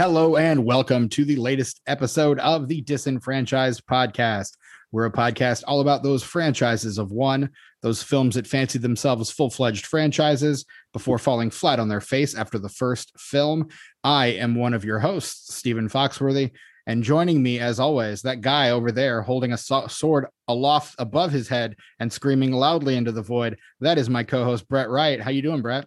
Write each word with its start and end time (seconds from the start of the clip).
Hello 0.00 0.36
and 0.36 0.64
welcome 0.64 1.10
to 1.10 1.26
the 1.26 1.36
latest 1.36 1.82
episode 1.86 2.38
of 2.38 2.68
the 2.68 2.80
Disenfranchised 2.80 3.84
Podcast. 3.84 4.52
We're 4.92 5.04
a 5.04 5.12
podcast 5.12 5.62
all 5.66 5.82
about 5.82 6.02
those 6.02 6.22
franchises 6.22 6.96
of 6.96 7.12
one, 7.12 7.50
those 7.82 8.02
films 8.02 8.36
that 8.36 8.46
fancy 8.46 8.78
themselves 8.78 9.30
full 9.30 9.50
fledged 9.50 9.84
franchises 9.84 10.64
before 10.94 11.18
falling 11.18 11.50
flat 11.50 11.78
on 11.78 11.88
their 11.88 12.00
face 12.00 12.34
after 12.34 12.58
the 12.58 12.70
first 12.70 13.12
film. 13.20 13.68
I 14.02 14.28
am 14.28 14.54
one 14.54 14.72
of 14.72 14.86
your 14.86 15.00
hosts, 15.00 15.54
Stephen 15.54 15.90
Foxworthy. 15.90 16.52
And 16.86 17.04
joining 17.04 17.42
me, 17.42 17.58
as 17.58 17.78
always, 17.78 18.22
that 18.22 18.40
guy 18.40 18.70
over 18.70 18.90
there 18.90 19.20
holding 19.20 19.52
a 19.52 19.58
so- 19.58 19.86
sword 19.88 20.28
aloft 20.48 20.94
above 20.98 21.30
his 21.30 21.46
head 21.46 21.76
and 21.98 22.10
screaming 22.10 22.52
loudly 22.52 22.96
into 22.96 23.12
the 23.12 23.20
void. 23.20 23.58
That 23.80 23.98
is 23.98 24.08
my 24.08 24.24
co-host 24.24 24.66
Brett 24.66 24.88
Wright. 24.88 25.20
How 25.20 25.30
you 25.30 25.42
doing, 25.42 25.60
Brett? 25.60 25.84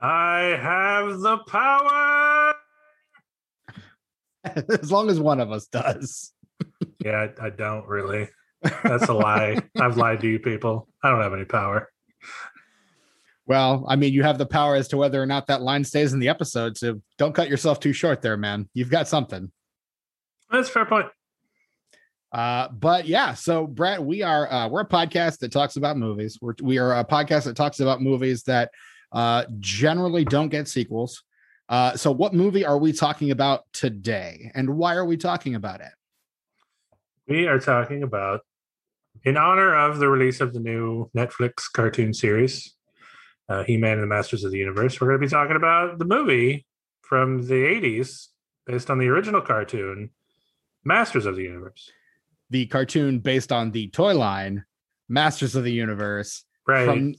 I 0.00 0.56
have 0.62 1.18
the 1.18 1.38
power. 1.38 2.27
as 4.68 4.90
long 4.90 5.10
as 5.10 5.20
one 5.20 5.40
of 5.40 5.52
us 5.52 5.66
does. 5.66 6.32
yeah, 7.04 7.28
I, 7.40 7.46
I 7.46 7.50
don't 7.50 7.86
really. 7.86 8.28
That's 8.82 9.08
a 9.08 9.14
lie. 9.14 9.60
I've 9.80 9.96
lied 9.96 10.20
to 10.20 10.28
you 10.28 10.38
people. 10.38 10.88
I 11.02 11.10
don't 11.10 11.22
have 11.22 11.32
any 11.32 11.44
power. 11.44 11.88
Well, 13.46 13.86
I 13.88 13.96
mean, 13.96 14.12
you 14.12 14.22
have 14.24 14.36
the 14.36 14.46
power 14.46 14.74
as 14.74 14.88
to 14.88 14.96
whether 14.96 15.22
or 15.22 15.26
not 15.26 15.46
that 15.46 15.62
line 15.62 15.84
stays 15.84 16.12
in 16.12 16.18
the 16.18 16.28
episode. 16.28 16.76
So 16.76 17.00
don't 17.16 17.34
cut 17.34 17.48
yourself 17.48 17.80
too 17.80 17.92
short 17.92 18.20
there, 18.20 18.36
man. 18.36 18.68
You've 18.74 18.90
got 18.90 19.08
something. 19.08 19.50
That's 20.50 20.68
a 20.68 20.72
fair 20.72 20.84
point. 20.84 21.06
Uh, 22.30 22.68
but 22.68 23.06
yeah, 23.06 23.32
so 23.32 23.66
Brett, 23.66 24.04
we 24.04 24.22
are 24.22 24.52
uh, 24.52 24.68
we're 24.68 24.82
a 24.82 24.88
podcast 24.88 25.38
that 25.38 25.50
talks 25.50 25.76
about 25.76 25.96
movies. 25.96 26.38
We're 26.42 26.54
we 26.62 26.78
are 26.78 26.98
a 26.98 27.04
podcast 27.04 27.44
that 27.44 27.56
talks 27.56 27.80
about 27.80 28.02
movies 28.02 28.42
that 28.42 28.70
uh, 29.12 29.44
generally 29.58 30.26
don't 30.26 30.50
get 30.50 30.68
sequels. 30.68 31.22
Uh, 31.68 31.96
so 31.96 32.10
what 32.10 32.32
movie 32.32 32.64
are 32.64 32.78
we 32.78 32.92
talking 32.92 33.30
about 33.30 33.64
today, 33.72 34.50
and 34.54 34.76
why 34.76 34.94
are 34.94 35.04
we 35.04 35.16
talking 35.16 35.54
about 35.54 35.80
it? 35.80 35.92
We 37.28 37.46
are 37.46 37.58
talking 37.58 38.02
about, 38.02 38.40
in 39.24 39.36
honor 39.36 39.74
of 39.74 39.98
the 39.98 40.08
release 40.08 40.40
of 40.40 40.54
the 40.54 40.60
new 40.60 41.10
Netflix 41.14 41.70
cartoon 41.72 42.14
series, 42.14 42.74
uh, 43.50 43.64
He-Man 43.64 43.94
and 43.94 44.02
the 44.02 44.06
Masters 44.06 44.44
of 44.44 44.50
the 44.50 44.58
Universe. 44.58 44.98
We're 45.00 45.08
going 45.08 45.20
to 45.20 45.26
be 45.26 45.30
talking 45.30 45.56
about 45.56 45.98
the 45.98 46.06
movie 46.06 46.64
from 47.02 47.42
the 47.46 47.54
'80s, 47.54 48.28
based 48.66 48.90
on 48.90 48.98
the 48.98 49.08
original 49.08 49.42
cartoon, 49.42 50.10
Masters 50.84 51.26
of 51.26 51.36
the 51.36 51.42
Universe. 51.42 51.90
The 52.50 52.64
cartoon 52.66 53.18
based 53.18 53.52
on 53.52 53.72
the 53.72 53.88
toy 53.88 54.16
line, 54.16 54.64
Masters 55.08 55.54
of 55.54 55.64
the 55.64 55.72
Universe, 55.72 56.44
Right. 56.66 56.86
from 56.86 57.14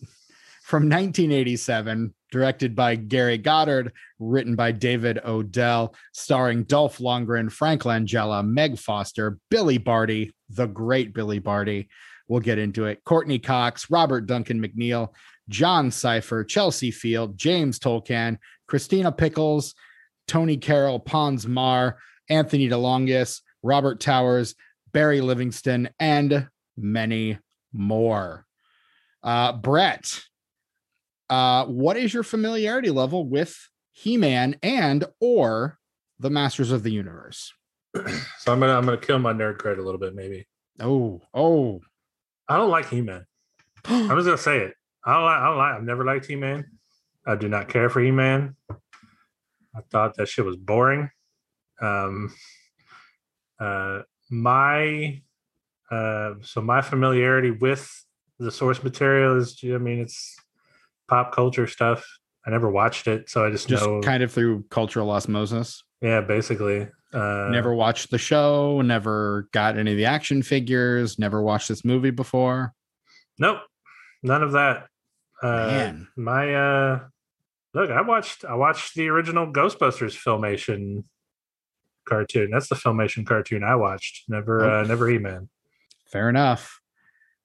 from 0.64 0.84
1987, 0.90 2.14
directed 2.32 2.76
by 2.76 2.96
Gary 2.96 3.38
Goddard, 3.38 3.94
written 4.20 4.56
by 4.56 4.72
David 4.72 5.20
Odell, 5.26 5.96
starring 6.14 6.64
Dolph 6.64 7.00
Lundgren, 7.00 7.52
Frank 7.52 7.84
Langella, 7.84 8.46
Meg 8.46 8.78
Foster, 8.78 9.40
Billy 9.50 9.78
Barty, 9.78 10.34
the 10.50 10.68
great 10.68 11.14
Billy 11.14 11.40
Barty. 11.40 11.90
We'll 12.28 12.42
get 12.42 12.60
into 12.60 12.86
it. 12.86 13.04
Courteney 13.06 13.40
Cox, 13.40 13.90
Robert 13.90 14.28
Duncan 14.28 14.62
McNeil, 14.62 15.14
Jon 15.50 15.90
Cypher, 15.90 16.44
Chelsea 16.44 16.92
Field, 16.92 17.38
James 17.38 17.80
Tolkan, 17.80 18.38
Christina 18.68 19.12
Pickles, 19.12 19.74
Tony 20.28 20.58
Carroll, 20.58 21.00
Pons 21.00 21.48
Maar, 21.48 21.98
Anthony 22.30 22.70
DeLongis, 22.70 23.42
Robert 23.64 24.00
Towers, 24.00 24.54
Barry 24.94 25.22
Livingston, 25.22 25.90
and 26.00 26.48
many 26.78 27.40
more. 27.74 28.46
Uh, 29.24 29.54
Brett, 29.54 30.24
uh, 31.30 31.66
what 31.66 31.98
is 31.98 32.14
your 32.14 32.24
familiarity 32.24 32.90
level 32.90 33.26
with 33.28 33.70
He-Man 33.92 34.56
and 34.64 35.06
or 35.20 35.78
the 36.20 36.30
Masters 36.30 36.72
of 36.72 36.84
the 36.84 36.92
Universe? 36.92 37.54
So 38.40 38.54
I'm 38.54 38.60
gonna 38.62 38.78
I'm 38.78 38.86
gonna 38.86 38.98
kill 38.98 39.20
my 39.20 39.34
nerd 39.34 39.58
cred 39.58 39.78
a 39.78 39.82
little 39.82 40.00
bit, 40.00 40.16
maybe. 40.16 40.48
Oh, 40.80 41.22
oh, 41.34 41.82
I 42.48 42.56
don't 42.56 42.70
like 42.70 42.90
He-Man. 42.90 43.26
I'm 43.86 44.16
just 44.16 44.26
gonna 44.26 44.38
say 44.38 44.60
it. 44.60 44.74
I 45.04 45.14
don't 45.14 45.26
like. 45.26 45.40
I 45.40 45.46
don't 45.46 45.58
like. 45.58 45.76
I've 45.76 45.84
never 45.84 46.06
liked 46.06 46.26
He-Man. 46.26 46.66
I 47.28 47.36
do 47.36 47.50
not 47.50 47.68
care 47.68 47.90
for 47.90 48.00
He-Man. 48.00 48.56
I 48.72 49.82
thought 49.92 50.16
that 50.16 50.30
shit 50.30 50.46
was 50.46 50.56
boring. 50.56 51.10
Um, 51.82 52.34
uh, 53.60 54.02
my 54.30 55.22
uh, 55.92 56.36
so 56.42 56.62
my 56.62 56.82
familiarity 56.82 57.52
with 57.52 58.06
the 58.40 58.52
source 58.52 58.82
material 58.84 59.38
is. 59.38 59.60
I 59.64 59.78
mean, 59.78 60.00
it's 60.00 60.38
pop 61.10 61.34
culture 61.34 61.68
stuff. 61.68 62.06
I 62.46 62.52
never 62.52 62.70
watched 62.72 63.08
it, 63.08 63.30
so 63.30 63.46
I 63.46 63.52
just, 63.52 63.68
just 63.68 63.84
know. 63.86 64.00
kind 64.02 64.24
of 64.24 64.32
through 64.32 64.64
cultural 64.70 65.10
osmosis. 65.12 65.84
yeah, 66.02 66.22
basically. 66.22 66.88
Uh, 67.14 67.50
never 67.52 67.74
watched 67.74 68.12
the 68.12 68.18
show, 68.20 68.82
never 68.82 69.50
got 69.52 69.78
any 69.78 69.92
of 69.92 69.98
the 69.98 70.06
action 70.06 70.44
figures, 70.44 71.18
never 71.20 71.42
watched 71.42 71.68
this 71.68 71.84
movie 71.84 72.12
before. 72.12 72.74
Nope, 73.40 73.60
none 74.24 74.44
of 74.44 74.52
that. 74.54 74.88
Uh, 75.42 75.48
Man. 75.68 76.08
my 76.16 76.54
uh, 76.54 77.00
look, 77.74 77.90
I 77.90 78.02
watched 78.02 78.46
I 78.46 78.54
watched 78.56 78.94
the 78.96 79.08
original 79.10 79.52
Ghostbusters 79.52 80.16
filmation 80.16 81.04
cartoon. 82.06 82.50
That's 82.52 82.68
the 82.70 82.76
filmation 82.76 83.26
cartoon 83.26 83.64
I 83.64 83.76
watched. 83.76 84.26
Never, 84.30 84.64
Oh. 84.66 84.80
uh, 84.82 84.84
never 84.84 85.08
He-Man. 85.08 85.50
Fair 86.12 86.30
enough. 86.30 86.80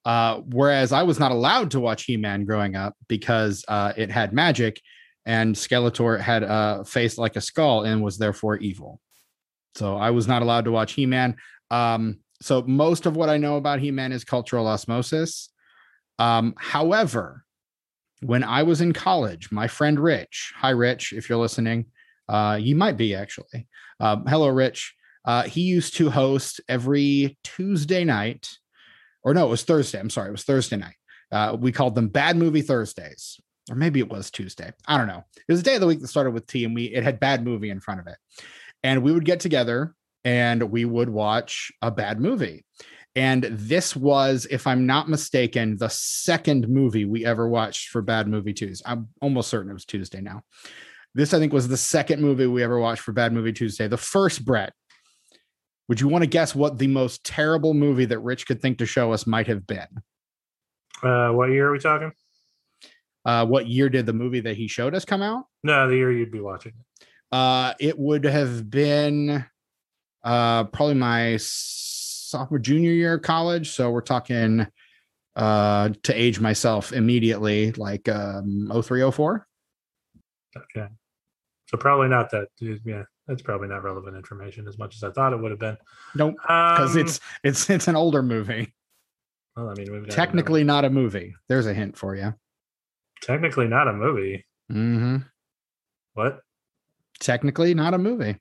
Uh, 0.05 0.41
whereas 0.51 0.91
I 0.91 1.03
was 1.03 1.19
not 1.19 1.31
allowed 1.31 1.71
to 1.71 1.79
watch 1.79 2.03
He-Man 2.03 2.45
growing 2.45 2.75
up 2.75 2.95
because 3.07 3.65
uh, 3.67 3.93
it 3.97 4.11
had 4.11 4.33
magic, 4.33 4.79
and 5.25 5.55
Skeletor 5.55 6.19
had 6.19 6.43
a 6.43 6.85
face 6.85 7.17
like 7.17 7.35
a 7.35 7.41
skull 7.41 7.83
and 7.83 8.03
was 8.03 8.17
therefore 8.17 8.57
evil. 8.57 9.01
So 9.75 9.97
I 9.97 10.11
was 10.11 10.27
not 10.27 10.43
allowed 10.43 10.65
to 10.65 10.71
watch 10.71 10.93
He-Man. 10.93 11.35
Um, 11.71 12.19
so 12.41 12.61
most 12.61 13.05
of 13.05 13.15
what 13.15 13.29
I 13.29 13.37
know 13.37 13.57
about 13.57 13.79
He-Man 13.79 14.11
is 14.11 14.23
cultural 14.23 14.67
osmosis. 14.67 15.49
Um, 16.19 16.53
however, 16.57 17.43
when 18.21 18.43
I 18.43 18.63
was 18.63 18.81
in 18.81 18.93
college, 18.93 19.51
my 19.51 19.67
friend 19.67 19.99
Rich, 19.99 20.53
hi 20.55 20.69
Rich, 20.69 21.13
if 21.13 21.27
you're 21.27 21.39
listening, 21.39 21.87
uh, 22.29 22.57
you 22.61 22.75
might 22.75 22.97
be 22.97 23.15
actually. 23.15 23.67
Um, 23.99 24.25
hello, 24.25 24.47
Rich. 24.49 24.93
Uh, 25.25 25.43
he 25.43 25.61
used 25.61 25.95
to 25.97 26.09
host 26.09 26.61
every 26.69 27.37
Tuesday 27.43 28.03
night, 28.03 28.49
or 29.25 29.33
no, 29.33 29.47
it 29.47 29.49
was 29.49 29.63
Thursday. 29.63 29.99
I'm 29.99 30.09
sorry, 30.09 30.29
it 30.29 30.31
was 30.31 30.43
Thursday 30.43 30.77
night. 30.77 30.95
Uh, 31.31 31.57
we 31.59 31.73
called 31.73 31.95
them 31.95 32.07
Bad 32.07 32.37
Movie 32.37 32.61
Thursdays, 32.61 33.39
or 33.69 33.75
maybe 33.75 33.99
it 33.99 34.09
was 34.09 34.31
Tuesday. 34.31 34.71
I 34.87 34.97
don't 34.97 35.07
know. 35.07 35.25
It 35.35 35.51
was 35.51 35.59
a 35.59 35.63
day 35.63 35.75
of 35.75 35.81
the 35.81 35.87
week 35.87 35.99
that 35.99 36.07
started 36.07 36.31
with 36.31 36.47
T, 36.47 36.63
and 36.63 36.73
we 36.73 36.85
it 36.85 37.03
had 37.03 37.19
bad 37.19 37.43
movie 37.43 37.71
in 37.71 37.81
front 37.81 37.99
of 37.99 38.07
it, 38.07 38.17
and 38.83 39.03
we 39.03 39.11
would 39.11 39.25
get 39.25 39.41
together 39.41 39.93
and 40.23 40.71
we 40.71 40.85
would 40.85 41.09
watch 41.09 41.71
a 41.81 41.91
bad 41.91 42.19
movie. 42.19 42.65
And 43.15 43.43
this 43.43 43.95
was, 43.95 44.45
if 44.51 44.67
I'm 44.67 44.85
not 44.85 45.07
mistaken, 45.07 45.77
the 45.77 45.89
second 45.89 46.67
movie 46.67 47.05
we 47.05 47.25
ever 47.25 47.47
watched 47.47 47.89
for 47.89 48.01
Bad 48.01 48.27
Movie 48.27 48.53
Tuesday. 48.53 48.83
I'm 48.85 49.07
almost 49.21 49.49
certain 49.49 49.71
it 49.71 49.73
was 49.73 49.85
Tuesday 49.85 50.19
now. 50.19 50.41
This, 51.13 51.33
I 51.33 51.39
think, 51.39 51.53
was 51.53 51.69
the 51.69 51.77
second 51.77 52.21
movie 52.21 52.45
we 52.45 52.61
ever 52.61 52.77
watched 52.77 53.03
for 53.03 53.13
Bad 53.13 53.31
Movie 53.31 53.53
Tuesday. 53.53 53.87
The 53.87 53.95
first, 53.95 54.43
Brett, 54.43 54.73
would 55.87 56.01
you 56.01 56.07
want 56.07 56.23
to 56.23 56.29
guess 56.29 56.55
what 56.55 56.77
the 56.77 56.87
most 56.87 57.23
terrible 57.23 57.73
movie 57.73 58.05
that 58.05 58.19
Rich 58.19 58.47
could 58.47 58.61
think 58.61 58.79
to 58.79 58.85
show 58.85 59.13
us 59.13 59.27
might 59.27 59.47
have 59.47 59.67
been? 59.67 59.87
Uh, 61.03 61.29
what 61.29 61.49
year 61.49 61.67
are 61.67 61.71
we 61.71 61.79
talking? 61.79 62.11
Uh, 63.23 63.45
what 63.45 63.67
year 63.67 63.89
did 63.89 64.05
the 64.05 64.13
movie 64.13 64.39
that 64.39 64.55
he 64.55 64.67
showed 64.67 64.93
us 64.93 65.05
come 65.05 65.21
out? 65.21 65.45
No, 65.63 65.87
the 65.87 65.95
year 65.95 66.11
you'd 66.11 66.31
be 66.31 66.41
watching. 66.41 66.73
It. 66.73 67.07
Uh, 67.31 67.73
it 67.79 67.97
would 67.97 68.23
have 68.23 68.69
been 68.69 69.45
uh, 70.23 70.63
probably 70.65 70.95
my 70.95 71.37
sophomore, 71.39 72.59
junior 72.59 72.91
year 72.91 73.15
of 73.15 73.23
college. 73.23 73.71
So 73.71 73.91
we're 73.91 74.01
talking 74.01 74.67
uh, 75.35 75.89
to 76.03 76.13
age 76.13 76.39
myself 76.39 76.93
immediately, 76.93 77.71
like 77.73 78.07
um, 78.07 78.69
0304. 78.71 79.47
Okay, 80.57 80.87
so 81.67 81.77
probably 81.77 82.07
not 82.07 82.31
that. 82.31 82.47
Yeah, 82.59 83.03
that's 83.27 83.41
probably 83.41 83.67
not 83.67 83.83
relevant 83.83 84.15
information 84.15 84.67
as 84.67 84.77
much 84.77 84.95
as 84.95 85.03
I 85.03 85.11
thought 85.11 85.33
it 85.33 85.37
would 85.41 85.51
have 85.51 85.59
been. 85.59 85.77
Nope, 86.15 86.35
because 86.41 86.95
Um, 86.95 87.01
it's 87.01 87.19
it's 87.43 87.69
it's 87.69 87.87
an 87.87 87.95
older 87.95 88.21
movie. 88.23 88.73
well, 89.55 89.69
I 89.69 89.73
mean, 89.73 89.91
we've 89.91 90.07
Technically 90.09 90.63
not 90.63 90.85
a 90.85 90.89
movie. 90.89 91.33
There's 91.49 91.65
a 91.67 91.73
hint 91.73 91.97
for 91.97 92.15
you. 92.15 92.33
technically 93.21 93.67
not 93.67 93.87
a 93.87 93.93
movie. 93.93 94.45
Mm-hmm. 94.71 95.17
What? 96.13 96.39
Technically 97.19 97.73
not 97.73 97.93
a 97.93 97.97
movie. 97.97 98.37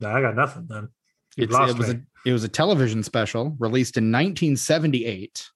No, 0.00 0.10
I 0.10 0.20
got 0.20 0.34
nothing 0.36 0.66
then. 0.68 0.88
You've 1.36 1.50
It's- 1.50 1.58
lost 1.60 1.74
it 1.74 1.78
was 1.78 1.90
a 1.90 2.00
it 2.26 2.32
was 2.32 2.44
a 2.44 2.48
television 2.48 3.02
special 3.02 3.54
released 3.58 3.96
in 3.98 4.10
1978, 4.10 5.50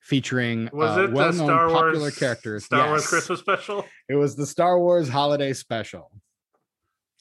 featuring 0.00 0.70
Was 0.72 0.96
uh, 0.96 1.02
it 1.02 1.06
the 1.08 1.12
well-known 1.14 1.46
Star 1.46 1.68
Wars 1.68 1.82
popular 1.82 2.10
characters. 2.10 2.64
Star 2.64 2.88
Wars 2.88 3.06
Christmas 3.06 3.40
special? 3.40 3.84
It 4.08 4.14
was 4.14 4.34
the 4.36 4.46
Star 4.46 4.78
Wars 4.78 5.08
holiday 5.08 5.52
special. 5.52 6.10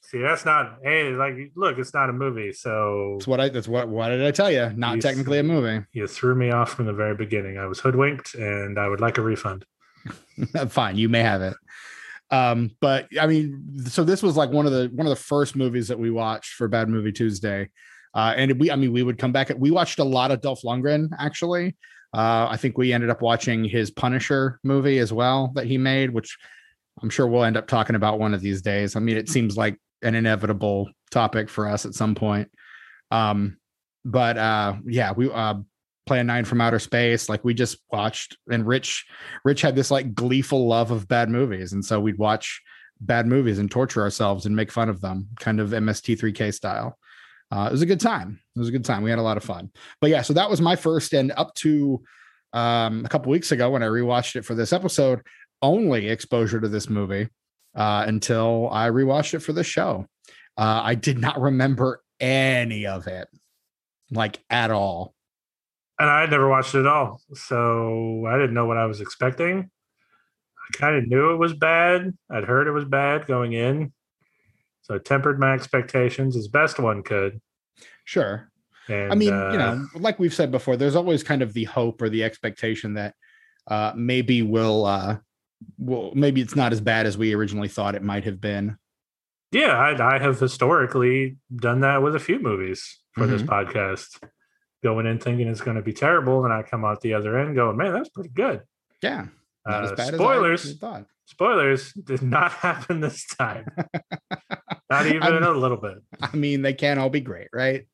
See, 0.10 0.18
that's 0.18 0.44
not. 0.44 0.80
Hey, 0.84 1.12
like, 1.12 1.36
look, 1.56 1.78
it's 1.78 1.94
not 1.94 2.10
a 2.10 2.14
movie. 2.14 2.52
So 2.52 3.18
That's 3.20 3.28
what 3.28 3.40
I. 3.40 3.50
That's 3.50 3.68
what. 3.68 3.90
What 3.90 4.10
did 4.10 4.26
I 4.26 4.32
tell 4.32 4.50
you? 4.50 4.72
Not 4.76 4.96
You 4.96 5.02
technically 5.02 5.38
a 5.38 5.44
movie. 5.44 5.86
you 5.94 6.08
threw 6.08 6.34
me 6.34 6.50
off 6.50 6.74
from 6.74 6.88
the 6.88 6.94
very 6.94 7.14
beginning. 7.14 7.60
I 7.60 7.68
was 7.68 7.80
hoodwinked, 7.80 8.34
and 8.34 8.80
I 8.80 8.88
would 8.88 9.02
like 9.02 9.20
a 9.20 9.22
refund. 9.22 9.66
Fine, 10.70 10.98
you 10.98 11.10
may 11.10 11.22
have 11.22 11.44
it. 11.44 11.54
Um, 12.32 12.72
but 12.80 13.08
I 13.22 13.28
mean, 13.28 13.86
so 13.86 14.04
this 14.04 14.24
was 14.24 14.36
like 14.36 14.50
one 14.50 14.66
of 14.66 14.72
the 14.72 14.90
one 14.96 15.06
of 15.06 15.12
the 15.12 15.24
first 15.24 15.56
movies 15.56 15.88
that 15.90 16.00
we 16.00 16.10
watched 16.10 16.54
for 16.54 16.68
Bad 16.68 16.90
Movie 16.90 17.12
Tuesday. 17.12 17.70
Uh, 18.16 18.34
and 18.36 18.60
we, 18.60 18.72
I 18.72 18.76
mean, 18.78 18.92
we 18.92 19.04
would 19.04 19.20
come 19.20 19.32
back. 19.32 19.52
We 19.56 19.70
watched 19.70 20.00
a 20.00 20.04
lot 20.04 20.32
of 20.32 20.42
Dolph 20.42 20.64
Lundgren 20.64 21.10
actually. 21.20 21.76
Uh, 22.16 22.48
I 22.50 22.58
think 22.58 22.80
we 22.80 22.94
ended 22.94 23.12
up 23.12 23.22
watching 23.22 23.64
his 23.64 23.92
Punisher 23.92 24.60
movie 24.64 24.98
as 24.98 25.14
well 25.14 25.52
that 25.54 25.68
he 25.68 25.78
made, 25.78 26.10
which 26.10 26.36
I'm 27.04 27.12
sure 27.12 27.28
we'll 27.28 27.44
end 27.44 27.58
up 27.58 27.68
talking 27.68 27.96
about 27.96 28.18
one 28.20 28.34
of 28.34 28.42
these 28.42 28.64
days. 28.64 28.96
I 28.96 29.00
mean, 29.00 29.16
it 29.16 29.30
seems 29.30 29.56
like 29.56 29.78
an 30.02 30.16
inevitable 30.16 30.90
topic 31.12 31.50
for 31.50 31.68
us 31.68 31.86
at 31.86 31.94
some 31.94 32.16
point. 32.16 32.52
Um, 33.12 33.58
but 34.06 34.38
uh, 34.38 34.76
yeah, 34.86 35.12
we 35.12 35.30
uh, 35.32 35.56
Plan 36.06 36.28
Nine 36.28 36.46
from 36.46 36.62
Outer 36.62 36.80
Space. 36.80 37.30
Like 37.30 37.44
we 37.44 37.54
just 37.54 37.78
watched, 37.92 38.38
and 38.50 38.66
Rich, 38.66 39.06
Rich 39.44 39.62
had 39.62 39.76
this 39.76 39.92
like 39.92 40.14
gleeful 40.14 40.68
love 40.68 40.92
of 40.92 41.08
bad 41.08 41.30
movies, 41.30 41.74
and 41.74 41.84
so 41.84 42.00
we'd 42.00 42.18
watch 42.18 42.62
bad 43.02 43.28
movies 43.28 43.60
and 43.60 43.70
torture 43.70 44.02
ourselves 44.02 44.46
and 44.46 44.56
make 44.56 44.72
fun 44.72 44.90
of 44.90 45.02
them, 45.02 45.30
kind 45.40 45.60
of 45.60 45.70
MST3K 45.70 46.54
style. 46.54 46.98
Uh, 47.52 47.68
it 47.70 47.72
was 47.72 47.82
a 47.82 47.88
good 47.88 48.00
time. 48.00 48.40
It 48.56 48.60
was 48.60 48.70
a 48.70 48.72
good 48.72 48.86
time. 48.86 49.02
We 49.02 49.10
had 49.10 49.20
a 49.20 49.24
lot 49.24 49.38
of 49.38 49.44
fun. 49.44 49.72
But 50.02 50.10
yeah, 50.12 50.22
so 50.22 50.34
that 50.34 50.50
was 50.50 50.62
my 50.62 50.76
first, 50.76 51.14
and 51.14 51.32
up 51.36 51.54
to 51.56 52.02
um, 52.54 53.06
a 53.06 53.10
couple 53.10 53.32
weeks 53.32 53.52
ago 53.52 53.70
when 53.70 53.84
I 53.84 53.88
rewatched 53.88 54.36
it 54.36 54.46
for 54.46 54.56
this 54.56 54.74
episode, 54.74 55.22
only 55.62 56.10
exposure 56.10 56.60
to 56.60 56.68
this 56.68 56.90
movie 56.90 57.30
uh, 57.76 58.06
until 58.08 58.70
I 58.72 58.90
rewatched 58.90 59.34
it 59.34 59.40
for 59.40 59.54
the 59.54 59.64
show. 59.64 60.06
Uh, 60.58 60.82
I 60.84 60.96
did 60.96 61.20
not 61.20 61.40
remember 61.40 62.02
any 62.20 62.86
of 62.86 63.08
it, 63.08 63.28
like 64.12 64.40
at 64.50 64.72
all. 64.72 65.14
And 66.00 66.10
I 66.10 66.22
had 66.22 66.32
never 66.32 66.50
watched 66.50 66.76
it 66.76 66.80
at 66.80 66.88
all. 66.88 67.22
So 67.34 68.26
I 68.28 68.38
didn't 68.38 68.54
know 68.54 68.66
what 68.66 68.78
I 68.78 68.86
was 68.86 69.02
expecting. 69.02 69.70
I 69.70 70.78
kind 70.78 70.96
of 70.96 71.08
knew 71.08 71.32
it 71.34 71.38
was 71.38 71.54
bad. 71.54 72.14
I'd 72.30 72.44
heard 72.44 72.68
it 72.68 72.72
was 72.72 72.86
bad 72.86 73.26
going 73.26 73.54
in. 73.54 73.92
So 74.82 74.96
I 74.96 74.98
tempered 74.98 75.40
my 75.40 75.54
expectations 75.54 76.36
as 76.36 76.48
best 76.48 76.80
one 76.80 77.04
could. 77.04 77.40
Sure. 78.06 78.50
And, 78.88 79.12
I 79.12 79.16
mean, 79.16 79.34
uh, 79.34 79.52
you 79.52 79.58
know, 79.58 79.86
like 79.96 80.20
we've 80.20 80.34
said 80.34 80.52
before, 80.52 80.76
there's 80.76 80.96
always 80.96 81.22
kind 81.22 81.42
of 81.42 81.54
the 81.54 81.66
hope 81.66 82.02
or 82.02 82.10
the 82.10 82.24
expectation 82.24 82.96
that 82.96 83.14
uh, 83.68 83.94
maybe 83.96 84.42
we'll, 84.42 84.86
uh, 84.86 85.18
well, 85.78 86.12
maybe 86.16 86.42
it's 86.42 86.56
not 86.56 86.72
as 86.72 86.82
bad 86.82 87.06
as 87.06 87.18
we 87.18 87.34
originally 87.34 87.68
thought 87.68 87.96
it 87.96 88.04
might 88.04 88.24
have 88.26 88.40
been. 88.42 88.78
yeah, 89.52 89.76
I, 89.78 90.16
I 90.16 90.20
have 90.20 90.40
historically 90.40 91.38
done 91.56 91.82
that 91.82 92.04
with 92.04 92.16
a 92.16 92.20
few 92.20 92.40
movies 92.40 93.00
for 93.14 93.26
this 93.26 93.42
Mhm. 93.42 93.48
podcast. 93.48 94.24
Going 94.84 95.06
in 95.08 95.20
thinking 95.20 95.48
it's 95.48 95.60
going 95.62 95.76
to 95.76 95.84
be 95.84 95.92
terrible, 95.92 96.46
and 96.46 96.54
I 96.54 96.62
come 96.64 96.86
out 96.86 97.02
the 97.02 97.14
other 97.16 97.38
end 97.38 97.56
going, 97.56 97.76
man, 97.76 97.92
that's 97.94 98.10
pretty 98.10 98.30
good. 98.30 98.62
Yeah. 99.02 99.26
Not 99.68 99.84
as 99.84 99.92
Uh, 99.92 99.96
bad 99.96 100.08
as 100.08 100.14
I 100.14 100.18
spoilers. 100.18 100.78
thought. 100.80 101.06
Spoilers 101.26 101.94
did 101.94 102.22
not 102.22 102.52
happen 102.68 103.02
this 103.02 103.26
time. 103.28 103.66
not 104.90 105.06
even 105.08 105.22
I'm- 105.24 105.44
a 105.44 105.52
little 105.52 105.78
bit. 105.78 105.98
I 106.22 106.36
mean, 106.36 106.62
they 106.62 106.74
can't 106.74 107.00
all 107.00 107.10
be 107.10 107.20
great, 107.22 107.50
right? 107.54 107.88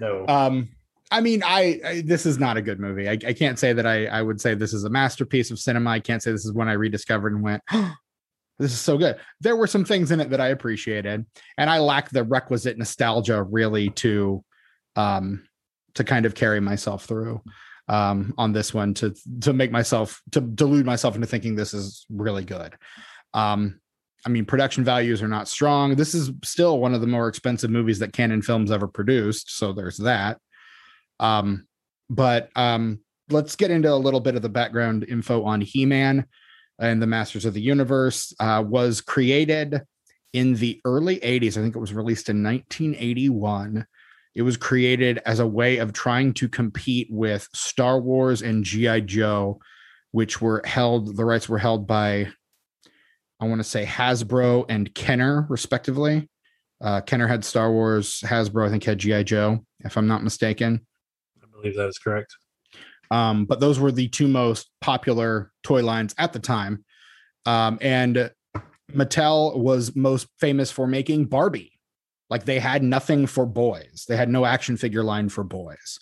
No. 0.00 0.26
Um, 0.26 0.68
I 1.10 1.20
mean, 1.20 1.42
I, 1.44 1.80
I 1.84 2.00
this 2.04 2.26
is 2.26 2.38
not 2.38 2.56
a 2.56 2.62
good 2.62 2.80
movie. 2.80 3.08
I, 3.08 3.12
I 3.12 3.32
can't 3.32 3.58
say 3.58 3.72
that 3.72 3.86
I 3.86 4.06
I 4.06 4.22
would 4.22 4.40
say 4.40 4.54
this 4.54 4.72
is 4.72 4.84
a 4.84 4.90
masterpiece 4.90 5.50
of 5.50 5.58
cinema. 5.58 5.90
I 5.90 6.00
can't 6.00 6.22
say 6.22 6.32
this 6.32 6.44
is 6.44 6.52
one 6.52 6.68
I 6.68 6.72
rediscovered 6.72 7.32
and 7.32 7.42
went, 7.42 7.62
this 8.58 8.72
is 8.72 8.80
so 8.80 8.98
good. 8.98 9.16
There 9.40 9.56
were 9.56 9.66
some 9.66 9.84
things 9.84 10.10
in 10.10 10.20
it 10.20 10.30
that 10.30 10.40
I 10.40 10.48
appreciated, 10.48 11.24
and 11.58 11.70
I 11.70 11.78
lack 11.78 12.10
the 12.10 12.24
requisite 12.24 12.78
nostalgia 12.78 13.42
really 13.42 13.90
to 13.90 14.44
um 14.96 15.46
to 15.94 16.04
kind 16.04 16.26
of 16.26 16.34
carry 16.34 16.60
myself 16.60 17.04
through 17.04 17.42
um 17.88 18.34
on 18.36 18.52
this 18.52 18.74
one 18.74 18.94
to 18.94 19.14
to 19.42 19.52
make 19.52 19.70
myself 19.70 20.20
to 20.32 20.40
delude 20.40 20.86
myself 20.86 21.14
into 21.14 21.26
thinking 21.26 21.54
this 21.54 21.74
is 21.74 22.06
really 22.08 22.44
good. 22.44 22.74
Um 23.32 23.80
I 24.24 24.28
mean, 24.28 24.44
production 24.44 24.82
values 24.82 25.22
are 25.22 25.28
not 25.28 25.46
strong. 25.46 25.94
This 25.94 26.12
is 26.12 26.32
still 26.42 26.80
one 26.80 26.94
of 26.94 27.00
the 27.00 27.06
more 27.06 27.28
expensive 27.28 27.70
movies 27.70 28.00
that 28.00 28.12
Cannon 28.12 28.42
Films 28.42 28.72
ever 28.72 28.88
produced. 28.88 29.56
So 29.56 29.72
there's 29.72 29.98
that. 29.98 30.38
Um, 31.20 31.66
but 32.08 32.50
um, 32.56 33.00
let's 33.30 33.56
get 33.56 33.70
into 33.70 33.92
a 33.92 33.94
little 33.94 34.20
bit 34.20 34.36
of 34.36 34.42
the 34.42 34.48
background 34.48 35.04
info 35.08 35.44
on 35.44 35.60
He-Man 35.60 36.26
and 36.78 37.00
the 37.00 37.06
Masters 37.06 37.44
of 37.44 37.54
the 37.54 37.60
Universe. 37.60 38.34
Uh, 38.38 38.62
was 38.66 39.00
created 39.00 39.82
in 40.32 40.54
the 40.54 40.80
early 40.84 41.18
80s. 41.18 41.56
I 41.56 41.62
think 41.62 41.74
it 41.74 41.80
was 41.80 41.94
released 41.94 42.28
in 42.28 42.42
1981. 42.42 43.86
It 44.34 44.42
was 44.42 44.56
created 44.58 45.18
as 45.24 45.40
a 45.40 45.46
way 45.46 45.78
of 45.78 45.92
trying 45.92 46.34
to 46.34 46.48
compete 46.48 47.08
with 47.10 47.48
Star 47.54 47.98
Wars 47.98 48.42
and 48.42 48.64
G.I. 48.64 49.00
Joe, 49.00 49.58
which 50.12 50.42
were 50.42 50.62
held, 50.66 51.16
the 51.16 51.24
rights 51.24 51.48
were 51.48 51.58
held 51.58 51.86
by 51.86 52.28
I 53.38 53.46
want 53.46 53.60
to 53.60 53.64
say 53.64 53.84
Hasbro 53.84 54.64
and 54.68 54.94
Kenner, 54.94 55.46
respectively. 55.48 56.28
Uh, 56.80 57.00
Kenner 57.02 57.26
had 57.26 57.44
Star 57.44 57.70
Wars, 57.70 58.20
Hasbro, 58.24 58.66
I 58.66 58.70
think, 58.70 58.84
had 58.84 58.98
G.I. 58.98 59.24
Joe, 59.24 59.64
if 59.80 59.96
I'm 59.96 60.06
not 60.06 60.24
mistaken. 60.24 60.85
Believe 61.66 61.76
that 61.76 61.88
is 61.88 61.98
correct. 61.98 62.34
Um, 63.10 63.44
but 63.44 63.60
those 63.60 63.78
were 63.78 63.92
the 63.92 64.08
two 64.08 64.28
most 64.28 64.70
popular 64.80 65.52
toy 65.62 65.82
lines 65.82 66.14
at 66.18 66.32
the 66.32 66.38
time. 66.38 66.84
Um, 67.44 67.78
and 67.80 68.30
Mattel 68.92 69.56
was 69.58 69.94
most 69.94 70.28
famous 70.38 70.70
for 70.70 70.86
making 70.86 71.26
Barbie. 71.26 71.72
Like 72.28 72.44
they 72.44 72.58
had 72.58 72.82
nothing 72.82 73.26
for 73.26 73.46
boys, 73.46 74.04
they 74.08 74.16
had 74.16 74.28
no 74.28 74.44
action 74.44 74.76
figure 74.76 75.04
line 75.04 75.28
for 75.28 75.44
boys. 75.44 75.98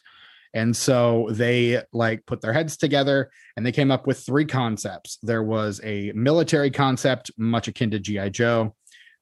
And 0.54 0.74
so 0.74 1.28
they 1.32 1.82
like 1.92 2.24
put 2.26 2.40
their 2.40 2.52
heads 2.52 2.76
together 2.76 3.30
and 3.56 3.66
they 3.66 3.72
came 3.72 3.90
up 3.90 4.06
with 4.06 4.20
three 4.20 4.44
concepts. 4.44 5.18
There 5.20 5.42
was 5.42 5.80
a 5.82 6.12
military 6.14 6.70
concept, 6.70 7.32
much 7.36 7.66
akin 7.66 7.90
to 7.90 7.98
G.I. 7.98 8.28
Joe. 8.28 8.76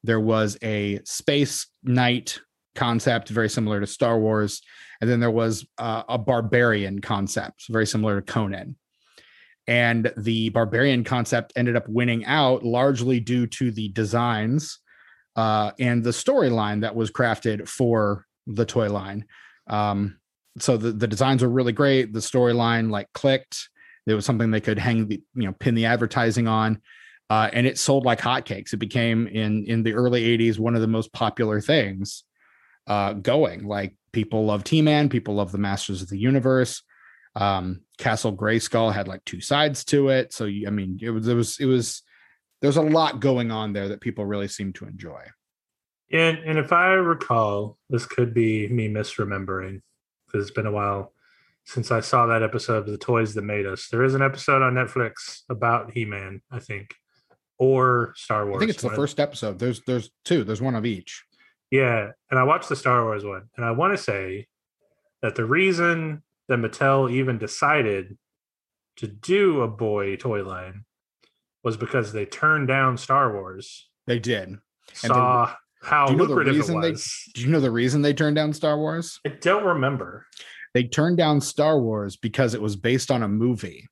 There 0.05 0.21
was 0.21 0.59
a 0.63 1.01
space 1.05 1.69
knight 1.83 2.39
concept, 2.75 3.31
very 3.31 3.49
similar 3.49 3.81
to 3.81 3.87
Star 3.87 4.19
Wars. 4.19 4.61
And 5.03 5.11
then 5.11 5.19
there 5.19 5.33
was 5.33 5.67
uh, 5.79 6.05
a 6.09 6.17
barbarian 6.17 7.01
concept, 7.01 7.65
very 7.69 7.89
similar 7.89 8.21
to 8.21 8.33
Conan. 8.33 8.77
And 9.67 10.13
the 10.17 10.51
barbarian 10.51 11.03
concept 11.03 11.53
ended 11.57 11.75
up 11.75 11.89
winning 11.89 12.25
out 12.25 12.65
largely 12.65 13.19
due 13.19 13.49
to 13.49 13.73
the 13.73 13.89
designs 13.89 14.79
uh, 15.35 15.73
and 15.81 16.05
the 16.05 16.11
storyline 16.11 16.83
that 16.83 16.95
was 16.95 17.11
crafted 17.11 17.69
for 17.69 18.27
the 18.47 18.65
toy 18.65 18.93
line. 18.93 19.25
Um, 19.67 20.19
so 20.61 20.77
the, 20.77 20.93
the 20.93 21.09
designs 21.09 21.43
were 21.43 21.49
really 21.49 21.73
great. 21.73 22.13
The 22.13 22.21
storyline 22.21 22.89
like 22.89 23.13
clicked. 23.13 23.71
It 24.07 24.15
was 24.15 24.25
something 24.25 24.53
they 24.53 24.61
could 24.61 24.79
hang 24.79 25.09
the, 25.09 25.21
you 25.35 25.47
know, 25.47 25.53
pin 25.53 25.75
the 25.75 25.87
advertising 25.87 26.47
on. 26.47 26.81
Uh, 27.29 27.51
and 27.53 27.67
it 27.67 27.77
sold 27.77 28.05
like 28.05 28.21
hotcakes. 28.21 28.73
It 28.73 28.77
became 28.77 29.27
in 29.27 29.65
in 29.65 29.83
the 29.83 29.95
early 29.95 30.39
80s 30.39 30.61
one 30.61 30.77
of 30.77 30.81
the 30.81 30.87
most 30.87 31.13
popular 31.13 31.61
things 31.61 32.23
uh, 32.87 33.15
going. 33.15 33.67
Like 33.67 33.97
people 34.13 34.45
love 34.45 34.67
He-Man, 34.67 35.09
people 35.09 35.35
love 35.35 35.53
the 35.53 35.59
Masters 35.59 36.03
of 36.03 36.09
the 36.09 36.19
Universe. 36.19 36.83
Um, 37.35 37.81
Castle 37.99 38.37
Grayskull 38.37 38.93
had 38.93 39.09
like 39.09 39.25
two 39.25 39.41
sides 39.41 39.85
to 39.87 40.11
it. 40.11 40.33
So 40.33 40.45
you, 40.45 40.67
I 40.67 40.71
mean, 40.71 40.99
it 41.01 41.11
was 41.11 41.29
it 41.29 41.35
was 41.35 41.59
it 41.61 41.67
was 41.67 42.03
there's 42.61 42.77
a 42.77 42.83
lot 42.83 43.21
going 43.21 43.51
on 43.51 43.73
there 43.73 43.89
that 43.89 44.01
people 44.01 44.27
really 44.27 44.49
seem 44.49 44.73
to 44.75 44.87
enjoy. 44.87 45.23
And 46.13 46.39
and 46.39 46.59
if 46.59 46.73
I 46.73 46.93
recall, 46.93 47.79
this 47.89 48.07
could 48.07 48.35
be 48.35 48.69
me 48.69 48.89
misremembering 48.89 49.81
because 50.27 50.47
it's 50.47 50.55
been 50.55 50.67
a 50.67 50.73
while 50.73 51.13
since 51.65 51.91
I 51.91 52.01
saw 52.01 52.27
that 52.27 52.43
episode 52.43 52.79
of 52.79 52.87
The 52.87 52.99
Toys 52.99 53.35
That 53.35 53.43
Made 53.43 53.67
Us. 53.67 53.89
There 53.89 54.05
is 54.05 54.15
an 54.15 54.23
episode 54.23 54.63
on 54.63 54.75
Netflix 54.75 55.43
about 55.49 55.93
He-Man, 55.93 56.43
I 56.51 56.59
think, 56.59 56.95
or 57.59 58.13
Star 58.17 58.47
Wars. 58.47 58.57
I 58.57 58.59
think 58.61 58.71
it's 58.73 58.83
the 58.83 58.91
first 58.91 59.21
episode. 59.21 59.59
There's 59.59 59.81
there's 59.87 60.11
two. 60.25 60.45
There's 60.45 60.61
one 60.61 60.75
of 60.75 60.85
each. 60.85 61.25
Yeah, 61.73 62.11
and 62.31 62.39
I 62.39 62.43
watched 62.45 62.69
the 62.69 62.77
Star 62.77 63.03
Wars 63.03 63.25
one, 63.25 63.49
and 63.57 63.65
I 63.65 63.71
want 63.71 63.97
to 63.97 64.03
say 64.03 64.47
that 65.23 65.35
the 65.37 65.47
reason 65.47 66.23
that 66.49 66.59
Mattel 66.59 67.11
even 67.11 67.39
decided 67.39 68.19
to 68.99 69.07
do 69.09 69.63
a 69.63 69.69
boy 69.69 70.17
toy 70.17 70.45
line 70.45 70.85
was 71.65 71.79
because 71.79 72.13
they 72.13 72.27
turned 72.27 72.69
down 72.69 72.99
Star 72.99 73.33
Wars, 73.33 73.89
They 74.07 74.19
did. 74.19 74.59
saw 74.93 75.55
how 75.83 76.07
do 76.07 76.13
you 76.13 76.19
know 76.19 76.25
the 76.27 76.29
lucrative 76.31 76.55
it 76.55 76.59
reason 76.59 76.81
they- 76.83 76.91
was. 76.91 77.31
Do 77.35 77.41
you 77.41 77.49
know 77.49 77.61
the 77.61 77.71
reason 77.71 78.03
they 78.03 78.13
turned 78.13 78.37
down 78.37 78.53
Star 78.53 78.77
Wars? 78.77 79.19
I 79.27 79.31
don't 79.31 79.65
remember. 79.65 80.27
They 80.75 80.85
turned 80.85 81.17
down 81.17 81.41
Star 81.41 81.81
Wars 81.81 82.17
because 82.17 82.53
it 82.55 82.61
was 82.63 82.77
based 82.77 83.11
on 83.11 83.23
a 83.23 83.29
movie. 83.29 83.89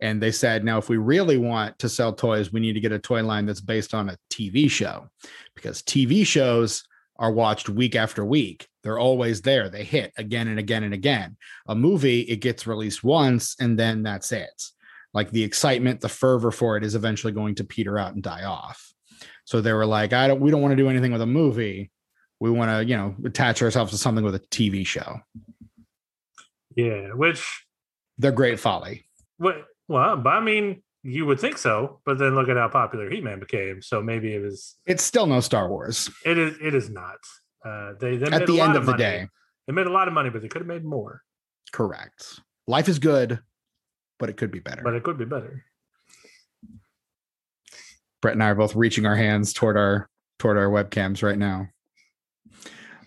And 0.00 0.22
they 0.22 0.32
said, 0.32 0.64
now, 0.64 0.78
if 0.78 0.88
we 0.88 0.96
really 0.96 1.36
want 1.36 1.78
to 1.80 1.88
sell 1.88 2.12
toys, 2.12 2.52
we 2.52 2.60
need 2.60 2.72
to 2.72 2.80
get 2.80 2.92
a 2.92 2.98
toy 2.98 3.22
line 3.22 3.44
that's 3.46 3.60
based 3.60 3.92
on 3.92 4.08
a 4.08 4.16
TV 4.30 4.70
show 4.70 5.08
because 5.54 5.82
TV 5.82 6.26
shows 6.26 6.84
are 7.18 7.30
watched 7.30 7.68
week 7.68 7.94
after 7.94 8.24
week. 8.24 8.66
They're 8.82 8.98
always 8.98 9.42
there. 9.42 9.68
They 9.68 9.84
hit 9.84 10.12
again 10.16 10.48
and 10.48 10.58
again 10.58 10.84
and 10.84 10.94
again. 10.94 11.36
A 11.68 11.74
movie, 11.74 12.20
it 12.22 12.36
gets 12.36 12.66
released 12.66 13.04
once 13.04 13.56
and 13.60 13.78
then 13.78 14.02
that's 14.02 14.32
it. 14.32 14.62
Like 15.12 15.30
the 15.30 15.44
excitement, 15.44 16.00
the 16.00 16.08
fervor 16.08 16.50
for 16.50 16.78
it 16.78 16.84
is 16.84 16.94
eventually 16.94 17.34
going 17.34 17.56
to 17.56 17.64
peter 17.64 17.98
out 17.98 18.14
and 18.14 18.22
die 18.22 18.44
off. 18.44 18.94
So 19.44 19.60
they 19.60 19.72
were 19.74 19.84
like, 19.84 20.14
I 20.14 20.28
don't, 20.28 20.40
we 20.40 20.50
don't 20.50 20.62
want 20.62 20.72
to 20.72 20.76
do 20.76 20.88
anything 20.88 21.12
with 21.12 21.20
a 21.20 21.26
movie. 21.26 21.90
We 22.38 22.50
want 22.50 22.70
to, 22.70 22.84
you 22.88 22.96
know, 22.96 23.14
attach 23.26 23.60
ourselves 23.60 23.90
to 23.90 23.98
something 23.98 24.24
with 24.24 24.34
a 24.34 24.40
TV 24.40 24.86
show. 24.86 25.20
Yeah, 26.74 27.12
which 27.12 27.66
They're 28.16 28.32
great 28.32 28.58
folly. 28.60 29.04
what? 29.36 29.66
Well, 29.90 30.16
but 30.18 30.30
I 30.30 30.40
mean, 30.40 30.84
you 31.02 31.26
would 31.26 31.40
think 31.40 31.58
so, 31.58 31.98
but 32.06 32.16
then 32.16 32.36
look 32.36 32.48
at 32.48 32.56
how 32.56 32.68
popular 32.68 33.10
He-Man 33.10 33.40
became. 33.40 33.82
So 33.82 34.00
maybe 34.00 34.32
it 34.32 34.40
was. 34.40 34.76
It's 34.86 35.02
still 35.02 35.26
no 35.26 35.40
Star 35.40 35.68
Wars. 35.68 36.08
It 36.24 36.38
is. 36.38 36.56
It 36.62 36.76
is 36.76 36.88
not. 36.88 37.16
Uh, 37.66 37.94
they, 37.98 38.16
they 38.16 38.30
at 38.30 38.46
the 38.46 38.60
end 38.60 38.76
of, 38.76 38.82
of 38.82 38.86
the 38.86 38.92
day, 38.92 39.26
they 39.66 39.72
made 39.72 39.88
a 39.88 39.90
lot 39.90 40.06
of 40.06 40.14
money, 40.14 40.30
but 40.30 40.42
they 40.42 40.48
could 40.48 40.60
have 40.60 40.68
made 40.68 40.84
more. 40.84 41.22
Correct. 41.72 42.38
Life 42.68 42.88
is 42.88 43.00
good, 43.00 43.40
but 44.20 44.28
it 44.28 44.36
could 44.36 44.52
be 44.52 44.60
better. 44.60 44.82
But 44.84 44.94
it 44.94 45.02
could 45.02 45.18
be 45.18 45.24
better. 45.24 45.64
Brett 48.22 48.34
and 48.34 48.44
I 48.44 48.50
are 48.50 48.54
both 48.54 48.76
reaching 48.76 49.06
our 49.06 49.16
hands 49.16 49.52
toward 49.52 49.76
our 49.76 50.08
toward 50.38 50.56
our 50.56 50.68
webcams 50.68 51.20
right 51.24 51.36
now, 51.38 51.66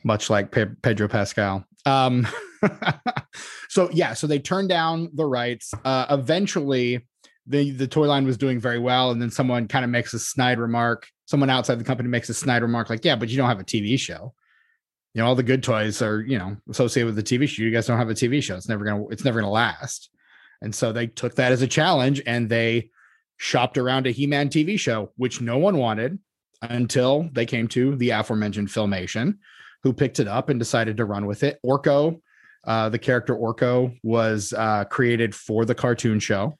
much 0.04 0.30
like 0.30 0.52
Pe- 0.52 0.76
Pedro 0.82 1.08
Pascal. 1.08 1.66
Um, 1.86 2.28
so 3.70 3.90
yeah, 3.92 4.14
so 4.14 4.28
they 4.28 4.40
turned 4.40 4.70
down 4.70 5.10
the 5.14 5.26
rights. 5.26 5.74
Uh, 5.84 6.06
eventually, 6.10 7.06
the 7.48 7.72
the 7.72 7.88
toy 7.88 8.08
line 8.08 8.26
was 8.26 8.38
doing 8.38 8.60
very 8.60 8.80
well, 8.80 9.12
and 9.12 9.22
then 9.22 9.32
someone 9.32 9.68
kind 9.68 9.84
of 9.84 9.92
makes 9.92 10.14
a 10.14 10.20
snide 10.20 10.60
remark. 10.60 11.08
Someone 11.26 11.50
outside 11.50 11.80
the 11.80 11.84
company 11.84 12.10
makes 12.10 12.30
a 12.30 12.34
snide 12.34 12.62
remark, 12.62 12.90
like, 12.90 13.04
"Yeah, 13.04 13.16
but 13.16 13.30
you 13.30 13.38
don't 13.38 13.50
have 13.50 13.60
a 13.60 13.66
TV 13.66 14.00
show. 14.00 14.34
You 15.14 15.22
know, 15.22 15.28
all 15.28 15.36
the 15.36 15.44
good 15.44 15.64
toys 15.64 16.02
are 16.02 16.22
you 16.22 16.38
know 16.38 16.58
associated 16.70 17.14
with 17.14 17.16
the 17.16 17.38
TV 17.38 17.48
show. 17.48 17.64
You 17.64 17.72
guys 17.72 17.88
don't 17.88 17.98
have 17.98 18.10
a 18.10 18.14
TV 18.14 18.42
show. 18.42 18.56
It's 18.56 18.70
never 18.70 18.86
gonna 18.86 19.08
it's 19.08 19.26
never 19.26 19.40
gonna 19.40 19.52
last." 19.52 20.10
And 20.62 20.74
so 20.74 20.94
they 20.94 21.08
took 21.08 21.36
that 21.36 21.52
as 21.52 21.62
a 21.62 21.68
challenge, 21.68 22.22
and 22.26 22.50
they 22.50 22.90
shopped 23.38 23.78
around 23.78 24.08
a 24.08 24.12
He-Man 24.12 24.48
TV 24.48 24.80
show, 24.80 25.12
which 25.18 25.42
no 25.42 25.58
one 25.58 25.78
wanted 25.78 26.20
until 26.62 27.30
they 27.34 27.46
came 27.46 27.68
to 27.68 27.96
the 27.98 28.12
aforementioned 28.12 28.70
Filmation, 28.70 29.40
who 29.84 29.94
picked 29.94 30.20
it 30.20 30.28
up 30.28 30.50
and 30.50 30.60
decided 30.60 30.98
to 30.98 31.06
run 31.06 31.26
with 31.26 31.44
it. 31.44 31.60
Orko, 31.66 32.22
uh, 32.64 32.90
the 32.90 33.00
character 33.00 33.36
Orko, 33.36 33.98
was 34.02 34.54
uh, 34.54 34.86
created 34.86 35.36
for 35.36 35.66
the 35.66 35.76
cartoon 35.76 36.20
show 36.20 36.58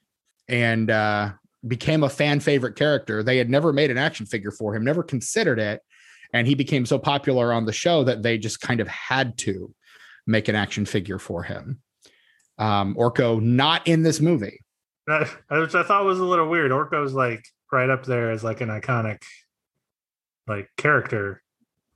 and 0.48 0.90
uh, 0.90 1.32
became 1.66 2.04
a 2.04 2.08
fan 2.08 2.40
favorite 2.40 2.76
character. 2.76 3.22
They 3.22 3.38
had 3.38 3.48
never 3.48 3.72
made 3.72 3.90
an 3.90 3.98
action 3.98 4.26
figure 4.26 4.50
for 4.50 4.74
him, 4.74 4.84
never 4.84 5.02
considered 5.02 5.58
it. 5.58 5.80
And 6.32 6.46
he 6.46 6.54
became 6.54 6.84
so 6.84 6.98
popular 6.98 7.52
on 7.52 7.64
the 7.64 7.72
show 7.72 8.04
that 8.04 8.22
they 8.22 8.38
just 8.38 8.60
kind 8.60 8.80
of 8.80 8.88
had 8.88 9.38
to 9.38 9.72
make 10.26 10.48
an 10.48 10.56
action 10.56 10.84
figure 10.84 11.18
for 11.18 11.42
him. 11.42 11.80
Um, 12.58 12.94
Orko 12.96 13.40
not 13.40 13.86
in 13.86 14.02
this 14.02 14.20
movie. 14.20 14.60
Which 15.06 15.74
I 15.74 15.82
thought 15.82 16.04
was 16.04 16.18
a 16.18 16.24
little 16.24 16.48
weird. 16.48 16.70
Orko's 16.72 17.12
like 17.12 17.44
right 17.70 17.90
up 17.90 18.04
there 18.04 18.30
as 18.30 18.42
like 18.42 18.60
an 18.60 18.68
iconic 18.68 19.22
like 20.46 20.68
character, 20.76 21.42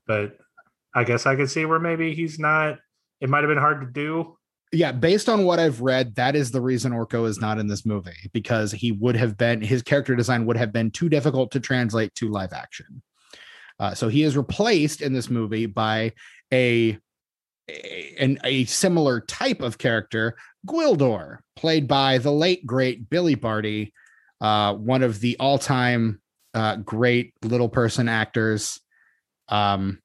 but 0.06 0.36
I 0.98 1.04
guess 1.04 1.26
I 1.26 1.36
could 1.36 1.50
see 1.50 1.64
where 1.64 1.78
maybe 1.78 2.14
he's 2.14 2.38
not. 2.38 2.78
It 3.20 3.28
might 3.28 3.42
have 3.42 3.48
been 3.48 3.58
hard 3.58 3.80
to 3.80 3.86
do 3.86 4.38
yeah, 4.72 4.92
based 4.92 5.28
on 5.28 5.44
what 5.44 5.58
I've 5.58 5.80
read, 5.80 6.14
that 6.16 6.36
is 6.36 6.50
the 6.50 6.60
reason 6.60 6.92
Orko 6.92 7.26
is 7.26 7.40
not 7.40 7.58
in 7.58 7.68
this 7.68 7.86
movie 7.86 8.28
because 8.32 8.70
he 8.70 8.92
would 8.92 9.16
have 9.16 9.36
been 9.36 9.62
his 9.62 9.82
character 9.82 10.14
design 10.14 10.44
would 10.46 10.56
have 10.56 10.72
been 10.72 10.90
too 10.90 11.08
difficult 11.08 11.50
to 11.52 11.60
translate 11.60 12.14
to 12.16 12.28
live 12.28 12.52
action. 12.52 13.02
Uh, 13.80 13.94
so 13.94 14.08
he 14.08 14.24
is 14.24 14.36
replaced 14.36 15.00
in 15.00 15.12
this 15.12 15.30
movie 15.30 15.66
by 15.66 16.12
a, 16.52 16.98
a 17.70 18.14
an, 18.18 18.38
a 18.44 18.64
similar 18.66 19.20
type 19.20 19.62
of 19.62 19.78
character, 19.78 20.36
Gwildor, 20.66 21.38
played 21.56 21.88
by 21.88 22.18
the 22.18 22.32
late 22.32 22.66
great 22.66 23.08
Billy 23.08 23.36
Barty, 23.36 23.94
uh, 24.40 24.74
one 24.74 25.02
of 25.02 25.20
the 25.20 25.36
all 25.38 25.58
time 25.58 26.20
uh, 26.52 26.76
great 26.76 27.32
little 27.42 27.68
person 27.68 28.08
actors. 28.08 28.80
Um, 29.48 30.00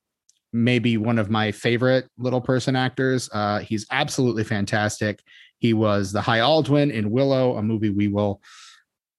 maybe 0.54 0.98
one 0.98 1.18
of 1.18 1.30
my 1.30 1.52
favorite 1.52 2.08
little 2.18 2.42
person 2.42 2.76
actors. 2.76 3.30
Uh, 3.34 3.60
he's 3.60 3.86
absolutely 3.92 4.44
fantastic. 4.44 5.22
He 5.58 5.74
was 5.74 6.12
the 6.12 6.22
High 6.22 6.40
Aldwin 6.40 6.92
in 6.92 7.10
Willow, 7.10 7.58
a 7.58 7.64
movie 7.64 7.90
we 7.90 8.08
will 8.08 8.42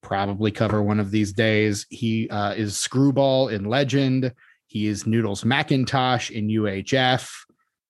probably 0.03 0.51
cover 0.51 0.83
one 0.83 1.01
of 1.01 1.11
these 1.11 1.33
days. 1.33 1.87
He 1.91 2.29
uh, 2.29 2.53
is 2.53 2.77
Screwball 2.77 3.49
in 3.49 3.65
Legend. 3.65 4.33
He 4.67 4.87
is 4.87 5.07
Noodles 5.07 5.45
McIntosh 5.45 6.31
in 6.31 6.49
UHF. 6.49 7.29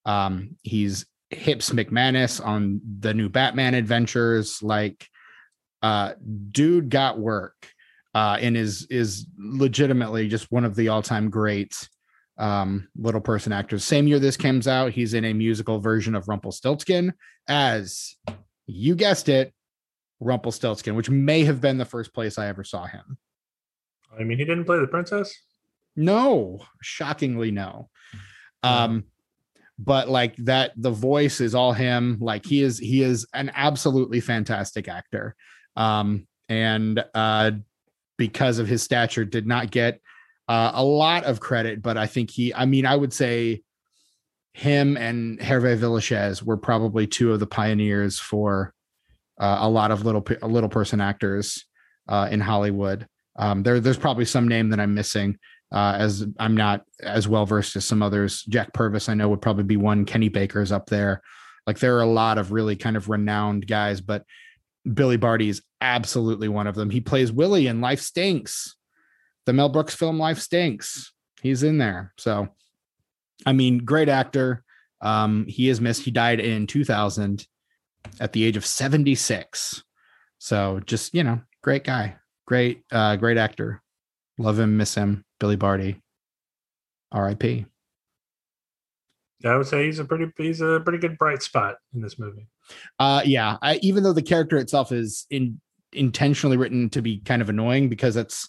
Um, 0.06 0.56
he's 0.62 1.06
Hips 1.30 1.70
McManus 1.70 2.44
on 2.44 2.80
the 3.00 3.12
new 3.12 3.28
Batman 3.28 3.74
adventures. 3.74 4.62
Like, 4.62 5.08
uh, 5.82 6.12
dude 6.50 6.88
got 6.88 7.18
work 7.18 7.68
uh, 8.14 8.38
and 8.40 8.56
is 8.56 8.86
is 8.88 9.26
legitimately 9.36 10.28
just 10.28 10.50
one 10.50 10.64
of 10.64 10.74
the 10.76 10.88
all 10.88 11.02
time 11.02 11.28
greats 11.28 11.88
um, 12.38 12.88
little 12.96 13.20
person 13.20 13.52
actors. 13.52 13.84
Same 13.84 14.06
year 14.06 14.18
this 14.18 14.36
comes 14.36 14.66
out, 14.66 14.92
he's 14.92 15.14
in 15.14 15.24
a 15.24 15.32
musical 15.32 15.80
version 15.80 16.14
of 16.14 16.28
Rumpelstiltskin 16.28 17.14
as 17.48 18.16
you 18.66 18.94
guessed 18.94 19.28
it, 19.28 19.52
Rumpelstiltskin, 20.20 20.94
which 20.94 21.10
may 21.10 21.44
have 21.44 21.60
been 21.60 21.78
the 21.78 21.84
first 21.84 22.14
place 22.14 22.38
I 22.38 22.48
ever 22.48 22.64
saw 22.64 22.86
him. 22.86 23.18
I 24.18 24.24
mean, 24.24 24.38
he 24.38 24.44
didn't 24.44 24.64
play 24.64 24.78
the 24.78 24.86
princess. 24.86 25.34
No, 25.96 26.60
shockingly, 26.82 27.50
no. 27.50 27.88
Um, 28.62 29.04
but 29.78 30.08
like 30.08 30.36
that, 30.38 30.72
the 30.76 30.90
voice 30.90 31.40
is 31.40 31.54
all 31.54 31.72
him. 31.72 32.18
Like 32.20 32.46
he 32.46 32.62
is, 32.62 32.78
he 32.78 33.02
is 33.02 33.26
an 33.34 33.50
absolutely 33.54 34.20
fantastic 34.20 34.88
actor. 34.88 35.36
Um, 35.76 36.26
and 36.48 37.04
uh, 37.14 37.52
because 38.16 38.58
of 38.58 38.68
his 38.68 38.82
stature, 38.82 39.24
did 39.24 39.46
not 39.46 39.70
get 39.70 40.00
uh, 40.48 40.72
a 40.74 40.84
lot 40.84 41.24
of 41.24 41.40
credit, 41.40 41.82
but 41.82 41.96
I 41.96 42.06
think 42.06 42.30
he, 42.30 42.52
I 42.54 42.66
mean, 42.66 42.86
I 42.86 42.96
would 42.96 43.12
say 43.12 43.62
him 44.52 44.96
and 44.96 45.38
Hervé 45.38 45.78
Villechaize 45.78 46.42
were 46.42 46.56
probably 46.56 47.06
two 47.06 47.32
of 47.32 47.40
the 47.40 47.46
pioneers 47.46 48.18
for 48.18 48.72
uh, 49.38 49.58
a 49.60 49.68
lot 49.68 49.90
of 49.90 50.04
little 50.04 50.24
little 50.42 50.68
person 50.68 51.00
actors 51.00 51.64
uh, 52.08 52.28
in 52.30 52.40
Hollywood. 52.40 53.06
Um, 53.36 53.62
there, 53.64 53.80
there's 53.80 53.98
probably 53.98 54.26
some 54.26 54.46
name 54.46 54.70
that 54.70 54.78
I'm 54.78 54.94
missing, 54.94 55.38
uh, 55.72 55.96
as 55.98 56.24
I'm 56.38 56.56
not 56.56 56.84
as 57.02 57.26
well 57.26 57.46
versed 57.46 57.74
as 57.74 57.84
some 57.84 58.02
others. 58.02 58.42
Jack 58.44 58.72
Purvis, 58.72 59.08
I 59.08 59.14
know, 59.14 59.28
would 59.28 59.42
probably 59.42 59.64
be 59.64 59.76
one. 59.76 60.04
Kenny 60.04 60.28
Baker's 60.28 60.70
up 60.70 60.86
there. 60.86 61.20
Like 61.66 61.78
there 61.78 61.96
are 61.96 62.02
a 62.02 62.06
lot 62.06 62.38
of 62.38 62.52
really 62.52 62.76
kind 62.76 62.96
of 62.96 63.08
renowned 63.08 63.66
guys, 63.66 64.00
but 64.00 64.24
Billy 64.92 65.16
Barty 65.16 65.48
is 65.48 65.62
absolutely 65.80 66.48
one 66.48 66.66
of 66.66 66.74
them. 66.74 66.90
He 66.90 67.00
plays 67.00 67.32
Willie 67.32 67.66
in 67.66 67.80
Life 67.80 68.00
Stinks 68.00 68.76
the 69.46 69.52
Mel 69.52 69.68
Brooks 69.68 69.94
film 69.94 70.18
Life 70.18 70.38
Stinks. 70.38 71.12
He's 71.42 71.62
in 71.62 71.78
there. 71.78 72.12
So, 72.18 72.48
I 73.44 73.52
mean, 73.52 73.78
great 73.78 74.08
actor. 74.08 74.64
Um, 75.00 75.44
he 75.46 75.68
is 75.68 75.80
missed. 75.80 76.02
He 76.02 76.10
died 76.10 76.40
in 76.40 76.66
2000 76.66 77.46
at 78.20 78.32
the 78.32 78.44
age 78.44 78.56
of 78.56 78.64
76. 78.64 79.84
So, 80.38 80.80
just, 80.86 81.14
you 81.14 81.24
know, 81.24 81.40
great 81.62 81.84
guy. 81.84 82.16
Great, 82.46 82.82
uh, 82.90 83.16
great 83.16 83.36
actor. 83.36 83.82
Love 84.38 84.58
him, 84.58 84.76
miss 84.76 84.94
him. 84.94 85.24
Billy 85.38 85.56
Barty. 85.56 86.00
R.I.P. 87.12 87.66
I 89.44 89.56
would 89.56 89.66
say 89.66 89.84
he's 89.84 89.98
a 89.98 90.04
pretty 90.04 90.32
he's 90.38 90.62
a 90.62 90.80
pretty 90.80 90.98
good 90.98 91.18
bright 91.18 91.42
spot 91.42 91.76
in 91.94 92.00
this 92.00 92.18
movie. 92.18 92.46
Uh 92.98 93.22
yeah, 93.24 93.58
I, 93.60 93.76
even 93.82 94.02
though 94.02 94.14
the 94.14 94.22
character 94.22 94.56
itself 94.56 94.90
is 94.90 95.26
in 95.30 95.60
intentionally 95.92 96.56
written 96.56 96.88
to 96.90 97.02
be 97.02 97.18
kind 97.18 97.42
of 97.42 97.50
annoying 97.50 97.88
because 97.88 98.16
it's 98.16 98.48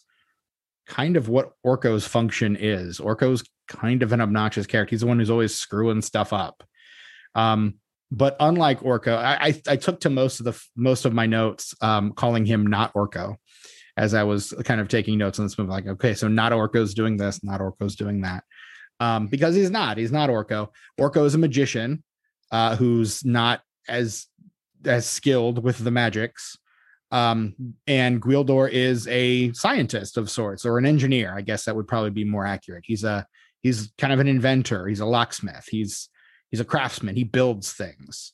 kind 0.87 1.17
of 1.17 1.29
what 1.29 1.53
Orko's 1.65 2.05
function 2.05 2.55
is. 2.55 2.99
Orko's 2.99 3.43
kind 3.67 4.03
of 4.03 4.13
an 4.13 4.21
obnoxious 4.21 4.67
character. 4.67 4.91
He's 4.91 5.01
the 5.01 5.07
one 5.07 5.19
who's 5.19 5.29
always 5.29 5.55
screwing 5.55 6.01
stuff 6.01 6.33
up. 6.33 6.63
Um, 7.33 7.75
but 8.11 8.35
unlike 8.39 8.81
Orko, 8.81 9.17
I, 9.17 9.47
I, 9.47 9.61
I 9.67 9.75
took 9.77 9.99
to 10.01 10.09
most 10.09 10.39
of 10.39 10.45
the 10.45 10.61
most 10.75 11.05
of 11.05 11.13
my 11.13 11.25
notes 11.25 11.73
um, 11.81 12.13
calling 12.13 12.45
him 12.45 12.67
not 12.67 12.93
Orko 12.93 13.35
as 13.97 14.13
I 14.13 14.23
was 14.23 14.53
kind 14.63 14.79
of 14.79 14.87
taking 14.87 15.17
notes 15.17 15.39
on 15.39 15.45
this 15.45 15.57
movie. 15.57 15.71
Like, 15.71 15.87
okay, 15.87 16.13
so 16.13 16.27
not 16.27 16.51
Orko's 16.51 16.93
doing 16.93 17.17
this, 17.17 17.43
not 17.43 17.61
Orko's 17.61 17.95
doing 17.95 18.21
that. 18.21 18.43
Um, 18.99 19.27
because 19.27 19.55
he's 19.55 19.71
not. 19.71 19.97
He's 19.97 20.11
not 20.11 20.29
Orko. 20.29 20.69
Orko 20.99 21.25
is 21.25 21.35
a 21.35 21.39
magician 21.39 22.03
uh, 22.51 22.75
who's 22.75 23.25
not 23.25 23.61
as 23.87 24.27
as 24.85 25.05
skilled 25.05 25.63
with 25.63 25.79
the 25.79 25.91
magics 25.91 26.57
um, 27.15 27.55
and 27.87 28.21
Gwildor 28.21 28.69
is 28.69 29.07
a 29.07 29.53
scientist 29.53 30.17
of 30.17 30.29
sorts 30.29 30.65
or 30.65 30.77
an 30.77 30.85
engineer. 30.85 31.33
I 31.33 31.39
guess 31.39 31.63
that 31.63 31.73
would 31.73 31.87
probably 31.87 32.09
be 32.09 32.25
more 32.25 32.45
accurate. 32.45 32.83
He's 32.85 33.05
a 33.05 33.25
he's 33.61 33.93
kind 33.97 34.11
of 34.11 34.19
an 34.19 34.27
inventor. 34.27 34.85
He's 34.85 34.99
a 34.99 35.05
locksmith. 35.05 35.65
He's 35.69 36.09
he's 36.51 36.59
a 36.59 36.65
craftsman. 36.65 37.15
He 37.15 37.23
builds 37.23 37.71
things. 37.71 38.33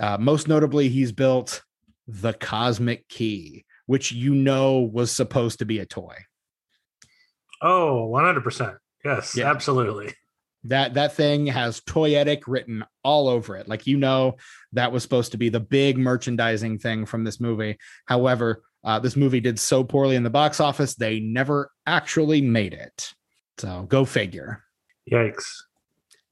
Uh, 0.00 0.16
most 0.18 0.48
notably, 0.48 0.88
he's 0.88 1.12
built 1.12 1.62
the 2.08 2.32
Cosmic 2.32 3.06
Key, 3.08 3.66
which 3.84 4.12
you 4.12 4.34
know 4.34 4.78
was 4.80 5.10
supposed 5.10 5.58
to 5.58 5.66
be 5.66 5.78
a 5.80 5.86
toy. 5.86 6.16
Oh, 7.60 8.10
100%. 8.14 8.78
Yes, 9.04 9.36
yeah. 9.36 9.50
absolutely. 9.50 10.14
That 10.68 10.94
that 10.94 11.14
thing 11.14 11.46
has 11.46 11.80
toyetic 11.80 12.42
written 12.46 12.84
all 13.02 13.28
over 13.28 13.56
it. 13.56 13.68
Like 13.68 13.86
you 13.86 13.96
know, 13.96 14.36
that 14.72 14.92
was 14.92 15.02
supposed 15.02 15.32
to 15.32 15.38
be 15.38 15.48
the 15.48 15.60
big 15.60 15.98
merchandising 15.98 16.78
thing 16.78 17.06
from 17.06 17.24
this 17.24 17.40
movie. 17.40 17.78
However, 18.06 18.62
uh, 18.84 18.98
this 18.98 19.16
movie 19.16 19.40
did 19.40 19.58
so 19.58 19.82
poorly 19.84 20.16
in 20.16 20.22
the 20.22 20.30
box 20.30 20.60
office, 20.60 20.94
they 20.94 21.20
never 21.20 21.70
actually 21.86 22.40
made 22.40 22.72
it. 22.72 23.14
So 23.58 23.86
go 23.88 24.04
figure. 24.04 24.62
Yikes. 25.10 25.44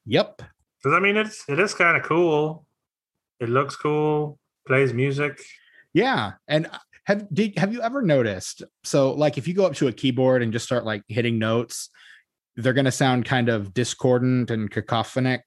Yep. 0.07 0.43
Because 0.83 0.97
I 0.97 1.01
mean, 1.01 1.17
it's 1.17 1.45
it 1.49 1.59
is 1.59 1.75
kind 1.75 1.97
of 1.97 2.03
cool. 2.03 2.67
It 3.41 3.49
looks 3.49 3.77
cool. 3.77 4.39
Plays 4.67 4.93
music. 4.93 5.41
Yeah, 5.93 6.33
and 6.49 6.69
Have 7.05 7.27
did 7.33 7.59
have 7.59 7.73
you 7.73 7.83
ever 7.83 8.03
noticed? 8.03 8.63
So, 8.83 9.13
like, 9.13 9.37
if 9.37 9.47
you 9.47 9.55
go 9.55 9.67
up 9.67 9.75
to 9.75 9.89
a 9.89 9.93
keyboard 9.93 10.43
and 10.43 10.53
just 10.53 10.65
start 10.65 10.85
like 10.85 11.03
hitting 11.07 11.39
notes, 11.39 11.91
they're 12.57 12.73
going 12.73 12.85
to 12.85 12.93
sound 12.93 13.25
kind 13.25 13.49
of 13.49 13.75
discordant 13.75 14.51
and 14.51 14.71
cacophonic. 14.71 15.41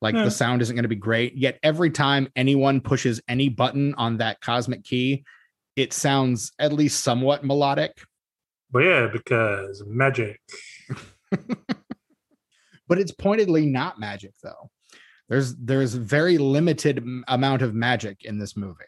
Like 0.00 0.14
Yeah. 0.14 0.24
the 0.24 0.30
sound 0.30 0.62
isn't 0.62 0.76
going 0.76 0.84
to 0.84 0.88
be 0.88 0.94
great. 0.96 1.36
Yet 1.36 1.58
every 1.62 1.90
time 1.90 2.28
anyone 2.36 2.80
pushes 2.80 3.20
any 3.28 3.48
button 3.48 3.94
on 3.94 4.18
that 4.18 4.40
cosmic 4.40 4.84
key, 4.84 5.24
it 5.74 5.92
sounds 5.92 6.52
at 6.58 6.72
least 6.72 7.02
somewhat 7.02 7.44
melodic. 7.44 7.92
But 8.70 8.80
yeah, 8.84 9.08
because 9.12 9.82
magic. 9.86 10.40
But 12.88 12.98
it's 12.98 13.12
pointedly 13.12 13.66
not 13.66 14.00
magic, 14.00 14.32
though. 14.42 14.70
There's 15.28 15.54
there's 15.56 15.92
very 15.92 16.38
limited 16.38 17.04
amount 17.28 17.60
of 17.60 17.74
magic 17.74 18.24
in 18.24 18.38
this 18.38 18.56
movie. 18.56 18.78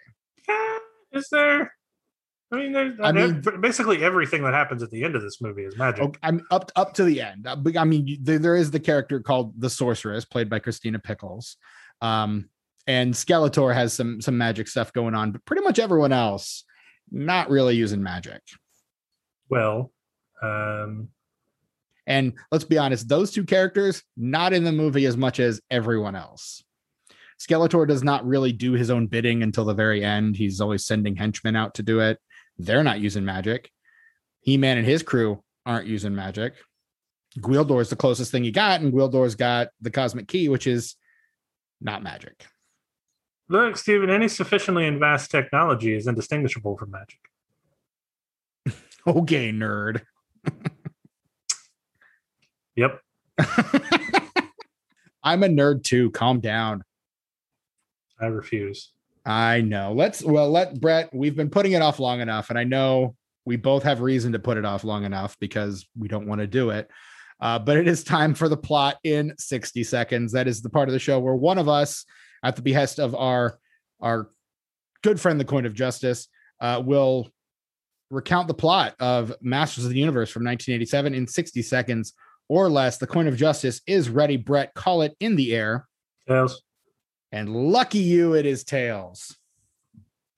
Ah, 0.49 0.79
Is 1.13 1.29
there? 1.31 1.75
I 2.53 2.57
mean, 2.57 2.73
there's 2.73 2.99
I 3.01 3.13
mean- 3.13 3.43
basically 3.61 4.03
everything 4.03 4.43
that 4.43 4.55
happens 4.55 4.83
at 4.83 4.91
the 4.91 5.05
end 5.05 5.15
of 5.15 5.23
this 5.23 5.41
movie 5.41 5.63
is 5.63 5.77
magic. 5.77 6.19
I'm 6.23 6.43
up 6.51 6.73
up 6.75 6.95
to 6.95 7.05
the 7.05 7.21
end. 7.21 7.47
Uh, 7.47 7.57
I 7.79 7.85
mean, 7.85 8.19
there, 8.23 8.39
there 8.39 8.57
is 8.57 8.71
the 8.71 8.81
character 8.81 9.21
called 9.21 9.61
the 9.61 9.71
Sorceress, 9.71 10.25
played 10.25 10.51
by 10.51 10.59
Christina 10.59 10.99
Pickles, 10.99 11.57
um, 12.01 12.49
and 12.87 13.15
Skeletor 13.15 13.73
has 13.73 13.93
some 13.93 14.21
some 14.21 14.37
magic 14.37 14.67
stuff 14.67 14.93
going 14.93 15.15
on. 15.15 15.31
But 15.31 15.45
pretty 15.45 15.63
much 15.63 15.79
everyone 15.79 16.13
else, 16.13 16.65
not 17.11 17.51
really 17.51 17.77
using 17.77 18.03
magic. 18.03 18.43
Well, 19.49 19.93
um, 20.43 21.09
And 22.07 22.33
let's 22.51 22.65
be 22.65 22.79
honest, 22.79 23.09
those 23.09 23.31
two 23.31 23.45
characters 23.45 24.03
not 24.17 24.53
in 24.53 24.65
the 24.65 24.73
movie 24.73 25.07
as 25.07 25.17
much 25.17 25.39
as 25.39 25.61
everyone 25.71 26.17
else. 26.17 26.65
Skeletor 27.41 27.87
does 27.87 28.03
not 28.03 28.27
really 28.27 28.53
do 28.53 28.73
his 28.73 28.91
own 28.91 29.07
bidding 29.07 29.43
until 29.43 29.65
the 29.65 29.75
very 29.75 30.05
end. 30.05 30.37
He's 30.37 30.61
always 30.61 30.85
sending 30.85 31.17
henchmen 31.17 31.57
out 31.57 31.75
to 31.77 31.83
do 31.83 32.01
it. 32.01 32.19
They're 32.65 32.85
not 32.85 33.01
using 33.01 33.25
magic. 33.25 33.71
He-Man 34.41 34.79
and 34.79 34.87
his 34.87 35.03
crew 35.03 35.43
aren't 35.65 35.87
using 35.87 36.15
magic. 36.15 36.55
Gwildor 37.39 37.81
is 37.81 37.91
the 37.91 37.97
closest 37.97 38.33
thing 38.33 38.45
he 38.45 38.51
got, 38.51 38.81
and 38.81 38.93
Gwildor's 38.93 39.35
got 39.35 39.69
the 39.81 39.91
cosmic 39.91 40.29
key, 40.29 40.49
which 40.49 40.67
is 40.67 40.97
not 41.81 42.03
magic. 42.03 42.47
look, 43.49 43.77
Stephen, 43.77 44.11
any 44.11 44.29
sufficiently 44.29 44.87
advanced 44.87 45.31
technology 45.31 45.95
is 45.95 46.07
indistinguishable 46.07 46.77
from 46.77 46.91
magic. 46.91 47.19
Okay, 49.07 49.51
nerd. 49.51 50.03
Yep. 52.77 53.01
I'm 55.23 55.43
a 55.43 55.49
nerd 55.49 55.83
too. 55.85 56.11
Calm 56.13 56.41
down. 56.41 56.83
I 58.19 58.27
refuse. 58.27 58.93
I 59.25 59.61
know. 59.61 59.93
Let's 59.93 60.23
well 60.23 60.51
let 60.51 60.81
Brett. 60.81 61.11
We've 61.13 61.37
been 61.37 61.51
putting 61.51 61.73
it 61.73 61.83
off 61.83 61.99
long 61.99 62.21
enough, 62.21 62.51
and 62.51 62.59
I 62.59 62.65
know 62.65 63.17
we 63.45 63.57
both 63.57 63.83
have 63.83 64.01
reason 64.01 64.33
to 64.33 64.39
put 64.39 64.57
it 64.57 64.65
off 64.65 64.85
long 64.85 65.05
enough 65.05 65.39
because 65.39 65.87
we 65.99 66.09
don't 66.09 66.27
want 66.27 66.41
to 66.41 66.47
do 66.47 66.71
it. 66.71 66.91
Uh, 67.41 67.59
but 67.59 67.77
it 67.77 67.89
is 67.89 68.05
time 68.05 68.35
for 68.35 68.49
the 68.49 68.57
plot 68.57 68.99
in 69.03 69.35
60 69.39 69.83
seconds. 69.85 70.33
That 70.33 70.47
is 70.47 70.61
the 70.61 70.69
part 70.69 70.89
of 70.89 70.93
the 70.93 70.99
show 70.99 71.19
where 71.19 71.35
one 71.35 71.59
of 71.59 71.69
us, 71.69 72.05
at 72.43 72.57
the 72.57 72.63
behest 72.63 72.99
of 72.99 73.15
our 73.15 73.59
our 74.01 74.31
good 75.03 75.21
friend, 75.21 75.39
the 75.39 75.45
Coin 75.45 75.67
of 75.67 75.75
Justice, 75.75 76.29
uh, 76.61 76.83
will 76.85 77.29
recount 78.11 78.49
the 78.49 78.55
plot 78.55 78.95
of 78.99 79.33
Masters 79.41 79.85
of 79.85 79.91
the 79.91 79.99
Universe 79.99 80.31
from 80.31 80.45
1987 80.45 81.15
in 81.15 81.27
60 81.27 81.63
seconds 81.63 82.15
or 82.49 82.69
less. 82.69 82.99
The 82.99 83.07
Coin 83.07 83.29
of 83.29 83.37
Justice 83.37 83.81
is 83.87 84.09
ready. 84.09 84.37
Brett, 84.37 84.75
call 84.75 85.03
it 85.03 85.15
in 85.21 85.37
the 85.37 85.55
air. 85.55 85.87
Tails. 86.29 86.63
And 87.33 87.55
lucky 87.55 87.99
you, 87.99 88.35
it 88.35 88.47
is 88.47 88.65
Tails. 88.65 89.37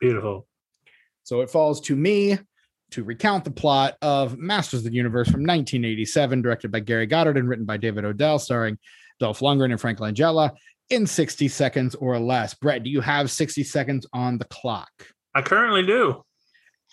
Beautiful. 0.01 0.47
So 1.23 1.41
it 1.41 1.51
falls 1.51 1.81
to 1.83 1.97
me 1.97 2.39
to 2.91 3.05
recount 3.05 3.45
the 3.45 3.51
plot 3.51 3.97
of 4.03 4.37
Masters 4.37 4.81
of 4.81 4.91
the 4.91 4.97
Universe 4.97 5.29
from 5.29 5.41
1987, 5.41 6.43
directed 6.43 6.71
by 6.71 6.81
Gary 6.81 7.07
Goddard 7.07 7.39
and 7.39 7.49
written 7.49 7.65
by 7.65 7.79
David 7.79 8.05
Odell, 8.05 8.39
starring 8.39 8.79
Dolph 9.19 9.41
Lundgren 9.41 9.71
and 9.71 9.81
Frank 9.81 9.99
Langella 9.99 10.51
in 10.91 11.07
60 11.07 11.49
seconds 11.49 11.95
or 11.95 12.19
less. 12.19 12.53
Brett, 12.55 12.83
do 12.83 12.91
you 12.91 13.01
have 13.01 13.31
60 13.31 13.65
seconds 13.65 14.07
on 14.13 14.37
the 14.37 14.45
clock? 14.47 14.91
I 15.35 15.41
currently 15.41 15.87
do. 15.87 16.23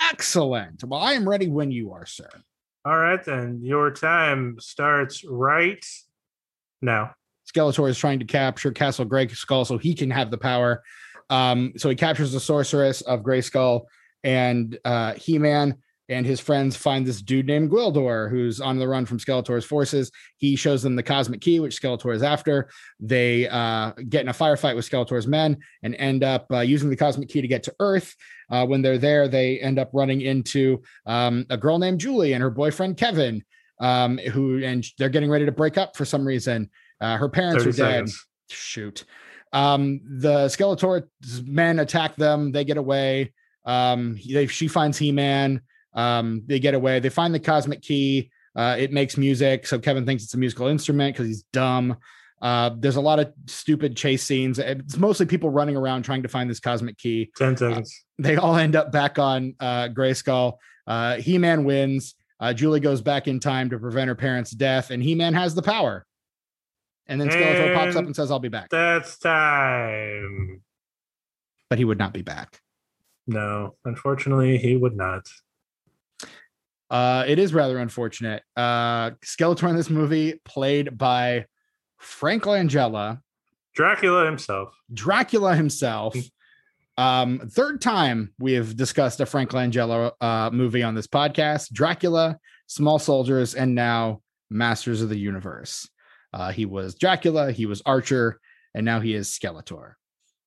Excellent. 0.02 0.84
Well, 0.86 1.02
I 1.02 1.14
am 1.14 1.28
ready 1.28 1.50
when 1.50 1.72
you 1.72 1.92
are, 1.92 2.06
sir. 2.06 2.30
All 2.86 2.98
right, 2.98 3.22
then. 3.24 3.60
Your 3.62 3.92
time 3.92 4.56
starts 4.60 5.26
right 5.26 5.84
now. 6.82 7.14
Skeletor 7.52 7.90
is 7.90 7.98
trying 7.98 8.20
to 8.20 8.26
capture 8.26 8.72
Castle 8.72 9.06
Grey 9.06 9.28
Skull 9.28 9.66
so 9.66 9.78
he 9.78 9.94
can 9.94 10.12
have 10.12 10.32
the 10.32 10.38
power. 10.38 10.84
Um, 11.30 11.74
so 11.78 11.90
he 11.90 11.96
captures 11.96 12.32
the 12.32 12.40
sorceress 12.40 13.02
of 13.02 13.24
Grey 13.24 13.42
Skull 13.42 13.88
and 14.24 14.78
uh, 14.86 15.14
He-Man 15.14 15.76
and 16.10 16.26
his 16.26 16.40
friends 16.40 16.76
find 16.76 17.06
this 17.06 17.22
dude 17.22 17.46
named 17.46 17.70
Gwildor 17.70 18.30
who's 18.30 18.60
on 18.60 18.80
the 18.80 18.88
run 18.88 19.06
from 19.06 19.20
Skeletor's 19.20 19.64
forces. 19.64 20.12
He 20.38 20.56
shows 20.56 20.82
them 20.82 20.96
the 20.96 21.04
cosmic 21.04 21.40
key, 21.40 21.60
which 21.60 21.80
Skeletor 21.80 22.14
is 22.14 22.24
after. 22.24 22.70
They 23.00 23.48
uh, 23.48 23.92
get 24.10 24.22
in 24.22 24.30
a 24.30 24.34
firefight 24.34 24.76
with 24.76 24.90
Skeletor's 24.90 25.28
men 25.28 25.60
and 25.84 25.96
end 25.96 26.24
up 26.24 26.48
uh, 26.52 26.62
using 26.62 26.90
the 26.90 26.96
cosmic 26.96 27.30
key 27.30 27.42
to 27.42 27.48
get 27.48 27.64
to 27.64 27.76
Earth. 27.80 28.16
Uh, 28.50 28.66
when 28.66 28.82
they're 28.82 28.98
there, 28.98 29.28
they 29.28 29.60
end 29.60 29.78
up 29.78 29.92
running 29.94 30.22
into 30.22 30.82
um, 31.06 31.46
a 31.52 31.58
girl 31.58 31.78
named 31.78 32.00
Julie 32.00 32.34
and 32.34 32.42
her 32.42 32.50
boyfriend 32.50 32.98
Kevin, 32.98 33.44
um, 33.80 34.18
who 34.18 34.64
and 34.64 34.84
they're 34.98 35.10
getting 35.10 35.30
ready 35.30 35.46
to 35.46 35.52
break 35.52 35.78
up 35.78 35.96
for 35.96 36.06
some 36.06 36.26
reason. 36.26 36.70
Uh, 37.02 37.18
her 37.18 37.30
parents 37.30 37.64
30 37.64 37.70
are 37.70 37.72
dead. 37.72 37.92
seconds. 37.94 38.26
Shoot. 38.50 39.06
Um, 39.54 40.02
the 40.20 40.46
Skeletor's 40.46 41.42
men 41.44 41.80
attack 41.80 42.16
them. 42.16 42.52
They 42.52 42.64
get 42.66 42.78
away. 42.78 43.34
Um, 43.66 44.18
they, 44.28 44.48
she 44.48 44.68
finds 44.68 44.98
He-Man. 44.98 45.62
Um, 45.94 46.44
they 46.46 46.60
get 46.60 46.74
away. 46.76 47.00
They 47.00 47.10
find 47.10 47.34
the 47.34 47.40
cosmic 47.40 47.82
key. 47.82 48.32
Uh, 48.56 48.76
it 48.78 48.92
makes 48.92 49.18
music. 49.18 49.66
So 49.68 49.80
Kevin 49.80 50.06
thinks 50.06 50.24
it's 50.24 50.34
a 50.34 50.38
musical 50.38 50.68
instrument 50.68 51.16
because 51.16 51.28
he's 51.28 51.44
dumb. 51.54 51.98
Uh, 52.42 52.72
there's 52.78 52.96
a 52.96 53.02
lot 53.02 53.20
of 53.20 53.34
stupid 53.48 53.98
chase 53.98 54.24
scenes. 54.24 54.60
It's 54.60 54.98
mostly 54.98 55.26
people 55.26 55.50
running 55.50 55.76
around 55.76 56.04
trying 56.04 56.24
to 56.24 56.30
find 56.30 56.50
this 56.50 56.60
cosmic 56.60 56.98
key 56.98 57.32
10 57.38 57.58
seconds. 57.58 58.06
they 58.18 58.38
all 58.38 58.56
end 58.56 58.76
up 58.76 58.92
back 58.92 59.20
on 59.20 59.56
uh 59.60 59.90
Grayskull. 59.90 60.54
Uh 60.88 61.16
He-Man 61.18 61.64
wins. 61.66 62.16
Uh 62.40 62.54
Julie 62.54 62.80
goes 62.80 63.02
back 63.02 63.28
in 63.28 63.40
time 63.42 63.70
to 63.72 63.78
prevent 63.80 64.08
her 64.08 64.16
parents' 64.16 64.52
death, 64.52 64.90
and 64.90 65.04
He-Man 65.04 65.34
has 65.34 65.54
the 65.54 65.62
power. 65.62 66.06
And 67.10 67.20
then 67.20 67.28
Skeletor 67.30 67.74
pops 67.76 67.96
up 67.96 68.00
And- 68.00 68.08
and 68.08 68.16
says, 68.16 68.32
I'll 68.32 68.40
be 68.40 68.48
back. 68.50 68.70
That's 68.70 69.18
time. 69.18 70.62
But 71.70 71.78
he 71.80 71.86
would 71.86 71.98
not 72.00 72.14
be 72.14 72.22
back. 72.22 72.62
No, 73.28 73.76
unfortunately, 73.86 74.58
he 74.58 74.78
would 74.78 74.96
not. 74.96 75.28
Uh 76.90 77.24
it 77.28 77.38
is 77.38 77.54
rather 77.54 77.78
unfortunate. 77.78 78.42
Uh 78.56 79.12
Skeletor 79.24 79.70
in 79.70 79.76
this 79.76 79.90
movie, 79.90 80.40
played 80.46 80.98
by 80.98 81.46
Frank 81.98 82.44
Langella, 82.44 83.22
Dracula 83.76 84.26
himself. 84.26 84.74
Dracula 84.94 85.56
himself. 85.56 86.16
Um, 86.98 87.40
third 87.52 87.80
time 87.82 88.34
we 88.40 88.54
have 88.54 88.76
discussed 88.76 89.20
a 89.22 89.26
Frank 89.26 89.52
Langella 89.52 90.12
uh, 90.20 90.50
movie 90.52 90.84
on 90.84 90.96
this 90.96 91.08
podcast 91.08 91.72
Dracula, 91.72 92.38
Small 92.68 93.00
Soldiers, 93.00 93.56
and 93.56 93.74
now 93.76 94.22
Masters 94.50 95.02
of 95.02 95.08
the 95.10 95.18
Universe. 95.20 95.88
Uh, 96.34 96.52
he 96.52 96.66
was 96.66 96.96
Dracula, 96.96 97.52
he 97.52 97.66
was 97.66 97.82
Archer, 97.86 98.40
and 98.74 98.86
now 98.86 99.00
he 99.00 99.14
is 99.14 99.28
Skeletor. 99.28 99.94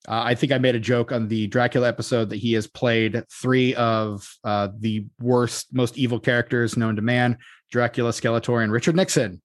Uh, 0.08 0.22
I 0.24 0.34
think 0.34 0.52
I 0.52 0.58
made 0.58 0.74
a 0.74 0.80
joke 0.80 1.12
on 1.12 1.28
the 1.28 1.46
Dracula 1.46 1.88
episode 1.88 2.30
that 2.30 2.36
he 2.36 2.54
has 2.54 2.66
played 2.66 3.24
three 3.30 3.74
of 3.74 4.28
uh, 4.42 4.68
the 4.78 5.06
worst, 5.20 5.72
most 5.72 5.96
evil 5.96 6.18
characters 6.18 6.76
known 6.76 6.96
to 6.96 7.02
man 7.02 7.38
Dracula, 7.70 8.10
Skeletor, 8.10 8.62
and 8.62 8.72
Richard 8.72 8.96
Nixon, 8.96 9.40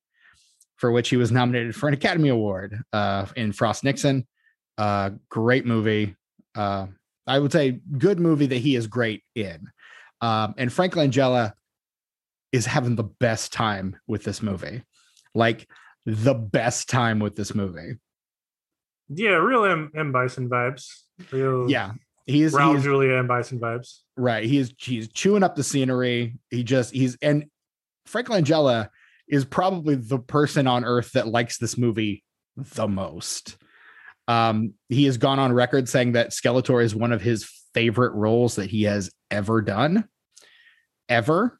for 0.75 0.91
which 0.91 1.09
he 1.09 1.17
was 1.17 1.31
nominated 1.31 1.75
for 1.75 1.87
an 1.87 1.93
Academy 1.93 2.29
Award 2.29 2.81
uh, 2.91 3.25
in 3.35 3.51
Frost 3.51 3.83
Nixon. 3.83 4.27
Uh, 4.77 5.11
great 5.29 5.65
movie. 5.65 6.15
Uh, 6.55 6.87
I 7.27 7.39
would 7.39 7.51
say 7.51 7.79
good 7.97 8.19
movie 8.19 8.47
that 8.47 8.57
he 8.57 8.75
is 8.75 8.87
great 8.87 9.23
in. 9.35 9.67
Um, 10.21 10.55
and 10.57 10.73
Frank 10.73 10.95
Langella 10.95 11.53
is 12.51 12.65
having 12.65 12.95
the 12.95 13.03
best 13.03 13.53
time 13.53 13.95
with 14.07 14.23
this 14.23 14.41
movie, 14.41 14.83
like 15.35 15.67
the 16.07 16.33
best 16.33 16.87
time 16.87 17.19
with 17.19 17.35
this 17.35 17.53
movie. 17.53 17.97
Yeah, 19.09 19.35
real 19.35 19.65
M, 19.65 19.91
M. 19.93 20.13
Bison 20.13 20.49
vibes. 20.49 20.87
Real 21.31 21.69
Yeah, 21.69 21.91
he's, 22.25 22.53
Raul 22.53 22.81
Julia 22.81 23.15
M. 23.15 23.27
Bison 23.27 23.59
vibes. 23.59 23.99
right. 24.15 24.45
He's 24.45 24.73
he's 24.77 25.09
chewing 25.09 25.43
up 25.43 25.55
the 25.55 25.63
scenery. 25.63 26.39
He 26.49 26.63
just 26.63 26.93
he's 26.93 27.17
and 27.21 27.45
Frank 28.05 28.29
Langella 28.29 28.89
is 29.27 29.43
probably 29.43 29.95
the 29.95 30.17
person 30.17 30.65
on 30.65 30.85
earth 30.85 31.11
that 31.11 31.27
likes 31.27 31.57
this 31.57 31.77
movie 31.77 32.23
the 32.55 32.87
most. 32.87 33.57
Um, 34.29 34.73
he 34.87 35.05
has 35.05 35.17
gone 35.17 35.39
on 35.39 35.51
record 35.51 35.89
saying 35.89 36.13
that 36.13 36.31
Skeletor 36.31 36.81
is 36.83 36.95
one 36.95 37.11
of 37.11 37.21
his 37.21 37.49
favorite 37.73 38.13
roles 38.13 38.55
that 38.55 38.69
he 38.69 38.83
has 38.83 39.11
ever 39.29 39.61
done, 39.61 40.07
ever. 41.09 41.59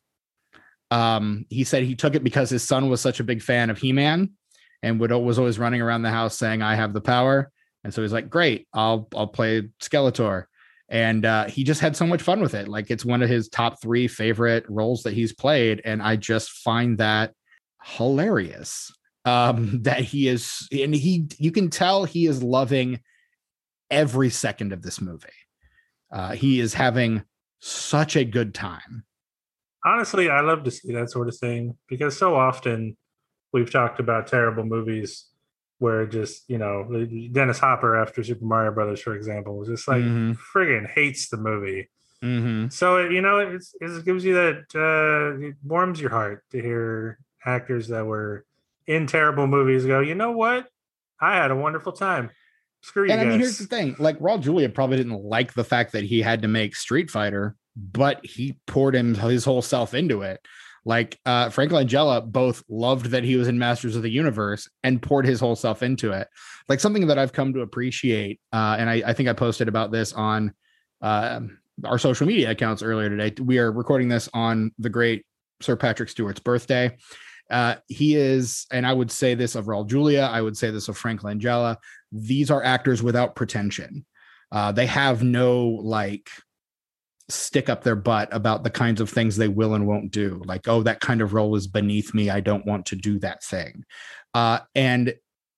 Um, 0.90 1.46
he 1.50 1.66
said 1.66 1.84
he 1.84 1.96
took 1.96 2.16
it 2.16 2.24
because 2.24 2.50
his 2.50 2.64
son 2.64 2.90
was 2.90 3.02
such 3.02 3.20
a 3.20 3.26
big 3.26 3.42
fan 3.42 3.70
of 3.70 3.78
He-Man 3.78 4.37
and 4.84 5.00
would 5.00 5.12
was 5.12 5.40
always 5.40 5.60
running 5.60 5.82
around 5.82 6.02
the 6.04 6.12
house 6.12 6.38
saying, 6.38 6.62
"I 6.62 6.76
have 6.76 6.94
the 6.94 7.02
power." 7.02 7.52
And 7.84 7.94
so 7.94 8.02
he's 8.02 8.14
like, 8.14 8.30
"Great, 8.30 8.68
I'll 8.74 9.08
I'll 9.16 9.28
play 9.28 9.70
Skeletor." 9.82 10.46
and 10.90 11.26
uh, 11.26 11.46
he 11.46 11.64
just 11.64 11.82
had 11.82 11.96
so 11.96 12.08
much 12.08 12.22
fun 12.22 12.40
with 12.40 12.54
it. 12.54 12.68
Like 12.68 12.90
it's 12.90 13.04
one 13.04 13.22
of 13.22 13.30
his 13.30 13.50
top 13.50 13.82
three 13.82 14.08
favorite 14.08 14.66
roles 14.70 15.04
that 15.04 15.14
he's 15.14 15.34
played, 15.34 15.82
and 15.84 16.02
I 16.02 16.16
just 16.16 16.52
find 16.52 16.98
that 17.00 17.34
hilarious. 17.84 18.92
Um, 19.26 19.80
that 19.84 20.00
he 20.00 20.28
is, 20.30 20.68
and 20.72 20.96
he, 20.96 21.28
you 21.38 21.52
can 21.52 21.70
tell 21.70 22.06
he 22.06 22.28
is 22.28 22.42
loving 22.42 23.02
every 23.92 24.30
second 24.30 24.72
of 24.72 24.82
this 24.82 25.02
movie. 25.02 25.28
Uh, 26.12 26.32
he 26.32 26.62
is 26.62 26.74
having 26.74 27.24
such 27.60 28.16
a 28.16 28.24
good 28.24 28.54
time. 28.54 29.04
Honestly, 29.86 30.30
I 30.30 30.42
love 30.42 30.64
to 30.64 30.72
see 30.72 30.94
that 30.94 31.10
sort 31.10 31.28
of 31.28 31.38
thing 31.38 31.78
because 31.90 32.18
so 32.18 32.36
often 32.36 32.96
we've 33.54 33.72
talked 33.72 34.00
about 34.00 34.28
terrible 34.28 34.64
movies 34.64 35.26
where 35.80 36.06
just 36.06 36.50
you 36.50 36.58
know 36.58 36.84
Dennis 37.32 37.60
Hopper 37.60 37.96
after 37.96 38.24
Super 38.24 38.46
Mario 38.46 38.72
Brothers, 38.72 39.02
for 39.02 39.16
example, 39.16 39.58
was 39.58 39.68
just 39.68 39.88
like 39.88 40.02
mm-hmm. 40.02 40.34
friggin' 40.54 40.90
hates 40.90 41.30
the 41.30 41.38
movie. 41.38 41.90
Mm-hmm. 42.24 42.70
So 42.70 43.00
you 43.00 43.22
know 43.22 43.40
it's, 43.40 43.76
it 43.80 44.06
gives 44.06 44.26
you 44.26 44.34
that 44.34 44.64
uh, 44.76 45.46
it 45.46 45.56
warms 45.64 46.02
your 46.02 46.10
heart 46.10 46.44
to 46.52 46.62
hear 46.62 47.20
actors 47.46 47.90
that 47.90 48.06
were 48.06 48.46
in 48.88 49.08
terrible 49.08 49.48
movies 49.48 49.86
go. 49.86 50.00
You 50.00 50.16
know 50.16 50.32
what? 50.32 50.68
I 51.20 51.36
had 51.36 51.52
a 51.52 51.56
wonderful 51.56 51.92
time. 51.92 52.32
Screw 52.82 53.06
you. 53.06 53.12
And 53.12 53.20
guys. 53.20 53.28
I 53.28 53.30
mean, 53.30 53.40
here's 53.40 53.58
the 53.60 53.68
thing: 53.68 53.96
like 54.00 54.20
Raul 54.20 54.42
Julia 54.42 54.70
probably 54.70 54.98
didn't 54.98 55.24
like 55.24 55.54
the 55.54 55.64
fact 55.64 55.92
that 55.92 56.04
he 56.04 56.22
had 56.22 56.42
to 56.42 56.48
make 56.48 56.76
Street 56.76 57.12
Fighter, 57.12 57.56
but 57.76 58.26
he 58.26 58.58
poured 58.66 58.96
him 58.96 59.14
his 59.14 59.46
whole 59.46 59.62
self 59.62 59.94
into 59.94 60.22
it. 60.24 60.46
Like 60.88 61.20
uh, 61.26 61.50
Frank 61.50 61.74
Langella 61.74 62.26
both 62.26 62.64
loved 62.70 63.08
that 63.08 63.26
he 63.26 63.36
was 63.36 63.50
in 63.50 63.60
Masters 63.60 63.98
of 63.98 64.04
the 64.04 64.10
Universe 64.10 64.70
and 64.84 65.02
poured 65.02 65.26
his 65.26 65.42
whole 65.42 65.58
self 65.58 65.84
into 65.84 66.14
it. 66.14 66.30
Like 66.70 66.80
something 66.80 67.08
that 67.08 67.20
I've 67.20 67.34
come 67.34 67.54
to 67.54 67.60
appreciate, 67.60 68.40
uh, 68.54 68.78
and 68.80 68.90
I, 68.90 69.04
I, 69.08 69.12
think 69.12 69.28
I 69.28 69.34
posted 69.34 69.68
about 69.68 69.92
this 69.92 70.14
on 70.14 70.54
uh, 71.02 71.42
our 71.84 71.98
social 71.98 72.26
media 72.26 72.52
accounts 72.52 72.82
earlier 72.82 73.10
today. 73.10 73.36
We 73.44 73.60
are 73.60 73.70
recording 73.70 74.08
this 74.08 74.30
on 74.34 74.72
the 74.80 74.90
great 74.90 75.26
Sir 75.62 75.76
Patrick 75.76 76.08
Stewart's 76.08 76.40
birthday. 76.40 76.96
Uh, 77.52 77.76
he 77.90 78.16
is, 78.16 78.66
and 78.72 78.88
I 78.88 78.94
would 78.94 79.12
say 79.12 79.36
this 79.36 79.56
of 79.56 79.66
Raul 79.66 79.86
Julia, 79.86 80.30
I 80.32 80.42
would 80.42 80.56
say 80.56 80.72
this 80.72 80.88
of 80.88 80.98
Frank 80.98 81.22
Langella. 81.22 81.76
These 82.14 82.50
are 82.50 82.64
actors 82.64 83.04
without 83.04 83.36
pretension. 83.36 84.06
Uh, 84.54 84.72
they 84.72 84.86
have 84.86 85.22
no 85.22 85.68
like 85.68 86.30
stick 87.30 87.70
up 87.70 87.84
their 87.84 87.96
butt 87.96 88.30
about 88.32 88.64
the 88.64 88.70
kinds 88.70 89.02
of 89.02 89.10
things 89.10 89.36
they 89.36 89.48
will 89.48 89.76
and 89.76 89.86
won't 89.86 90.12
do. 90.12 90.42
Like, 90.46 90.68
oh, 90.68 90.84
that 90.84 91.02
kind 91.02 91.22
of 91.22 91.34
role 91.34 91.56
is 91.56 91.68
beneath 91.68 92.14
me. 92.14 92.30
I 92.30 92.40
don't 92.40 92.66
want 92.66 92.86
to 92.88 92.96
do 92.96 93.20
that 93.20 93.44
thing. 93.44 93.84
Uh, 94.34 94.60
and 94.76 95.14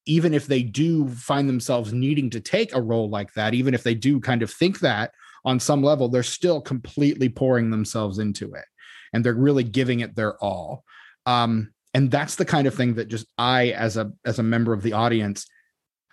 even 0.05 0.33
if 0.33 0.47
they 0.47 0.63
do 0.63 1.07
find 1.09 1.47
themselves 1.47 1.93
needing 1.93 2.29
to 2.31 2.39
take 2.39 2.73
a 2.73 2.81
role 2.81 3.09
like 3.09 3.33
that, 3.33 3.53
even 3.53 3.73
if 3.73 3.83
they 3.83 3.93
do 3.93 4.19
kind 4.19 4.41
of 4.41 4.51
think 4.51 4.79
that 4.79 5.11
on 5.45 5.59
some 5.59 5.83
level, 5.83 6.09
they're 6.09 6.23
still 6.23 6.59
completely 6.59 7.29
pouring 7.29 7.69
themselves 7.69 8.17
into 8.17 8.53
it 8.53 8.65
and 9.13 9.23
they're 9.23 9.33
really 9.33 9.63
giving 9.63 9.99
it 9.99 10.15
their 10.15 10.43
all. 10.43 10.83
Um, 11.25 11.71
and 11.93 12.09
that's 12.09 12.35
the 12.35 12.45
kind 12.45 12.67
of 12.67 12.73
thing 12.73 12.95
that 12.95 13.07
just 13.07 13.27
I, 13.37 13.69
as 13.69 13.97
a 13.97 14.11
as 14.25 14.39
a 14.39 14.43
member 14.43 14.73
of 14.73 14.83
the 14.83 14.93
audience, 14.93 15.47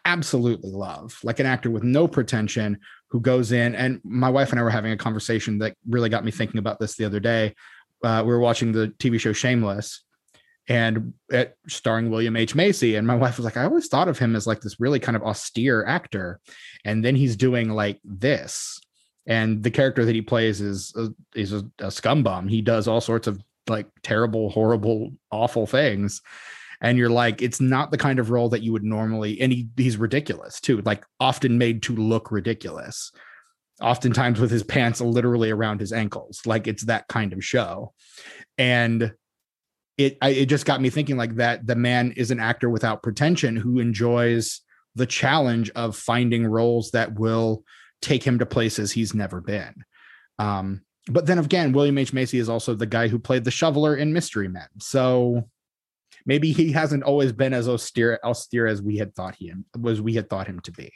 absolutely 0.04 0.70
love. 0.70 1.18
Like 1.22 1.38
an 1.40 1.46
actor 1.46 1.70
with 1.70 1.82
no 1.82 2.08
pretension 2.08 2.78
who 3.10 3.20
goes 3.20 3.52
in 3.52 3.74
and 3.74 4.00
my 4.04 4.28
wife 4.28 4.50
and 4.50 4.58
I 4.58 4.62
were 4.62 4.70
having 4.70 4.92
a 4.92 4.96
conversation 4.96 5.58
that 5.58 5.76
really 5.88 6.08
got 6.08 6.24
me 6.24 6.30
thinking 6.30 6.58
about 6.58 6.78
this 6.78 6.96
the 6.96 7.04
other 7.04 7.20
day. 7.20 7.54
Uh, 8.02 8.22
we 8.24 8.32
were 8.32 8.40
watching 8.40 8.72
the 8.72 8.88
TV 8.98 9.18
show 9.18 9.32
Shameless 9.32 10.04
and 10.68 11.14
it 11.28 11.56
starring 11.68 12.10
William 12.10 12.36
H. 12.36 12.54
Macy. 12.54 12.96
And 12.96 13.06
my 13.06 13.14
wife 13.14 13.36
was 13.36 13.44
like, 13.44 13.56
I 13.56 13.64
always 13.64 13.86
thought 13.86 14.08
of 14.08 14.18
him 14.18 14.34
as 14.34 14.46
like 14.46 14.60
this 14.60 14.80
really 14.80 14.98
kind 14.98 15.16
of 15.16 15.22
austere 15.22 15.84
actor. 15.86 16.40
And 16.84 17.04
then 17.04 17.14
he's 17.14 17.36
doing 17.36 17.70
like 17.70 18.00
this. 18.04 18.80
And 19.26 19.62
the 19.62 19.70
character 19.70 20.04
that 20.04 20.14
he 20.14 20.22
plays 20.22 20.60
is 20.60 20.92
a, 20.96 21.08
is 21.38 21.52
a, 21.52 21.64
a 21.78 21.90
scumbum. 21.90 22.48
He 22.48 22.62
does 22.62 22.88
all 22.88 23.00
sorts 23.00 23.26
of 23.26 23.40
like 23.68 23.86
terrible, 24.02 24.50
horrible, 24.50 25.12
awful 25.30 25.66
things 25.66 26.22
and 26.80 26.98
you're 26.98 27.10
like 27.10 27.42
it's 27.42 27.60
not 27.60 27.90
the 27.90 27.98
kind 27.98 28.18
of 28.18 28.30
role 28.30 28.48
that 28.48 28.62
you 28.62 28.72
would 28.72 28.84
normally 28.84 29.40
and 29.40 29.52
he, 29.52 29.68
he's 29.76 29.96
ridiculous 29.96 30.60
too 30.60 30.80
like 30.82 31.04
often 31.20 31.58
made 31.58 31.82
to 31.82 31.94
look 31.94 32.30
ridiculous 32.30 33.12
oftentimes 33.80 34.40
with 34.40 34.50
his 34.50 34.62
pants 34.62 35.00
literally 35.00 35.50
around 35.50 35.80
his 35.80 35.92
ankles 35.92 36.40
like 36.46 36.66
it's 36.66 36.84
that 36.84 37.06
kind 37.08 37.32
of 37.32 37.44
show. 37.44 37.92
And 38.56 39.12
it 39.98 40.18
I, 40.20 40.30
it 40.30 40.46
just 40.46 40.66
got 40.66 40.80
me 40.80 40.90
thinking 40.90 41.16
like 41.16 41.36
that 41.36 41.66
the 41.66 41.76
man 41.76 42.12
is 42.16 42.30
an 42.30 42.40
actor 42.40 42.70
without 42.70 43.02
pretension 43.02 43.56
who 43.56 43.78
enjoys 43.78 44.60
the 44.94 45.06
challenge 45.06 45.70
of 45.70 45.96
finding 45.96 46.46
roles 46.46 46.90
that 46.92 47.18
will 47.18 47.64
take 48.00 48.22
him 48.22 48.38
to 48.38 48.46
places 48.46 48.92
he's 48.92 49.14
never 49.14 49.40
been. 49.40 49.74
Um 50.38 50.82
but 51.08 51.26
then 51.26 51.38
again 51.38 51.72
william 51.72 51.98
h. 51.98 52.12
Macy 52.12 52.38
is 52.38 52.48
also 52.48 52.74
the 52.74 52.86
guy 52.86 53.08
who 53.08 53.18
played 53.18 53.44
the 53.44 53.50
shoveler 53.50 53.94
in 53.94 54.12
mystery 54.12 54.48
men. 54.48 54.68
So 54.78 55.48
maybe 56.26 56.52
he 56.52 56.72
hasn't 56.72 57.04
always 57.04 57.32
been 57.32 57.54
as 57.54 57.68
austere 57.68 58.18
austere 58.22 58.66
as 58.66 58.82
we 58.82 58.98
had 58.98 59.14
thought 59.14 59.36
he 59.36 59.52
was 59.78 60.02
we 60.02 60.14
had 60.14 60.28
thought 60.28 60.46
him 60.46 60.60
to 60.60 60.72
be. 60.72 60.92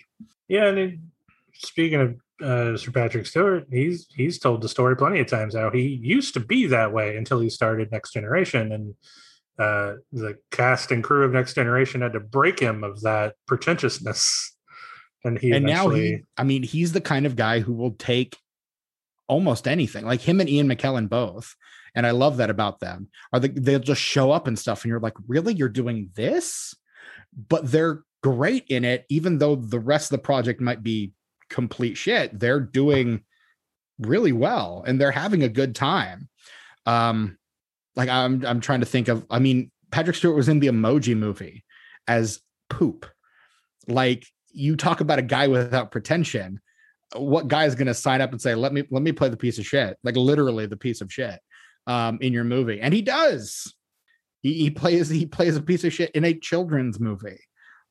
Yeah, 0.49 0.67
and 0.67 1.11
speaking 1.55 2.01
of 2.01 2.17
uh, 2.43 2.77
Sir 2.77 2.91
Patrick 2.91 3.27
Stewart, 3.27 3.67
he's 3.71 4.09
he's 4.15 4.39
told 4.39 4.61
the 4.61 4.69
story 4.69 4.97
plenty 4.97 5.21
of 5.21 5.29
times 5.29 5.55
how 5.55 5.71
he 5.71 5.83
used 5.83 6.35
to 6.35 6.41
be 6.41 6.67
that 6.67 6.93
way 6.93 7.17
until 7.17 7.41
he 7.41 7.49
started 7.49 7.91
Next 7.93 8.13
Generation, 8.13 8.73
and 8.73 8.95
uh, 9.59 9.95
the 10.13 10.37
cast 10.51 10.91
and 10.91 11.05
crew 11.05 11.25
of 11.25 11.33
Next 11.33 11.55
Generation 11.55 12.01
had 12.01 12.13
to 12.15 12.21
break 12.21 12.59
him 12.59 12.83
of 12.83 13.01
that 13.03 13.35
pretentiousness. 13.47 14.57
And 15.23 15.39
he 15.39 15.53
and 15.53 15.67
now 15.67 15.89
he, 15.91 16.23
I 16.37 16.45
mean, 16.45 16.63
he's 16.63 16.93
the 16.93 17.01
kind 17.01 17.27
of 17.27 17.37
guy 17.37 17.61
who 17.61 17.75
will 17.75 17.93
take 17.93 18.39
almost 19.29 19.69
anything. 19.69 20.07
Like 20.07 20.23
him 20.23 20.41
and 20.41 20.49
Ian 20.49 20.69
McKellen 20.69 21.09
both 21.11 21.55
and 21.95 22.07
I 22.07 22.11
love 22.13 22.37
that 22.39 22.51
about 22.51 22.81
them. 22.81 23.09
Are 23.33 23.41
they 23.41 23.49
they'll 23.49 23.79
just 23.79 24.01
show 24.01 24.31
up 24.31 24.47
and 24.47 24.59
stuff, 24.59 24.85
and 24.85 24.91
you're 24.91 25.01
like, 25.01 25.17
really, 25.27 25.55
you're 25.55 25.69
doing 25.69 26.11
this? 26.15 26.75
But 27.49 27.71
they're 27.71 28.03
great 28.23 28.67
in 28.69 28.85
it, 28.85 29.07
even 29.09 29.39
though 29.39 29.57
the 29.57 29.81
rest 29.81 30.13
of 30.13 30.19
the 30.19 30.23
project 30.23 30.61
might 30.61 30.83
be 30.83 31.13
complete 31.49 31.97
shit. 31.97 32.39
They're 32.39 32.61
doing 32.61 33.25
really 33.99 34.33
well, 34.33 34.85
and 34.87 35.01
they're 35.01 35.11
having 35.11 35.43
a 35.43 35.49
good 35.49 35.75
time. 35.75 36.29
Um, 36.87 37.39
like 37.97 38.09
I'm 38.09 38.45
I'm 38.45 38.61
trying 38.61 38.81
to 38.81 38.87
think 38.87 39.09
of. 39.09 39.27
I 39.31 39.39
mean, 39.39 39.71
Patrick 39.91 40.17
Stewart 40.17 40.37
was 40.37 40.49
in 40.49 40.61
the 40.61 40.69
Emoji 40.69 41.17
Movie 41.17 41.65
as 42.07 42.41
poop. 42.69 43.07
Like 43.87 44.27
you 44.53 44.77
talk 44.77 45.01
about 45.01 45.19
a 45.19 45.23
guy 45.23 45.47
without 45.49 45.91
pretension 45.91 46.61
what 47.17 47.49
guy 47.49 47.65
is 47.65 47.75
going 47.75 47.87
to 47.87 47.95
sign 47.95 48.21
up 48.21 48.31
and 48.31 48.41
say 48.41 48.55
let 48.55 48.73
me 48.73 48.85
let 48.91 49.03
me 49.03 49.13
play 49.13 49.29
the 49.29 49.37
piece 49.37 49.59
of 49.59 49.67
shit 49.67 49.97
like 50.05 50.17
literally 50.17 50.67
the 50.67 50.77
piece 50.77 51.01
of 51.01 51.13
shit 51.13 51.41
um, 51.87 52.19
in 52.21 52.33
your 52.33 52.45
movie, 52.45 52.81
and 52.81 52.95
he 52.95 53.03
does. 53.03 53.75
He, 54.43 54.55
he 54.55 54.71
plays 54.71 55.09
he 55.09 55.27
plays 55.27 55.57
a 55.57 55.63
piece 55.63 55.85
of 55.85 55.93
shit 55.93 56.11
in 56.13 56.25
a 56.25 56.35
children's 56.35 57.01
movie. 57.01 57.41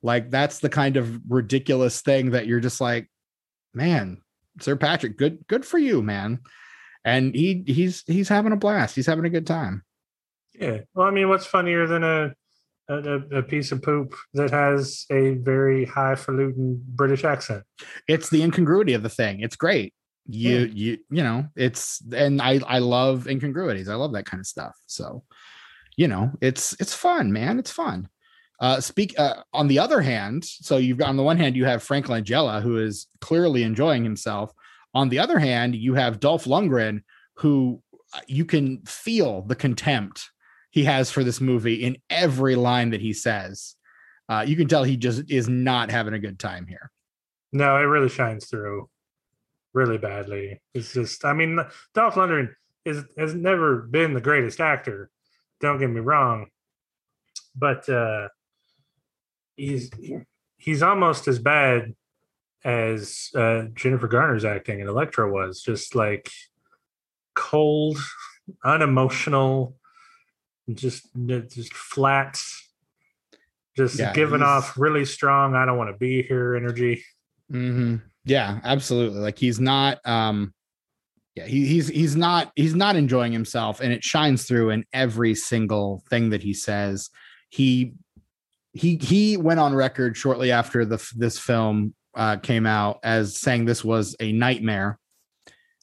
Like 0.01 0.31
that's 0.31 0.59
the 0.59 0.69
kind 0.69 0.97
of 0.97 1.19
ridiculous 1.27 2.01
thing 2.01 2.31
that 2.31 2.47
you're 2.47 2.59
just 2.59 2.81
like, 2.81 3.09
man, 3.73 4.21
Sir 4.61 4.75
Patrick, 4.75 5.17
good 5.17 5.45
good 5.47 5.65
for 5.65 5.77
you, 5.77 6.01
man. 6.01 6.39
And 7.05 7.35
he 7.35 7.63
he's 7.67 8.03
he's 8.07 8.29
having 8.29 8.51
a 8.51 8.57
blast. 8.57 8.95
He's 8.95 9.07
having 9.07 9.25
a 9.25 9.29
good 9.29 9.47
time. 9.47 9.83
Yeah. 10.53 10.79
Well, 10.93 11.07
I 11.07 11.11
mean, 11.11 11.29
what's 11.29 11.45
funnier 11.45 11.87
than 11.87 12.03
a 12.03 12.33
a, 12.89 13.37
a, 13.37 13.43
piece 13.43 13.71
of 13.71 13.83
poop 13.83 14.15
that 14.33 14.49
has 14.49 15.05
a 15.11 15.35
very 15.35 15.85
highfalutin 15.85 16.83
British 16.87 17.23
accent. 17.23 17.63
It's 18.07 18.31
the 18.31 18.41
incongruity 18.41 18.93
of 18.93 19.03
the 19.03 19.09
thing. 19.09 19.41
It's 19.41 19.55
great 19.55 19.93
you 20.29 20.59
yeah. 20.59 20.65
you 20.73 20.97
you 21.09 21.23
know 21.23 21.45
it's 21.55 22.01
and 22.15 22.41
i 22.41 22.59
i 22.67 22.79
love 22.79 23.27
incongruities. 23.27 23.89
I 23.89 23.95
love 23.95 24.13
that 24.13 24.25
kind 24.25 24.39
of 24.39 24.45
stuff. 24.45 24.77
So 24.85 25.23
you 25.97 26.07
know 26.07 26.31
it's 26.39 26.75
it's 26.79 26.93
fun 26.93 27.31
man. 27.33 27.57
It's 27.59 27.71
fun. 27.71 28.07
Uh 28.59 28.79
speak 28.79 29.17
uh, 29.17 29.41
on 29.53 29.67
the 29.67 29.79
other 29.79 30.01
hand 30.01 30.45
so 30.45 30.77
you've 30.77 30.97
got 30.97 31.09
on 31.09 31.17
the 31.17 31.23
one 31.23 31.37
hand 31.37 31.55
you 31.55 31.65
have 31.65 31.81
frank 31.81 32.07
langella 32.07 32.61
who 32.61 32.77
is 32.77 33.07
clearly 33.21 33.63
enjoying 33.63 34.03
himself. 34.03 34.51
On 34.93 35.09
the 35.09 35.19
other 35.19 35.39
hand 35.39 35.75
you 35.75 35.95
have 35.95 36.19
dolph 36.19 36.45
lundgren 36.45 37.01
who 37.35 37.81
uh, 38.13 38.19
you 38.27 38.45
can 38.45 38.81
feel 38.85 39.41
the 39.41 39.55
contempt 39.55 40.29
he 40.71 40.83
has 40.83 41.09
for 41.09 41.23
this 41.23 41.41
movie 41.41 41.83
in 41.83 41.97
every 42.09 42.55
line 42.55 42.91
that 42.91 43.01
he 43.01 43.13
says. 43.13 43.75
Uh, 44.27 44.45
you 44.45 44.55
can 44.55 44.67
tell 44.67 44.83
he 44.83 44.95
just 44.95 45.31
is 45.31 45.49
not 45.49 45.89
having 45.89 46.13
a 46.13 46.19
good 46.19 46.37
time 46.37 46.67
here. 46.67 46.91
No 47.51 47.77
it 47.77 47.85
really 47.85 48.09
shines 48.09 48.45
through 48.45 48.87
really 49.73 49.97
badly. 49.97 50.61
It's 50.73 50.93
just, 50.93 51.25
I 51.25 51.33
mean, 51.33 51.59
Dolph 51.93 52.15
Lundgren 52.15 52.53
is 52.85 53.03
has 53.17 53.33
never 53.35 53.81
been 53.81 54.13
the 54.13 54.21
greatest 54.21 54.59
actor. 54.59 55.09
Don't 55.59 55.79
get 55.79 55.89
me 55.89 55.99
wrong, 55.99 56.47
but 57.55 57.87
uh, 57.89 58.29
he's 59.55 59.91
he's 60.57 60.81
almost 60.81 61.27
as 61.27 61.39
bad 61.39 61.93
as 62.63 63.29
uh, 63.35 63.63
Jennifer 63.73 64.07
Garner's 64.07 64.45
acting 64.45 64.79
in 64.79 64.87
Elektra 64.87 65.31
was. 65.31 65.61
Just 65.61 65.95
like 65.95 66.29
cold, 67.35 67.97
unemotional, 68.63 69.75
just 70.73 71.07
just 71.17 71.73
flat, 71.73 72.39
just 73.75 73.99
yeah, 73.99 74.13
giving 74.13 74.41
off 74.41 74.77
really 74.77 75.05
strong. 75.05 75.55
I 75.55 75.65
don't 75.65 75.77
want 75.77 75.93
to 75.93 75.97
be 75.97 76.23
here 76.23 76.55
energy. 76.55 77.03
Mm-hmm 77.51 77.97
Yeah, 78.29 78.59
absolutely. 78.63 79.19
Like 79.19 79.39
he's 79.39 79.59
not 79.59 79.99
um 80.05 80.53
yeah, 81.35 81.45
he, 81.45 81.65
he's 81.65 81.87
he's 81.87 82.15
not 82.15 82.51
he's 82.55 82.75
not 82.75 82.95
enjoying 82.95 83.31
himself 83.31 83.81
and 83.81 83.91
it 83.91 84.03
shines 84.03 84.45
through 84.45 84.69
in 84.69 84.85
every 84.93 85.33
single 85.33 86.03
thing 86.09 86.29
that 86.29 86.43
he 86.43 86.53
says. 86.53 87.09
He 87.49 87.93
he 88.73 88.97
he 88.97 89.35
went 89.35 89.59
on 89.59 89.73
record 89.73 90.15
shortly 90.15 90.51
after 90.51 90.85
the 90.85 91.03
this 91.15 91.39
film 91.39 91.95
uh, 92.15 92.37
came 92.37 92.65
out 92.65 92.99
as 93.03 93.39
saying 93.39 93.65
this 93.65 93.83
was 93.83 94.15
a 94.19 94.31
nightmare 94.31 94.99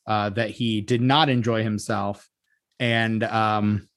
uh, 0.06 0.30
that 0.30 0.50
he 0.50 0.80
did 0.80 1.00
not 1.00 1.28
enjoy 1.28 1.62
himself 1.64 2.28
and 2.78 3.24
um, 3.24 3.88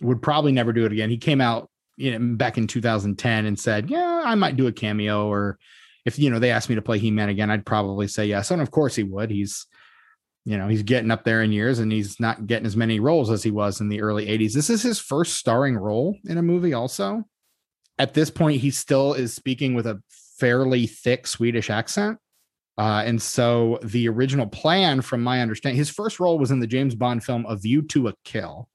would 0.00 0.22
probably 0.22 0.52
never 0.52 0.72
do 0.72 0.84
it 0.84 0.92
again. 0.92 1.10
He 1.10 1.18
came 1.18 1.40
out 1.40 1.70
you 1.96 2.16
know, 2.16 2.36
back 2.36 2.58
in 2.58 2.66
2010 2.66 3.46
and 3.46 3.58
said, 3.58 3.90
"Yeah, 3.90 4.22
I 4.24 4.34
might 4.34 4.56
do 4.56 4.66
a 4.66 4.72
cameo," 4.72 5.26
or 5.28 5.58
if 6.04 6.18
you 6.18 6.30
know 6.30 6.38
they 6.38 6.50
asked 6.50 6.68
me 6.68 6.74
to 6.74 6.82
play 6.82 6.98
He-Man 6.98 7.28
again, 7.28 7.50
I'd 7.50 7.66
probably 7.66 8.08
say 8.08 8.26
yes. 8.26 8.50
And 8.50 8.60
of 8.60 8.70
course 8.70 8.94
he 8.94 9.02
would. 9.02 9.30
He's 9.30 9.66
you 10.44 10.58
know 10.58 10.68
he's 10.68 10.82
getting 10.82 11.10
up 11.10 11.24
there 11.24 11.42
in 11.42 11.52
years 11.52 11.78
and 11.78 11.90
he's 11.90 12.20
not 12.20 12.46
getting 12.46 12.66
as 12.66 12.76
many 12.76 13.00
roles 13.00 13.30
as 13.30 13.42
he 13.42 13.50
was 13.50 13.80
in 13.80 13.88
the 13.88 14.00
early 14.00 14.26
80s 14.26 14.52
this 14.52 14.70
is 14.70 14.82
his 14.82 14.98
first 14.98 15.36
starring 15.36 15.76
role 15.76 16.16
in 16.24 16.38
a 16.38 16.42
movie 16.42 16.74
also 16.74 17.24
at 17.98 18.14
this 18.14 18.30
point 18.30 18.60
he 18.60 18.70
still 18.70 19.14
is 19.14 19.34
speaking 19.34 19.74
with 19.74 19.86
a 19.86 20.02
fairly 20.38 20.86
thick 20.86 21.26
swedish 21.26 21.70
accent 21.70 22.18
uh, 22.76 23.02
and 23.06 23.22
so 23.22 23.78
the 23.84 24.08
original 24.08 24.46
plan 24.46 25.00
from 25.00 25.22
my 25.22 25.40
understanding 25.40 25.78
his 25.78 25.90
first 25.90 26.20
role 26.20 26.38
was 26.38 26.50
in 26.50 26.60
the 26.60 26.66
james 26.66 26.94
bond 26.94 27.24
film 27.24 27.46
a 27.48 27.56
view 27.56 27.82
to 27.82 28.08
a 28.08 28.14
kill 28.24 28.68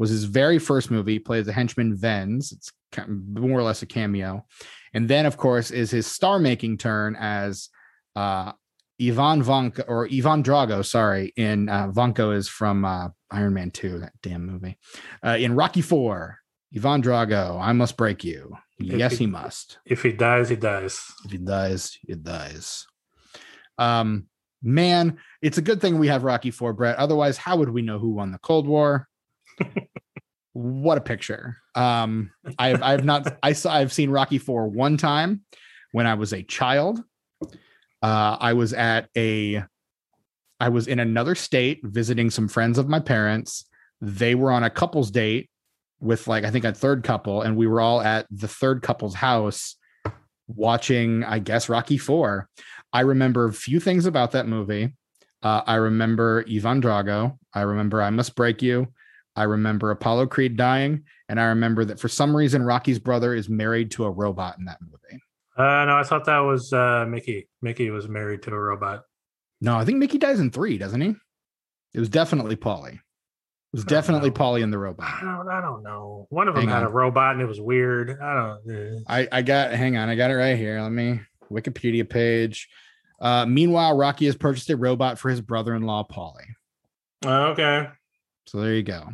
was 0.00 0.10
his 0.10 0.24
very 0.24 0.58
first 0.58 0.90
movie 0.90 1.12
he 1.12 1.18
plays 1.18 1.46
the 1.46 1.52
henchman 1.52 1.96
Venz. 1.96 2.52
it's 2.52 2.72
more 3.06 3.58
or 3.58 3.62
less 3.62 3.82
a 3.82 3.86
cameo 3.86 4.44
and 4.94 5.08
then 5.08 5.26
of 5.26 5.36
course 5.36 5.70
is 5.70 5.90
his 5.90 6.06
star 6.06 6.40
making 6.40 6.78
turn 6.78 7.16
as 7.18 7.68
uh, 8.16 8.52
Ivan 9.00 9.42
Vanko 9.42 9.84
or 9.88 10.06
Ivan 10.12 10.42
Drago, 10.42 10.84
sorry, 10.84 11.32
in 11.36 11.68
uh, 11.68 11.88
Vanko 11.88 12.36
is 12.36 12.48
from 12.48 12.84
uh, 12.84 13.08
Iron 13.30 13.54
Man 13.54 13.70
2, 13.70 14.00
that 14.00 14.12
damn 14.22 14.44
movie. 14.44 14.78
Uh, 15.24 15.38
in 15.40 15.54
Rocky 15.54 15.80
4, 15.80 16.38
Ivan 16.76 17.02
Drago, 17.02 17.58
I 17.60 17.72
must 17.72 17.96
break 17.96 18.24
you. 18.24 18.56
Yes, 18.78 19.12
he, 19.12 19.24
he, 19.24 19.26
must. 19.26 19.78
If 19.86 20.02
he 20.02 20.12
dies, 20.12 20.50
he 20.50 20.56
dies. 20.56 21.02
If 21.24 21.32
he 21.32 21.38
dies, 21.38 21.98
he 22.06 22.14
dies. 22.14 22.86
Um, 23.78 24.26
man, 24.62 25.18
it's 25.40 25.58
a 25.58 25.62
good 25.62 25.80
thing 25.80 25.98
we 25.98 26.08
have 26.08 26.24
Rocky 26.24 26.50
4, 26.50 26.74
Brett. 26.74 26.96
Otherwise, 26.96 27.38
how 27.38 27.56
would 27.56 27.70
we 27.70 27.82
know 27.82 27.98
who 27.98 28.10
won 28.10 28.32
the 28.32 28.38
Cold 28.38 28.66
War? 28.66 29.08
What 30.52 30.98
a 30.98 31.00
picture. 31.00 31.56
Um, 31.74 32.30
I've 32.58 32.82
I've 32.82 33.04
not 33.04 33.38
I 33.42 33.52
saw 33.52 33.72
I've 33.72 33.92
seen 33.92 34.10
Rocky 34.10 34.38
4 34.38 34.68
one 34.68 34.96
time 34.96 35.42
when 35.92 36.06
I 36.06 36.14
was 36.14 36.32
a 36.32 36.42
child 36.42 37.02
uh, 38.02 38.36
I 38.40 38.54
was 38.54 38.72
at 38.72 39.08
a, 39.16 39.62
I 40.58 40.68
was 40.68 40.88
in 40.88 40.98
another 40.98 41.34
state 41.34 41.80
visiting 41.82 42.30
some 42.30 42.48
friends 42.48 42.78
of 42.78 42.88
my 42.88 43.00
parents. 43.00 43.66
They 44.00 44.34
were 44.34 44.50
on 44.50 44.64
a 44.64 44.70
couple's 44.70 45.10
date 45.10 45.50
with 46.00 46.26
like 46.26 46.44
I 46.44 46.50
think 46.50 46.64
a 46.64 46.72
third 46.72 47.04
couple, 47.04 47.42
and 47.42 47.56
we 47.56 47.66
were 47.66 47.80
all 47.80 48.00
at 48.00 48.26
the 48.30 48.48
third 48.48 48.82
couple's 48.82 49.14
house 49.14 49.76
watching, 50.48 51.24
I 51.24 51.38
guess, 51.38 51.68
Rocky 51.68 51.98
Four. 51.98 52.48
I 52.92 53.00
remember 53.00 53.44
a 53.44 53.52
few 53.52 53.80
things 53.80 54.06
about 54.06 54.32
that 54.32 54.48
movie. 54.48 54.94
Uh, 55.42 55.62
I 55.66 55.76
remember 55.76 56.44
Ivan 56.50 56.82
Drago. 56.82 57.38
I 57.54 57.62
remember 57.62 58.02
I 58.02 58.10
Must 58.10 58.34
Break 58.34 58.62
You. 58.62 58.88
I 59.36 59.44
remember 59.44 59.90
Apollo 59.90 60.26
Creed 60.26 60.56
dying, 60.56 61.04
and 61.28 61.40
I 61.40 61.44
remember 61.44 61.84
that 61.84 62.00
for 62.00 62.08
some 62.08 62.34
reason 62.34 62.62
Rocky's 62.62 62.98
brother 62.98 63.34
is 63.34 63.48
married 63.48 63.90
to 63.92 64.04
a 64.04 64.10
robot 64.10 64.58
in 64.58 64.64
that 64.66 64.78
movie. 64.80 65.22
Uh, 65.56 65.84
no, 65.84 65.96
I 65.96 66.02
thought 66.02 66.24
that 66.24 66.38
was 66.38 66.72
uh, 66.72 67.06
Mickey. 67.08 67.48
Mickey 67.62 67.90
was 67.90 68.08
married 68.08 68.42
to 68.42 68.50
a 68.50 68.58
robot. 68.58 69.04
No, 69.60 69.76
I 69.76 69.84
think 69.84 69.98
Mickey 69.98 70.18
dies 70.18 70.40
in 70.40 70.50
three, 70.50 70.78
doesn't 70.78 71.00
he? 71.00 71.14
It 71.92 72.00
was 72.00 72.08
definitely 72.08 72.56
Paulie. 72.56 72.94
It 72.94 73.76
was 73.76 73.84
definitely 73.84 74.30
Paulie 74.30 74.64
and 74.64 74.72
the 74.72 74.78
robot. 74.78 75.08
I 75.08 75.20
don't, 75.20 75.48
I 75.48 75.60
don't 75.60 75.82
know. 75.82 76.26
One 76.30 76.48
of 76.48 76.54
them 76.54 76.64
hang 76.64 76.74
had 76.74 76.82
on. 76.82 76.88
a 76.88 76.92
robot 76.92 77.34
and 77.34 77.42
it 77.42 77.46
was 77.46 77.60
weird. 77.60 78.18
I 78.20 78.34
don't. 78.34 78.76
Eh. 78.76 78.98
I 79.06 79.28
I 79.30 79.42
got. 79.42 79.72
Hang 79.72 79.96
on, 79.96 80.08
I 80.08 80.16
got 80.16 80.30
it 80.30 80.34
right 80.34 80.56
here. 80.56 80.80
Let 80.80 80.90
me 80.90 81.20
Wikipedia 81.52 82.08
page. 82.08 82.68
Uh, 83.20 83.46
meanwhile, 83.46 83.96
Rocky 83.96 84.26
has 84.26 84.34
purchased 84.34 84.70
a 84.70 84.76
robot 84.76 85.18
for 85.18 85.28
his 85.28 85.40
brother-in-law, 85.40 86.08
Paulie. 86.10 86.54
Uh, 87.24 87.48
okay. 87.50 87.88
So 88.50 88.58
there 88.58 88.74
you 88.74 88.82
go. 88.82 89.08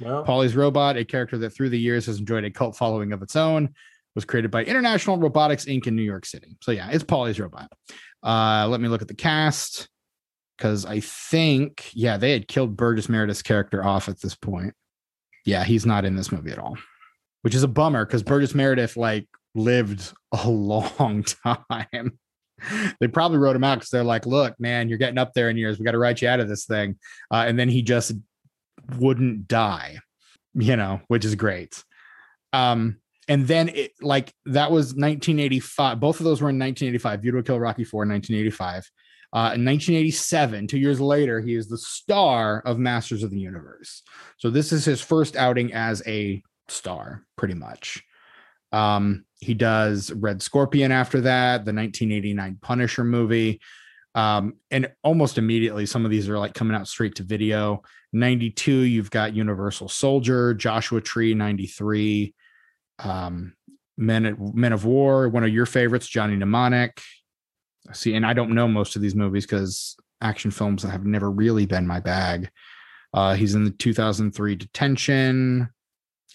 Well, 0.00 0.22
Paulie's 0.22 0.54
robot, 0.54 0.98
a 0.98 1.04
character 1.04 1.38
that 1.38 1.50
through 1.50 1.70
the 1.70 1.78
years 1.78 2.04
has 2.06 2.18
enjoyed 2.18 2.44
a 2.44 2.50
cult 2.50 2.76
following 2.76 3.14
of 3.14 3.22
its 3.22 3.36
own, 3.36 3.74
was 4.14 4.26
created 4.26 4.50
by 4.50 4.64
International 4.64 5.16
Robotics 5.16 5.64
Inc. 5.64 5.86
in 5.86 5.96
New 5.96 6.02
York 6.02 6.26
City. 6.26 6.58
So 6.60 6.72
yeah, 6.72 6.90
it's 6.90 7.02
Paulie's 7.02 7.40
robot. 7.40 7.72
Uh, 8.22 8.66
let 8.68 8.82
me 8.82 8.88
look 8.88 9.00
at 9.00 9.08
the 9.08 9.14
cast 9.14 9.88
because 10.58 10.84
I 10.84 11.00
think 11.00 11.90
yeah 11.94 12.18
they 12.18 12.32
had 12.32 12.48
killed 12.48 12.76
Burgess 12.76 13.08
Meredith's 13.08 13.40
character 13.40 13.82
off 13.82 14.10
at 14.10 14.20
this 14.20 14.34
point. 14.34 14.74
Yeah, 15.46 15.64
he's 15.64 15.86
not 15.86 16.04
in 16.04 16.14
this 16.14 16.30
movie 16.30 16.52
at 16.52 16.58
all, 16.58 16.76
which 17.40 17.54
is 17.54 17.62
a 17.62 17.68
bummer 17.68 18.04
because 18.04 18.22
Burgess 18.22 18.54
Meredith 18.54 18.98
like 18.98 19.26
lived 19.54 20.12
a 20.32 20.50
long 20.50 21.24
time. 21.46 22.18
they 23.00 23.08
probably 23.08 23.38
wrote 23.38 23.56
him 23.56 23.64
out 23.64 23.76
because 23.76 23.88
they're 23.88 24.04
like, 24.04 24.26
"Look, 24.26 24.60
man, 24.60 24.90
you're 24.90 24.98
getting 24.98 25.16
up 25.16 25.32
there 25.32 25.48
in 25.48 25.56
years. 25.56 25.78
We 25.78 25.86
got 25.86 25.92
to 25.92 25.98
write 25.98 26.20
you 26.20 26.28
out 26.28 26.40
of 26.40 26.48
this 26.50 26.66
thing," 26.66 26.98
uh, 27.30 27.44
and 27.46 27.58
then 27.58 27.70
he 27.70 27.80
just 27.80 28.12
wouldn't 28.98 29.48
die, 29.48 29.98
you 30.54 30.76
know, 30.76 31.00
which 31.08 31.24
is 31.24 31.34
great. 31.34 31.82
Um, 32.52 32.98
and 33.28 33.46
then 33.46 33.68
it 33.68 33.92
like 34.00 34.32
that 34.46 34.70
was 34.70 34.94
1985 34.94 36.00
both 36.00 36.18
of 36.18 36.24
those 36.24 36.42
were 36.42 36.50
in 36.50 36.58
1985 36.58 37.22
view 37.22 37.32
to 37.32 37.42
kill 37.42 37.60
rocky 37.60 37.84
4 37.84 38.02
in 38.02 38.10
1985 38.10 38.90
uh, 39.34 39.54
in 39.54 39.64
1987 39.64 40.66
two 40.66 40.78
years 40.78 41.00
later 41.00 41.40
he 41.40 41.54
is 41.54 41.68
the 41.68 41.78
star 41.78 42.60
of 42.66 42.78
masters 42.78 43.22
of 43.22 43.30
the 43.30 43.38
universe. 43.38 44.02
So 44.36 44.50
this 44.50 44.72
is 44.72 44.84
his 44.84 45.00
first 45.00 45.36
outing 45.36 45.72
as 45.72 46.02
a 46.06 46.42
star 46.68 47.24
pretty 47.36 47.54
much. 47.54 48.02
Um, 48.72 49.24
he 49.40 49.54
does 49.54 50.12
red 50.12 50.42
scorpion 50.42 50.92
after 50.92 51.22
that 51.22 51.64
the 51.64 51.72
1989 51.72 52.58
punisher 52.60 53.04
movie 53.04 53.60
um, 54.14 54.54
and 54.70 54.92
almost 55.02 55.38
immediately 55.38 55.86
some 55.86 56.04
of 56.04 56.10
these 56.10 56.28
are 56.28 56.38
like 56.38 56.54
coming 56.54 56.76
out 56.76 56.88
straight 56.88 57.14
to 57.14 57.22
video 57.22 57.82
92 58.12 58.72
you've 58.72 59.10
got 59.10 59.34
universal 59.34 59.88
soldier 59.88 60.52
joshua 60.54 61.00
tree 61.00 61.34
93 61.34 62.34
um, 62.98 63.54
Men 63.96 64.36
Men 64.54 64.72
of 64.72 64.84
War, 64.84 65.28
one 65.28 65.44
of 65.44 65.50
your 65.50 65.66
favorites, 65.66 66.08
Johnny 66.08 66.36
Mnemonic. 66.36 67.00
See, 67.92 68.14
and 68.14 68.24
I 68.24 68.32
don't 68.32 68.54
know 68.54 68.68
most 68.68 68.96
of 68.96 69.02
these 69.02 69.14
movies 69.14 69.44
because 69.44 69.96
action 70.20 70.50
films 70.50 70.82
have 70.82 71.04
never 71.04 71.30
really 71.30 71.66
been 71.66 71.86
my 71.86 72.00
bag. 72.00 72.50
Uh, 73.12 73.34
he's 73.34 73.54
in 73.54 73.64
the 73.64 73.70
2003 73.70 74.56
Detention. 74.56 75.68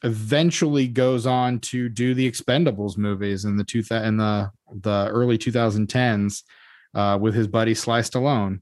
Eventually 0.03 0.87
goes 0.87 1.25
on 1.25 1.59
to 1.61 1.89
do 1.89 2.13
the 2.13 2.29
Expendables 2.29 2.97
movies 2.97 3.45
in 3.45 3.57
the 3.57 3.63
two 3.63 3.83
in 3.91 4.17
the 4.17 4.51
the 4.81 5.09
early 5.11 5.37
2010s 5.37 6.43
uh, 6.93 7.17
with 7.19 7.35
his 7.35 7.47
buddy 7.47 7.73
Sly 7.73 8.01
Stallone. 8.01 8.61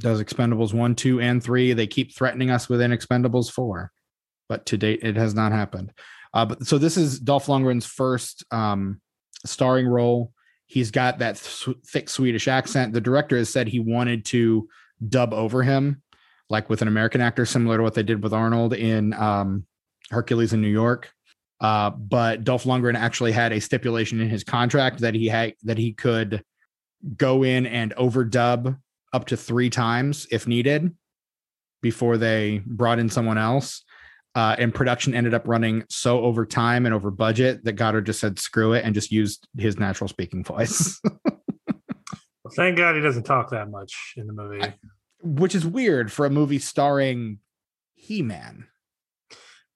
Does 0.00 0.22
Expendables 0.22 0.72
one, 0.72 0.94
two, 0.94 1.20
and 1.20 1.42
three. 1.42 1.74
They 1.74 1.86
keep 1.86 2.14
threatening 2.14 2.50
us 2.50 2.68
with 2.68 2.80
Expendables 2.80 3.50
four, 3.50 3.92
but 4.48 4.64
to 4.66 4.78
date 4.78 5.00
it 5.02 5.16
has 5.16 5.34
not 5.34 5.52
happened. 5.52 5.92
Uh, 6.34 6.46
but 6.46 6.66
so 6.66 6.78
this 6.78 6.96
is 6.96 7.20
Dolph 7.20 7.46
Lundgren's 7.46 7.86
first 7.86 8.44
um, 8.50 9.00
starring 9.44 9.86
role. 9.86 10.32
He's 10.66 10.90
got 10.90 11.18
that 11.18 11.36
th- 11.36 11.76
thick 11.86 12.08
Swedish 12.08 12.48
accent. 12.48 12.94
The 12.94 13.00
director 13.00 13.36
has 13.36 13.50
said 13.50 13.68
he 13.68 13.80
wanted 13.80 14.24
to 14.26 14.66
dub 15.06 15.34
over 15.34 15.62
him, 15.62 16.02
like 16.48 16.70
with 16.70 16.80
an 16.80 16.88
American 16.88 17.20
actor, 17.20 17.44
similar 17.44 17.76
to 17.76 17.82
what 17.82 17.92
they 17.92 18.02
did 18.02 18.22
with 18.22 18.32
Arnold 18.32 18.72
in 18.72 19.12
um, 19.12 19.66
Hercules 20.10 20.54
in 20.54 20.62
New 20.62 20.68
York. 20.68 21.12
Uh, 21.60 21.90
but 21.90 22.44
Dolph 22.44 22.64
Lundgren 22.64 22.96
actually 22.96 23.32
had 23.32 23.52
a 23.52 23.60
stipulation 23.60 24.20
in 24.20 24.30
his 24.30 24.42
contract 24.42 25.00
that 25.00 25.14
he 25.14 25.28
had 25.28 25.54
that 25.62 25.78
he 25.78 25.92
could 25.92 26.42
go 27.16 27.42
in 27.42 27.66
and 27.66 27.94
overdub 27.96 28.78
up 29.12 29.26
to 29.26 29.36
three 29.36 29.70
times 29.70 30.26
if 30.30 30.46
needed 30.46 30.94
before 31.82 32.16
they 32.16 32.62
brought 32.64 32.98
in 32.98 33.10
someone 33.10 33.38
else. 33.38 33.84
Uh, 34.34 34.56
and 34.58 34.74
production 34.74 35.14
ended 35.14 35.34
up 35.34 35.46
running 35.46 35.84
so 35.90 36.22
over 36.22 36.46
time 36.46 36.86
and 36.86 36.94
over 36.94 37.10
budget 37.10 37.62
that 37.64 37.74
Goddard 37.74 38.06
just 38.06 38.18
said 38.18 38.38
screw 38.38 38.72
it 38.72 38.82
and 38.82 38.94
just 38.94 39.12
used 39.12 39.46
his 39.58 39.78
natural 39.78 40.08
speaking 40.08 40.42
voice. 40.42 40.98
well, 41.24 42.52
thank 42.56 42.78
God 42.78 42.96
he 42.96 43.02
doesn't 43.02 43.24
talk 43.24 43.50
that 43.50 43.70
much 43.70 44.14
in 44.16 44.26
the 44.26 44.32
movie. 44.32 44.62
I, 44.62 44.74
which 45.22 45.54
is 45.54 45.66
weird 45.66 46.10
for 46.10 46.24
a 46.24 46.30
movie 46.30 46.58
starring 46.58 47.40
He 47.94 48.22
Man. 48.22 48.68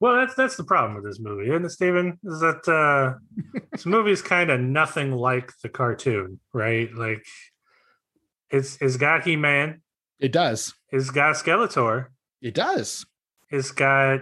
Well, 0.00 0.16
that's 0.16 0.34
that's 0.34 0.56
the 0.56 0.64
problem 0.64 0.94
with 0.94 1.04
this 1.04 1.20
movie, 1.20 1.48
isn't 1.48 1.64
it, 1.64 1.70
Steven? 1.70 2.18
Is 2.24 2.40
that 2.40 2.68
uh, 2.68 3.18
this 3.72 3.86
movie 3.86 4.10
is 4.10 4.22
kind 4.22 4.50
of 4.50 4.60
nothing 4.60 5.12
like 5.12 5.52
the 5.62 5.68
cartoon, 5.68 6.40
right? 6.52 6.92
Like 6.94 7.24
it's 8.50 8.76
it's 8.80 8.96
got 8.96 9.24
He 9.24 9.36
Man. 9.36 9.82
It 10.18 10.32
does. 10.32 10.74
It's 10.90 11.10
got 11.10 11.36
Skeletor. 11.36 12.06
It 12.40 12.54
does. 12.54 13.06
It's 13.50 13.70
got 13.70 14.20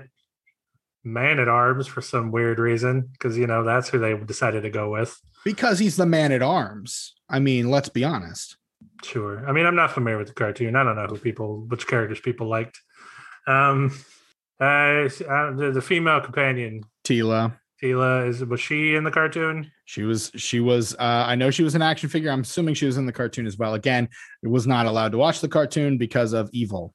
man 1.03 1.39
at 1.39 1.49
arms 1.49 1.87
for 1.87 2.01
some 2.01 2.33
weird 2.33 2.59
reason 2.59 3.11
because 3.13 3.37
you 3.37 3.47
know 3.47 3.63
that's 3.63 3.91
who 3.91 3.99
they 3.99 4.17
decided 4.25 4.63
to 4.63 4.71
go 4.71 4.91
with 4.91 5.21
because 5.45 5.79
he's 5.79 5.97
the 5.97 6.07
man 6.07 6.33
at 6.33 6.41
arms 6.41 7.13
i 7.29 7.39
mean 7.39 7.71
let's 7.71 7.91
be 7.91 8.03
honest 8.03 8.57
Sure. 9.03 9.47
I 9.47 9.53
mean, 9.53 9.67
I'm 9.67 9.77
not 9.77 9.93
familiar 9.93 10.19
with 10.19 10.29
the 10.29 10.35
cartoon. 10.35 10.77
I 10.77 10.83
don't 10.83 10.97
know 10.97 11.07
who 11.07 11.19
people, 11.19 11.65
which 11.69 11.87
characters 11.87 12.21
people 12.21 12.49
liked. 12.49 12.81
Um, 13.47 13.97
uh, 14.61 15.09
the, 15.57 15.73
the 15.75 15.83
female 15.83 16.21
companion, 16.21 16.83
Teela. 17.05 17.57
Teela 17.83 18.29
is 18.29 18.45
was 18.45 18.61
she 18.61 18.95
in 18.95 19.05
the 19.05 19.11
cartoon? 19.11 19.71
She 19.85 20.03
was. 20.03 20.31
She 20.37 20.61
was. 20.61 20.95
Uh, 20.95 21.25
I 21.27 21.35
know 21.35 21.51
she 21.51 21.63
was 21.63 21.75
an 21.75 21.83
action 21.83 22.09
figure. 22.09 22.31
I'm 22.31 22.41
assuming 22.41 22.75
she 22.75 22.87
was 22.87 22.97
in 22.97 23.07
the 23.07 23.13
cartoon 23.13 23.47
as 23.47 23.59
well. 23.59 23.75
Again, 23.75 24.09
it 24.43 24.49
was 24.49 24.67
not 24.67 24.87
allowed 24.87 25.13
to 25.13 25.19
watch 25.19 25.41
the 25.41 25.49
cartoon 25.49 25.99
because 25.99 26.33
of 26.33 26.49
evil. 26.53 26.95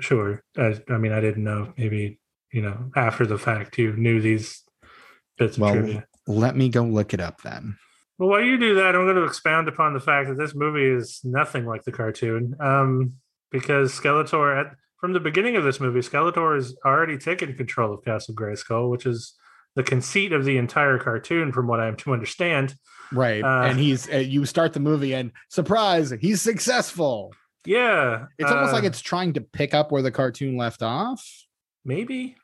Sure. 0.00 0.42
I, 0.56 0.80
I 0.88 0.98
mean, 0.98 1.12
I 1.12 1.20
didn't 1.20 1.44
know. 1.44 1.72
Maybe 1.76 2.18
you 2.52 2.62
know 2.62 2.90
after 2.96 3.26
the 3.26 3.38
fact 3.38 3.76
you 3.78 3.92
knew 3.94 4.20
these 4.20 4.62
bits 5.38 5.58
well, 5.58 5.70
of 5.70 5.76
trivia. 5.76 6.06
Let 6.26 6.56
me 6.56 6.68
go 6.68 6.82
look 6.82 7.12
it 7.12 7.20
up 7.20 7.42
then. 7.42 7.76
Well, 8.18 8.30
while 8.30 8.40
you 8.40 8.56
do 8.58 8.76
that, 8.76 8.94
I'm 8.94 9.04
going 9.04 9.16
to 9.16 9.24
expound 9.24 9.68
upon 9.68 9.92
the 9.92 10.00
fact 10.00 10.28
that 10.28 10.38
this 10.38 10.54
movie 10.54 10.86
is 10.86 11.20
nothing 11.22 11.66
like 11.66 11.84
the 11.84 11.92
cartoon. 11.92 12.56
Um, 12.58 13.14
because 13.50 13.92
Skeletor, 13.92 14.58
at, 14.58 14.76
from 15.06 15.12
the 15.12 15.20
beginning 15.20 15.54
of 15.54 15.62
this 15.62 15.78
movie, 15.78 16.00
Skeletor 16.00 16.58
is 16.58 16.76
already 16.84 17.16
taken 17.16 17.54
control 17.54 17.94
of 17.94 18.04
Castle 18.04 18.34
Grayskull, 18.34 18.90
which 18.90 19.06
is 19.06 19.34
the 19.76 19.84
conceit 19.84 20.32
of 20.32 20.44
the 20.44 20.56
entire 20.58 20.98
cartoon, 20.98 21.52
from 21.52 21.68
what 21.68 21.78
I'm 21.78 21.94
to 21.98 22.12
understand. 22.12 22.74
Right, 23.12 23.40
uh, 23.40 23.66
and 23.66 23.78
he's 23.78 24.10
uh, 24.12 24.16
you 24.16 24.44
start 24.46 24.72
the 24.72 24.80
movie 24.80 25.14
and 25.14 25.30
surprise, 25.48 26.12
he's 26.20 26.42
successful. 26.42 27.32
Yeah, 27.64 28.24
it's 28.36 28.50
almost 28.50 28.72
like 28.72 28.82
uh, 28.82 28.88
it's 28.88 29.00
trying 29.00 29.34
to 29.34 29.40
pick 29.40 29.74
up 29.74 29.92
where 29.92 30.02
the 30.02 30.10
cartoon 30.10 30.56
left 30.56 30.82
off. 30.82 31.24
Maybe 31.84 32.34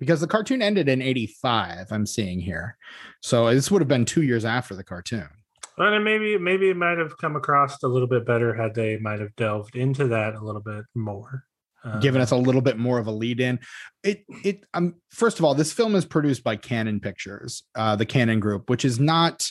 because 0.00 0.20
the 0.20 0.26
cartoon 0.26 0.62
ended 0.62 0.88
in 0.88 1.02
85 1.02 1.90
i'm 1.90 2.06
seeing 2.06 2.38
here 2.38 2.76
so 3.20 3.52
this 3.52 3.72
would 3.72 3.82
have 3.82 3.88
been 3.88 4.04
two 4.04 4.22
years 4.22 4.44
after 4.44 4.76
the 4.76 4.84
cartoon 4.84 5.28
well, 5.76 5.92
and 5.92 6.04
maybe 6.04 6.38
maybe 6.38 6.70
it 6.70 6.76
might 6.76 6.98
have 6.98 7.18
come 7.18 7.34
across 7.34 7.82
a 7.82 7.88
little 7.88 8.06
bit 8.06 8.24
better 8.24 8.54
had 8.54 8.76
they 8.76 8.98
might 8.98 9.18
have 9.18 9.34
delved 9.34 9.74
into 9.74 10.06
that 10.06 10.36
a 10.36 10.40
little 10.40 10.60
bit 10.60 10.84
more 10.94 11.42
uh, 11.84 11.98
giving 11.98 12.20
us 12.20 12.30
a 12.30 12.36
little 12.36 12.60
bit 12.60 12.78
more 12.78 12.98
of 12.98 13.06
a 13.06 13.10
lead 13.10 13.40
in 13.40 13.58
it 14.02 14.24
it 14.42 14.64
um 14.74 14.94
first 15.10 15.38
of 15.38 15.44
all 15.44 15.54
this 15.54 15.72
film 15.72 15.94
is 15.94 16.04
produced 16.04 16.42
by 16.42 16.56
Cannon 16.56 17.00
Pictures 17.00 17.62
uh 17.74 17.96
the 17.96 18.06
Cannon 18.06 18.40
group 18.40 18.68
which 18.70 18.84
is 18.84 18.98
not 18.98 19.50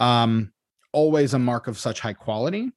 um 0.00 0.52
always 0.92 1.34
a 1.34 1.38
mark 1.38 1.68
of 1.68 1.78
such 1.78 2.00
high 2.00 2.12
quality 2.12 2.70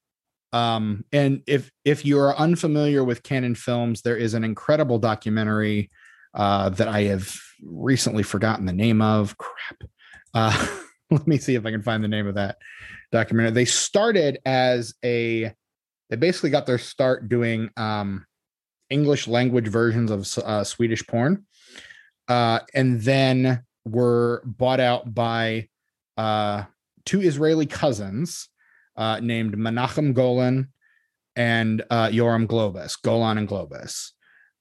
um 0.52 1.06
and 1.12 1.42
if 1.48 1.72
if 1.86 2.06
you're 2.06 2.36
unfamiliar 2.38 3.04
with 3.04 3.24
Cannon 3.24 3.56
films 3.56 4.02
there 4.02 4.18
is 4.18 4.34
an 4.34 4.44
incredible 4.44 5.00
documentary 5.00 5.90
uh, 6.34 6.70
that 6.70 6.88
I 6.88 7.04
have 7.04 7.36
recently 7.64 8.24
forgotten 8.24 8.66
the 8.66 8.74
name 8.74 9.02
of. 9.02 9.38
Crap. 9.38 9.84
Uh, 10.34 10.68
let 11.12 11.28
me 11.28 11.38
see 11.38 11.56
if 11.56 11.66
I 11.66 11.72
can 11.72 11.82
find 11.82 12.04
the 12.04 12.08
name 12.08 12.28
of 12.28 12.36
that 12.36 12.58
documentary. 13.12 13.52
They 13.52 13.66
started 13.66 14.40
as 14.46 14.94
a, 15.04 15.54
they 16.10 16.16
basically 16.16 16.50
got 16.50 16.66
their 16.66 16.78
start 16.78 17.30
doing 17.30 17.70
um, 17.78 18.26
English 18.90 19.28
language 19.28 19.68
versions 19.68 20.12
of 20.12 20.28
uh, 20.44 20.64
Swedish 20.64 21.06
porn, 21.06 21.46
uh, 22.28 22.60
and 22.74 23.02
then 23.02 23.64
were 23.86 24.42
bought 24.46 24.80
out 24.80 25.14
by 25.14 25.68
uh, 26.18 26.64
two 27.06 27.22
Israeli 27.22 27.66
cousins 27.66 28.50
uh, 28.96 29.20
named 29.22 29.56
Menachem 29.56 30.14
Golan 30.14 30.70
and 31.36 31.82
uh, 31.90 32.08
Yoram 32.08 32.48
Globus, 32.48 33.02
Golan 33.02 33.38
and 33.38 33.48
Globus, 33.48 34.12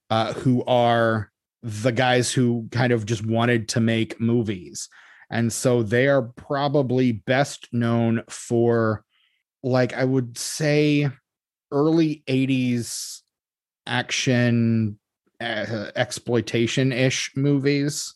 uh, 0.09 0.33
who 0.33 0.63
are 0.65 1.31
the 1.61 1.91
guys 1.91 2.31
who 2.31 2.67
kind 2.71 2.93
of 2.93 3.05
just 3.05 3.25
wanted 3.25 3.67
to 3.69 3.81
make 3.81 4.19
movies. 4.19 4.87
And 5.29 5.51
so 5.51 5.83
they 5.83 6.07
are 6.07 6.21
probably 6.21 7.11
best 7.11 7.67
known 7.71 8.23
for, 8.29 9.03
like, 9.61 9.93
I 9.93 10.05
would 10.05 10.37
say, 10.37 11.09
early 11.71 12.23
80s 12.27 13.21
action 13.89 14.97
uh, 15.41 15.91
exploitation 15.95 16.91
ish 16.91 17.31
movies. 17.35 18.15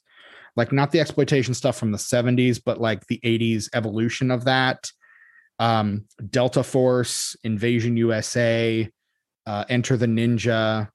Like, 0.55 0.71
not 0.71 0.91
the 0.91 0.99
exploitation 0.99 1.53
stuff 1.53 1.77
from 1.77 1.91
the 1.91 1.97
70s, 1.97 2.62
but 2.63 2.79
like 2.79 3.07
the 3.07 3.19
80s 3.23 3.69
evolution 3.73 4.29
of 4.29 4.45
that. 4.45 4.91
Um, 5.59 6.05
Delta 6.29 6.63
Force, 6.63 7.36
Invasion 7.43 7.97
USA, 7.97 8.89
uh, 9.45 9.65
Enter 9.69 9.97
the 9.97 10.05
Ninja, 10.05 10.89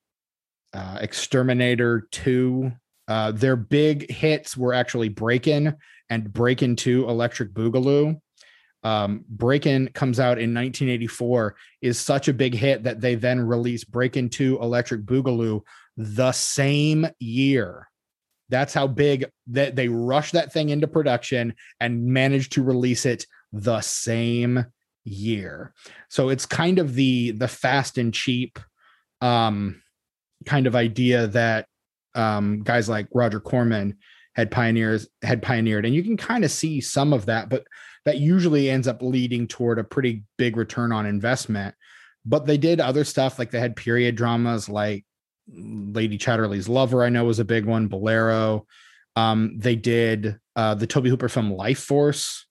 uh, 0.72 0.98
Exterminator 1.00 2.06
2. 2.12 2.72
Uh, 3.08 3.32
their 3.32 3.56
big 3.56 4.10
hits 4.10 4.56
were 4.56 4.74
actually 4.74 5.08
Breakin' 5.08 5.74
and 6.10 6.32
Breakin' 6.32 6.76
2 6.76 7.08
Electric 7.08 7.52
Boogaloo. 7.52 8.20
Um, 8.84 9.24
Breakin' 9.28 9.88
comes 9.88 10.20
out 10.20 10.38
in 10.38 10.54
1984, 10.54 11.56
is 11.82 11.98
such 11.98 12.28
a 12.28 12.32
big 12.32 12.54
hit 12.54 12.84
that 12.84 13.00
they 13.00 13.14
then 13.14 13.40
release 13.40 13.84
Breakin' 13.84 14.28
2 14.28 14.58
Electric 14.60 15.02
Boogaloo 15.02 15.62
the 15.96 16.32
same 16.32 17.06
year. 17.18 17.88
That's 18.48 18.72
how 18.72 18.86
big 18.86 19.26
that 19.48 19.76
they 19.76 19.88
rushed 19.88 20.32
that 20.32 20.52
thing 20.52 20.70
into 20.70 20.86
production 20.86 21.54
and 21.80 22.06
managed 22.06 22.52
to 22.52 22.62
release 22.62 23.04
it 23.04 23.26
the 23.52 23.80
same 23.80 24.64
year. 25.04 25.74
So 26.08 26.28
it's 26.28 26.46
kind 26.46 26.78
of 26.78 26.94
the 26.94 27.32
the 27.32 27.48
fast 27.48 27.98
and 27.98 28.12
cheap 28.12 28.58
um 29.20 29.82
kind 30.46 30.66
of 30.66 30.76
idea 30.76 31.26
that 31.28 31.66
um, 32.14 32.62
guys 32.62 32.88
like 32.88 33.08
Roger 33.12 33.40
Corman 33.40 33.98
had 34.34 34.50
pioneers 34.50 35.08
had 35.22 35.42
pioneered, 35.42 35.84
and 35.84 35.94
you 35.94 36.02
can 36.02 36.16
kind 36.16 36.44
of 36.44 36.50
see 36.50 36.80
some 36.80 37.12
of 37.12 37.26
that, 37.26 37.48
but 37.48 37.66
that 38.04 38.18
usually 38.18 38.70
ends 38.70 38.88
up 38.88 39.02
leading 39.02 39.46
toward 39.46 39.78
a 39.78 39.84
pretty 39.84 40.24
big 40.36 40.56
return 40.56 40.92
on 40.92 41.06
investment. 41.06 41.74
But 42.24 42.46
they 42.46 42.58
did 42.58 42.80
other 42.80 43.04
stuff 43.04 43.38
like 43.38 43.50
they 43.50 43.60
had 43.60 43.76
period 43.76 44.16
dramas 44.16 44.68
like 44.68 45.04
Lady 45.50 46.18
Chatterley's 46.18 46.68
Lover, 46.68 47.02
I 47.02 47.08
know 47.08 47.24
was 47.24 47.38
a 47.38 47.44
big 47.44 47.64
one, 47.64 47.88
Bolero. 47.88 48.66
Um, 49.16 49.58
they 49.58 49.76
did 49.76 50.38
uh, 50.56 50.74
the 50.74 50.86
Tobe 50.86 51.06
Hooper 51.06 51.28
film 51.28 51.50
Lifeforce 51.50 52.42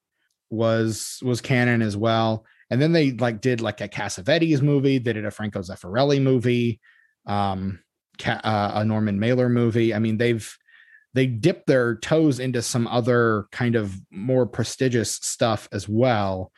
was 0.50 1.20
was 1.22 1.42
Cannon 1.42 1.82
as 1.82 1.96
well. 1.96 2.46
And 2.70 2.82
then 2.82 2.92
they 2.92 3.12
like 3.12 3.40
did 3.40 3.62
like 3.62 3.80
a 3.82 3.88
Cassavetes 3.88 4.62
movie. 4.62 4.98
They 4.98 5.14
did 5.14 5.26
a 5.26 5.32
Franco 5.32 5.62
Zeffirelli 5.62 6.22
movie 6.22 6.82
um, 7.28 7.80
uh, 8.26 8.72
a 8.74 8.86
Norman 8.86 9.20
Mailer 9.20 9.50
movie. 9.50 9.94
I 9.94 10.00
mean, 10.00 10.18
they've 10.18 10.58
they 11.14 11.26
dipped 11.26 11.68
their 11.68 11.98
toes 11.98 12.40
into 12.40 12.62
some 12.62 12.88
other 12.88 13.48
kind 13.52 13.76
of 13.76 14.00
more 14.12 14.46
prestigious 14.46 15.12
stuff 15.12 15.68
as 15.72 15.88
well. 15.88 16.52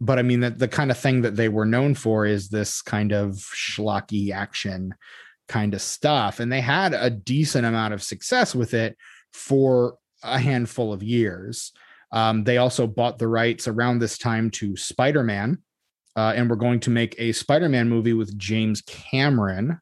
But 0.00 0.18
I 0.18 0.22
mean, 0.22 0.40
that 0.40 0.58
the 0.58 0.68
kind 0.68 0.90
of 0.90 0.98
thing 0.98 1.22
that 1.22 1.36
they 1.36 1.48
were 1.48 1.66
known 1.66 1.94
for 1.94 2.26
is 2.26 2.48
this 2.48 2.82
kind 2.82 3.12
of 3.12 3.34
schlocky 3.34 4.32
action 4.32 4.94
kind 5.48 5.74
of 5.74 5.82
stuff. 5.82 6.40
And 6.40 6.50
they 6.50 6.60
had 6.60 6.94
a 6.94 7.10
decent 7.10 7.66
amount 7.66 7.92
of 7.94 8.02
success 8.02 8.54
with 8.54 8.72
it 8.72 8.96
for 9.32 9.96
a 10.22 10.38
handful 10.38 10.92
of 10.92 11.02
years. 11.02 11.72
Um, 12.12 12.44
they 12.44 12.56
also 12.56 12.86
bought 12.86 13.18
the 13.18 13.28
rights 13.28 13.68
around 13.68 13.98
this 13.98 14.18
time 14.18 14.50
to 14.52 14.76
Spider 14.76 15.22
Man. 15.22 15.58
Uh, 16.16 16.32
and 16.34 16.50
we're 16.50 16.56
going 16.56 16.80
to 16.80 16.90
make 16.90 17.14
a 17.18 17.32
Spider 17.32 17.68
Man 17.68 17.88
movie 17.88 18.14
with 18.14 18.36
James 18.36 18.82
Cameron 18.82 19.80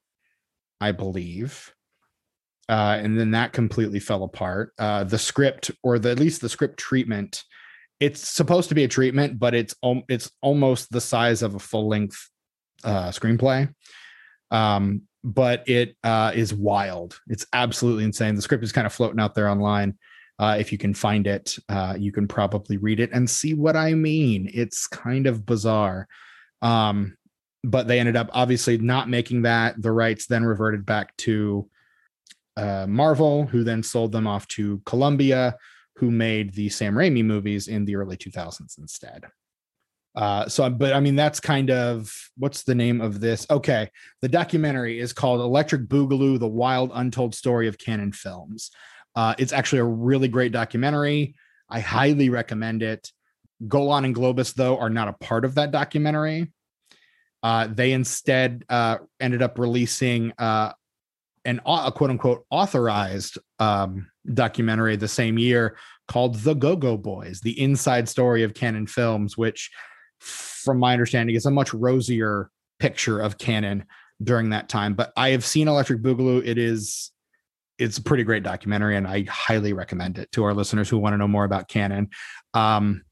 I 0.80 0.92
believe. 0.92 1.74
Uh, 2.68 2.98
and 3.00 3.18
then 3.18 3.30
that 3.30 3.52
completely 3.52 3.98
fell 3.98 4.24
apart. 4.24 4.72
Uh, 4.78 5.04
the 5.04 5.18
script, 5.18 5.70
or 5.82 5.98
the, 5.98 6.10
at 6.10 6.18
least 6.18 6.40
the 6.40 6.48
script 6.48 6.78
treatment, 6.78 7.44
it's 8.00 8.28
supposed 8.28 8.68
to 8.68 8.74
be 8.74 8.84
a 8.84 8.88
treatment, 8.88 9.38
but 9.38 9.54
it's 9.54 9.74
it's 10.08 10.30
almost 10.42 10.90
the 10.92 11.00
size 11.00 11.42
of 11.42 11.54
a 11.54 11.58
full 11.58 11.88
length 11.88 12.28
uh, 12.84 13.08
screenplay. 13.08 13.72
Um, 14.50 15.02
but 15.24 15.68
it 15.68 15.96
uh, 16.04 16.32
is 16.34 16.54
wild. 16.54 17.20
It's 17.28 17.46
absolutely 17.52 18.04
insane. 18.04 18.34
The 18.34 18.42
script 18.42 18.64
is 18.64 18.72
kind 18.72 18.86
of 18.86 18.92
floating 18.92 19.20
out 19.20 19.34
there 19.34 19.48
online. 19.48 19.98
Uh, 20.38 20.56
if 20.60 20.70
you 20.70 20.78
can 20.78 20.94
find 20.94 21.26
it, 21.26 21.56
uh, 21.68 21.96
you 21.98 22.12
can 22.12 22.28
probably 22.28 22.76
read 22.76 23.00
it 23.00 23.10
and 23.12 23.28
see 23.28 23.54
what 23.54 23.76
I 23.76 23.94
mean. 23.94 24.48
It's 24.54 24.86
kind 24.86 25.26
of 25.26 25.44
bizarre. 25.44 26.06
Um, 26.62 27.16
but 27.64 27.88
they 27.88 27.98
ended 27.98 28.16
up 28.16 28.30
obviously 28.32 28.78
not 28.78 29.08
making 29.08 29.42
that. 29.42 29.82
The 29.82 29.90
rights 29.90 30.26
then 30.26 30.44
reverted 30.44 30.86
back 30.86 31.16
to 31.18 31.68
uh, 32.58 32.86
Marvel, 32.88 33.46
who 33.46 33.62
then 33.62 33.82
sold 33.82 34.10
them 34.10 34.26
off 34.26 34.48
to 34.48 34.82
Columbia, 34.84 35.56
who 35.94 36.10
made 36.10 36.54
the 36.54 36.68
Sam 36.68 36.94
Raimi 36.94 37.24
movies 37.24 37.68
in 37.68 37.84
the 37.84 37.94
early 37.94 38.16
2000s 38.16 38.78
instead. 38.78 39.26
Uh, 40.16 40.48
so, 40.48 40.68
but 40.68 40.92
I 40.92 40.98
mean, 40.98 41.14
that's 41.14 41.38
kind 41.38 41.70
of 41.70 42.12
what's 42.36 42.64
the 42.64 42.74
name 42.74 43.00
of 43.00 43.20
this? 43.20 43.46
Okay, 43.48 43.88
the 44.20 44.28
documentary 44.28 44.98
is 44.98 45.12
called 45.12 45.40
Electric 45.40 45.82
Boogaloo: 45.82 46.40
The 46.40 46.48
Wild 46.48 46.90
Untold 46.92 47.34
Story 47.34 47.68
of 47.68 47.78
Cannon 47.78 48.10
Films. 48.10 48.72
Uh, 49.14 49.34
it's 49.38 49.52
actually 49.52 49.78
a 49.78 49.84
really 49.84 50.26
great 50.26 50.50
documentary. 50.50 51.36
I 51.68 51.78
highly 51.78 52.30
recommend 52.30 52.82
it. 52.82 53.12
Golan 53.68 54.04
and 54.04 54.14
Globus, 54.14 54.54
though, 54.54 54.78
are 54.78 54.90
not 54.90 55.08
a 55.08 55.12
part 55.12 55.44
of 55.44 55.54
that 55.54 55.70
documentary. 55.70 56.52
Uh, 57.42 57.68
they 57.68 57.92
instead 57.92 58.64
uh, 58.68 58.98
ended 59.20 59.42
up 59.42 59.58
releasing 59.58 60.32
uh, 60.38 60.72
an 61.44 61.60
a 61.66 61.92
quote 61.92 62.10
unquote 62.10 62.44
authorized 62.50 63.38
um, 63.58 64.08
documentary 64.34 64.96
the 64.96 65.08
same 65.08 65.38
year 65.38 65.76
called 66.06 66.36
The 66.36 66.54
Go 66.54 66.76
Go 66.76 66.96
Boys, 66.96 67.40
the 67.40 67.60
inside 67.60 68.08
story 68.08 68.42
of 68.42 68.54
Cannon 68.54 68.86
Films, 68.86 69.36
which 69.36 69.70
from 70.20 70.78
my 70.78 70.92
understanding, 70.92 71.36
is 71.36 71.46
a 71.46 71.50
much 71.50 71.72
rosier 71.72 72.50
picture 72.78 73.20
of 73.20 73.38
Cannon 73.38 73.84
during 74.22 74.50
that 74.50 74.68
time. 74.68 74.94
But 74.94 75.12
I 75.16 75.30
have 75.30 75.44
seen 75.44 75.68
Electric 75.68 76.02
Boogaloo. 76.02 76.44
It 76.44 76.58
is 76.58 77.12
it's 77.78 77.98
a 77.98 78.02
pretty 78.02 78.24
great 78.24 78.42
documentary, 78.42 78.96
and 78.96 79.06
I 79.06 79.24
highly 79.28 79.72
recommend 79.72 80.18
it 80.18 80.32
to 80.32 80.44
our 80.44 80.52
listeners 80.52 80.88
who 80.88 80.98
want 80.98 81.12
to 81.12 81.18
know 81.18 81.28
more 81.28 81.44
about 81.44 81.68
Cannon. 81.68 82.08
Um, 82.52 83.04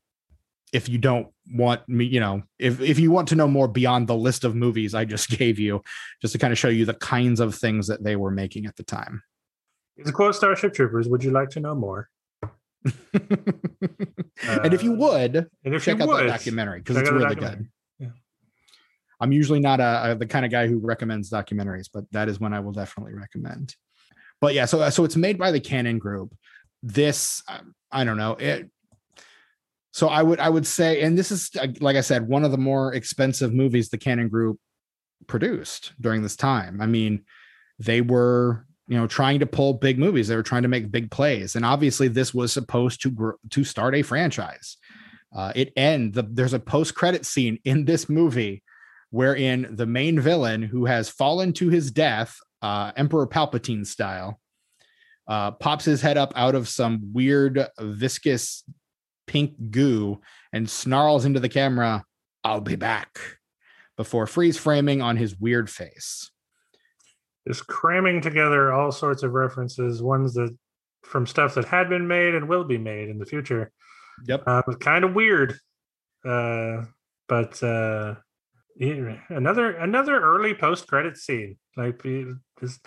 if 0.73 0.89
you 0.89 0.99
don't 0.99 1.29
want 1.55 1.89
me, 1.89 2.05
you 2.05 2.21
know, 2.21 2.43
if 2.59 2.81
if 2.81 2.99
you 2.99 3.11
want 3.11 3.29
to 3.29 3.37
know 3.37 3.47
more 3.49 3.69
beyond 3.69 4.09
the 4.09 4.17
list 4.17 4.45
of 4.45 4.55
movies 4.55 4.95
I 4.95 5.05
just 5.05 5.29
gave 5.39 5.59
you, 5.59 5.83
just 6.21 6.33
to 6.33 6.39
kind 6.39 6.53
of 6.53 6.59
show 6.59 6.69
you 6.69 6.85
the 6.85 6.95
kinds 6.95 7.41
of 7.41 7.55
things 7.55 7.87
that 7.87 8.03
they 8.03 8.17
were 8.17 8.31
making 8.31 8.67
at 8.67 8.77
the 8.77 8.83
time. 8.83 9.23
It's 9.97 10.11
a 10.11 10.13
quote 10.13 10.35
Starship 10.35 10.75
Troopers. 10.75 11.09
Would 11.09 11.25
you 11.25 11.31
like 11.31 11.51
to 11.51 11.61
know 11.61 11.75
more? 11.75 12.09
and 13.15 14.73
if 14.75 14.83
you 14.83 14.93
Uh, 14.95 14.97
would, 14.97 15.37
And 15.65 15.75
if 15.75 15.85
check 15.85 15.97
you 15.99 16.03
out 16.05 16.09
would, 16.09 16.25
that 16.29 16.39
documentary 16.39 16.81
because 16.81 16.97
it's 16.99 17.11
really 17.11 17.35
good. 17.35 17.69
Yeah. 17.99 18.09
I'm 19.21 19.33
usually 19.33 19.61
not 19.61 19.81
a, 19.81 20.13
a- 20.13 20.15
the 20.15 20.27
kind 20.27 20.45
of 20.45 20.51
guy 20.51 20.67
who 20.69 20.79
recommends 20.79 21.31
documentaries, 21.31 21.89
but 21.93 22.05
that 22.13 22.29
is 22.29 22.39
one 22.41 22.53
I 22.53 22.61
will 22.61 22.73
definitely 22.73 23.15
recommend. 23.15 23.75
But 24.41 24.55
yeah, 24.55 24.67
so 24.67 24.81
uh, 24.81 24.91
so 24.91 25.05
it's 25.05 25.17
made 25.17 25.39
by 25.39 25.51
the 25.51 25.61
Cannon 25.61 25.99
Group. 25.99 26.35
This 26.83 27.43
I 27.91 28.05
don't 28.05 28.19
know 28.19 28.33
it. 28.33 28.71
So 29.97 30.09
I 30.09 30.23
would 30.23 30.41
I 30.41 30.51
would 30.51 30.67
say, 30.67 31.01
and 31.01 31.17
this 31.17 31.33
is 31.33 31.51
uh, 31.59 31.69
like 31.81 31.97
I 31.97 32.03
said, 32.03 32.29
one 32.29 32.45
of 32.45 32.51
the 32.51 32.59
more 32.59 32.93
expensive 32.93 33.55
movies 33.55 33.89
the 33.89 33.97
Cannon 33.97 34.29
Group 34.29 34.59
produced 35.27 35.95
during 35.99 36.21
this 36.21 36.37
time. 36.37 36.83
I 36.83 36.87
mean, 36.87 37.25
they 37.79 38.03
were 38.03 38.67
you 38.89 38.99
know 38.99 39.07
trying 39.07 39.41
to 39.41 39.47
pull 39.47 39.73
big 39.73 39.99
movies. 39.99 40.29
They 40.29 40.37
were 40.37 40.43
trying 40.43 40.65
to 40.65 40.69
make 40.69 40.91
big 40.91 41.11
plays, 41.11 41.57
and 41.57 41.65
obviously 41.65 42.09
this 42.09 42.35
was 42.35 42.53
supposed 42.53 43.01
to 43.05 43.11
grow, 43.11 43.37
to 43.49 43.65
start 43.65 43.95
a 43.95 44.03
franchise. 44.03 44.77
Uh, 45.35 45.55
it 45.57 45.73
end 45.77 46.13
the, 46.13 46.25
there's 46.31 46.53
a 46.53 46.61
post 46.61 46.95
credit 46.95 47.25
scene 47.25 47.59
in 47.65 47.87
this 47.87 48.07
movie 48.07 48.63
wherein 49.09 49.67
the 49.77 49.87
main 49.87 50.21
villain 50.21 50.61
who 50.61 50.85
has 50.85 51.09
fallen 51.09 51.55
to 51.55 51.71
his 51.71 51.91
death, 51.91 52.37
uh, 52.61 52.93
Emperor 52.99 53.27
Palpatine 53.27 53.87
style, 53.87 54.39
uh, 55.27 55.53
pops 55.53 55.87
his 55.87 56.03
head 56.03 56.19
up 56.19 56.35
out 56.37 56.55
of 56.55 56.69
some 56.69 57.15
weird 57.15 57.67
viscous 57.81 58.63
pink 59.27 59.71
goo 59.71 60.21
and 60.53 60.69
snarls 60.69 61.25
into 61.25 61.41
the 61.41 61.49
camera, 61.49 62.05
"I'll 62.45 62.61
be 62.61 62.77
back," 62.77 63.19
before 63.97 64.27
freeze 64.27 64.59
framing 64.59 65.03
on 65.03 65.17
his 65.17 65.39
weird 65.39 65.71
face. 65.71 66.31
Just 67.47 67.67
cramming 67.67 68.21
together 68.21 68.73
all 68.73 68.91
sorts 68.91 69.23
of 69.23 69.33
references, 69.33 70.03
ones 70.03 70.35
that 70.35 70.57
from 71.05 71.27
stuff 71.27 71.55
that 71.55 71.67
had 71.67 71.89
been 71.89 72.09
made 72.09 72.35
and 72.35 72.49
will 72.49 72.65
be 72.65 72.79
made 72.79 73.09
in 73.09 73.19
the 73.19 73.27
future. 73.27 73.71
Yep. 74.27 74.43
Uh, 74.47 74.63
kind 74.81 75.05
of 75.05 75.15
weird, 75.15 75.59
uh, 76.25 76.85
but 77.29 77.63
uh, 77.63 78.15
another 78.79 79.73
another 79.73 80.21
early 80.21 80.55
post 80.55 80.87
credit 80.87 81.17
scene. 81.17 81.57
Like 81.77 82.03
this, 82.03 82.81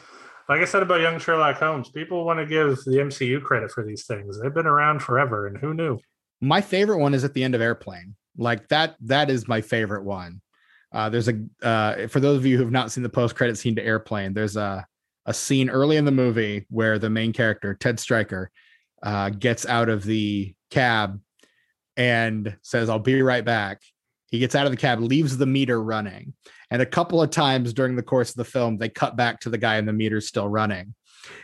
like 0.48 0.62
I 0.62 0.66
said 0.66 0.82
about 0.82 1.02
young 1.02 1.20
Sherlock 1.20 1.58
Holmes, 1.58 1.90
people 1.90 2.26
want 2.26 2.40
to 2.40 2.46
give 2.46 2.76
the 2.86 2.98
MCU 2.98 3.42
credit 3.44 3.72
for 3.72 3.86
these 3.86 4.06
things. 4.06 4.42
They've 4.42 4.54
been 4.54 4.66
around 4.66 5.02
forever, 5.04 5.48
and 5.48 5.58
who 5.58 5.74
knew? 5.74 6.00
My 6.42 6.62
favorite 6.62 7.00
one 7.00 7.14
is 7.14 7.24
at 7.24 7.34
the 7.34 7.44
end 7.44 7.56
of 7.56 7.62
Airplane. 7.62 8.16
Like 8.38 8.68
that, 8.70 8.96
that 9.02 9.30
is 9.30 9.48
my 9.48 9.62
favorite 9.62 10.04
one. 10.04 10.42
Uh, 10.92 11.10
there's 11.10 11.28
a 11.28 11.40
uh, 11.62 12.08
for 12.08 12.20
those 12.20 12.38
of 12.38 12.46
you 12.46 12.58
who 12.58 12.64
have 12.64 12.72
not 12.72 12.92
seen 12.92 13.04
the 13.04 13.10
post 13.10 13.36
credit 13.36 13.58
scene 13.58 13.76
to 13.76 13.84
Airplane, 13.84 14.34
there's 14.34 14.56
a 14.56 14.86
a 15.26 15.34
scene 15.34 15.70
early 15.70 15.98
in 15.98 16.06
the 16.06 16.12
movie 16.12 16.66
where 16.70 16.98
the 16.98 17.10
main 17.10 17.32
character 17.32 17.76
Ted 17.76 18.00
Stryker 18.00 18.50
uh, 19.04 19.30
gets 19.30 19.66
out 19.68 19.90
of 19.90 20.04
the 20.04 20.56
cab 20.72 21.20
and 21.96 22.58
says, 22.64 22.90
"I'll 22.90 22.98
be 22.98 23.22
right 23.22 23.46
back." 23.46 23.82
He 24.32 24.40
gets 24.40 24.56
out 24.56 24.66
of 24.66 24.72
the 24.72 24.78
cab, 24.78 25.00
leaves 25.00 25.38
the 25.38 25.46
meter 25.46 25.82
running, 25.82 26.34
and 26.72 26.82
a 26.82 26.88
couple 26.88 27.22
of 27.22 27.30
times 27.30 27.74
during 27.74 27.96
the 27.96 28.04
course 28.04 28.30
of 28.30 28.36
the 28.36 28.46
film, 28.46 28.78
they 28.78 28.90
cut 28.90 29.16
back 29.16 29.40
to 29.42 29.50
the 29.50 29.58
guy 29.58 29.78
and 29.78 29.88
the 29.88 29.94
meter's 29.94 30.28
still 30.28 30.48
running. 30.48 30.94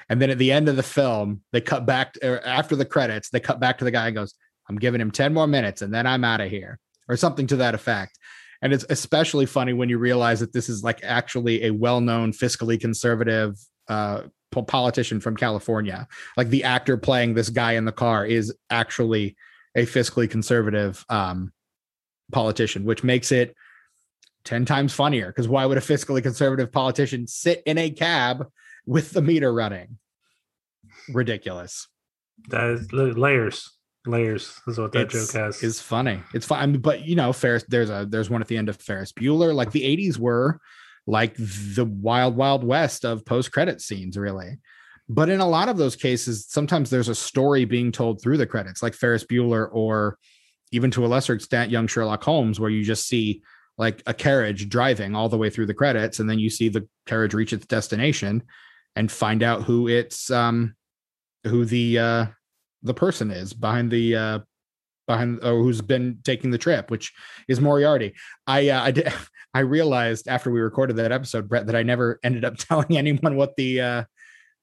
And 0.10 0.22
then 0.22 0.30
at 0.30 0.38
the 0.38 0.52
end 0.52 0.70
of 0.70 0.76
the 0.76 0.84
film, 0.84 1.41
they 1.52 1.62
cut 1.62 1.86
back 1.86 2.16
after 2.24 2.76
the 2.76 2.86
credits, 2.86 3.30
they 3.30 3.39
cut 3.39 3.60
back 3.60 3.80
to 3.80 3.86
the 3.86 3.91
guy 3.91 4.08
and 4.08 4.16
goes, 4.16 4.34
I'm 4.70 4.78
giving 4.78 5.01
him 5.01 5.11
10 5.11 5.34
more 5.34 5.47
minutes 5.47 5.82
and 5.82 5.93
then 5.93 6.07
I'm 6.07 6.24
out 6.24 6.41
of 6.41 6.49
here, 6.49 6.80
or 7.07 7.18
something 7.18 7.47
to 7.47 7.55
that 7.57 7.76
effect. 7.76 8.18
And 8.61 8.74
it's 8.74 8.86
especially 8.89 9.45
funny 9.45 9.74
when 9.74 9.89
you 9.89 9.97
realize 9.97 10.39
that 10.39 10.53
this 10.53 10.70
is 10.70 10.84
like 10.84 11.03
actually 11.03 11.66
a 11.66 11.72
well 11.72 12.01
known 12.01 12.32
fiscally 12.32 12.80
conservative 12.80 13.57
uh, 13.88 14.24
politician 14.68 15.20
from 15.20 15.36
California. 15.36 16.07
Like 16.38 16.49
the 16.49 16.63
actor 16.63 16.97
playing 16.97 17.34
this 17.34 17.49
guy 17.49 17.74
in 17.74 17.86
the 17.86 17.91
car 17.91 18.26
is 18.26 18.55
actually 18.70 19.36
a 19.76 19.86
fiscally 19.86 20.30
conservative 20.30 21.05
um, 21.09 21.51
politician, 22.32 22.86
which 22.86 23.03
makes 23.03 23.32
it 23.32 23.55
10 24.45 24.66
times 24.66 24.93
funnier. 24.93 25.28
Because 25.28 25.47
why 25.47 25.66
would 25.66 25.78
a 25.78 25.82
fiscally 25.82 26.24
conservative 26.24 26.72
politician 26.72 27.28
sit 27.28 27.61
in 27.66 27.78
a 27.78 27.89
cab 27.89 28.47
with 28.86 29.11
the 29.11 29.22
meter 29.22 29.53
running? 29.53 29.97
Ridiculous. 31.09 31.88
That 32.49 32.70
is 32.70 32.91
layers, 32.93 33.72
layers 34.08 34.60
is 34.68 34.78
what 34.78 34.91
that 34.93 35.08
It's- 35.08 35.28
joke 35.32 35.41
has. 35.41 35.64
is 35.64 35.82
funny. 35.82 36.22
It's 36.34 36.45
fine, 36.45 36.74
but 36.80 37.06
you 37.06 37.16
know, 37.16 37.34
Ferris. 37.34 37.66
There's 37.68 37.89
a 37.89 38.06
there's 38.10 38.30
one 38.30 38.41
at 38.41 38.47
the 38.47 38.58
end 38.58 38.70
of 38.70 38.78
Ferris 38.78 39.12
Bueller. 39.12 39.53
Like 39.53 39.72
the 39.72 39.84
'80s 39.84 40.18
were 40.18 40.60
like 41.08 41.36
the 41.38 41.86
wild 41.86 42.36
wild 42.36 42.64
west 42.64 43.06
of 43.06 43.26
post 43.26 43.51
credit 43.51 43.82
scenes, 43.82 44.18
really. 44.18 44.58
But 45.08 45.30
in 45.30 45.39
a 45.39 45.47
lot 45.47 45.70
of 45.70 45.78
those 45.78 45.95
cases, 45.95 46.47
sometimes 46.49 46.89
there's 46.89 47.10
a 47.10 47.16
story 47.16 47.66
being 47.66 47.91
told 47.91 48.22
through 48.22 48.38
the 48.38 48.47
credits, 48.47 48.82
like 48.82 48.95
Ferris 48.95 49.24
Bueller, 49.24 49.70
or 49.72 50.18
even 50.72 50.89
to 50.91 51.06
a 51.06 51.08
lesser 51.08 51.34
extent, 51.34 51.70
Young 51.72 51.86
Sherlock 51.86 52.24
Holmes, 52.24 52.60
where 52.60 52.72
you 52.72 52.84
just 52.84 53.08
see 53.08 53.43
like 53.78 54.01
a 54.08 54.14
carriage 54.14 54.68
driving 54.68 55.16
all 55.16 55.30
the 55.30 55.38
way 55.38 55.49
through 55.49 55.68
the 55.68 55.74
credits, 55.74 56.20
and 56.20 56.30
then 56.30 56.39
you 56.39 56.49
see 56.49 56.70
the 56.70 56.88
carriage 57.06 57.34
reach 57.36 57.53
its 57.53 57.66
destination 57.68 58.41
and 58.95 59.12
find 59.12 59.43
out 59.43 59.62
who 59.64 59.88
it's 59.88 60.32
um 60.32 60.74
who 61.45 61.66
the 61.66 61.99
uh 61.99 62.26
the 62.86 62.93
person 62.93 63.31
is 63.31 63.53
behind 63.53 63.91
the 63.91 64.15
uh 64.15 64.39
behind 65.07 65.39
or 65.43 65.61
who's 65.61 65.81
been 65.81 66.19
taking 66.23 66.51
the 66.51 66.57
trip, 66.57 66.89
which 66.89 67.13
is 67.47 67.59
Moriarty. 67.61 68.13
I 68.47 68.69
uh, 68.69 68.81
I 68.81 68.91
did 68.91 69.11
I 69.53 69.59
realized 69.59 70.27
after 70.27 70.51
we 70.51 70.59
recorded 70.59 70.95
that 70.97 71.11
episode, 71.11 71.47
Brett, 71.49 71.65
that 71.67 71.75
I 71.75 71.83
never 71.83 72.19
ended 72.23 72.45
up 72.45 72.57
telling 72.57 72.97
anyone 72.97 73.36
what 73.36 73.55
the 73.57 73.81
uh 73.81 74.03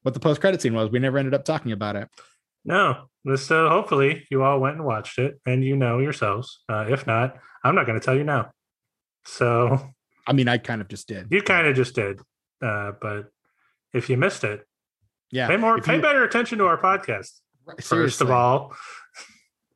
what 0.02 0.14
the 0.14 0.20
post 0.20 0.40
credit 0.40 0.60
scene 0.62 0.74
was. 0.74 0.90
We 0.90 0.98
never 0.98 1.18
ended 1.18 1.34
up 1.34 1.44
talking 1.44 1.72
about 1.72 1.96
it. 1.96 2.08
No, 2.64 3.08
this 3.24 3.50
uh, 3.50 3.68
hopefully 3.68 4.26
you 4.30 4.42
all 4.42 4.60
went 4.60 4.76
and 4.76 4.84
watched 4.84 5.18
it, 5.18 5.40
and 5.46 5.64
you 5.64 5.76
know 5.76 5.98
yourselves. 5.98 6.60
Uh, 6.68 6.86
if 6.88 7.06
not, 7.06 7.36
I'm 7.64 7.74
not 7.74 7.86
going 7.86 7.98
to 7.98 8.04
tell 8.04 8.16
you 8.16 8.24
now. 8.24 8.52
So 9.24 9.90
I 10.26 10.32
mean, 10.32 10.48
I 10.48 10.58
kind 10.58 10.80
of 10.80 10.88
just 10.88 11.08
did. 11.08 11.28
you 11.30 11.42
kind 11.42 11.66
of 11.66 11.74
just 11.76 11.94
did, 11.94 12.20
uh, 12.60 12.92
but 13.00 13.28
if 13.92 14.08
you 14.08 14.16
missed 14.16 14.44
it, 14.44 14.64
Yeah. 15.30 15.48
pay 15.48 15.56
more, 15.56 15.78
If 15.78 15.84
pay 15.84 15.96
you- 15.96 16.02
better 16.02 16.22
attention 16.24 16.58
to 16.58 16.66
our 16.66 16.80
podcast. 16.80 17.40
First 17.66 17.88
seriously, 17.88 18.24
of 18.26 18.30
all, 18.30 18.74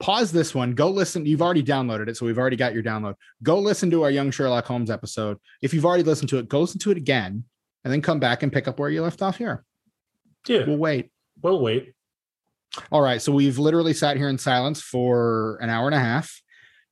pause 0.00 0.32
this 0.32 0.54
one. 0.54 0.74
Go 0.74 0.90
listen. 0.90 1.24
You've 1.26 1.42
already 1.42 1.62
downloaded 1.62 2.08
it, 2.08 2.16
so 2.16 2.26
we've 2.26 2.38
already 2.38 2.56
got 2.56 2.74
your 2.74 2.82
download. 2.82 3.14
Go 3.42 3.58
listen 3.58 3.90
to 3.92 4.02
our 4.02 4.10
Young 4.10 4.30
Sherlock 4.30 4.66
Holmes 4.66 4.90
episode. 4.90 5.38
If 5.62 5.72
you've 5.72 5.86
already 5.86 6.02
listened 6.02 6.28
to 6.30 6.38
it, 6.38 6.48
go 6.48 6.60
listen 6.60 6.78
to 6.80 6.90
it 6.90 6.96
again, 6.96 7.44
and 7.84 7.92
then 7.92 8.02
come 8.02 8.18
back 8.20 8.42
and 8.42 8.52
pick 8.52 8.68
up 8.68 8.78
where 8.78 8.90
you 8.90 9.02
left 9.02 9.22
off 9.22 9.36
here. 9.38 9.64
yeah, 10.48 10.64
We'll 10.66 10.76
wait. 10.78 11.10
we'll 11.42 11.60
wait. 11.60 11.92
All 12.92 13.00
right. 13.00 13.22
So 13.22 13.32
we've 13.32 13.58
literally 13.58 13.94
sat 13.94 14.16
here 14.16 14.28
in 14.28 14.36
silence 14.38 14.82
for 14.82 15.56
an 15.62 15.70
hour 15.70 15.86
and 15.86 15.94
a 15.94 16.00
half. 16.00 16.42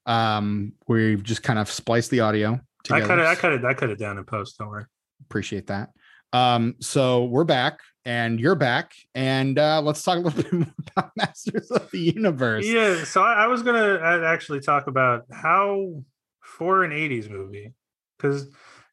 Um, 0.06 0.72
we've 0.86 1.22
just 1.22 1.42
kind 1.42 1.58
of 1.58 1.70
spliced 1.70 2.10
the 2.10 2.20
audio 2.20 2.52
I 2.52 3.00
together. 3.00 3.06
cut 3.06 3.18
it. 3.18 3.26
I 3.26 3.34
cut 3.34 3.52
it. 3.52 3.64
I 3.64 3.74
cut 3.74 3.90
it 3.90 3.98
down 3.98 4.16
in 4.18 4.24
post. 4.24 4.58
Don't 4.58 4.68
worry. 4.68 4.84
Appreciate 5.28 5.66
that. 5.66 5.90
Um, 6.32 6.76
so 6.80 7.24
we're 7.24 7.44
back 7.44 7.80
and 8.04 8.38
you're 8.38 8.54
back, 8.54 8.94
and 9.14 9.58
uh, 9.58 9.80
let's 9.82 10.02
talk 10.02 10.18
a 10.18 10.20
little 10.20 10.42
bit 10.42 10.52
more 10.52 10.74
about 10.96 11.10
Masters 11.16 11.70
of 11.70 11.90
the 11.90 11.98
Universe. 11.98 12.66
Yeah. 12.66 13.04
So 13.04 13.22
I, 13.22 13.44
I 13.44 13.46
was 13.46 13.62
gonna 13.62 13.94
uh, 14.02 14.22
actually 14.26 14.60
talk 14.60 14.86
about 14.86 15.24
how 15.32 16.02
for 16.40 16.84
an 16.84 16.90
'80s 16.90 17.30
movie, 17.30 17.72
because 18.16 18.44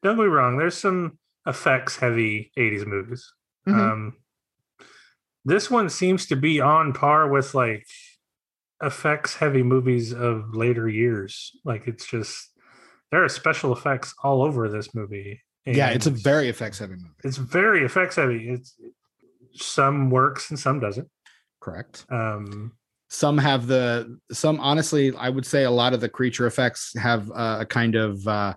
don't 0.04 0.16
get 0.18 0.24
me 0.24 0.28
wrong, 0.30 0.58
there's 0.58 0.78
some 0.78 1.18
effects 1.46 1.98
heavy 1.98 2.52
'80s 2.58 2.86
movies. 2.86 3.34
Mhm. 3.68 3.74
Um, 3.80 4.14
this 5.46 5.70
one 5.72 5.90
seems 5.90 6.26
to 6.28 6.36
be 6.36 6.62
on 6.62 6.94
par 6.94 7.28
with 7.28 7.54
like 7.54 7.86
effects 8.82 9.36
heavy 9.36 9.64
movies 9.64 10.14
of 10.14 10.56
later 10.56 10.88
years. 10.88 11.52
Like 11.66 11.88
it's 11.88 12.06
just 12.06 12.50
there 13.12 13.24
are 13.24 13.30
special 13.30 13.74
effects 13.74 14.14
all 14.24 14.42
over 14.42 14.70
this 14.70 14.94
movie. 14.96 15.42
yeah, 15.66 15.90
it's 15.90 16.08
a 16.08 16.12
very 16.12 16.50
effects 16.50 16.80
heavy 16.80 16.94
movie. 16.94 17.14
it's 17.24 17.38
very 17.38 17.84
effects 17.84 18.16
heavy. 18.16 18.50
It's 18.50 18.76
some 19.54 20.10
works 20.10 20.50
and 20.50 20.60
some 20.60 20.80
doesn't. 20.80 21.10
Correct. 21.60 22.06
Um, 22.10 22.74
Some 23.10 23.38
have 23.38 23.68
the 23.68 24.18
some. 24.32 24.60
Honestly, 24.60 25.14
I 25.16 25.30
would 25.30 25.46
say 25.46 25.64
a 25.64 25.72
lot 25.72 25.94
of 25.94 26.02
the 26.02 26.10
creature 26.10 26.48
effects 26.48 26.94
have 26.98 27.30
uh, 27.32 27.58
a 27.62 27.66
kind 27.66 27.96
of 27.96 28.26
uh, 28.28 28.56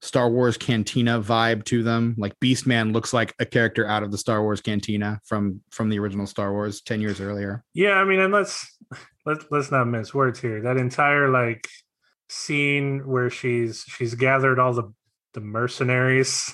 Star 0.00 0.30
Wars 0.30 0.56
Cantina 0.56 1.20
vibe 1.20 1.64
to 1.66 1.82
them. 1.82 2.14
Like 2.18 2.34
Beastman 2.40 2.92
looks 2.92 3.12
like 3.12 3.34
a 3.38 3.44
character 3.46 3.86
out 3.86 4.02
of 4.02 4.10
the 4.10 4.18
Star 4.18 4.42
Wars 4.42 4.60
Cantina 4.60 5.20
from 5.24 5.60
from 5.70 5.88
the 5.88 5.98
original 5.98 6.26
Star 6.26 6.52
Wars 6.52 6.80
ten 6.80 7.00
years 7.00 7.20
earlier. 7.20 7.62
yeah, 7.74 7.92
I 7.92 8.04
mean, 8.04 8.18
and 8.20 8.32
let's 8.32 8.66
let's 9.26 9.44
let's 9.50 9.70
not 9.70 9.86
mince 9.86 10.12
words 10.14 10.40
here. 10.40 10.62
That 10.62 10.78
entire 10.78 11.28
like 11.28 11.68
scene 12.28 13.06
where 13.06 13.30
she's 13.30 13.84
she's 13.86 14.14
gathered 14.14 14.58
all 14.58 14.72
the 14.72 14.92
the 15.34 15.40
mercenaries, 15.42 16.52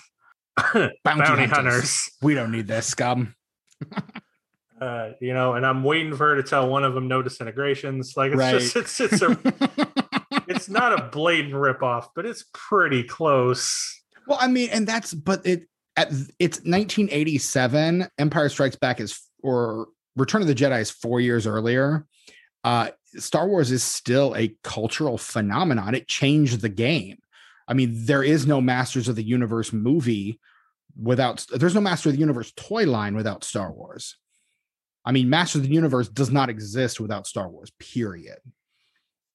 bounty, 0.74 0.90
Bounty, 1.04 1.44
hunters. 1.46 1.50
hunters. 1.54 2.10
We 2.20 2.34
don't 2.34 2.50
need 2.52 2.66
this 2.66 2.86
scum. 2.88 3.34
Uh, 4.80 5.12
you 5.20 5.32
know, 5.32 5.54
and 5.54 5.64
I'm 5.64 5.84
waiting 5.84 6.16
for 6.16 6.30
her 6.30 6.36
to 6.36 6.42
tell 6.42 6.68
one 6.68 6.82
of 6.82 6.92
them 6.94 7.06
no 7.06 7.22
disintegrations. 7.22 8.16
Like 8.16 8.32
it's 8.32 8.38
Right. 8.38 8.58
just 8.60 8.74
it's 8.76 9.00
it's 9.00 9.22
a 9.22 9.38
it's 10.48 10.68
not 10.68 10.98
a 10.98 11.04
blatant 11.12 11.54
ripoff, 11.54 12.08
but 12.16 12.26
it's 12.26 12.44
pretty 12.52 13.04
close. 13.04 14.00
well, 14.26 14.38
I 14.40 14.48
mean, 14.48 14.70
and 14.72 14.84
that's 14.86 15.14
but 15.14 15.46
it 15.46 15.68
at 15.96 16.08
it's 16.40 16.58
1987. 16.64 18.08
Empire 18.18 18.48
Strikes 18.48 18.76
Back 18.76 19.00
is 19.00 19.20
or 19.42 19.86
Return 20.16 20.42
of 20.42 20.48
the 20.48 20.54
Jedi 20.54 20.80
is 20.80 20.90
four 20.90 21.20
years 21.20 21.46
earlier. 21.46 22.04
Uh, 22.64 22.90
Star 23.16 23.46
Wars 23.46 23.70
is 23.70 23.82
still 23.84 24.34
a 24.36 24.56
cultural 24.64 25.16
phenomenon. 25.18 25.94
It 25.94 26.08
changed 26.08 26.60
the 26.60 26.68
game. 26.68 27.18
I 27.68 27.74
mean, 27.74 28.06
there 28.06 28.22
is 28.24 28.46
no 28.46 28.60
Masters 28.60 29.06
of 29.08 29.16
the 29.16 29.22
Universe 29.22 29.72
movie 29.72 30.40
without 31.00 31.46
there's 31.54 31.74
no 31.74 31.80
Master 31.80 32.08
of 32.08 32.14
the 32.14 32.20
Universe 32.20 32.52
toy 32.56 32.86
line 32.86 33.14
without 33.14 33.44
Star 33.44 33.72
Wars. 33.72 34.16
I 35.04 35.12
mean, 35.12 35.28
Master 35.28 35.58
of 35.58 35.64
the 35.64 35.70
Universe 35.74 36.08
does 36.08 36.30
not 36.30 36.48
exist 36.48 37.00
without 37.00 37.26
Star 37.26 37.48
Wars, 37.48 37.72
period. 37.78 38.38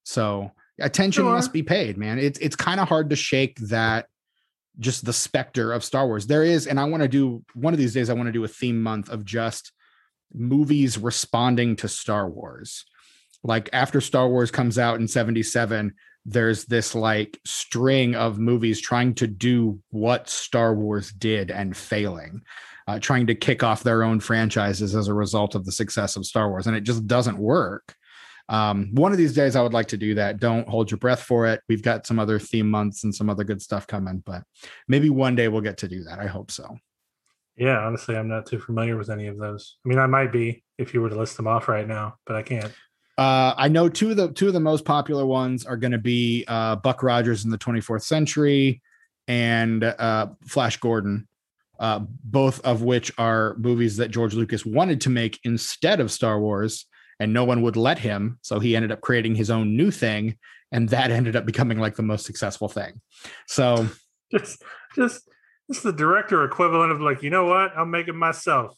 So 0.03 0.51
attention 0.79 1.23
Sure. 1.23 1.33
must 1.33 1.51
be 1.51 1.63
paid, 1.63 1.97
man. 1.97 2.19
It's 2.19 2.39
it's 2.39 2.55
kind 2.55 2.79
of 2.79 2.87
hard 2.87 3.09
to 3.09 3.15
shake 3.15 3.57
that 3.69 4.07
just 4.79 5.03
the 5.05 5.13
specter 5.13 5.73
of 5.73 5.83
Star 5.83 6.05
Wars. 6.05 6.27
There 6.27 6.43
is, 6.43 6.67
and 6.67 6.79
I 6.79 6.85
want 6.85 7.01
to 7.01 7.09
do 7.09 7.43
one 7.55 7.73
of 7.73 7.79
these 7.79 7.93
days, 7.93 8.09
I 8.09 8.13
want 8.13 8.27
to 8.27 8.31
do 8.31 8.43
a 8.43 8.47
theme 8.47 8.81
month 8.81 9.09
of 9.09 9.25
just 9.25 9.71
movies 10.33 10.97
responding 10.97 11.75
to 11.77 11.87
Star 11.87 12.29
Wars. 12.29 12.85
Like 13.43 13.69
after 13.73 14.01
Star 14.01 14.27
Wars 14.29 14.51
comes 14.51 14.77
out 14.77 14.99
in 14.99 15.07
77, 15.07 15.93
there's 16.27 16.65
this 16.65 16.93
like 16.93 17.39
string 17.45 18.13
of 18.13 18.37
movies 18.37 18.81
trying 18.81 19.15
to 19.15 19.27
do 19.27 19.79
what 19.89 20.29
Star 20.29 20.75
Wars 20.75 21.11
did 21.13 21.49
and 21.49 21.75
failing, 21.75 22.41
uh, 22.87 22.99
trying 22.99 23.25
to 23.27 23.35
kick 23.35 23.63
off 23.63 23.81
their 23.81 24.03
own 24.03 24.19
franchises 24.19 24.93
as 24.93 25.07
a 25.07 25.13
result 25.13 25.55
of 25.55 25.65
the 25.65 25.71
success 25.71 26.17
of 26.17 26.25
Star 26.25 26.49
Wars. 26.49 26.67
And 26.67 26.75
it 26.75 26.81
just 26.81 27.07
doesn't 27.07 27.37
work. 27.37 27.95
Um, 28.49 28.89
one 28.93 29.13
of 29.13 29.17
these 29.17 29.33
days, 29.33 29.55
I 29.55 29.61
would 29.61 29.73
like 29.73 29.87
to 29.87 29.97
do 29.97 30.15
that. 30.15 30.39
Don't 30.39 30.67
hold 30.67 30.91
your 30.91 30.97
breath 30.97 31.23
for 31.23 31.47
it. 31.47 31.61
We've 31.69 31.81
got 31.81 32.05
some 32.05 32.19
other 32.19 32.39
theme 32.39 32.69
months 32.69 33.05
and 33.05 33.15
some 33.15 33.29
other 33.29 33.45
good 33.45 33.61
stuff 33.61 33.87
coming, 33.87 34.21
but 34.25 34.43
maybe 34.87 35.09
one 35.09 35.35
day 35.35 35.47
we'll 35.47 35.61
get 35.61 35.77
to 35.79 35.87
do 35.87 36.03
that. 36.03 36.19
I 36.19 36.27
hope 36.27 36.51
so. 36.51 36.77
Yeah, 37.55 37.79
honestly, 37.79 38.15
I'm 38.15 38.27
not 38.27 38.45
too 38.45 38.59
familiar 38.59 38.97
with 38.97 39.09
any 39.09 39.27
of 39.27 39.37
those. 39.37 39.77
I 39.85 39.89
mean, 39.89 39.97
I 39.97 40.07
might 40.07 40.31
be 40.31 40.63
if 40.77 40.93
you 40.93 41.01
were 41.01 41.09
to 41.09 41.17
list 41.17 41.37
them 41.37 41.47
off 41.47 41.67
right 41.67 41.87
now, 41.87 42.15
but 42.25 42.35
I 42.35 42.43
can't. 42.43 42.71
Uh, 43.17 43.53
I 43.57 43.67
know 43.67 43.89
two 43.89 44.11
of 44.11 44.17
the 44.17 44.31
two 44.31 44.47
of 44.47 44.53
the 44.53 44.59
most 44.59 44.85
popular 44.85 45.25
ones 45.25 45.65
are 45.65 45.77
going 45.77 45.91
to 45.91 45.97
be 45.97 46.45
uh, 46.47 46.75
Buck 46.75 47.01
Rogers 47.01 47.45
in 47.45 47.51
the 47.51 47.57
24th 47.57 48.03
Century 48.03 48.81
and 49.27 49.83
uh, 49.83 50.27
Flash 50.45 50.77
Gordon, 50.77 51.27
uh, 51.79 52.01
both 52.23 52.61
of 52.61 52.83
which 52.83 53.11
are 53.17 53.55
movies 53.57 53.97
that 53.97 54.11
George 54.11 54.35
Lucas 54.35 54.65
wanted 54.65 55.01
to 55.01 55.09
make 55.09 55.39
instead 55.43 55.99
of 55.99 56.11
Star 56.11 56.39
Wars, 56.39 56.85
and 57.19 57.33
no 57.33 57.43
one 57.43 57.63
would 57.63 57.75
let 57.75 57.97
him. 57.97 58.37
So 58.43 58.59
he 58.59 58.75
ended 58.75 58.91
up 58.91 59.01
creating 59.01 59.35
his 59.35 59.49
own 59.49 59.75
new 59.75 59.89
thing, 59.89 60.37
and 60.71 60.87
that 60.89 61.09
ended 61.09 61.35
up 61.35 61.45
becoming 61.45 61.79
like 61.79 61.95
the 61.95 62.03
most 62.03 62.25
successful 62.25 62.67
thing. 62.67 63.01
So 63.47 63.87
Just, 64.31 64.63
just, 64.95 65.29
it's 65.69 65.81
the 65.81 65.93
director 65.93 66.43
equivalent 66.43 66.91
of 66.91 67.01
like, 67.01 67.23
you 67.23 67.29
know 67.29 67.45
what? 67.45 67.71
I'm 67.77 67.91
making 67.91 68.17
myself 68.17 68.77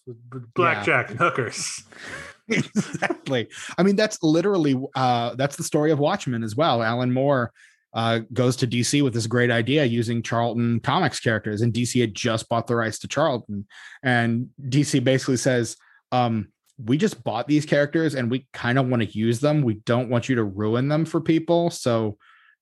blackjack 0.55 1.09
and 1.11 1.19
hookers. 1.19 1.83
exactly. 2.75 3.47
I 3.77 3.83
mean, 3.83 3.95
that's 3.95 4.21
literally 4.23 4.75
uh 4.95 5.35
that's 5.35 5.55
the 5.55 5.63
story 5.63 5.91
of 5.91 5.99
Watchmen 5.99 6.43
as 6.43 6.55
well. 6.55 6.81
Alan 6.83 7.13
Moore 7.13 7.51
uh 7.93 8.19
goes 8.33 8.55
to 8.57 8.67
DC 8.67 9.03
with 9.03 9.13
this 9.13 9.27
great 9.27 9.51
idea 9.51 9.85
using 9.85 10.21
Charlton 10.21 10.79
comics 10.79 11.19
characters, 11.19 11.61
and 11.61 11.73
DC 11.73 11.99
had 11.99 12.13
just 12.13 12.49
bought 12.49 12.67
the 12.67 12.75
rights 12.75 12.99
to 12.99 13.07
Charlton. 13.07 13.67
And 14.03 14.49
DC 14.61 15.03
basically 15.03 15.37
says, 15.37 15.75
um, 16.11 16.49
we 16.83 16.97
just 16.97 17.23
bought 17.23 17.47
these 17.47 17.65
characters 17.65 18.15
and 18.15 18.31
we 18.31 18.47
kind 18.53 18.79
of 18.79 18.87
want 18.87 19.03
to 19.03 19.17
use 19.17 19.39
them. 19.39 19.61
We 19.61 19.75
don't 19.85 20.09
want 20.09 20.29
you 20.29 20.35
to 20.35 20.43
ruin 20.43 20.87
them 20.87 21.05
for 21.05 21.19
people. 21.19 21.69
So 21.69 22.17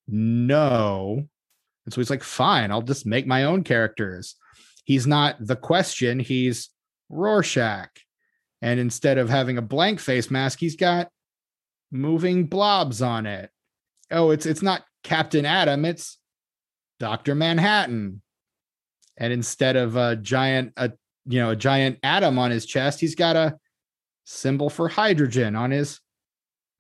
no. 0.08 1.28
And 1.86 1.94
so 1.94 2.02
he's 2.02 2.10
like, 2.10 2.24
fine, 2.24 2.72
I'll 2.72 2.82
just 2.82 3.06
make 3.06 3.28
my 3.28 3.44
own 3.44 3.64
characters. 3.64 4.36
He's 4.84 5.06
not 5.06 5.36
the 5.40 5.56
question, 5.56 6.20
he's 6.20 6.70
Rorschach. 7.10 7.90
And 8.62 8.80
instead 8.80 9.18
of 9.18 9.30
having 9.30 9.58
a 9.58 9.62
blank 9.62 10.00
face 10.00 10.32
mask, 10.32 10.60
he's 10.60 10.76
got 10.76 11.10
moving 11.92 12.46
blobs 12.48 13.02
on 13.02 13.26
it. 13.26 13.52
Oh, 14.12 14.32
it's 14.32 14.46
it's 14.46 14.62
not 14.62 14.84
Captain 15.04 15.46
Atom, 15.46 15.86
it's 15.86 16.18
Dr. 17.00 17.36
Manhattan. 17.36 18.22
And 19.18 19.34
instead 19.34 19.76
of 19.76 19.96
a 19.96 20.16
giant 20.16 20.74
a 20.78 20.92
you 21.28 21.40
know, 21.40 21.52
a 21.52 21.56
giant 21.56 22.00
atom 22.04 22.40
on 22.40 22.52
his 22.52 22.66
chest, 22.66 23.00
he's 23.00 23.16
got 23.16 23.36
a 23.36 23.58
symbol 24.24 24.70
for 24.70 24.88
hydrogen 24.88 25.56
on 25.56 25.72
his 25.72 26.00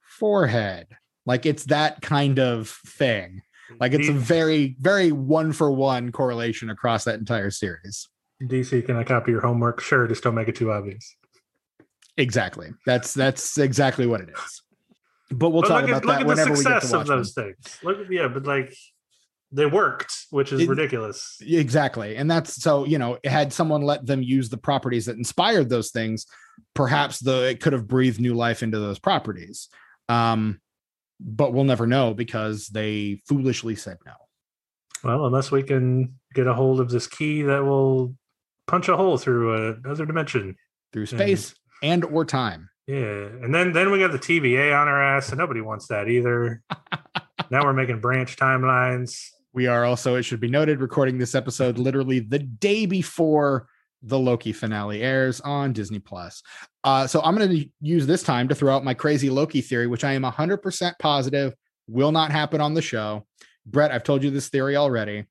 forehead. 0.01 0.87
Like 1.25 1.45
it's 1.45 1.65
that 1.65 2.01
kind 2.01 2.39
of 2.39 2.69
thing. 2.69 3.41
Like 3.79 3.91
it's 3.91 4.07
a 4.07 4.13
very, 4.13 4.77
very 4.79 5.11
one 5.11 5.51
for 5.51 5.69
one 5.69 6.13
correlation 6.13 6.69
across 6.69 7.03
that 7.03 7.19
entire 7.19 7.51
series. 7.51 8.07
DC, 8.41 8.85
can 8.85 8.95
I 8.95 9.03
copy 9.03 9.31
your 9.31 9.41
homework? 9.41 9.81
Sure, 9.81 10.07
just 10.07 10.23
don't 10.23 10.35
make 10.35 10.47
it 10.47 10.55
too 10.55 10.71
obvious. 10.71 11.15
Exactly. 12.17 12.69
That's 12.85 13.13
that's 13.13 13.57
exactly 13.57 14.07
what 14.07 14.21
it 14.21 14.29
is. 14.29 14.61
But 15.29 15.49
we'll 15.51 15.61
But 15.61 15.67
talk 15.67 15.83
about 15.87 16.03
that 16.03 16.09
at 16.13 16.19
the 16.21 16.25
whenever 16.25 16.51
we 16.51 16.55
get 16.57 16.63
success 16.63 16.89
to 16.91 16.95
of 16.95 16.99
Watchmen. 17.01 17.17
those 17.17 17.33
things. 17.33 17.55
Look, 17.83 17.99
at- 17.99 18.11
yeah, 18.11 18.27
but 18.27 18.45
like 18.45 18.73
they 19.51 19.65
worked, 19.65 20.13
which 20.31 20.51
is 20.51 20.61
It- 20.61 20.69
ridiculous. 20.69 21.37
Exactly. 21.41 22.15
And 22.17 22.29
that's 22.29 22.55
so, 22.61 22.85
you 22.85 22.97
know, 22.97 23.17
had 23.23 23.53
someone 23.53 23.81
let 23.81 24.05
them 24.05 24.21
use 24.23 24.49
the 24.49 24.57
properties 24.57 25.05
that 25.05 25.15
inspired 25.17 25.69
those 25.69 25.91
things, 25.91 26.25
perhaps 26.73 27.19
the 27.19 27.49
it 27.49 27.61
could 27.61 27.73
have 27.73 27.87
breathed 27.87 28.19
new 28.19 28.33
life 28.33 28.63
into 28.63 28.79
those 28.79 28.99
properties. 28.99 29.69
Um, 30.09 30.59
but 31.19 31.53
we'll 31.53 31.63
never 31.65 31.87
know 31.87 32.13
because 32.13 32.67
they 32.67 33.21
foolishly 33.27 33.75
said 33.75 33.97
no. 34.05 34.13
Well, 35.03 35.25
unless 35.27 35.51
we 35.51 35.61
can 35.63 36.15
get 36.33 36.47
a 36.47 36.53
hold 36.53 36.79
of 36.79 36.89
this 36.89 37.07
key 37.07 37.41
that 37.43 37.63
will 37.63 38.15
punch 38.65 38.87
a 38.89 38.97
hole 38.97 39.17
through 39.17 39.75
another 39.83 40.05
dimension. 40.05 40.55
through 40.93 41.05
space 41.05 41.53
and 41.81 42.03
or 42.05 42.25
time. 42.25 42.69
Yeah, 42.87 42.97
and 42.97 43.53
then 43.53 43.73
then 43.73 43.91
we 43.91 43.99
got 43.99 44.11
the 44.11 44.19
TVA 44.19 44.79
on 44.79 44.87
our 44.87 45.01
ass, 45.01 45.29
and 45.29 45.37
nobody 45.37 45.61
wants 45.61 45.87
that 45.87 46.07
either. 46.07 46.61
now 47.49 47.63
we're 47.63 47.73
making 47.73 47.99
branch 47.99 48.37
timelines. 48.37 49.27
We 49.53 49.67
are 49.67 49.85
also, 49.85 50.15
it 50.15 50.23
should 50.23 50.39
be 50.39 50.49
noted, 50.49 50.81
recording 50.81 51.17
this 51.17 51.35
episode 51.35 51.77
literally 51.77 52.19
the 52.19 52.39
day 52.39 52.85
before 52.85 53.67
the 54.03 54.19
Loki 54.19 54.53
finale 54.53 55.01
airs 55.01 55.41
on 55.41 55.73
Disney 55.73 55.99
Plus. 55.99 56.43
Uh, 56.83 57.07
so 57.07 57.21
I'm 57.21 57.35
going 57.35 57.49
to 57.49 57.69
use 57.81 58.05
this 58.05 58.23
time 58.23 58.47
to 58.49 58.55
throw 58.55 58.75
out 58.75 58.83
my 58.83 58.93
crazy 58.93 59.29
Loki 59.29 59.61
theory, 59.61 59.87
which 59.87 60.03
I 60.03 60.13
am 60.13 60.23
100% 60.23 60.93
positive 60.99 61.55
will 61.87 62.11
not 62.11 62.31
happen 62.31 62.61
on 62.61 62.73
the 62.73 62.81
show. 62.81 63.25
Brett, 63.65 63.91
I've 63.91 64.03
told 64.03 64.23
you 64.23 64.29
this 64.29 64.49
theory 64.49 64.75
already, 64.75 65.25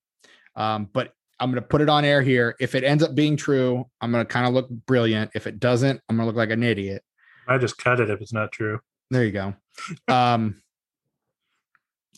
um, 0.56 0.88
but 0.92 1.12
I'm 1.38 1.50
going 1.50 1.62
to 1.62 1.68
put 1.68 1.80
it 1.80 1.88
on 1.88 2.04
air 2.04 2.22
here. 2.22 2.54
If 2.60 2.74
it 2.74 2.84
ends 2.84 3.02
up 3.02 3.14
being 3.14 3.36
true, 3.36 3.84
I'm 4.00 4.10
going 4.10 4.24
to 4.24 4.32
kind 4.32 4.46
of 4.46 4.54
look 4.54 4.68
brilliant. 4.70 5.32
If 5.34 5.46
it 5.46 5.60
doesn't, 5.60 6.00
I'm 6.08 6.16
going 6.16 6.24
to 6.24 6.26
look 6.26 6.36
like 6.36 6.50
an 6.50 6.62
idiot. 6.62 7.02
I 7.46 7.58
just 7.58 7.78
cut 7.78 8.00
it 8.00 8.10
if 8.10 8.20
it's 8.20 8.32
not 8.32 8.52
true. 8.52 8.80
There 9.10 9.24
you 9.24 9.32
go. 9.32 9.54
Um, 10.08 10.62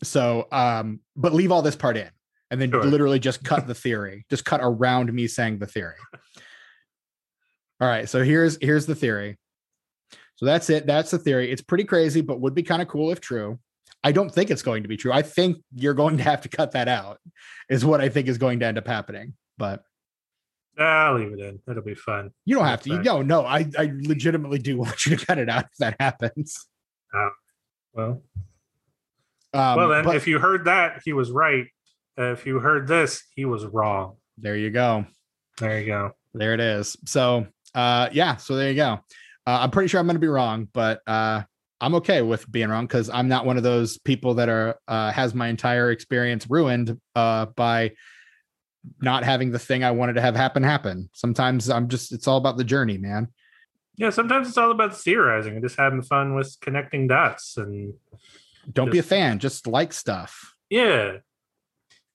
so, 0.04 0.46
um, 0.52 1.00
but 1.16 1.34
leave 1.34 1.50
all 1.50 1.62
this 1.62 1.74
part 1.74 1.96
in 1.96 2.08
and 2.52 2.60
then 2.60 2.70
Sure. 2.70 2.84
literally 2.84 3.18
just 3.18 3.42
cut 3.42 3.66
the 3.66 3.74
theory, 3.74 4.24
just 4.30 4.44
cut 4.44 4.60
around 4.62 5.12
me 5.12 5.26
saying 5.26 5.58
the 5.58 5.66
theory. 5.66 5.96
All 7.80 7.88
right. 7.88 8.08
So 8.08 8.22
here's, 8.22 8.58
here's 8.60 8.86
the 8.86 8.94
theory. 8.94 9.36
So 10.36 10.46
that's 10.46 10.70
it. 10.70 10.86
That's 10.86 11.10
the 11.10 11.18
theory. 11.18 11.50
It's 11.50 11.62
pretty 11.62 11.82
crazy, 11.84 12.20
but 12.20 12.40
would 12.40 12.54
be 12.54 12.62
kind 12.62 12.80
of 12.80 12.86
cool 12.86 13.10
if 13.10 13.20
true. 13.20 13.58
I 14.05 14.12
don't 14.12 14.30
think 14.32 14.51
it's 14.51 14.62
going 14.62 14.82
to 14.84 14.88
be 14.88 14.96
true. 14.96 15.12
I 15.12 15.22
think 15.22 15.59
you're 15.74 15.94
going 15.94 16.18
to 16.18 16.22
have 16.22 16.40
to 16.42 16.49
cut 16.49 16.72
that 16.72 16.88
out, 16.88 17.18
is 17.68 17.84
what 17.84 18.01
I 18.01 18.09
think 18.09 18.28
is 18.28 18.38
going 18.38 18.61
to 18.61 18.66
end 18.66 18.78
up 18.78 18.86
happening. 18.86 19.34
But 19.59 19.82
I'll 20.78 21.16
leave 21.18 21.32
it 21.32 21.40
in. 21.40 21.59
It'll 21.68 21.82
be 21.82 21.94
fun. 21.94 22.30
you 22.44 22.55
don't 22.57 22.64
have 22.66 22.82
to. 22.82 22.90
You 22.90 23.03
go, 23.03 23.22
no, 23.22 23.44
I, 23.44 23.66
I 23.76 23.92
legitimately 24.03 24.61
do 24.61 24.78
want 24.82 25.05
you 25.07 25.16
to 25.16 25.26
cut 25.26 25.38
it 25.38 25.49
out 25.49 25.64
if 25.64 25.76
that 25.78 25.96
happens. 25.99 26.68
Well, 27.92 28.22
Um, 29.53 29.76
well 29.76 29.88
then, 29.88 30.05
but- 30.05 30.16
if 30.16 30.26
you 30.28 30.38
heard 30.38 30.66
that, 30.66 31.03
he 31.05 31.12
was 31.12 31.30
right. 31.30 31.66
Uh, 32.18 32.32
if 32.32 32.46
you 32.46 32.59
heard 32.61 32.86
this, 32.88 33.22
he 33.34 33.44
was 33.44 33.64
wrong. 33.64 34.16
there 34.36 34.57
you 34.57 34.70
go. 34.70 35.05
There 35.59 35.80
you 35.80 35.86
go. 35.86 36.12
There 36.34 36.55
it 36.55 36.61
is. 36.61 36.96
So 37.07 37.46
uh 37.74 38.09
yeah, 38.12 38.36
so 38.36 38.55
there 38.57 38.70
you 38.70 38.76
go. 38.76 38.92
Uh, 39.46 39.59
I'm 39.62 39.70
pretty 39.70 39.88
sure 39.88 39.99
I'm 40.01 40.07
gonna 40.07 40.18
be 40.20 40.26
wrong, 40.28 40.68
but 40.72 41.01
uh 41.07 41.42
I'm 41.81 41.95
okay 41.97 42.22
with 42.22 42.51
being 42.51 42.68
wrong 42.68 42.87
because 42.87 43.09
I'm 43.09 43.29
not 43.29 43.47
one 43.47 43.57
of 43.57 43.62
those 43.62 43.99
people 43.99 44.35
that 44.35 44.49
are 44.49 44.76
uh 44.89 45.12
has 45.12 45.35
my 45.35 45.49
entire 45.49 45.91
experience 45.91 46.49
ruined 46.49 47.01
uh 47.14 47.47
by 47.47 47.93
not 49.01 49.24
having 49.24 49.51
the 49.51 49.59
thing 49.59 49.85
I 49.85 49.91
wanted 49.91 50.14
to 50.14 50.20
have 50.20 50.37
happen 50.37 50.62
happen. 50.62 51.11
Sometimes 51.12 51.68
I'm 51.68 51.89
just 51.89 52.12
it's 52.12 52.26
all 52.26 52.39
about 52.39 52.57
the 52.57 52.64
journey, 52.64 52.99
man. 52.99 53.29
Yeah, 53.97 54.11
sometimes 54.11 54.49
it's 54.49 54.57
all 54.57 54.70
about 54.70 54.97
theorizing 54.97 55.55
and 55.55 55.62
just 55.62 55.76
having 55.76 56.03
fun 56.03 56.35
with 56.35 56.57
connecting 56.61 57.09
dots. 57.09 57.57
And 57.57 57.95
Don't 58.72 58.93
be 58.93 58.99
a 58.99 59.03
fan, 59.03 59.41
just 59.41 59.66
like 59.66 59.93
stuff. 59.93 60.55
Yeah. 60.70 61.18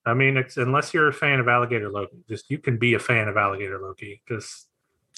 I 0.05 0.13
mean, 0.13 0.37
it's, 0.37 0.55
unless 0.55 0.93
you're 0.93 1.09
a 1.09 1.13
fan 1.13 1.41
of 1.41 1.49
Alligator 1.49 1.89
Loki, 1.89 2.23
just 2.29 2.49
you 2.49 2.57
can 2.57 2.77
be 2.77 2.93
a 2.93 2.99
fan 2.99 3.27
of 3.27 3.35
Alligator 3.35 3.79
Loki. 3.81 4.21
Just 4.27 4.67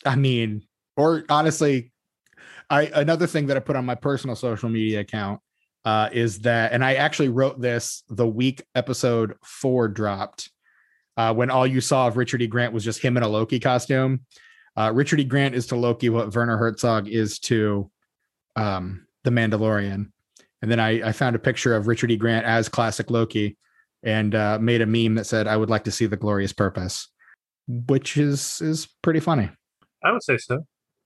I 0.03 0.15
mean, 0.15 0.63
or 0.97 1.23
honestly, 1.29 1.91
I 2.69 2.83
another 2.93 3.27
thing 3.27 3.47
that 3.47 3.57
I 3.57 3.59
put 3.59 3.75
on 3.75 3.85
my 3.85 3.95
personal 3.95 4.35
social 4.35 4.69
media 4.69 5.01
account 5.01 5.39
uh, 5.85 6.09
is 6.11 6.39
that, 6.39 6.71
and 6.73 6.83
I 6.83 6.95
actually 6.95 7.29
wrote 7.29 7.61
this 7.61 8.03
the 8.09 8.27
week 8.27 8.63
episode 8.73 9.35
four 9.43 9.87
dropped, 9.87 10.49
uh, 11.17 11.33
when 11.33 11.49
all 11.49 11.65
you 11.67 11.81
saw 11.81 12.07
of 12.07 12.17
Richard 12.17 12.41
E. 12.41 12.47
Grant 12.47 12.73
was 12.73 12.83
just 12.83 13.01
him 13.01 13.17
in 13.17 13.23
a 13.23 13.27
Loki 13.27 13.59
costume. 13.59 14.21
Uh, 14.75 14.91
Richard 14.93 15.19
E. 15.19 15.23
Grant 15.23 15.55
is 15.55 15.67
to 15.67 15.75
Loki 15.75 16.09
what 16.09 16.33
Werner 16.35 16.57
Herzog 16.57 17.07
is 17.07 17.39
to 17.39 17.89
um, 18.55 19.07
the 19.23 19.29
Mandalorian. 19.29 20.11
And 20.61 20.71
then 20.71 20.79
I, 20.79 21.09
I 21.09 21.11
found 21.11 21.35
a 21.35 21.39
picture 21.39 21.75
of 21.75 21.87
Richard 21.87 22.11
E. 22.11 22.17
Grant 22.17 22.45
as 22.45 22.67
classic 22.67 23.09
Loki 23.09 23.57
and 24.03 24.33
uh, 24.35 24.57
made 24.59 24.81
a 24.81 24.85
meme 24.85 25.15
that 25.15 25.25
said, 25.25 25.47
"I 25.47 25.57
would 25.57 25.69
like 25.69 25.83
to 25.85 25.91
see 25.91 26.05
the 26.05 26.17
glorious 26.17 26.53
purpose," 26.53 27.09
which 27.67 28.17
is 28.17 28.59
is 28.61 28.87
pretty 29.01 29.19
funny. 29.19 29.49
I 30.03 30.11
would 30.11 30.23
say 30.23 30.37
so. 30.37 30.65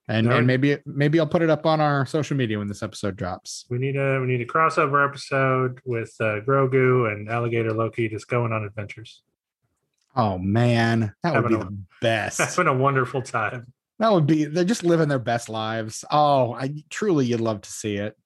And 0.09 0.27
and 0.33 0.47
maybe 0.47 0.75
maybe 0.87 1.19
I'll 1.19 1.27
put 1.27 1.43
it 1.43 1.49
up 1.51 1.65
on 1.67 1.79
our 1.79 2.05
social 2.05 2.35
media 2.35 2.57
when 2.57 2.67
this 2.67 2.81
episode 2.83 3.15
drops. 3.15 3.65
We 3.69 3.77
need 3.77 3.95
a 3.95 4.19
we 4.19 4.25
need 4.27 4.41
a 4.41 4.45
crossover 4.45 5.07
episode 5.07 5.79
with 5.85 6.13
uh, 6.19 6.41
Grogu 6.41 7.11
and 7.13 7.29
Alligator 7.29 7.71
Loki 7.73 8.09
just 8.09 8.27
going 8.27 8.51
on 8.51 8.63
adventures. 8.63 9.21
Oh 10.15 10.39
man, 10.39 11.13
that 11.21 11.35
would 11.35 11.47
be 11.49 11.53
a- 11.53 11.59
the 11.59 11.77
best. 12.01 12.39
That's 12.39 12.55
been 12.55 12.67
a 12.67 12.73
wonderful 12.73 13.21
time. 13.21 13.71
That 13.99 14.11
would 14.11 14.25
be 14.25 14.45
they're 14.45 14.63
just 14.63 14.83
living 14.83 15.09
their 15.09 15.19
best 15.19 15.47
lives. 15.47 16.03
Oh, 16.09 16.53
I 16.53 16.73
truly 16.89 17.27
you'd 17.27 17.39
love 17.41 17.61
to 17.61 17.71
see 17.71 17.97
it. 17.97 18.17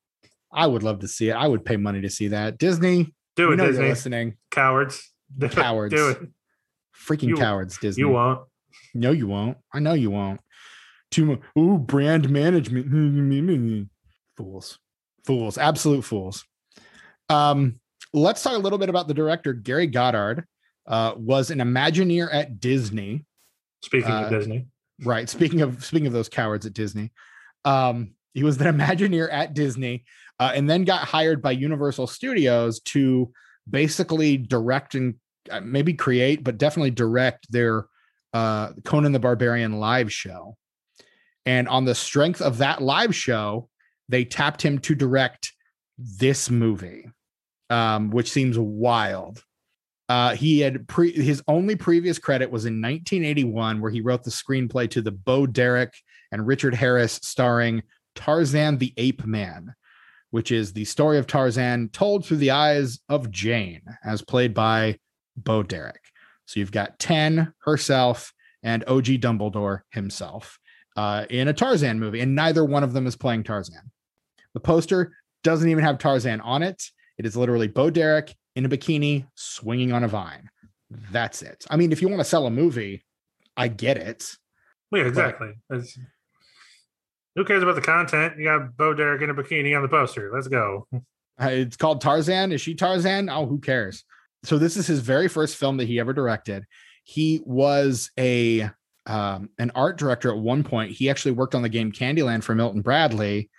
I 0.54 0.68
would 0.68 0.84
love 0.84 1.00
to 1.00 1.08
see 1.10 1.30
it. 1.30 1.34
I 1.34 1.48
would 1.48 1.66
pay 1.66 1.76
money 1.76 2.00
to 2.02 2.10
see 2.10 2.30
that. 2.30 2.58
Disney, 2.60 3.14
Do 3.36 3.52
it, 3.52 3.58
Disney. 3.58 3.82
you're 3.82 3.90
listening. 3.90 4.38
Cowards. 4.52 5.12
Cowards. 5.50 5.94
Do 5.96 6.10
it. 6.12 6.20
Freaking 6.96 7.30
You- 7.30 7.36
cowards, 7.38 7.78
Disney. 7.78 8.02
You 8.02 8.10
won't. 8.10 8.40
No, 8.94 9.12
you 9.12 9.28
won't. 9.28 9.58
I 9.74 9.80
know 9.80 9.94
you 9.94 10.12
won't. 10.12 10.40
Too 11.14 11.26
much. 11.26 11.40
Ooh, 11.58 11.78
brand 11.78 12.30
management. 12.30 12.88
fools. 14.36 14.80
Fools. 15.26 15.58
Absolute 15.60 16.04
fools. 16.04 16.44
Um, 17.30 17.80
let's 18.14 18.42
talk 18.42 18.54
a 18.54 18.58
little 18.58 18.80
bit 18.80 18.90
about 18.90 19.08
the 19.08 19.14
director, 19.14 19.54
Gary 19.54 19.86
Goddard. 19.88 20.46
Uh, 20.88 21.14
was 21.16 21.52
an 21.52 21.60
Imagineer 21.60 22.34
at 22.34 22.60
Disney. 22.60 23.26
Speaking 23.84 24.12
Uh, 24.12 24.24
of 24.24 24.30
Disney, 24.32 24.68
Right. 25.04 25.30
Speaking 25.30 25.62
of 25.62 25.86
speaking 25.86 26.08
of 26.08 26.14
those 26.14 26.30
cowards 26.30 26.66
at 26.66 26.74
Disney, 26.74 27.12
um, 27.64 28.16
he 28.34 28.44
was 28.44 28.60
an 28.60 28.68
Imagineer 28.80 29.30
at 29.32 29.54
Disney, 29.54 30.04
uh, 30.40 30.52
and 30.56 30.68
then 30.70 30.84
got 30.84 31.08
hired 31.08 31.42
by 31.42 31.52
Universal 31.52 32.08
Studios 32.08 32.80
to 32.82 33.32
basically 33.70 34.36
direct 34.38 34.96
and 34.96 35.16
uh, 35.52 35.62
maybe 35.62 35.94
create, 35.94 36.44
but 36.44 36.58
definitely 36.58 36.92
direct 36.92 37.50
their 37.52 37.86
uh, 38.34 38.74
Conan 38.84 39.12
the 39.12 39.20
Barbarian 39.20 39.80
live 39.80 40.12
show. 40.12 40.58
And 41.46 41.68
on 41.68 41.86
the 41.86 41.96
strength 41.96 42.42
of 42.42 42.60
that 42.60 42.82
live 42.82 43.16
show, 43.16 43.70
they 44.10 44.26
tapped 44.26 44.62
him 44.62 44.80
to 44.80 44.96
direct 44.96 45.54
this 45.98 46.50
movie, 46.50 47.06
um, 47.70 48.10
which 48.12 48.32
seems 48.32 48.58
wild. 48.58 49.44
Uh, 50.10 50.36
he 50.36 50.60
had 50.60 50.88
pre 50.88 51.12
his 51.12 51.42
only 51.48 51.76
previous 51.76 52.20
credit 52.20 52.52
was 52.52 52.66
in 52.66 52.82
1981, 52.82 53.82
where 53.82 53.92
he 53.92 54.02
wrote 54.02 54.24
the 54.24 54.30
screenplay 54.30 54.90
to 54.90 55.02
the 55.02 55.12
Bo 55.12 55.46
Derek 55.48 55.94
and 56.32 56.46
Richard 56.46 56.76
Harris 56.76 57.20
starring 57.24 57.84
Tarzan 58.16 58.78
the 58.78 58.94
Ape 58.98 59.26
Man, 59.26 59.74
which 60.32 60.52
is 60.52 60.74
the 60.74 60.86
story 60.86 61.18
of 61.18 61.28
Tarzan 61.28 61.90
told 61.90 62.26
through 62.26 62.38
the 62.38 62.52
eyes 62.52 63.00
of 63.10 63.32
Jane, 63.32 63.82
as 64.04 64.22
played 64.22 64.54
by 64.54 65.00
Bo 65.38 65.64
Derek. 65.64 66.02
So 66.46 66.60
you've 66.60 66.72
got 66.72 67.00
Ten 67.00 67.54
herself 67.64 68.34
and 68.62 68.84
OG 68.88 69.06
Dumbledore 69.06 69.82
himself 69.92 70.60
uh, 70.96 71.26
in 71.30 71.48
a 71.48 71.54
Tarzan 71.54 72.00
movie, 72.00 72.20
and 72.22 72.36
neither 72.36 72.64
one 72.64 72.84
of 72.84 72.94
them 72.94 73.08
is 73.08 73.16
playing 73.16 73.44
Tarzan. 73.44 73.92
The 74.54 74.60
poster 74.60 75.14
doesn't 75.44 75.70
even 75.70 75.84
have 75.84 75.98
Tarzan 75.98 76.42
on 76.42 76.64
it. 76.64 76.84
It 77.18 77.26
is 77.26 77.36
literally 77.36 77.68
Bo 77.68 77.90
Derek 77.90 78.36
in 78.56 78.66
a 78.66 78.70
bikini 78.70 79.26
swinging 79.36 79.92
on 79.92 80.04
a 80.04 80.08
vine. 80.08 80.50
That's 81.12 81.42
it. 81.42 81.66
I 81.70 81.76
mean, 81.78 81.92
if 81.92 82.02
you 82.02 82.08
want 82.08 82.20
to 82.20 82.26
sell 82.26 82.46
a 82.46 82.52
movie, 82.52 83.04
I 83.58 83.68
get 83.68 83.98
it. 83.98 84.26
yeah, 84.92 85.04
exactly. 85.04 85.54
Who 87.36 87.46
cares 87.46 87.64
about 87.64 87.76
the 87.76 87.82
content? 87.82 88.38
You 88.38 88.44
got 88.46 88.78
Bo 88.78 88.94
Derek 88.94 89.22
in 89.22 89.30
a 89.30 89.34
bikini 89.34 89.76
on 89.76 89.82
the 89.82 89.90
poster. 89.90 90.30
Let's 90.34 90.48
go. 90.48 90.88
Uh, 90.94 91.00
It's 91.50 91.78
called 91.78 92.00
Tarzan. 92.02 92.52
Is 92.52 92.62
she 92.62 92.76
Tarzan? 92.76 93.28
Oh, 93.30 93.48
who 93.48 93.60
cares? 93.60 94.04
So 94.44 94.60
this 94.60 94.78
is 94.78 94.86
his 94.86 95.00
very 95.00 95.28
first 95.28 95.56
film 95.56 95.78
that 95.78 95.88
he 95.88 96.00
ever 96.00 96.14
directed. 96.14 96.66
He 97.06 97.42
was 97.46 98.12
a 98.20 98.70
um, 99.06 99.50
an 99.58 99.72
art 99.76 99.98
director 99.98 100.32
at 100.32 100.38
one 100.38 100.64
point. 100.64 100.92
He 100.92 101.10
actually 101.10 101.32
worked 101.32 101.56
on 101.56 101.62
the 101.62 101.70
game 101.70 101.92
Candyland 101.92 102.44
for 102.44 102.56
Milton 102.56 102.82
Bradley, 102.82 103.50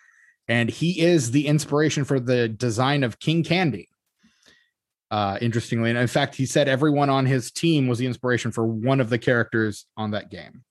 and 0.49 0.69
he 0.69 1.01
is 1.01 1.31
the 1.31 1.47
inspiration 1.47 2.05
for 2.05 2.21
the 2.21 2.49
design 2.49 3.05
of 3.05 3.19
King 3.19 3.43
Candy. 3.43 3.89
Uh, 5.11 5.39
interestingly, 5.41 5.91
and 5.91 5.99
in 5.99 6.07
fact, 6.07 6.35
he 6.35 6.47
said 6.47 6.67
everyone 6.67 7.11
on 7.11 7.27
his 7.27 7.51
team 7.51 7.87
was 7.87 7.99
the 7.99 8.07
inspiration 8.07 8.51
for 8.51 8.67
one 8.67 9.01
of 9.01 9.11
the 9.11 9.19
characters 9.19 9.87
on 9.97 10.11
that 10.11 10.31
game. 10.31 10.65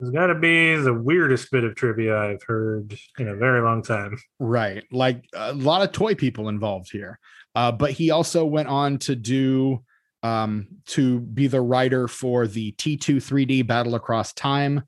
It's 0.00 0.10
got 0.10 0.26
to 0.26 0.34
be 0.34 0.76
the 0.76 0.92
weirdest 0.92 1.50
bit 1.50 1.64
of 1.64 1.74
trivia 1.74 2.18
I've 2.18 2.42
heard 2.42 2.98
in 3.18 3.28
a 3.28 3.36
very 3.36 3.62
long 3.62 3.82
time. 3.82 4.18
Right. 4.38 4.84
Like 4.92 5.24
a 5.34 5.54
lot 5.54 5.82
of 5.82 5.92
toy 5.92 6.14
people 6.14 6.48
involved 6.48 6.90
here. 6.90 7.18
Uh, 7.54 7.72
but 7.72 7.92
he 7.92 8.10
also 8.10 8.44
went 8.44 8.68
on 8.68 8.98
to 8.98 9.16
do 9.16 9.82
um, 10.22 10.68
to 10.86 11.20
be 11.20 11.46
the 11.46 11.60
writer 11.60 12.08
for 12.08 12.46
the 12.46 12.72
T2 12.72 13.16
3D 13.16 13.66
Battle 13.66 13.94
Across 13.94 14.34
Time 14.34 14.82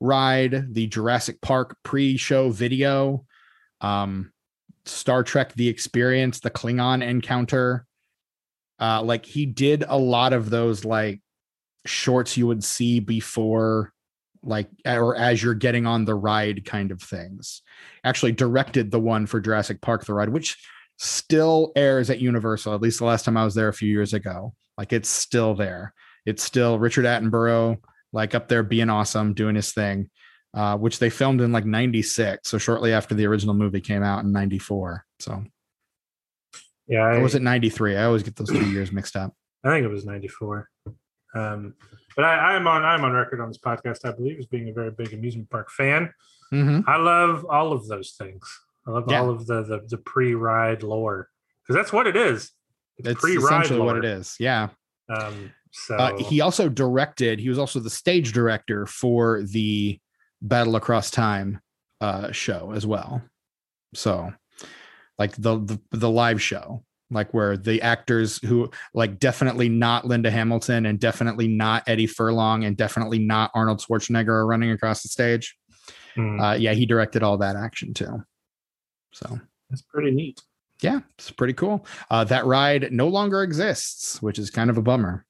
ride, 0.00 0.74
the 0.74 0.88
Jurassic 0.88 1.40
Park 1.40 1.76
pre-show 1.84 2.50
video, 2.50 3.24
um, 3.80 4.32
Star 4.84 5.22
Trek 5.22 5.54
The 5.54 5.68
Experience, 5.68 6.40
the 6.40 6.50
Klingon 6.50 7.02
encounter. 7.02 7.86
Uh, 8.80 9.00
like 9.00 9.24
he 9.24 9.46
did 9.46 9.84
a 9.86 9.96
lot 9.96 10.32
of 10.32 10.50
those 10.50 10.84
like 10.84 11.20
shorts 11.86 12.36
you 12.36 12.48
would 12.48 12.64
see 12.64 12.98
before 12.98 13.92
like 14.42 14.68
or 14.84 15.14
as 15.14 15.40
you're 15.40 15.54
getting 15.54 15.86
on 15.86 16.04
the 16.04 16.14
ride 16.14 16.64
kind 16.64 16.90
of 16.90 17.00
things 17.00 17.62
actually 18.02 18.32
directed 18.32 18.90
the 18.90 18.98
one 18.98 19.24
for 19.26 19.40
Jurassic 19.40 19.80
Park 19.80 20.04
the 20.04 20.14
ride 20.14 20.30
which 20.30 20.58
still 20.98 21.70
airs 21.76 22.10
at 22.10 22.20
Universal 22.20 22.74
at 22.74 22.80
least 22.80 22.98
the 22.98 23.04
last 23.04 23.24
time 23.24 23.36
I 23.36 23.44
was 23.44 23.54
there 23.54 23.68
a 23.68 23.72
few 23.74 23.88
years 23.88 24.14
ago 24.14 24.52
like 24.82 24.92
it's 24.92 25.08
still 25.08 25.54
there 25.54 25.94
it's 26.26 26.42
still 26.42 26.76
Richard 26.76 27.04
Attenborough 27.04 27.76
like 28.12 28.34
up 28.34 28.48
there 28.48 28.64
being 28.64 28.90
awesome 28.90 29.32
doing 29.32 29.54
his 29.54 29.72
thing 29.72 30.10
uh, 30.54 30.76
which 30.76 30.98
they 30.98 31.08
filmed 31.08 31.40
in 31.40 31.52
like 31.52 31.64
96 31.64 32.48
so 32.48 32.58
shortly 32.58 32.92
after 32.92 33.14
the 33.14 33.26
original 33.26 33.54
movie 33.54 33.80
came 33.80 34.02
out 34.02 34.24
in 34.24 34.32
94 34.32 35.04
so 35.20 35.44
Yeah, 36.88 37.04
I, 37.06 37.16
or 37.16 37.20
was 37.22 37.36
it 37.36 37.42
93 37.42 37.96
I 37.96 38.04
always 38.06 38.24
get 38.24 38.34
those 38.34 38.48
two 38.48 38.68
years 38.70 38.90
mixed 38.90 39.14
up 39.14 39.32
I 39.64 39.68
think 39.70 39.84
it 39.84 39.88
was 39.88 40.04
'94. 40.04 40.68
Um, 41.36 41.74
but 42.16 42.24
I, 42.24 42.56
I'm 42.56 42.66
on 42.66 42.82
I'm 42.84 43.04
on 43.04 43.12
record 43.12 43.40
on 43.40 43.46
this 43.48 43.58
podcast, 43.58 44.04
I 44.04 44.10
believe, 44.10 44.40
as 44.40 44.46
being 44.46 44.68
a 44.68 44.72
very 44.72 44.90
big 44.90 45.14
amusement 45.14 45.48
park 45.50 45.70
fan. 45.70 46.12
Mhm. 46.52 46.82
I 46.88 46.96
love 46.96 47.46
all 47.48 47.72
of 47.72 47.86
those 47.86 48.10
things. 48.18 48.42
I 48.88 48.90
love 48.90 49.04
Yeah. 49.08 49.20
all 49.20 49.30
of 49.30 49.46
the 49.46 49.62
the, 49.62 49.78
the 49.88 49.98
pre-ride 49.98 50.82
lore 50.82 51.28
because 51.62 51.76
that's 51.78 51.92
what 51.92 52.08
it 52.08 52.16
is. 52.16 52.50
It's, 52.98 53.08
it's 53.24 53.24
essentially 53.24 53.80
what 53.80 53.96
it 53.96 54.04
is 54.04 54.36
yeah 54.38 54.68
Um, 55.08 55.52
so 55.72 55.96
Uh, 55.96 56.24
he 56.24 56.40
also 56.40 56.68
directed. 56.68 57.38
He 57.38 57.48
was 57.48 57.58
also 57.58 57.80
the 57.80 57.90
stage 57.90 58.32
director 58.32 58.86
for 58.86 59.42
the 59.42 59.98
Battle 60.42 60.76
Across 60.76 61.10
Time 61.12 61.60
uh, 62.00 62.30
show 62.32 62.72
as 62.72 62.86
well. 62.86 63.22
So, 63.94 64.32
like 65.18 65.32
the, 65.36 65.58
the 65.58 65.80
the 65.90 66.10
live 66.10 66.42
show, 66.42 66.84
like 67.10 67.32
where 67.32 67.56
the 67.56 67.80
actors 67.82 68.38
who 68.44 68.70
like 68.92 69.18
definitely 69.18 69.68
not 69.68 70.06
Linda 70.06 70.30
Hamilton 70.30 70.86
and 70.86 70.98
definitely 71.00 71.48
not 71.48 71.84
Eddie 71.86 72.06
Furlong 72.06 72.64
and 72.64 72.76
definitely 72.76 73.18
not 73.18 73.50
Arnold 73.54 73.80
Schwarzenegger 73.80 74.28
are 74.28 74.46
running 74.46 74.70
across 74.72 75.02
the 75.02 75.08
stage. 75.08 75.56
hmm, 76.14 76.38
Uh, 76.40 76.54
yeah, 76.54 76.72
he 76.74 76.86
directed 76.86 77.22
all 77.22 77.38
that 77.38 77.56
action 77.56 77.94
too. 77.94 78.22
So 79.12 79.40
that's 79.70 79.82
pretty 79.82 80.10
neat. 80.10 80.40
Yeah, 80.82 81.00
it's 81.18 81.30
pretty 81.30 81.54
cool. 81.54 81.86
Uh, 82.10 82.24
that 82.24 82.44
ride 82.44 82.92
no 82.92 83.08
longer 83.08 83.42
exists, 83.42 84.20
which 84.20 84.38
is 84.38 84.50
kind 84.50 84.70
of 84.70 84.78
a 84.78 84.82
bummer. 84.82 85.24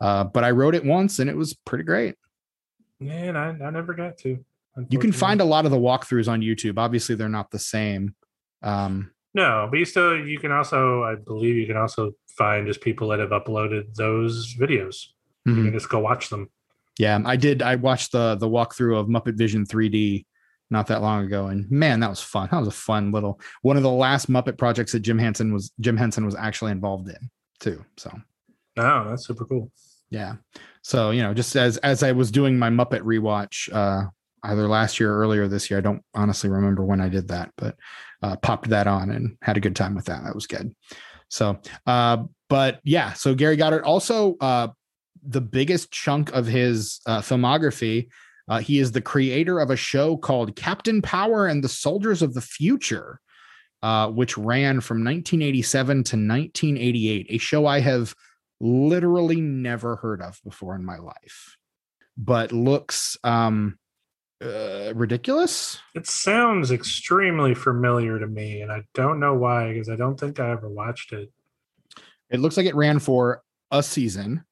Uh, 0.00 0.24
but 0.24 0.44
I 0.44 0.50
rode 0.50 0.74
it 0.74 0.84
once 0.84 1.18
and 1.18 1.30
it 1.30 1.36
was 1.36 1.54
pretty 1.54 1.84
great. 1.84 2.16
Man, 2.98 3.36
I, 3.36 3.48
I 3.48 3.70
never 3.70 3.94
got 3.94 4.18
to. 4.18 4.44
You 4.88 4.98
can 4.98 5.12
find 5.12 5.40
a 5.40 5.44
lot 5.44 5.64
of 5.64 5.70
the 5.70 5.76
walkthroughs 5.76 6.28
on 6.28 6.40
YouTube. 6.40 6.78
Obviously, 6.78 7.14
they're 7.14 7.28
not 7.28 7.50
the 7.50 7.58
same. 7.58 8.14
Um, 8.62 9.10
no, 9.34 9.68
but 9.70 9.78
you 9.78 9.84
still 9.84 10.16
you 10.16 10.38
can 10.38 10.50
also 10.52 11.02
I 11.02 11.14
believe 11.16 11.56
you 11.56 11.66
can 11.66 11.76
also 11.76 12.12
find 12.28 12.66
just 12.66 12.80
people 12.80 13.08
that 13.08 13.18
have 13.18 13.30
uploaded 13.30 13.94
those 13.94 14.54
videos. 14.58 15.08
You 15.44 15.52
mhm. 15.52 15.64
can 15.64 15.72
just 15.72 15.88
go 15.88 15.98
watch 15.98 16.30
them. 16.30 16.48
Yeah, 16.98 17.20
I 17.24 17.36
did. 17.36 17.62
I 17.62 17.76
watched 17.76 18.12
the 18.12 18.36
the 18.36 18.48
walkthrough 18.48 18.98
of 18.98 19.08
Muppet 19.08 19.36
Vision 19.36 19.66
3D 19.66 20.24
not 20.72 20.88
that 20.88 21.02
long 21.02 21.24
ago, 21.24 21.46
and 21.46 21.70
man, 21.70 22.00
that 22.00 22.10
was 22.10 22.20
fun. 22.20 22.48
That 22.50 22.58
was 22.58 22.68
a 22.68 22.72
fun 22.72 23.12
little 23.12 23.38
one 23.60 23.76
of 23.76 23.82
the 23.82 23.90
last 23.90 24.30
Muppet 24.30 24.58
projects 24.58 24.92
that 24.92 25.00
Jim 25.00 25.18
Henson 25.18 25.52
was 25.52 25.72
Jim 25.78 25.96
Henson 25.96 26.24
was 26.24 26.34
actually 26.34 26.72
involved 26.72 27.08
in 27.08 27.30
too. 27.60 27.84
So, 27.96 28.10
oh, 28.78 29.08
that's 29.08 29.26
super 29.26 29.44
cool. 29.44 29.70
Yeah. 30.10 30.36
So 30.82 31.10
you 31.10 31.22
know, 31.22 31.34
just 31.34 31.54
as 31.54 31.76
as 31.78 32.02
I 32.02 32.12
was 32.12 32.30
doing 32.30 32.58
my 32.58 32.70
Muppet 32.70 33.02
rewatch, 33.02 33.72
uh, 33.72 34.08
either 34.42 34.66
last 34.66 34.98
year 34.98 35.12
or 35.12 35.18
earlier 35.18 35.46
this 35.46 35.70
year, 35.70 35.78
I 35.78 35.82
don't 35.82 36.02
honestly 36.14 36.50
remember 36.50 36.84
when 36.84 37.00
I 37.00 37.08
did 37.08 37.28
that, 37.28 37.52
but 37.56 37.76
uh, 38.22 38.36
popped 38.36 38.68
that 38.70 38.86
on 38.86 39.10
and 39.10 39.36
had 39.42 39.56
a 39.56 39.60
good 39.60 39.76
time 39.76 39.94
with 39.94 40.06
that. 40.06 40.24
That 40.24 40.34
was 40.34 40.46
good. 40.46 40.74
So, 41.28 41.58
uh, 41.86 42.24
but 42.48 42.80
yeah, 42.84 43.12
so 43.12 43.34
Gary 43.34 43.56
Goddard 43.56 43.84
also 43.84 44.36
uh, 44.40 44.68
the 45.22 45.40
biggest 45.40 45.90
chunk 45.90 46.32
of 46.32 46.46
his 46.46 47.00
uh, 47.06 47.20
filmography. 47.20 48.08
Uh, 48.48 48.58
he 48.58 48.78
is 48.78 48.92
the 48.92 49.00
creator 49.00 49.60
of 49.60 49.70
a 49.70 49.76
show 49.76 50.16
called 50.16 50.56
Captain 50.56 51.00
Power 51.00 51.46
and 51.46 51.62
the 51.62 51.68
Soldiers 51.68 52.22
of 52.22 52.34
the 52.34 52.40
Future, 52.40 53.20
uh, 53.82 54.08
which 54.08 54.36
ran 54.36 54.80
from 54.80 55.04
1987 55.04 55.96
to 55.96 56.16
1988. 56.16 57.26
A 57.30 57.38
show 57.38 57.66
I 57.66 57.80
have 57.80 58.14
literally 58.60 59.40
never 59.40 59.96
heard 59.96 60.22
of 60.22 60.40
before 60.44 60.74
in 60.74 60.84
my 60.84 60.98
life, 60.98 61.56
but 62.16 62.52
looks 62.52 63.16
um, 63.24 63.78
uh, 64.42 64.92
ridiculous. 64.94 65.78
It 65.94 66.06
sounds 66.06 66.70
extremely 66.70 67.54
familiar 67.54 68.18
to 68.18 68.26
me, 68.26 68.62
and 68.62 68.72
I 68.72 68.82
don't 68.94 69.20
know 69.20 69.34
why 69.34 69.72
because 69.72 69.88
I 69.88 69.96
don't 69.96 70.18
think 70.18 70.40
I 70.40 70.50
ever 70.50 70.68
watched 70.68 71.12
it. 71.12 71.30
It 72.30 72.40
looks 72.40 72.56
like 72.56 72.66
it 72.66 72.74
ran 72.74 72.98
for 72.98 73.42
a 73.70 73.82
season. 73.82 74.44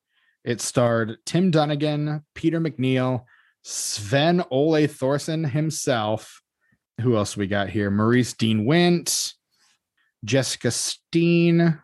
It 0.45 0.61
starred 0.61 1.19
Tim 1.27 1.51
Dunnigan, 1.51 2.25
Peter 2.35 2.61
MacNicol, 2.61 3.25
Sven 3.63 4.43
Ole 4.51 4.87
Thorsen 4.87 5.49
himself. 5.49 6.43
Who 7.01 7.17
else 7.17 7.37
we 7.37 7.47
got 7.47 7.71
here? 7.71 7.91
Maurice 7.91 8.35
Dean 8.35 8.67
Wint, 8.67 9.33
Jessica 10.25 10.71
Steen, 10.71 11.81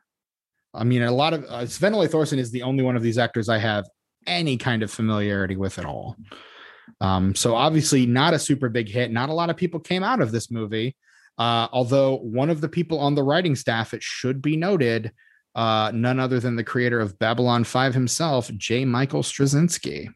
I 0.76 0.84
mean, 0.84 1.02
a 1.02 1.10
lot 1.10 1.32
of 1.32 1.44
uh, 1.44 1.66
Sven 1.66 1.94
Ole 1.94 2.06
Thorsen 2.06 2.38
is 2.38 2.50
the 2.50 2.62
only 2.62 2.82
one 2.82 2.96
of 2.96 3.02
these 3.02 3.18
actors 3.18 3.48
I 3.48 3.58
have 3.58 3.88
any 4.26 4.56
kind 4.56 4.82
of 4.82 4.90
familiarity 4.90 5.56
with 5.56 5.78
at 5.78 5.84
all. 5.84 6.16
Um, 7.00 7.34
so 7.34 7.54
obviously, 7.54 8.06
not 8.06 8.34
a 8.34 8.38
super 8.38 8.68
big 8.68 8.88
hit. 8.88 9.10
Not 9.10 9.30
a 9.30 9.34
lot 9.34 9.50
of 9.50 9.56
people 9.56 9.80
came 9.80 10.02
out 10.02 10.20
of 10.20 10.32
this 10.32 10.50
movie. 10.50 10.96
Uh, 11.38 11.68
although 11.72 12.18
one 12.18 12.50
of 12.50 12.60
the 12.60 12.68
people 12.68 12.98
on 12.98 13.14
the 13.14 13.22
writing 13.22 13.56
staff, 13.56 13.94
it 13.94 14.02
should 14.02 14.40
be 14.40 14.56
noted, 14.56 15.12
uh, 15.54 15.90
none 15.94 16.20
other 16.20 16.40
than 16.40 16.56
the 16.56 16.64
creator 16.64 17.00
of 17.00 17.18
Babylon 17.18 17.64
5 17.64 17.94
himself, 17.94 18.50
J. 18.56 18.84
Michael 18.84 19.22
Straczynski. 19.22 20.08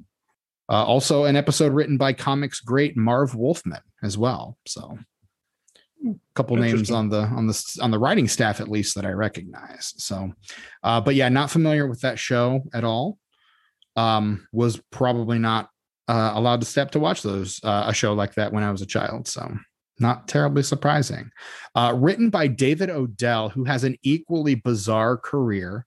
Uh, 0.70 0.84
also, 0.84 1.24
an 1.24 1.34
episode 1.34 1.72
written 1.72 1.96
by 1.96 2.12
comics 2.12 2.60
great 2.60 2.96
Marv 2.96 3.34
Wolfman 3.34 3.82
as 4.02 4.16
well. 4.16 4.56
So 4.66 4.96
a 6.06 6.14
couple 6.34 6.56
names 6.56 6.90
on 6.90 7.08
the 7.08 7.22
on 7.22 7.46
the 7.46 7.78
on 7.82 7.90
the 7.90 7.98
writing 7.98 8.28
staff 8.28 8.60
at 8.60 8.68
least 8.68 8.94
that 8.94 9.04
I 9.04 9.10
recognize. 9.10 9.94
So, 9.98 10.32
uh, 10.82 11.00
but 11.00 11.14
yeah, 11.14 11.28
not 11.28 11.50
familiar 11.50 11.86
with 11.86 12.00
that 12.02 12.18
show 12.18 12.62
at 12.72 12.84
all. 12.84 13.18
Um, 13.96 14.46
was 14.52 14.80
probably 14.90 15.38
not 15.38 15.68
uh, 16.08 16.32
allowed 16.34 16.60
to 16.60 16.66
step 16.66 16.92
to 16.92 17.00
watch 17.00 17.22
those 17.22 17.60
uh, 17.64 17.84
a 17.88 17.94
show 17.94 18.14
like 18.14 18.34
that 18.34 18.52
when 18.52 18.62
I 18.62 18.70
was 18.70 18.82
a 18.82 18.86
child. 18.86 19.28
So, 19.28 19.52
not 19.98 20.28
terribly 20.28 20.62
surprising. 20.62 21.30
Uh, 21.74 21.94
written 21.96 22.30
by 22.30 22.46
David 22.46 22.90
Odell, 22.90 23.48
who 23.48 23.64
has 23.64 23.84
an 23.84 23.96
equally 24.02 24.54
bizarre 24.54 25.16
career. 25.16 25.84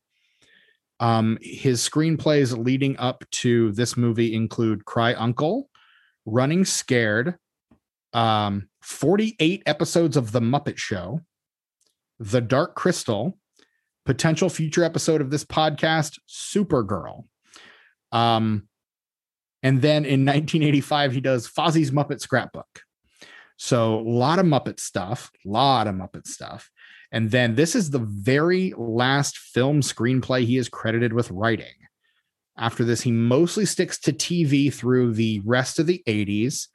Um, 1.03 1.37
his 1.41 1.81
screenplays 1.81 2.57
leading 2.57 2.97
up 2.97 3.25
to 3.31 3.73
this 3.73 3.97
movie 3.97 4.33
include 4.33 4.85
Cry 4.85 5.13
Uncle, 5.15 5.69
Running 6.25 6.63
Scared, 6.63 7.35
um, 8.13 8.69
48 8.81 9.63
episodes 9.65 10.15
of 10.15 10.31
The 10.31 10.39
Muppet 10.39 10.77
Show, 10.77 11.19
The 12.19 12.39
Dark 12.39 12.75
Crystal, 12.75 13.37
potential 14.05 14.47
future 14.47 14.85
episode 14.85 15.19
of 15.19 15.29
this 15.29 15.43
podcast, 15.43 16.19
Supergirl. 16.29 17.25
Um, 18.13 18.69
and 19.61 19.81
then 19.81 20.05
in 20.05 20.23
1985, 20.23 21.11
he 21.11 21.19
does 21.19 21.49
Fozzie's 21.49 21.91
Muppet 21.91 22.21
Scrapbook. 22.21 22.83
So 23.57 23.99
a 23.99 24.07
lot 24.09 24.39
of 24.39 24.45
Muppet 24.45 24.79
stuff, 24.79 25.31
a 25.45 25.49
lot 25.49 25.87
of 25.87 25.95
Muppet 25.95 26.27
stuff. 26.27 26.71
And 27.13 27.31
then 27.31 27.55
this 27.55 27.75
is 27.75 27.89
the 27.89 27.99
very 27.99 28.73
last 28.75 29.37
film 29.37 29.79
screenplay 29.79 30.45
he 30.45 30.57
is 30.57 30.67
credited 30.67 31.13
with 31.13 31.31
writing. 31.31 31.73
After 32.57 32.83
this, 32.83 33.01
he 33.01 33.11
mostly 33.11 33.65
sticks 33.65 33.97
to 33.99 34.11
TV 34.11 34.73
through 34.73 35.13
the 35.13 35.41
rest 35.45 35.79
of 35.79 35.87
the 35.87 36.03
80s 36.05 36.67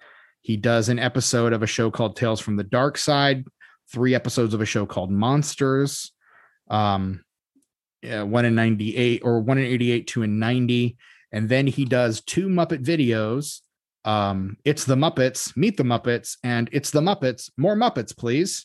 he 0.49 0.57
does 0.57 0.89
an 0.89 0.99
episode 0.99 1.53
of 1.53 1.63
a 1.63 1.67
show 1.67 1.91
called 1.91 2.17
Tales 2.17 2.41
from 2.41 2.57
the 2.57 2.65
Dark 2.65 2.97
Side, 2.97 3.45
three 3.93 4.15
episodes 4.15 4.55
of 4.55 4.61
a 4.61 4.67
show 4.67 4.87
called 4.87 5.11
Monsters, 5.11 6.13
um, 6.71 7.23
yeah, 8.03 8.23
one 8.23 8.45
in 8.45 8.55
98 8.55 9.23
or 9.25 9.41
one 9.41 9.59
in 9.59 9.65
88, 9.65 10.07
two 10.07 10.23
in 10.23 10.39
90. 10.39 10.97
And 11.33 11.49
then 11.49 11.67
he 11.67 11.85
does 11.85 12.23
two 12.23 12.49
Muppet 12.49 12.85
videos. 12.85 13.61
Um, 14.05 14.57
it's 14.65 14.85
the 14.85 14.95
Muppets, 14.95 15.55
Meet 15.57 15.77
the 15.77 15.83
Muppets, 15.83 16.39
and 16.43 16.71
It's 16.73 16.91
the 16.91 17.01
Muppets, 17.01 17.51
More 17.57 17.77
Muppets, 17.77 18.17
please. 18.17 18.65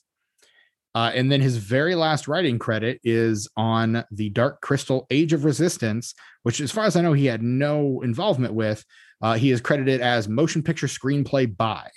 Uh, 0.96 1.12
and 1.16 1.32
then 1.32 1.42
his 1.42 1.58
very 1.58 1.96
last 1.96 2.28
writing 2.28 2.60
credit 2.60 3.00
is 3.04 3.50
on 3.58 4.04
the 4.12 4.30
Dark 4.30 4.62
Crystal 4.62 5.08
Age 5.10 5.34
of 5.34 5.44
Resistance, 5.44 6.14
which, 6.44 6.62
as 6.62 6.72
far 6.72 6.86
as 6.86 6.96
I 6.96 7.02
know, 7.02 7.14
he 7.14 7.26
had 7.26 7.42
no 7.42 8.02
involvement 8.02 8.54
with. 8.54 8.86
Uh, 9.22 9.34
he 9.34 9.52
is 9.52 9.62
credited 9.62 10.02
as 10.02 10.28
motion 10.28 10.62
picture 10.62 10.88
screenplay 10.88 11.56
by. 11.56 11.90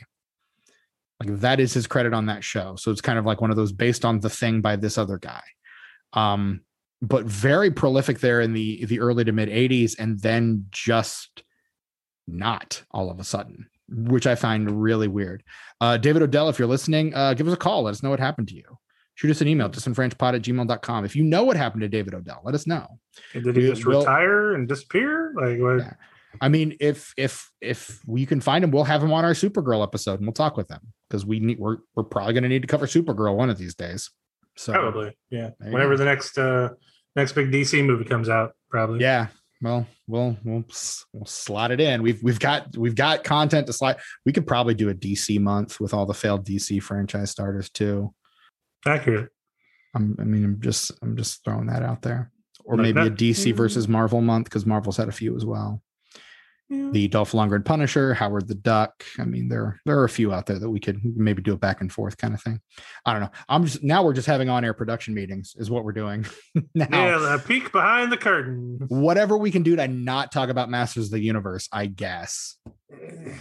Like 1.20 1.40
that 1.40 1.60
is 1.60 1.74
his 1.74 1.86
credit 1.86 2.14
on 2.14 2.26
that 2.26 2.44
show. 2.44 2.76
So 2.76 2.90
it's 2.90 3.00
kind 3.00 3.18
of 3.18 3.26
like 3.26 3.40
one 3.40 3.50
of 3.50 3.56
those 3.56 3.72
based 3.72 4.04
on 4.04 4.20
the 4.20 4.30
thing 4.30 4.60
by 4.60 4.76
this 4.76 4.98
other 4.98 5.18
guy. 5.18 5.42
Um, 6.12 6.60
but 7.02 7.24
very 7.26 7.70
prolific 7.70 8.20
there 8.20 8.40
in 8.40 8.52
the 8.54 8.84
the 8.86 9.00
early 9.00 9.24
to 9.24 9.32
mid 9.32 9.48
80s, 9.48 9.98
and 9.98 10.18
then 10.20 10.66
just 10.70 11.42
not 12.26 12.82
all 12.90 13.10
of 13.10 13.20
a 13.20 13.24
sudden, 13.24 13.68
which 13.88 14.26
I 14.26 14.34
find 14.34 14.82
really 14.82 15.08
weird. 15.08 15.42
Uh, 15.80 15.98
David 15.98 16.22
Odell, 16.22 16.48
if 16.48 16.58
you're 16.58 16.68
listening, 16.68 17.14
uh, 17.14 17.34
give 17.34 17.46
us 17.46 17.54
a 17.54 17.58
call. 17.58 17.82
Let 17.82 17.92
us 17.92 18.02
know 18.02 18.10
what 18.10 18.20
happened 18.20 18.48
to 18.48 18.54
you. 18.54 18.78
Shoot 19.16 19.30
us 19.30 19.40
an 19.40 19.48
email, 19.48 19.70
disenfranchpod 19.70 20.34
at 20.36 20.42
gmail.com. 20.42 21.04
If 21.06 21.16
you 21.16 21.24
know 21.24 21.42
what 21.42 21.56
happened 21.56 21.80
to 21.80 21.88
David 21.88 22.14
Odell, 22.14 22.42
let 22.44 22.54
us 22.54 22.66
know. 22.66 22.86
Did 23.32 23.56
he 23.56 23.62
just 23.62 23.86
we'll, 23.86 24.00
retire 24.00 24.54
and 24.54 24.68
disappear? 24.68 25.32
Like 25.34 25.58
what? 25.58 25.78
Yeah. 25.78 25.94
I 26.40 26.50
mean, 26.50 26.76
if 26.80 27.14
if 27.16 27.50
if 27.62 28.02
we 28.06 28.26
can 28.26 28.42
find 28.42 28.62
him, 28.62 28.70
we'll 28.70 28.84
have 28.84 29.02
him 29.02 29.12
on 29.12 29.24
our 29.24 29.32
Supergirl 29.32 29.82
episode 29.82 30.20
and 30.20 30.26
we'll 30.26 30.34
talk 30.34 30.58
with 30.58 30.70
him 30.70 30.80
because 31.08 31.24
we 31.24 31.40
need 31.40 31.58
we're 31.58 31.78
we're 31.94 32.04
probably 32.04 32.34
going 32.34 32.42
to 32.42 32.50
need 32.50 32.60
to 32.60 32.68
cover 32.68 32.86
Supergirl 32.86 33.34
one 33.36 33.48
of 33.48 33.56
these 33.56 33.74
days. 33.74 34.10
So 34.56 34.74
probably, 34.74 35.16
yeah. 35.30 35.50
Whenever 35.58 35.92
go. 35.92 35.96
the 35.96 36.04
next 36.04 36.36
uh 36.36 36.70
next 37.14 37.32
big 37.32 37.50
DC 37.50 37.84
movie 37.84 38.04
comes 38.04 38.28
out, 38.28 38.52
probably. 38.70 39.00
Yeah. 39.00 39.28
Well, 39.62 39.86
we'll 40.06 40.36
we'll 40.44 40.64
we'll 41.14 41.24
slot 41.24 41.70
it 41.70 41.80
in. 41.80 42.02
We've 42.02 42.22
we've 42.22 42.38
got 42.38 42.76
we've 42.76 42.94
got 42.94 43.24
content 43.24 43.66
to 43.68 43.72
slide. 43.72 43.96
We 44.26 44.32
could 44.32 44.46
probably 44.46 44.74
do 44.74 44.90
a 44.90 44.94
DC 44.94 45.40
month 45.40 45.80
with 45.80 45.94
all 45.94 46.04
the 46.04 46.12
failed 46.12 46.46
DC 46.46 46.82
franchise 46.82 47.30
starters 47.30 47.70
too. 47.70 48.12
Accurate. 48.86 49.30
I'm, 49.94 50.16
I 50.18 50.24
mean, 50.24 50.44
I'm 50.44 50.60
just 50.60 50.92
I'm 51.02 51.16
just 51.16 51.44
throwing 51.44 51.66
that 51.66 51.82
out 51.82 52.02
there, 52.02 52.30
or 52.64 52.76
like 52.76 52.94
maybe 52.94 53.08
that. 53.08 53.20
a 53.20 53.24
DC 53.24 53.54
versus 53.54 53.88
Marvel 53.88 54.20
month 54.20 54.44
because 54.44 54.66
Marvel's 54.66 54.96
had 54.96 55.08
a 55.08 55.12
few 55.12 55.36
as 55.36 55.44
well 55.44 55.82
the 56.68 57.06
Dolph 57.08 57.32
Lundgren 57.32 57.64
Punisher, 57.64 58.14
Howard 58.14 58.48
the 58.48 58.54
Duck. 58.54 59.04
I 59.18 59.24
mean, 59.24 59.48
there 59.48 59.80
there 59.84 59.98
are 59.98 60.04
a 60.04 60.08
few 60.08 60.32
out 60.32 60.46
there 60.46 60.58
that 60.58 60.68
we 60.68 60.80
could 60.80 61.00
maybe 61.04 61.40
do 61.40 61.52
a 61.52 61.56
back 61.56 61.80
and 61.80 61.92
forth 61.92 62.16
kind 62.18 62.34
of 62.34 62.42
thing. 62.42 62.60
I 63.04 63.12
don't 63.12 63.22
know. 63.22 63.30
I'm 63.48 63.64
just 63.64 63.84
now 63.84 64.02
we're 64.02 64.14
just 64.14 64.26
having 64.26 64.48
on 64.48 64.64
air 64.64 64.74
production 64.74 65.14
meetings 65.14 65.54
is 65.56 65.70
what 65.70 65.84
we're 65.84 65.92
doing. 65.92 66.26
now, 66.74 66.88
yeah, 66.90 67.34
a 67.34 67.38
peek 67.38 67.70
behind 67.70 68.10
the 68.10 68.16
curtain. 68.16 68.80
Whatever 68.88 69.38
we 69.38 69.52
can 69.52 69.62
do 69.62 69.76
to 69.76 69.86
not 69.86 70.32
talk 70.32 70.48
about 70.48 70.68
Masters 70.68 71.06
of 71.06 71.10
the 71.12 71.20
Universe, 71.20 71.68
I 71.72 71.86
guess. 71.86 72.56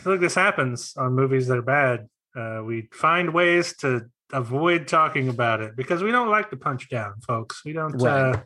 Look, 0.05 0.21
this 0.21 0.35
happens 0.35 0.93
on 0.95 1.13
movies 1.13 1.47
that 1.47 1.57
are 1.57 1.63
bad. 1.63 2.07
Uh, 2.35 2.61
we 2.63 2.89
find 2.91 3.33
ways 3.33 3.75
to 3.77 4.07
avoid 4.36 4.88
talking 4.88 5.29
about 5.29 5.61
it 5.61 5.75
because 5.75 6.03
we 6.03 6.11
don't 6.11 6.29
like 6.29 6.49
to 6.49 6.57
punch 6.57 6.89
down, 6.89 7.15
folks. 7.27 7.61
We 7.65 7.73
don't. 7.73 7.93
Right. 7.93 8.36
Uh, 8.36 8.41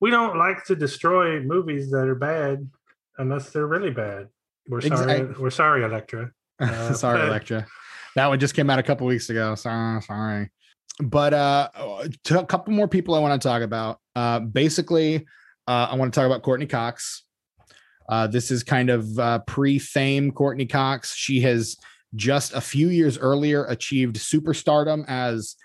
we 0.00 0.10
don't 0.10 0.36
like 0.36 0.64
to 0.64 0.74
destroy 0.74 1.40
movies 1.40 1.90
that 1.90 2.08
are 2.08 2.16
bad 2.16 2.68
unless 3.18 3.50
they're 3.50 3.66
really 3.66 3.90
bad. 3.90 4.28
We're 4.68 4.80
sorry. 4.80 5.12
Exactly. 5.12 5.42
We're 5.42 5.50
sorry, 5.50 5.84
Elektra. 5.84 6.30
Uh, 6.60 6.92
sorry, 6.92 7.18
but... 7.18 7.28
Elektra. 7.28 7.66
That 8.14 8.28
one 8.28 8.38
just 8.38 8.54
came 8.54 8.70
out 8.70 8.78
a 8.78 8.84
couple 8.84 9.04
weeks 9.06 9.30
ago. 9.30 9.56
Sorry, 9.56 10.00
sorry. 10.02 10.50
But 11.00 11.34
uh, 11.34 11.68
to 12.24 12.40
a 12.40 12.46
couple 12.46 12.72
more 12.72 12.86
people 12.86 13.14
I 13.16 13.18
want 13.18 13.40
to 13.40 13.48
talk 13.48 13.62
about. 13.62 13.98
Uh, 14.14 14.38
basically, 14.40 15.26
uh, 15.66 15.88
I 15.90 15.96
want 15.96 16.12
to 16.12 16.20
talk 16.20 16.26
about 16.26 16.42
Courteney 16.42 16.66
Cox. 16.66 17.24
Uh, 18.08 18.28
this 18.28 18.50
is 18.52 18.62
kind 18.62 18.90
of 18.90 19.18
uh, 19.18 19.38
pre-fame 19.40 20.30
Courteney 20.30 20.66
Cox. 20.66 21.16
She 21.16 21.40
has 21.40 21.76
just 22.14 22.52
a 22.52 22.60
few 22.60 22.88
years 22.88 23.18
earlier 23.18 23.64
achieved 23.64 24.16
superstardom 24.16 25.04
as 25.08 25.56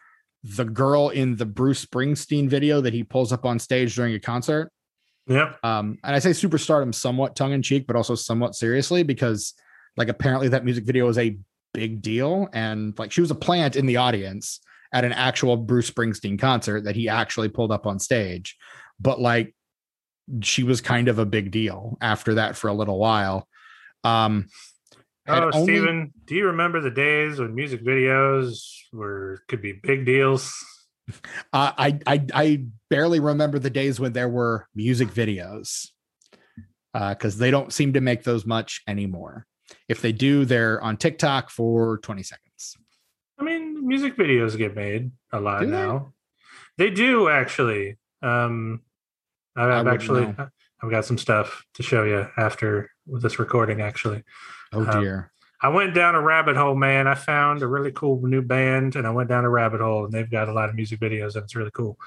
the 0.44 0.66
girl 0.66 1.10
in 1.10 1.36
the 1.36 1.46
Bruce 1.46 1.86
Springsteen 1.86 2.48
video 2.48 2.82
that 2.82 2.94
he 2.94 3.04
pulls 3.04 3.34
up 3.34 3.46
on 3.46 3.60
stage 3.60 3.96
during 3.96 4.14
a 4.14 4.20
concert. 4.20 4.72
Yeah. 5.28 5.54
Um, 5.64 5.98
and 6.04 6.16
I 6.16 6.20
say 6.20 6.30
superstardom 6.30 6.96
somewhat 6.96 7.36
tongue 7.36 7.52
in 7.52 7.62
cheek, 7.62 7.86
but 7.86 7.96
also 7.96 8.16
somewhat 8.16 8.56
seriously 8.56 9.04
because, 9.04 9.54
like, 9.98 10.08
apparently 10.08 10.48
that 10.50 10.64
music 10.64 10.86
video 10.86 11.08
is 11.10 11.18
a 11.18 11.38
big 11.74 12.02
deal. 12.02 12.48
And 12.54 12.98
like 12.98 13.12
she 13.12 13.22
was 13.22 13.32
a 13.32 13.36
plant 13.36 13.76
in 13.76 13.86
the 13.86 13.98
audience 13.98 14.62
at 14.94 15.04
an 15.04 15.12
actual 15.12 15.58
Bruce 15.58 15.92
Springsteen 15.92 16.40
concert 16.40 16.86
that 16.86 16.96
he 16.96 17.10
actually 17.10 17.50
pulled 17.50 17.72
up 17.72 17.86
on 17.86 18.00
stage. 18.00 18.58
But 19.00 19.20
like 19.20 19.54
she 20.42 20.64
was 20.64 20.82
kind 20.82 21.08
of 21.08 21.20
a 21.20 21.26
big 21.26 21.52
deal 21.52 21.98
after 22.02 22.36
that 22.36 22.56
for 22.56 22.68
a 22.68 22.74
little 22.74 22.98
while. 22.98 23.48
Um, 24.04 24.48
Oh, 25.28 25.52
only- 25.54 25.64
Steven, 25.64 26.14
do 26.26 26.36
you 26.36 26.46
remember 26.48 26.80
the 26.82 26.92
days 26.92 27.40
when 27.40 27.54
music 27.56 27.84
videos 27.84 28.60
were 28.94 29.44
could 29.48 29.62
be 29.62 29.74
big 29.74 30.06
deals? 30.06 30.54
Uh, 31.54 31.72
I 31.78 32.00
I 32.06 32.26
I 32.34 32.64
barely 32.90 33.20
remember 33.20 33.60
the 33.60 33.70
days 33.70 34.00
when 34.00 34.14
there 34.14 34.30
were 34.30 34.68
music 34.76 35.08
videos 35.10 35.88
because 36.94 37.38
they 37.38 37.52
don't 37.52 37.72
seem 37.72 37.94
to 37.94 38.02
make 38.02 38.24
those 38.24 38.46
much 38.46 38.82
anymore. 38.88 39.46
If 39.88 40.02
they 40.02 40.12
do, 40.12 40.46
they're 40.46 40.82
on 40.82 40.98
TikTok 40.98 41.50
for 41.50 41.98
20 42.00 42.24
seconds. 42.24 42.76
I 43.40 43.44
mean, 43.44 43.86
music 43.88 44.16
videos 44.18 44.58
get 44.58 44.76
made 44.76 45.12
a 45.32 45.40
lot 45.40 45.60
Do 45.62 45.68
now. 45.68 46.14
They 46.78 46.90
do 46.90 47.30
actually. 47.30 47.98
Um, 48.22 48.82
I- 49.56 49.64
I 49.64 49.80
I've 49.80 49.88
actually. 49.88 50.34
I've 50.82 50.92
got 50.92 51.06
some 51.06 51.18
stuff 51.18 51.64
to 51.74 51.84
show 51.84 52.04
you 52.04 52.28
after 52.38 52.92
this 53.08 53.40
recording. 53.40 53.82
Actually, 53.82 54.24
Oh 54.74 54.86
Um, 54.86 55.02
dear. 55.04 55.32
I 55.62 55.70
went 55.70 55.96
down 55.96 56.14
a 56.14 56.22
rabbit 56.22 56.56
hole, 56.56 56.76
man. 56.76 57.08
I 57.08 57.16
found 57.16 57.64
a 57.64 57.68
really 57.68 57.92
cool 57.92 58.22
new 58.28 58.42
band, 58.44 58.96
and 58.96 59.08
I 59.08 59.10
went 59.10 59.28
down 59.30 59.44
a 59.44 59.50
rabbit 59.50 59.82
hole, 59.82 60.06
and 60.06 60.14
they've 60.14 60.30
got 60.30 60.50
a 60.50 60.54
lot 60.54 60.70
of 60.70 60.76
music 60.76 61.00
videos, 61.00 61.34
and 61.36 61.44
it's 61.44 61.56
really 61.56 61.72
cool. 61.72 61.98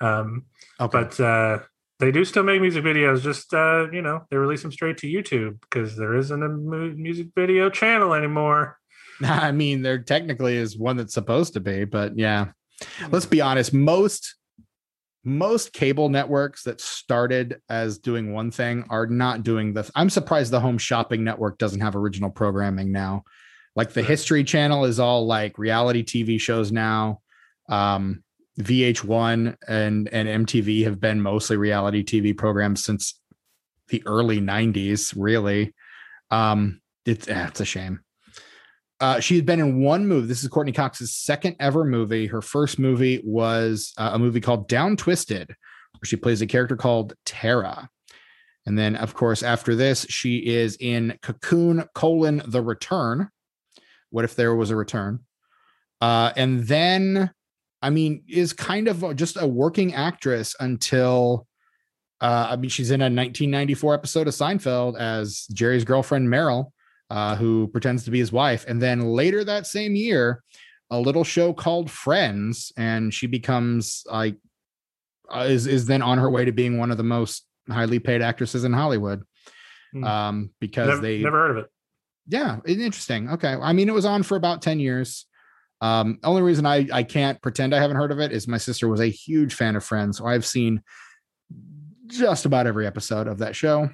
Um, 0.00 0.44
Okay. 0.80 0.98
but 0.98 1.20
uh, 1.20 1.58
they 1.98 2.10
do 2.10 2.24
still 2.24 2.42
make 2.42 2.60
music 2.60 2.84
videos. 2.84 3.22
Just 3.22 3.52
uh, 3.54 3.86
you 3.92 4.02
know, 4.02 4.26
they 4.30 4.36
release 4.36 4.62
them 4.62 4.72
straight 4.72 4.98
to 4.98 5.06
YouTube 5.06 5.60
because 5.60 5.96
there 5.96 6.14
isn't 6.16 6.42
a 6.42 6.48
mu- 6.48 6.94
music 6.94 7.28
video 7.34 7.68
channel 7.70 8.12
anymore. 8.14 8.78
I 9.22 9.52
mean, 9.52 9.82
there 9.82 9.98
technically 9.98 10.56
is 10.56 10.78
one 10.78 10.96
that's 10.96 11.14
supposed 11.14 11.52
to 11.54 11.60
be, 11.60 11.84
but 11.84 12.18
yeah. 12.18 12.48
Let's 13.10 13.26
be 13.26 13.42
honest. 13.42 13.74
Most 13.74 14.36
most 15.24 15.72
cable 15.72 16.08
networks 16.08 16.62
that 16.64 16.80
started 16.80 17.60
as 17.68 17.98
doing 17.98 18.32
one 18.32 18.50
thing 18.50 18.84
are 18.88 19.06
not 19.06 19.42
doing 19.42 19.74
this. 19.74 19.90
I'm 19.94 20.10
surprised 20.10 20.50
the 20.50 20.60
Home 20.60 20.78
Shopping 20.78 21.24
Network 21.24 21.58
doesn't 21.58 21.80
have 21.80 21.94
original 21.94 22.30
programming 22.30 22.90
now. 22.90 23.24
Like 23.76 23.92
the 23.92 24.02
History 24.02 24.44
Channel 24.44 24.84
is 24.84 24.98
all 24.98 25.26
like 25.26 25.58
reality 25.58 26.02
TV 26.02 26.40
shows 26.40 26.72
now. 26.72 27.20
Um, 27.68 28.24
VH1 28.58 29.56
and 29.68 30.08
and 30.08 30.46
MTV 30.46 30.84
have 30.84 31.00
been 31.00 31.20
mostly 31.20 31.56
reality 31.56 32.02
TV 32.04 32.36
programs 32.36 32.84
since 32.84 33.20
the 33.88 34.02
early 34.06 34.40
90s, 34.40 35.14
really. 35.16 35.74
Um, 36.30 36.80
it's 37.06 37.28
eh, 37.28 37.46
it's 37.48 37.60
a 37.60 37.64
shame. 37.64 38.00
Uh, 39.00 39.18
she 39.18 39.34
had 39.34 39.46
been 39.46 39.60
in 39.60 39.80
one 39.80 40.06
movie. 40.06 40.26
This 40.26 40.42
is 40.42 40.48
Courteney 40.48 40.72
Cox's 40.72 41.14
second 41.14 41.56
ever 41.58 41.84
movie. 41.84 42.26
Her 42.26 42.42
first 42.42 42.78
movie 42.78 43.22
was 43.24 43.94
uh, 43.96 44.10
a 44.12 44.18
movie 44.18 44.42
called 44.42 44.68
Down 44.68 44.94
Twisted, 44.96 45.48
where 45.48 46.04
she 46.04 46.16
plays 46.16 46.42
a 46.42 46.46
character 46.46 46.76
called 46.76 47.14
Tara. 47.24 47.88
And 48.66 48.78
then, 48.78 48.96
of 48.96 49.14
course, 49.14 49.42
after 49.42 49.74
this, 49.74 50.04
she 50.10 50.46
is 50.46 50.76
in 50.76 51.18
Cocoon: 51.22 51.84
colon 51.94 52.42
The 52.46 52.60
Return. 52.60 53.30
What 54.10 54.26
if 54.26 54.36
there 54.36 54.54
was 54.54 54.70
a 54.70 54.76
return? 54.76 55.20
Uh, 56.00 56.32
and 56.36 56.64
then, 56.64 57.30
I 57.80 57.90
mean, 57.90 58.22
is 58.28 58.52
kind 58.52 58.86
of 58.86 59.16
just 59.16 59.40
a 59.40 59.46
working 59.46 59.94
actress 59.94 60.54
until. 60.60 61.46
Uh, 62.20 62.48
I 62.50 62.56
mean, 62.56 62.68
she's 62.68 62.90
in 62.90 63.00
a 63.00 63.04
1994 63.04 63.94
episode 63.94 64.28
of 64.28 64.34
Seinfeld 64.34 64.98
as 64.98 65.46
Jerry's 65.54 65.84
girlfriend 65.84 66.28
Meryl 66.28 66.70
uh, 67.10 67.36
who 67.36 67.68
pretends 67.68 68.04
to 68.04 68.10
be 68.10 68.18
his 68.18 68.32
wife. 68.32 68.64
And 68.68 68.80
then 68.80 69.00
later 69.00 69.44
that 69.44 69.66
same 69.66 69.94
year, 69.96 70.42
a 70.90 70.98
little 70.98 71.24
show 71.24 71.52
called 71.52 71.90
Friends, 71.90 72.72
and 72.76 73.12
she 73.12 73.26
becomes 73.26 74.04
like 74.10 74.36
uh, 75.34 75.40
is 75.48 75.66
is 75.66 75.86
then 75.86 76.02
on 76.02 76.18
her 76.18 76.30
way 76.30 76.44
to 76.44 76.52
being 76.52 76.78
one 76.78 76.90
of 76.90 76.96
the 76.96 77.04
most 77.04 77.46
highly 77.68 77.98
paid 77.98 78.22
actresses 78.22 78.64
in 78.64 78.72
Hollywood. 78.72 79.22
Hmm. 79.92 80.04
Um, 80.04 80.50
because 80.60 80.88
Never, 80.88 81.00
they 81.00 81.18
never 81.22 81.38
heard 81.38 81.50
of 81.52 81.56
it. 81.64 81.70
yeah, 82.26 82.58
interesting. 82.66 83.28
Okay, 83.30 83.54
I 83.54 83.72
mean 83.72 83.88
it 83.88 83.94
was 83.94 84.04
on 84.04 84.22
for 84.22 84.36
about 84.36 84.62
ten 84.62 84.80
years. 84.80 85.26
Um, 85.80 86.18
only 86.24 86.42
reason 86.42 86.66
I 86.66 86.86
I 86.92 87.02
can't 87.02 87.40
pretend 87.42 87.74
I 87.74 87.80
haven't 87.80 87.96
heard 87.96 88.12
of 88.12 88.20
it 88.20 88.32
is 88.32 88.46
my 88.46 88.58
sister 88.58 88.86
was 88.88 89.00
a 89.00 89.06
huge 89.06 89.54
fan 89.54 89.76
of 89.76 89.84
Friends, 89.84 90.18
so 90.18 90.26
I've 90.26 90.46
seen 90.46 90.82
just 92.06 92.44
about 92.44 92.66
every 92.66 92.86
episode 92.86 93.26
of 93.28 93.38
that 93.38 93.54
show. 93.56 93.88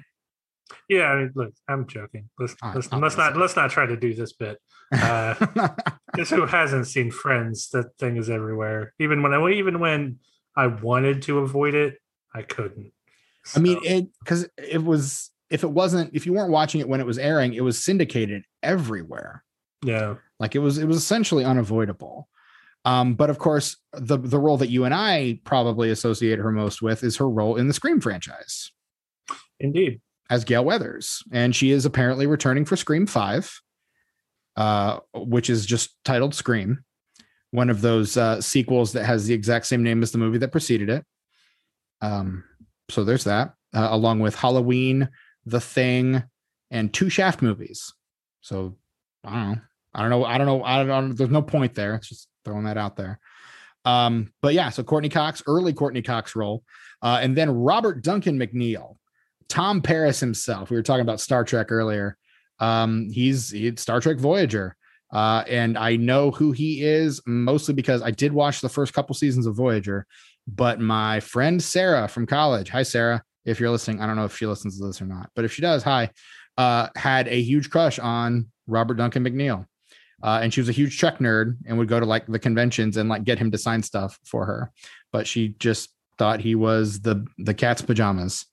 Yeah, 0.89 1.03
I 1.03 1.15
mean, 1.17 1.31
look, 1.35 1.53
I'm 1.67 1.87
joking. 1.87 2.29
Let's 2.39 2.55
let's, 2.73 2.91
let's 2.91 3.17
not 3.17 3.37
let's 3.37 3.55
not 3.55 3.71
try 3.71 3.85
to 3.85 3.97
do 3.97 4.13
this 4.13 4.33
bit. 4.33 4.59
Uh, 4.91 5.35
Because 6.13 6.29
who 6.29 6.45
hasn't 6.45 6.87
seen 6.87 7.11
Friends? 7.11 7.69
That 7.69 7.95
thing 7.99 8.17
is 8.17 8.29
everywhere. 8.29 8.93
Even 8.99 9.21
when 9.21 9.33
I 9.33 9.49
even 9.51 9.79
when 9.79 10.19
I 10.55 10.67
wanted 10.67 11.21
to 11.23 11.39
avoid 11.39 11.75
it, 11.75 11.97
I 12.33 12.41
couldn't. 12.41 12.91
I 13.55 13.59
mean, 13.59 13.79
it 13.83 14.07
because 14.19 14.47
it 14.57 14.83
was 14.83 15.29
if 15.49 15.63
it 15.63 15.69
wasn't 15.69 16.15
if 16.15 16.25
you 16.25 16.33
weren't 16.33 16.51
watching 16.51 16.81
it 16.81 16.87
when 16.89 17.01
it 17.01 17.05
was 17.05 17.17
airing, 17.17 17.53
it 17.53 17.61
was 17.61 17.83
syndicated 17.83 18.43
everywhere. 18.63 19.43
yeah, 19.83 20.15
Like 20.39 20.55
it 20.55 20.59
was 20.59 20.77
it 20.77 20.87
was 20.87 20.97
essentially 20.97 21.45
unavoidable. 21.45 22.27
Um, 22.83 23.15
but 23.15 23.29
of 23.29 23.37
course, 23.37 23.77
the 23.93 24.17
the 24.17 24.39
role 24.39 24.57
that 24.57 24.69
you 24.69 24.85
and 24.85 24.93
I 24.93 25.39
probably 25.43 25.91
associate 25.91 26.39
her 26.39 26.51
most 26.51 26.81
with 26.81 27.03
is 27.03 27.17
her 27.17 27.29
role 27.29 27.57
in 27.57 27.67
the 27.67 27.73
Scream 27.73 28.01
franchise 28.01 28.71
indeed. 29.59 30.01
As 30.29 30.43
Gale 30.43 30.65
Weathers, 30.65 31.23
and 31.31 31.55
she 31.55 31.71
is 31.71 31.85
apparently 31.85 32.27
returning 32.27 32.65
for 32.65 32.75
Scream 32.75 33.05
Five, 33.05 33.61
uh, 34.55 34.99
which 35.13 35.49
is 35.49 35.65
just 35.65 35.95
titled 36.03 36.35
Scream, 36.35 36.83
one 37.51 37.69
of 37.69 37.81
those 37.81 38.17
uh, 38.17 38.41
sequels 38.41 38.93
that 38.93 39.05
has 39.05 39.25
the 39.25 39.33
exact 39.33 39.67
same 39.67 39.83
name 39.83 40.03
as 40.03 40.11
the 40.11 40.17
movie 40.17 40.37
that 40.39 40.51
preceded 40.51 40.89
it. 40.89 41.05
Um, 42.01 42.43
so 42.89 43.03
there's 43.03 43.23
that, 43.23 43.53
uh, 43.73 43.87
along 43.91 44.19
with 44.19 44.35
Halloween, 44.35 45.09
The 45.45 45.61
Thing, 45.61 46.23
and 46.71 46.93
two 46.93 47.09
Shaft 47.09 47.41
movies. 47.41 47.93
So 48.41 48.75
I 49.23 49.31
don't 49.31 49.53
know. 49.53 49.61
I 49.93 50.01
don't 50.01 50.09
know. 50.09 50.25
I 50.25 50.37
don't 50.37 50.47
know. 50.47 50.63
I 50.63 50.77
don't. 50.77 51.09
Know. 51.09 51.13
There's 51.13 51.29
no 51.29 51.41
point 51.41 51.73
there. 51.73 51.95
It's 51.95 52.09
just 52.09 52.27
throwing 52.45 52.65
that 52.65 52.77
out 52.77 52.95
there. 52.95 53.19
Um, 53.85 54.33
but 54.41 54.53
yeah, 54.53 54.69
so 54.69 54.83
Courteney 54.83 55.09
Cox, 55.09 55.41
early 55.47 55.73
Courteney 55.73 56.01
Cox 56.01 56.35
role, 56.35 56.63
uh, 57.01 57.19
and 57.21 57.37
then 57.37 57.49
Robert 57.49 58.03
Duncan 58.03 58.37
McNeill, 58.37 58.97
Tom 59.49 59.81
Paris 59.81 60.19
himself. 60.19 60.69
We 60.69 60.77
were 60.77 60.83
talking 60.83 61.01
about 61.01 61.21
Star 61.21 61.43
Trek 61.43 61.71
earlier. 61.71 62.17
Um, 62.59 63.09
he's 63.09 63.51
he's 63.51 63.81
Star 63.81 63.99
Trek 63.99 64.17
Voyager. 64.17 64.75
Uh, 65.11 65.43
and 65.47 65.77
I 65.77 65.95
know 65.95 66.31
who 66.31 66.51
he 66.51 66.83
is 66.83 67.21
mostly 67.25 67.73
because 67.73 68.01
I 68.01 68.11
did 68.11 68.33
watch 68.33 68.59
the 68.59 68.69
first 68.69 68.93
couple 68.93 69.15
seasons 69.15 69.45
of 69.45 69.55
Voyager. 69.55 70.05
But 70.47 70.79
my 70.79 71.19
friend 71.21 71.61
Sarah 71.63 72.07
from 72.07 72.25
college, 72.25 72.69
hi 72.69 72.83
Sarah, 72.83 73.23
if 73.45 73.59
you're 73.59 73.71
listening, 73.71 74.01
I 74.01 74.07
don't 74.07 74.17
know 74.17 74.25
if 74.25 74.37
she 74.37 74.45
listens 74.45 74.79
to 74.79 74.85
this 74.85 75.01
or 75.01 75.05
not, 75.05 75.29
but 75.35 75.45
if 75.45 75.53
she 75.53 75.61
does, 75.61 75.83
hi, 75.83 76.09
uh, 76.57 76.89
had 76.95 77.27
a 77.27 77.41
huge 77.41 77.69
crush 77.69 77.99
on 77.99 78.47
Robert 78.67 78.95
Duncan 78.95 79.23
McNeill. 79.23 79.65
Uh, 80.21 80.39
and 80.41 80.53
she 80.53 80.59
was 80.59 80.69
a 80.69 80.73
huge 80.73 80.97
Trek 80.97 81.19
nerd 81.19 81.57
and 81.67 81.77
would 81.77 81.87
go 81.87 81.99
to 81.99 82.05
like 82.05 82.25
the 82.25 82.39
conventions 82.39 82.97
and 82.97 83.07
like 83.07 83.23
get 83.23 83.37
him 83.37 83.51
to 83.51 83.57
sign 83.57 83.83
stuff 83.83 84.19
for 84.25 84.45
her. 84.45 84.71
But 85.11 85.27
she 85.27 85.49
just 85.59 85.89
thought 86.17 86.39
he 86.39 86.55
was 86.55 87.01
the 87.01 87.25
the 87.37 87.53
cat's 87.53 87.81
pajamas. 87.81 88.45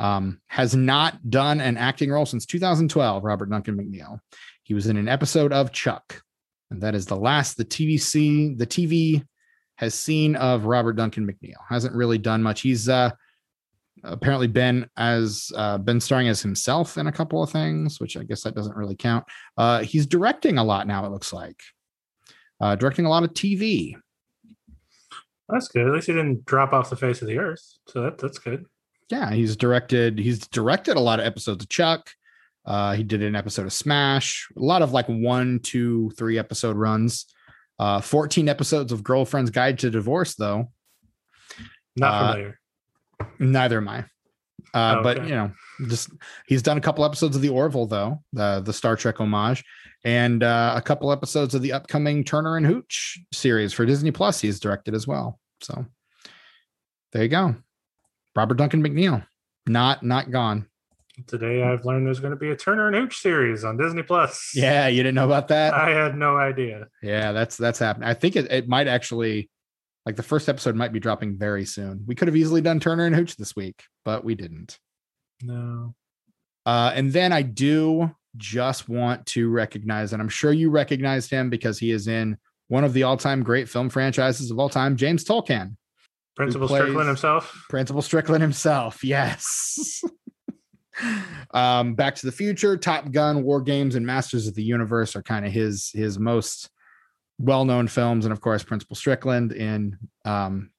Um, 0.00 0.40
has 0.46 0.74
not 0.74 1.28
done 1.28 1.60
an 1.60 1.76
acting 1.76 2.10
role 2.10 2.24
since 2.24 2.46
2012. 2.46 3.22
Robert 3.22 3.50
Duncan 3.50 3.76
McNeill. 3.76 4.18
He 4.62 4.72
was 4.72 4.86
in 4.86 4.96
an 4.96 5.08
episode 5.08 5.52
of 5.52 5.72
Chuck, 5.72 6.22
and 6.70 6.80
that 6.80 6.94
is 6.94 7.04
the 7.04 7.16
last 7.16 7.58
the 7.58 7.66
TV 7.66 7.96
TVC 7.96 8.56
the 8.56 8.66
TV 8.66 9.24
has 9.76 9.94
seen 9.94 10.36
of 10.36 10.64
Robert 10.64 10.94
Duncan 10.94 11.26
McNeill. 11.26 11.60
Hasn't 11.68 11.94
really 11.94 12.16
done 12.16 12.42
much. 12.42 12.62
He's 12.62 12.88
uh, 12.88 13.10
apparently 14.04 14.46
been 14.46 14.88
as 14.96 15.52
uh, 15.54 15.78
been 15.78 16.00
starring 16.00 16.28
as 16.28 16.40
himself 16.40 16.98
in 16.98 17.06
a 17.06 17.12
couple 17.12 17.42
of 17.42 17.50
things, 17.50 18.00
which 18.00 18.16
I 18.16 18.24
guess 18.24 18.42
that 18.42 18.54
doesn't 18.54 18.76
really 18.76 18.96
count. 18.96 19.24
Uh, 19.56 19.80
he's 19.82 20.06
directing 20.06 20.58
a 20.58 20.64
lot 20.64 20.86
now. 20.86 21.04
It 21.04 21.12
looks 21.12 21.32
like 21.32 21.60
uh, 22.60 22.76
directing 22.76 23.06
a 23.06 23.10
lot 23.10 23.24
of 23.24 23.30
TV. 23.30 23.96
That's 25.48 25.68
good. 25.68 25.86
At 25.86 25.92
least 25.92 26.06
he 26.06 26.12
didn't 26.12 26.44
drop 26.44 26.72
off 26.72 26.90
the 26.90 26.96
face 26.96 27.22
of 27.22 27.28
the 27.28 27.38
earth. 27.38 27.62
So 27.88 28.02
that 28.02 28.18
that's 28.18 28.38
good. 28.38 28.66
Yeah 29.10 29.32
he's 29.32 29.56
directed 29.56 30.18
he's 30.18 30.38
directed 30.48 30.96
a 30.96 31.00
lot 31.00 31.20
of 31.20 31.26
episodes 31.26 31.64
of 31.64 31.68
chuck. 31.68 32.10
Uh 32.64 32.92
he 32.94 33.02
did 33.02 33.22
an 33.22 33.34
episode 33.36 33.66
of 33.66 33.72
smash 33.72 34.48
a 34.56 34.60
lot 34.60 34.82
of 34.82 34.92
like 34.92 35.06
one 35.08 35.58
two 35.60 36.10
three 36.16 36.38
episode 36.38 36.76
runs. 36.76 37.26
Uh 37.78 38.00
14 38.00 38.48
episodes 38.48 38.92
of 38.92 39.02
girlfriend's 39.02 39.50
guide 39.50 39.78
to 39.78 39.90
divorce 39.90 40.34
though. 40.34 40.70
Not 41.96 42.12
Uh, 42.14 42.32
familiar. 42.32 42.58
neither 43.38 43.78
am 43.78 43.88
i. 43.88 44.04
Uh 44.74 45.02
but 45.02 45.24
you 45.26 45.34
know 45.34 45.50
just 45.88 46.10
he's 46.46 46.62
done 46.62 46.76
a 46.76 46.80
couple 46.80 47.04
episodes 47.04 47.34
of 47.34 47.42
the 47.42 47.48
orville 47.48 47.86
though 47.86 48.22
the 48.34 48.60
the 48.64 48.72
star 48.72 48.94
trek 48.96 49.18
homage 49.18 49.64
and 50.04 50.42
uh 50.42 50.74
a 50.76 50.82
couple 50.82 51.10
episodes 51.10 51.54
of 51.54 51.62
the 51.62 51.72
upcoming 51.72 52.22
turner 52.22 52.56
and 52.58 52.66
hooch 52.66 53.18
series 53.32 53.72
for 53.72 53.86
disney 53.86 54.10
plus 54.10 54.40
he's 54.40 54.60
directed 54.60 54.94
as 54.94 55.06
well. 55.06 55.40
So 55.62 55.86
there 57.12 57.22
you 57.22 57.28
go 57.30 57.56
robert 58.40 58.56
duncan 58.56 58.82
mcneill 58.82 59.24
not 59.66 60.02
not 60.02 60.30
gone 60.30 60.66
Today 61.26 61.62
I've 61.62 61.84
learned 61.84 62.06
there's 62.06 62.20
going 62.20 62.32
to 62.32 62.36
be 62.36 62.50
a 62.50 62.56
Turner 62.56 62.86
and 62.86 62.96
Hooch 62.96 63.18
series 63.18 63.62
on 63.62 63.76
Disney 63.76 64.02
Plus. 64.02 64.52
Yeah, 64.54 64.86
you 64.86 65.02
didn't 65.02 65.16
know 65.16 65.26
about 65.26 65.48
that? 65.48 65.74
I 65.74 65.90
had 65.90 66.16
no 66.16 66.38
idea. 66.38 66.86
Yeah, 67.02 67.32
that's 67.32 67.58
that's 67.58 67.78
happening. 67.78 68.08
I 68.08 68.14
think 68.14 68.36
it, 68.36 68.50
it 68.50 68.68
might 68.68 68.88
actually 68.88 69.50
like 70.06 70.16
the 70.16 70.22
first 70.22 70.48
episode 70.48 70.76
might 70.76 70.92
be 70.92 71.00
dropping 71.00 71.36
very 71.36 71.64
soon. 71.64 72.04
We 72.06 72.14
could 72.14 72.28
have 72.28 72.36
easily 72.36 72.60
done 72.60 72.80
Turner 72.80 73.04
and 73.06 73.14
Hooch 73.14 73.36
this 73.36 73.54
week, 73.54 73.82
but 74.04 74.24
we 74.24 74.34
didn't. 74.34 74.78
No. 75.42 75.94
Uh, 76.64 76.92
and 76.94 77.12
then 77.12 77.32
I 77.32 77.42
do 77.42 78.14
just 78.36 78.88
want 78.88 79.26
to 79.26 79.50
recognize, 79.50 80.12
and 80.12 80.22
I'm 80.22 80.28
sure 80.28 80.52
you 80.52 80.70
recognized 80.70 81.30
him 81.30 81.50
because 81.50 81.78
he 81.78 81.90
is 81.90 82.08
in 82.08 82.38
one 82.68 82.84
of 82.84 82.92
the 82.92 83.02
all-time 83.02 83.42
great 83.42 83.68
film 83.68 83.90
franchises 83.90 84.50
of 84.50 84.58
all 84.58 84.68
time, 84.68 84.96
James 84.96 85.24
Tolkan. 85.24 85.76
Principal 86.44 86.68
Strickland 86.68 87.08
himself. 87.08 87.66
Principal 87.68 88.02
Strickland 88.02 88.42
himself. 88.42 89.04
Yes. 89.04 90.02
um, 91.52 91.94
Back 91.94 92.14
to 92.16 92.26
the 92.26 92.32
Future, 92.32 92.76
Top 92.76 93.10
Gun, 93.10 93.42
War 93.42 93.60
Games, 93.60 93.94
and 93.94 94.06
Masters 94.06 94.46
of 94.46 94.54
the 94.54 94.62
Universe 94.62 95.14
are 95.16 95.22
kind 95.22 95.44
of 95.44 95.52
his 95.52 95.90
his 95.92 96.18
most 96.18 96.70
well-known 97.38 97.88
films, 97.88 98.24
and 98.24 98.32
of 98.32 98.40
course, 98.40 98.62
Principal 98.62 98.96
Strickland 98.96 99.52
in 99.52 99.98
um, 100.24 100.70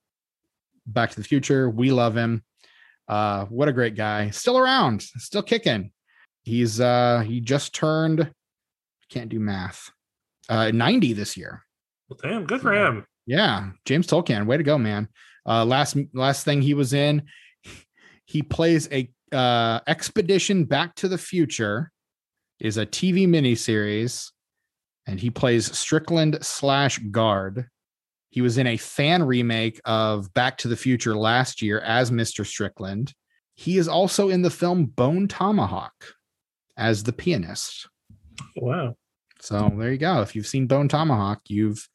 Back 0.87 1.11
to 1.11 1.15
the 1.17 1.23
Future. 1.23 1.69
We 1.69 1.91
love 1.91 2.15
him. 2.15 2.43
Uh, 3.07 3.45
what 3.45 3.67
a 3.67 3.73
great 3.73 3.95
guy! 3.95 4.29
Still 4.31 4.57
around, 4.57 5.01
still 5.01 5.43
kicking. 5.43 5.91
He's 6.43 6.79
uh, 6.79 7.23
he 7.25 7.39
just 7.39 7.75
turned. 7.75 8.31
Can't 9.09 9.29
do 9.29 9.39
math. 9.39 9.91
Uh, 10.49 10.71
90 10.71 11.13
this 11.13 11.37
year. 11.37 11.63
Well, 12.09 12.17
damn, 12.21 12.45
good 12.45 12.61
for 12.61 12.73
him. 12.73 13.05
Yeah, 13.25 13.71
James 13.85 14.07
Tolkan, 14.07 14.45
way 14.45 14.57
to 14.57 14.63
go, 14.63 14.77
man. 14.77 15.07
Uh, 15.45 15.65
last 15.65 15.97
last 16.13 16.45
thing 16.45 16.61
he 16.61 16.73
was 16.73 16.93
in, 16.93 17.23
he 18.25 18.41
plays 18.41 18.87
a 18.91 19.09
uh, 19.31 19.79
expedition 19.87 20.65
Back 20.65 20.95
to 20.95 21.07
the 21.07 21.17
Future, 21.17 21.91
is 22.59 22.77
a 22.77 22.85
TV 22.85 23.27
miniseries, 23.27 24.29
and 25.07 25.19
he 25.19 25.29
plays 25.29 25.75
Strickland 25.77 26.37
slash 26.41 26.99
guard. 26.99 27.67
He 28.29 28.41
was 28.41 28.57
in 28.57 28.67
a 28.67 28.77
fan 28.77 29.23
remake 29.23 29.81
of 29.83 30.33
Back 30.33 30.57
to 30.59 30.67
the 30.67 30.77
Future 30.77 31.15
last 31.15 31.61
year 31.61 31.79
as 31.79 32.11
Mr. 32.11 32.45
Strickland. 32.45 33.13
He 33.55 33.77
is 33.77 33.87
also 33.87 34.29
in 34.29 34.41
the 34.41 34.49
film 34.49 34.85
Bone 34.85 35.27
Tomahawk 35.27 35.93
as 36.77 37.03
the 37.03 37.13
pianist. 37.13 37.89
Wow. 38.55 38.95
So 39.39 39.71
there 39.77 39.91
you 39.91 39.97
go. 39.97 40.21
If 40.21 40.35
you've 40.35 40.47
seen 40.47 40.67
Bone 40.67 40.87
Tomahawk, 40.87 41.41
you've, 41.47 41.87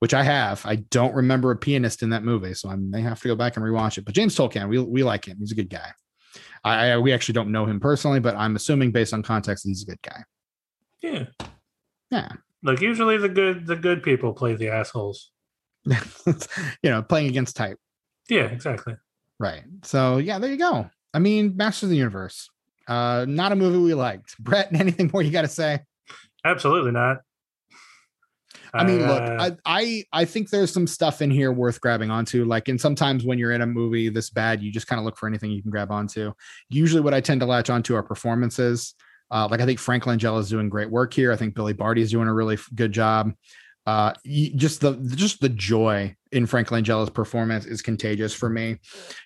which 0.00 0.12
I 0.12 0.22
have. 0.24 0.66
I 0.66 0.76
don't 0.76 1.14
remember 1.14 1.50
a 1.52 1.56
pianist 1.56 2.02
in 2.02 2.10
that 2.10 2.24
movie, 2.24 2.52
so 2.54 2.68
I 2.68 2.76
may 2.76 3.00
have 3.00 3.20
to 3.22 3.28
go 3.28 3.36
back 3.36 3.56
and 3.56 3.64
rewatch 3.64 3.96
it. 3.96 4.04
But 4.04 4.14
James 4.14 4.34
Tolkan, 4.36 4.68
we 4.68 4.78
we 4.78 5.02
like 5.04 5.24
him. 5.26 5.38
He's 5.38 5.52
a 5.52 5.54
good 5.54 5.70
guy. 5.70 5.92
I, 6.64 6.90
I 6.90 6.98
we 6.98 7.12
actually 7.12 7.34
don't 7.34 7.50
know 7.52 7.64
him 7.64 7.80
personally, 7.80 8.20
but 8.20 8.34
I'm 8.36 8.56
assuming 8.56 8.90
based 8.92 9.14
on 9.14 9.22
context, 9.22 9.64
he's 9.66 9.82
a 9.82 9.86
good 9.86 10.02
guy. 10.02 10.24
Yeah. 11.02 11.26
Yeah, 12.10 12.32
Like 12.64 12.80
usually 12.80 13.16
the 13.18 13.28
good 13.28 13.66
the 13.66 13.76
good 13.76 14.02
people 14.02 14.32
play 14.34 14.54
the 14.56 14.68
assholes. 14.68 15.30
you 15.86 16.90
know, 16.90 17.02
playing 17.02 17.28
against 17.28 17.54
type, 17.56 17.78
Yeah, 18.28 18.46
exactly. 18.46 18.96
right? 19.38 19.62
So 19.84 20.18
yeah, 20.18 20.38
there 20.40 20.50
you 20.50 20.58
go. 20.58 20.90
I 21.14 21.20
mean, 21.20 21.56
Masters 21.56 21.84
of 21.84 21.90
the 21.90 21.96
Universe. 21.96 22.50
Uh, 22.88 23.24
not 23.28 23.52
a 23.52 23.56
movie 23.56 23.78
we 23.78 23.94
liked. 23.94 24.36
Brett, 24.38 24.68
anything 24.74 25.08
more 25.12 25.22
you 25.22 25.30
got 25.30 25.42
to 25.42 25.48
say? 25.48 25.80
Absolutely 26.44 26.90
not. 26.90 27.18
I 28.72 28.84
mean, 28.84 29.06
look, 29.06 29.22
Uh, 29.22 29.36
I, 29.40 29.56
I 29.64 30.04
I 30.12 30.24
think 30.24 30.50
there's 30.50 30.72
some 30.72 30.86
stuff 30.86 31.22
in 31.22 31.30
here 31.30 31.52
worth 31.52 31.80
grabbing 31.80 32.10
onto. 32.10 32.44
Like, 32.44 32.68
and 32.68 32.80
sometimes 32.80 33.24
when 33.24 33.38
you're 33.38 33.52
in 33.52 33.62
a 33.62 33.66
movie 33.66 34.08
this 34.08 34.30
bad, 34.30 34.62
you 34.62 34.70
just 34.70 34.86
kind 34.86 34.98
of 34.98 35.04
look 35.04 35.16
for 35.16 35.26
anything 35.26 35.50
you 35.50 35.62
can 35.62 35.70
grab 35.70 35.90
onto. 35.90 36.32
Usually, 36.68 37.00
what 37.00 37.14
I 37.14 37.20
tend 37.20 37.40
to 37.40 37.46
latch 37.46 37.70
onto 37.70 37.94
are 37.94 38.02
performances. 38.02 38.94
Uh, 39.30 39.46
like 39.50 39.60
I 39.60 39.66
think 39.66 39.78
Frank 39.78 40.04
Langella 40.04 40.40
is 40.40 40.48
doing 40.48 40.68
great 40.68 40.90
work 40.90 41.14
here. 41.14 41.30
I 41.32 41.36
think 41.36 41.54
Billy 41.54 41.72
Barty 41.72 42.02
is 42.02 42.10
doing 42.10 42.28
a 42.28 42.34
really 42.34 42.58
good 42.74 42.92
job. 42.92 43.32
Uh, 43.86 44.12
just 44.24 44.80
the 44.80 44.94
just 45.16 45.40
the 45.40 45.48
joy 45.48 46.14
in 46.32 46.46
Frank 46.46 46.68
Langella's 46.68 47.10
performance 47.10 47.64
is 47.64 47.82
contagious 47.82 48.34
for 48.34 48.48
me. 48.48 48.76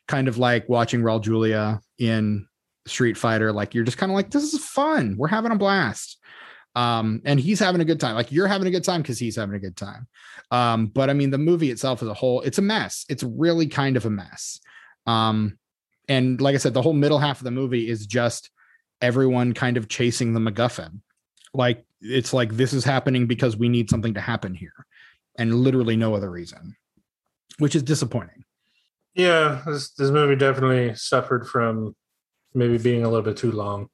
Kind 0.09 0.29
of 0.29 0.39
like 0.39 0.69
watching 0.69 1.01
Raul 1.01 1.21
Julia 1.21 1.81
in 1.99 2.47
Street 2.87 3.17
Fighter. 3.17 3.53
Like 3.53 3.75
you're 3.75 3.85
just 3.85 3.99
kind 3.99 4.13
of 4.13 4.15
like, 4.17 4.31
this 4.31 4.53
is 4.53 4.65
fun. 4.65 5.17
We're 5.19 5.29
having 5.29 5.53
a 5.53 5.57
blast 5.57 6.19
um 6.75 7.23
and 7.25 7.39
he's 7.39 7.61
having 7.61 7.81
a 7.81 7.85
good 7.85 8.01
time. 8.01 8.15
Like 8.15 8.33
you're 8.33 8.49
having 8.49 8.67
a 8.67 8.71
good 8.71 8.85
time 8.85 9.03
because 9.03 9.19
he's 9.19 9.37
having 9.37 9.55
a 9.55 9.61
good 9.61 9.77
time. 9.77 10.07
Um 10.51 10.87
but 10.87 11.11
i 11.11 11.13
mean 11.13 11.31
the 11.31 11.39
movie 11.39 11.71
itself 11.71 12.03
as 12.03 12.09
a 12.09 12.15
whole 12.15 12.41
it's 12.43 12.59
a 12.59 12.63
mess. 12.63 13.05
It's 13.09 13.23
really 13.23 13.67
kind 13.67 13.97
of 13.97 14.07
a 14.07 14.11
mess. 14.11 14.61
Um 15.07 15.59
and 16.09 16.41
like 16.41 16.55
i 16.55 16.59
said 16.59 16.75
the 16.75 16.83
whole 16.83 16.93
middle 16.93 17.19
half 17.19 17.39
of 17.39 17.45
the 17.45 17.51
movie 17.51 17.89
is 17.89 18.07
just 18.07 18.51
everyone 19.01 19.53
kind 19.53 19.77
of 19.77 19.89
chasing 19.89 20.35
the 20.35 20.41
macguffin. 20.41 21.01
Like 21.53 21.85
it's 22.01 22.33
like 22.33 22.53
this 22.55 22.73
is 22.73 22.85
happening 22.85 23.27
because 23.27 23.57
we 23.57 23.69
need 23.69 23.89
something 23.89 24.15
to 24.15 24.21
happen 24.21 24.55
here 24.55 24.87
and 25.37 25.55
literally 25.55 25.97
no 25.97 26.15
other 26.15 26.31
reason 26.31 26.77
which 27.59 27.75
is 27.75 27.83
disappointing. 27.83 28.45
Yeah, 29.15 29.63
this 29.67 29.91
this 29.91 30.11
movie 30.11 30.37
definitely 30.37 30.95
suffered 30.95 31.47
from 31.47 31.95
maybe 32.53 32.79
being 32.79 33.05
a 33.05 33.09
little 33.09 33.25
bit 33.25 33.37
too 33.37 33.53
long. 33.53 33.89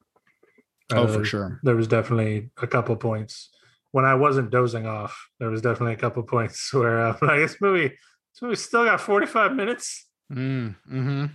Oh 0.93 1.03
Uh, 1.05 1.07
for 1.07 1.23
sure 1.25 1.59
There 1.63 1.75
was 1.75 1.87
definitely 1.87 2.49
a 2.61 2.67
couple 2.67 2.95
points 2.95 3.49
when 3.91 4.05
I 4.05 4.15
wasn't 4.15 4.51
dozing 4.51 4.85
off. 4.85 5.27
There 5.39 5.49
was 5.49 5.61
definitely 5.61 5.93
a 5.93 5.97
couple 5.97 6.23
points 6.35 6.73
where 6.73 6.99
I'm 7.07 7.17
like, 7.21 7.39
this 7.39 7.57
movie, 7.59 7.89
this 7.89 8.41
movie 8.41 8.55
still 8.55 8.85
got 8.85 9.01
45 9.01 9.53
minutes. 9.53 10.07
mm, 10.31 10.75
hmm 10.87 11.25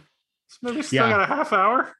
This 0.49 0.59
movie 0.63 0.83
still 0.83 1.05
Yeah. 1.05 1.11
got 1.11 1.21
a 1.21 1.27
half 1.27 1.53
hour. 1.53 1.95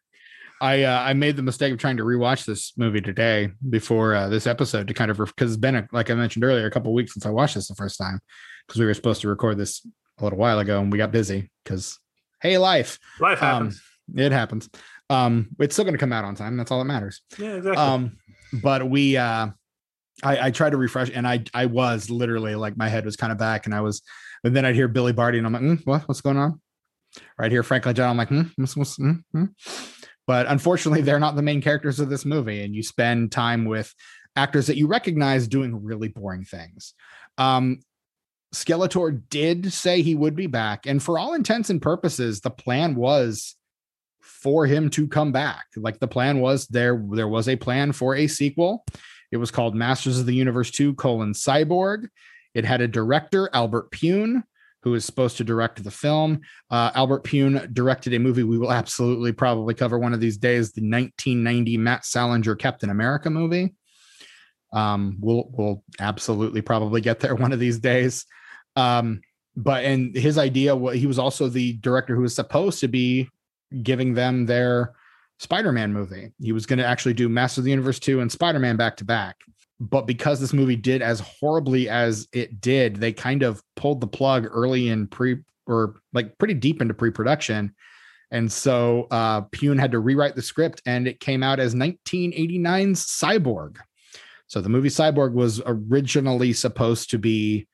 I 0.61 0.85
uh, 0.85 1.01
I 1.03 1.13
made 1.13 1.37
the 1.37 1.43
mistake 1.43 1.71
of 1.75 1.79
trying 1.79 1.99
to 1.99 2.03
rewatch 2.05 2.47
this 2.47 2.73
movie 2.79 3.03
today 3.03 3.51
before 3.69 4.15
uh, 4.15 4.29
this 4.31 4.47
episode 4.47 4.89
to 4.89 4.95
kind 4.95 5.11
of 5.11 5.19
because 5.19 5.51
it's 5.53 5.61
been 5.61 5.75
a, 5.77 5.87
like 5.93 6.11
I 6.11 6.15
mentioned 6.15 6.45
earlier 6.45 6.65
a 6.67 6.71
couple 6.71 6.95
weeks 6.95 7.13
since 7.13 7.27
I 7.27 7.31
watched 7.31 7.57
this 7.57 7.69
the 7.69 7.75
first 7.75 7.99
time 7.99 8.21
because 8.67 8.81
we 8.81 8.87
were 8.87 8.95
supposed 8.95 9.21
to 9.21 9.29
record 9.29 9.59
this 9.59 9.87
a 10.19 10.25
little 10.25 10.39
while 10.39 10.59
ago 10.59 10.81
and 10.81 10.91
we 10.91 10.97
got 10.97 11.13
busy 11.13 11.51
because 11.63 11.99
hey 12.41 12.57
life 12.57 12.99
Life 13.21 13.43
um 13.43 13.49
happens. 13.67 13.83
it 14.15 14.33
happens 14.33 14.71
um 15.11 15.49
it's 15.59 15.75
still 15.75 15.85
going 15.85 15.95
to 15.95 15.99
come 15.99 16.13
out 16.13 16.25
on 16.25 16.35
time 16.35 16.57
that's 16.57 16.71
all 16.71 16.79
that 16.79 16.85
matters 16.85 17.23
yeah, 17.39 17.55
exactly. 17.55 17.83
um 17.83 18.17
but 18.63 18.89
we 18.89 19.17
uh 19.17 19.49
I, 20.23 20.47
I 20.47 20.51
tried 20.51 20.71
to 20.71 20.77
refresh 20.77 21.11
and 21.13 21.27
I 21.27 21.45
I 21.53 21.67
was 21.67 22.11
literally 22.11 22.55
like 22.55 22.77
my 22.77 22.89
head 22.89 23.05
was 23.05 23.17
kind 23.17 23.33
of 23.33 23.39
back 23.39 23.67
and 23.67 23.75
I 23.75 23.81
was 23.81 24.03
and 24.45 24.57
then 24.57 24.65
I'd 24.65 24.75
hear 24.75 24.89
Billy 24.89 25.13
Barty 25.13 25.39
and 25.39 25.47
I'm 25.47 25.53
like 25.53 25.63
mm, 25.63 25.87
what 25.87 26.09
what's 26.09 26.21
going 26.21 26.39
on 26.39 26.61
right 27.39 27.53
here 27.53 27.63
Frank 27.63 27.85
Langella 27.85 28.11
I'm 28.11 28.17
like 28.17 28.29
hmm, 28.29 28.43
what's, 28.57 28.77
what's, 28.77 28.97
hmm, 28.97 29.13
hmm." 29.33 29.45
but 30.27 30.47
unfortunately 30.47 31.03
they're 31.03 31.21
not 31.21 31.37
the 31.37 31.43
main 31.43 31.61
characters 31.61 32.01
of 32.01 32.09
this 32.09 32.25
movie 32.25 32.63
and 32.63 32.75
you 32.75 32.83
spend 32.83 33.31
time 33.31 33.65
with 33.65 33.95
actors 34.37 34.67
that 34.67 34.77
you 34.77 34.87
recognize 34.87 35.47
doing 35.49 35.83
really 35.83 36.09
boring 36.09 36.45
things 36.45 36.95
um 37.39 37.79
Skeletor 38.55 39.23
did 39.29 39.73
say 39.73 40.01
he 40.01 40.15
would 40.15 40.35
be 40.35 40.47
back 40.47 40.87
and 40.87 41.03
for 41.03 41.19
all 41.19 41.35
intents 41.35 41.69
and 41.69 41.83
purposes 41.83 42.41
the 42.41 42.51
plan 42.51 42.95
was 42.95 43.55
for 44.27 44.67
him 44.67 44.91
to 44.91 45.09
come 45.09 45.33
back. 45.33 45.67
Like 45.77 45.99
the 45.99 46.09
plan 46.09 46.41
was 46.41 46.67
there 46.67 47.03
there 47.13 47.29
was 47.29 47.49
a 47.49 47.57
plan 47.57 47.93
for 47.93 48.15
a 48.15 48.27
sequel. 48.27 48.85
It 49.33 49.39
was 49.39 49.51
called 49.51 49.75
masters 49.75 50.19
of 50.19 50.27
the 50.27 50.35
universe 50.35 50.71
2 50.71 50.95
colon 50.95 51.33
cyborg. 51.33 52.09
It 52.55 52.65
had 52.65 52.81
a 52.81 52.89
director 52.89 53.49
albert 53.53 53.91
pyun 53.91 54.43
who 54.83 54.95
is 54.95 55.05
supposed 55.05 55.37
to 55.39 55.45
direct 55.45 55.83
the 55.83 55.91
film. 55.91 56.41
Uh, 56.71 56.91
albert 56.95 57.25
pyun 57.25 57.73
directed 57.73 58.15
a 58.15 58.19
movie 58.19 58.43
we 58.43 58.59
will 58.59 58.73
absolutely 58.73 59.33
probably 59.33 59.75
cover 59.75 59.99
one 59.99 60.15
of 60.15 60.21
these 60.21 60.37
days 60.37 60.73
the 60.73 60.83
1990 60.83 61.77
matt 61.79 62.05
salinger 62.05 62.55
captain 62.55 62.91
america 62.91 63.31
movie. 63.31 63.75
Um, 64.73 65.17
we'll 65.21 65.49
we'll 65.53 65.83
absolutely 66.01 66.61
probably 66.61 67.01
get 67.01 67.21
there 67.21 67.35
one 67.35 67.53
of 67.53 67.59
these 67.59 67.79
days. 67.79 68.27
Um, 68.75 69.23
but 69.57 69.85
and 69.85 70.15
his 70.15 70.37
idea 70.37 70.77
he 70.93 71.07
was 71.07 71.19
also 71.19 71.49
the 71.49 71.73
director 71.75 72.15
who 72.15 72.23
was 72.23 72.35
supposed 72.35 72.81
to 72.81 72.89
be 72.89 73.31
giving 73.83 74.15
them 74.15 74.47
their 74.47 74.95
Spider-Man 75.39 75.93
movie. 75.93 76.33
He 76.41 76.53
was 76.53 76.67
going 76.67 76.79
to 76.79 76.87
actually 76.87 77.15
do 77.15 77.29
Master 77.29 77.61
of 77.61 77.65
the 77.65 77.71
Universe 77.71 77.99
2 77.99 78.21
and 78.21 78.31
Spider-Man 78.31 78.77
back 78.77 78.97
to 78.99 79.05
back. 79.05 79.37
But 79.79 80.07
because 80.07 80.41
this 80.41 80.55
movie 80.55 80.77
did 80.77 81.03
as 81.03 81.21
horribly 81.21 81.89
as 81.89 82.29
it 82.33 82.61
did, 82.61 82.97
they 82.97 83.13
kind 83.13 83.43
of 83.43 83.63
pulled 83.75 84.01
the 84.01 84.07
plug 84.07 84.47
early 84.51 84.89
in 84.89 85.07
pre 85.07 85.39
or 85.67 85.97
like 86.15 86.39
pretty 86.39 86.55
deep 86.55 86.81
into 86.81 86.95
pre-production. 86.95 87.75
And 88.31 88.51
so 88.51 89.07
uh 89.11 89.43
Pyun 89.43 89.79
had 89.79 89.93
to 89.93 89.99
rewrite 89.99 90.35
the 90.35 90.43
script 90.43 90.81
and 90.87 91.07
it 91.07 91.21
came 91.21 91.43
out 91.43 91.61
as 91.61 91.75
1989's 91.75 93.05
Cyborg. 93.05 93.77
So 94.47 94.61
the 94.61 94.69
movie 94.69 94.89
Cyborg 94.89 95.33
was 95.33 95.61
originally 95.67 96.53
supposed 96.55 97.11
to 97.11 97.19
be 97.19 97.67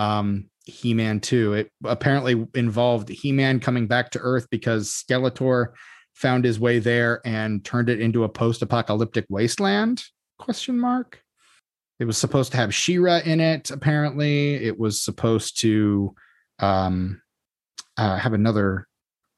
um 0.00 0.50
He-Man 0.64 1.20
2. 1.20 1.54
It 1.54 1.70
apparently 1.84 2.46
involved 2.54 3.08
He-Man 3.08 3.60
coming 3.60 3.86
back 3.86 4.10
to 4.12 4.18
Earth 4.18 4.46
because 4.50 4.90
Skeletor 4.90 5.68
found 6.14 6.44
his 6.44 6.60
way 6.60 6.78
there 6.78 7.20
and 7.24 7.64
turned 7.64 7.88
it 7.88 8.00
into 8.00 8.24
a 8.24 8.28
post-apocalyptic 8.28 9.26
wasteland? 9.28 10.02
Question 10.38 10.78
mark. 10.78 11.20
It 11.98 12.06
was 12.06 12.18
supposed 12.18 12.52
to 12.52 12.58
have 12.58 12.74
She-Ra 12.74 13.20
in 13.24 13.40
it. 13.40 13.70
Apparently, 13.70 14.54
it 14.54 14.78
was 14.78 15.00
supposed 15.00 15.60
to 15.60 16.14
um, 16.58 17.20
uh, 17.96 18.16
have 18.16 18.32
another 18.32 18.88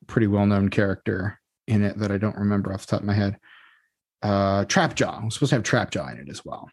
pretty 0.07 0.27
well-known 0.27 0.69
character 0.69 1.39
in 1.67 1.83
it 1.83 1.99
that 1.99 2.13
I 2.13 2.19
don't 2.19 2.37
remember 2.37 2.73
off 2.73 2.87
the 2.87 2.93
top 2.93 3.01
of 3.01 3.07
my 3.07 3.15
head. 3.15 3.39
uh 4.23 4.65
Trapjaw. 4.65 5.25
Was 5.25 5.35
supposed 5.35 5.51
to 5.51 5.57
have 5.57 5.65
Trapjaw 5.65 6.13
in 6.13 6.19
it 6.19 6.29
as 6.31 6.45
well. 6.45 6.71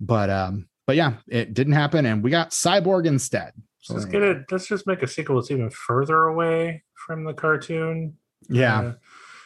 But 0.00 0.30
um, 0.30 0.68
but 0.88 0.96
yeah, 0.96 1.16
it 1.28 1.52
didn't 1.52 1.74
happen, 1.74 2.06
and 2.06 2.24
we 2.24 2.30
got 2.30 2.52
Cyborg 2.52 3.06
instead. 3.06 3.52
So 3.80 3.92
let's 3.92 4.06
get 4.06 4.22
it. 4.22 4.50
Let's 4.50 4.66
just 4.66 4.86
make 4.86 5.02
a 5.02 5.06
sequel 5.06 5.36
that's 5.36 5.50
even 5.50 5.68
further 5.68 6.24
away 6.24 6.82
from 6.94 7.24
the 7.24 7.34
cartoon. 7.34 8.14
Yeah. 8.48 8.94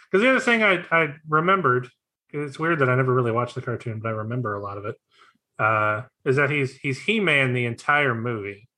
Because 0.08 0.22
uh, 0.22 0.24
the 0.24 0.30
other 0.30 0.40
thing 0.40 0.62
I 0.62 0.84
I 0.92 1.14
remembered, 1.28 1.88
it's 2.30 2.60
weird 2.60 2.78
that 2.78 2.88
I 2.88 2.94
never 2.94 3.12
really 3.12 3.32
watched 3.32 3.56
the 3.56 3.60
cartoon, 3.60 3.98
but 3.98 4.10
I 4.10 4.12
remember 4.12 4.54
a 4.54 4.62
lot 4.62 4.78
of 4.78 4.84
it. 4.86 4.94
Uh, 5.58 6.02
is 6.24 6.36
that 6.36 6.48
he's 6.48 6.76
he's 6.76 7.02
He 7.02 7.18
Man 7.18 7.54
the 7.54 7.66
entire 7.66 8.14
movie. 8.14 8.68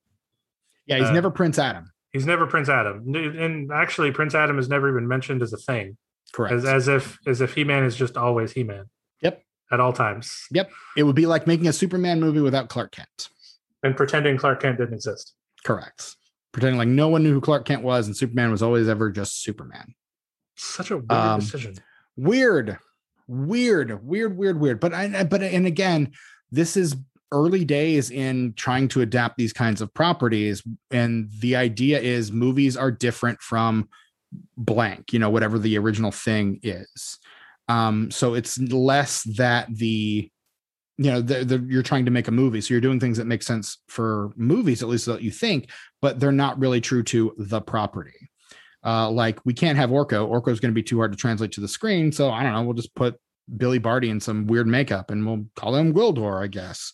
Yeah, 0.87 1.01
he's 1.01 1.09
Uh, 1.09 1.13
never 1.13 1.31
Prince 1.31 1.59
Adam. 1.59 1.93
He's 2.15 2.25
never 2.25 2.47
Prince 2.47 2.71
Adam, 2.71 3.15
and 3.15 3.71
actually 3.73 4.11
Prince 4.11 4.35
Adam 4.35 4.57
has 4.57 4.71
never 4.71 4.89
even 4.89 5.07
mentioned 5.07 5.43
as 5.43 5.53
a 5.53 5.59
thing, 5.59 5.99
Correct. 6.33 6.55
as 6.55 6.65
as 6.65 6.89
if 6.89 7.19
as 7.27 7.43
if 7.43 7.53
He 7.55 7.63
Man 7.65 7.85
is 7.85 7.95
just 7.95 8.17
always 8.17 8.53
He 8.53 8.65
Man. 8.65 8.87
At 9.73 9.81
all 9.81 9.93
times, 9.93 10.47
Yep. 10.53 10.71
it 10.97 11.03
would 11.05 11.17
be 11.17 11.27
like 11.27 11.47
making 11.47 11.67
a 11.67 11.73
Superman 11.73 12.21
movie 12.21 12.41
without 12.41 12.69
Clark 12.69 12.93
Kent. 12.93 13.29
and 13.83 13.97
pretending 13.97 14.37
Clark 14.39 14.61
Kent 14.63 14.79
didn't 14.79 14.95
exist. 14.95 15.35
Correct. 15.65 16.17
Pretending 16.53 16.79
like 16.79 16.89
no 16.89 17.09
one 17.09 17.23
knew 17.23 17.33
who 17.35 17.41
Clark 17.41 17.65
Kent 17.67 17.83
was, 17.83 18.07
and 18.07 18.17
Superman 18.17 18.51
was 18.51 18.63
always 18.63 18.89
ever 18.89 19.11
just 19.11 19.43
Superman. 19.43 19.95
Such 20.57 20.91
a 20.91 20.97
weird 20.99 21.11
Um, 21.13 21.41
decision. 21.41 21.75
Weird, 22.17 22.79
weird, 23.27 24.03
weird, 24.07 24.37
weird, 24.37 24.61
weird. 24.61 24.81
But 24.81 24.95
I, 24.95 25.25
but 25.25 25.43
and 25.43 25.67
again, 25.67 26.13
this 26.51 26.77
is 26.77 26.97
early 27.33 27.65
days 27.65 28.11
in 28.11 28.53
trying 28.55 28.87
to 28.89 29.01
adapt 29.01 29.37
these 29.37 29.53
kinds 29.53 29.81
of 29.81 29.93
properties, 29.93 30.63
and 30.91 31.29
the 31.41 31.57
idea 31.57 31.99
is 32.01 32.31
movies 32.31 32.77
are 32.77 32.91
different 32.93 33.41
from 33.43 33.89
blank. 34.57 35.13
You 35.13 35.19
know, 35.19 35.31
whatever 35.31 35.59
the 35.59 35.77
original 35.79 36.11
thing 36.13 36.61
is. 36.63 37.19
Um, 37.69 38.11
so 38.11 38.35
it's 38.35 38.59
less 38.59 39.23
that 39.37 39.69
the 39.75 40.31
you 40.97 41.11
know 41.11 41.21
the, 41.21 41.45
the, 41.45 41.67
you're 41.69 41.83
trying 41.83 42.05
to 42.05 42.11
make 42.11 42.29
a 42.29 42.33
movie. 42.33 42.61
So 42.61 42.75
you're 42.75 42.81
doing 42.81 43.01
things 43.01 43.19
that 43.19 43.27
make 43.27 43.43
sense 43.43 43.79
for 43.89 44.31
movies 44.37 44.83
at 44.83 44.89
least 44.89 45.07
that 45.07 45.23
you 45.23 45.31
think 45.31 45.71
but 46.01 46.21
they're 46.21 46.33
not 46.33 46.59
really 46.59 46.83
true 46.83 47.03
to 47.03 47.35
the 47.39 47.61
property. 47.61 48.29
Uh, 48.85 49.11
like 49.11 49.39
we 49.47 49.55
can't 49.55 49.79
have 49.79 49.89
orko. 49.89 50.29
Orko 50.29 50.49
is 50.49 50.61
going 50.61 50.71
to 50.71 50.75
be 50.75 50.83
too 50.83 50.99
hard 50.99 51.13
to 51.13 51.17
translate 51.17 51.53
to 51.53 51.63
the 51.63 51.69
screen. 51.69 52.13
So 52.13 52.31
i 52.31 52.43
don't 52.43 52.53
know. 52.53 52.63
We'll 52.63 52.75
just 52.75 52.95
put 52.95 53.19
billy 53.57 53.79
barty 53.79 54.11
in 54.11 54.21
some 54.21 54.47
weird 54.47 54.67
makeup 54.67 55.11
and 55.11 55.27
we'll 55.27 55.47
call 55.55 55.77
him 55.77 55.93
gwildor 55.93 56.43
i 56.43 56.47
guess. 56.47 56.93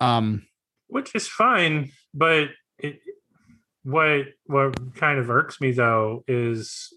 Um 0.00 0.46
which 0.86 1.14
is 1.14 1.28
fine 1.28 1.92
but 2.14 2.48
it, 2.78 3.00
what 3.82 4.26
what 4.46 4.94
kind 4.94 5.18
of 5.18 5.30
irks 5.30 5.60
me 5.60 5.72
though 5.72 6.24
is 6.26 6.92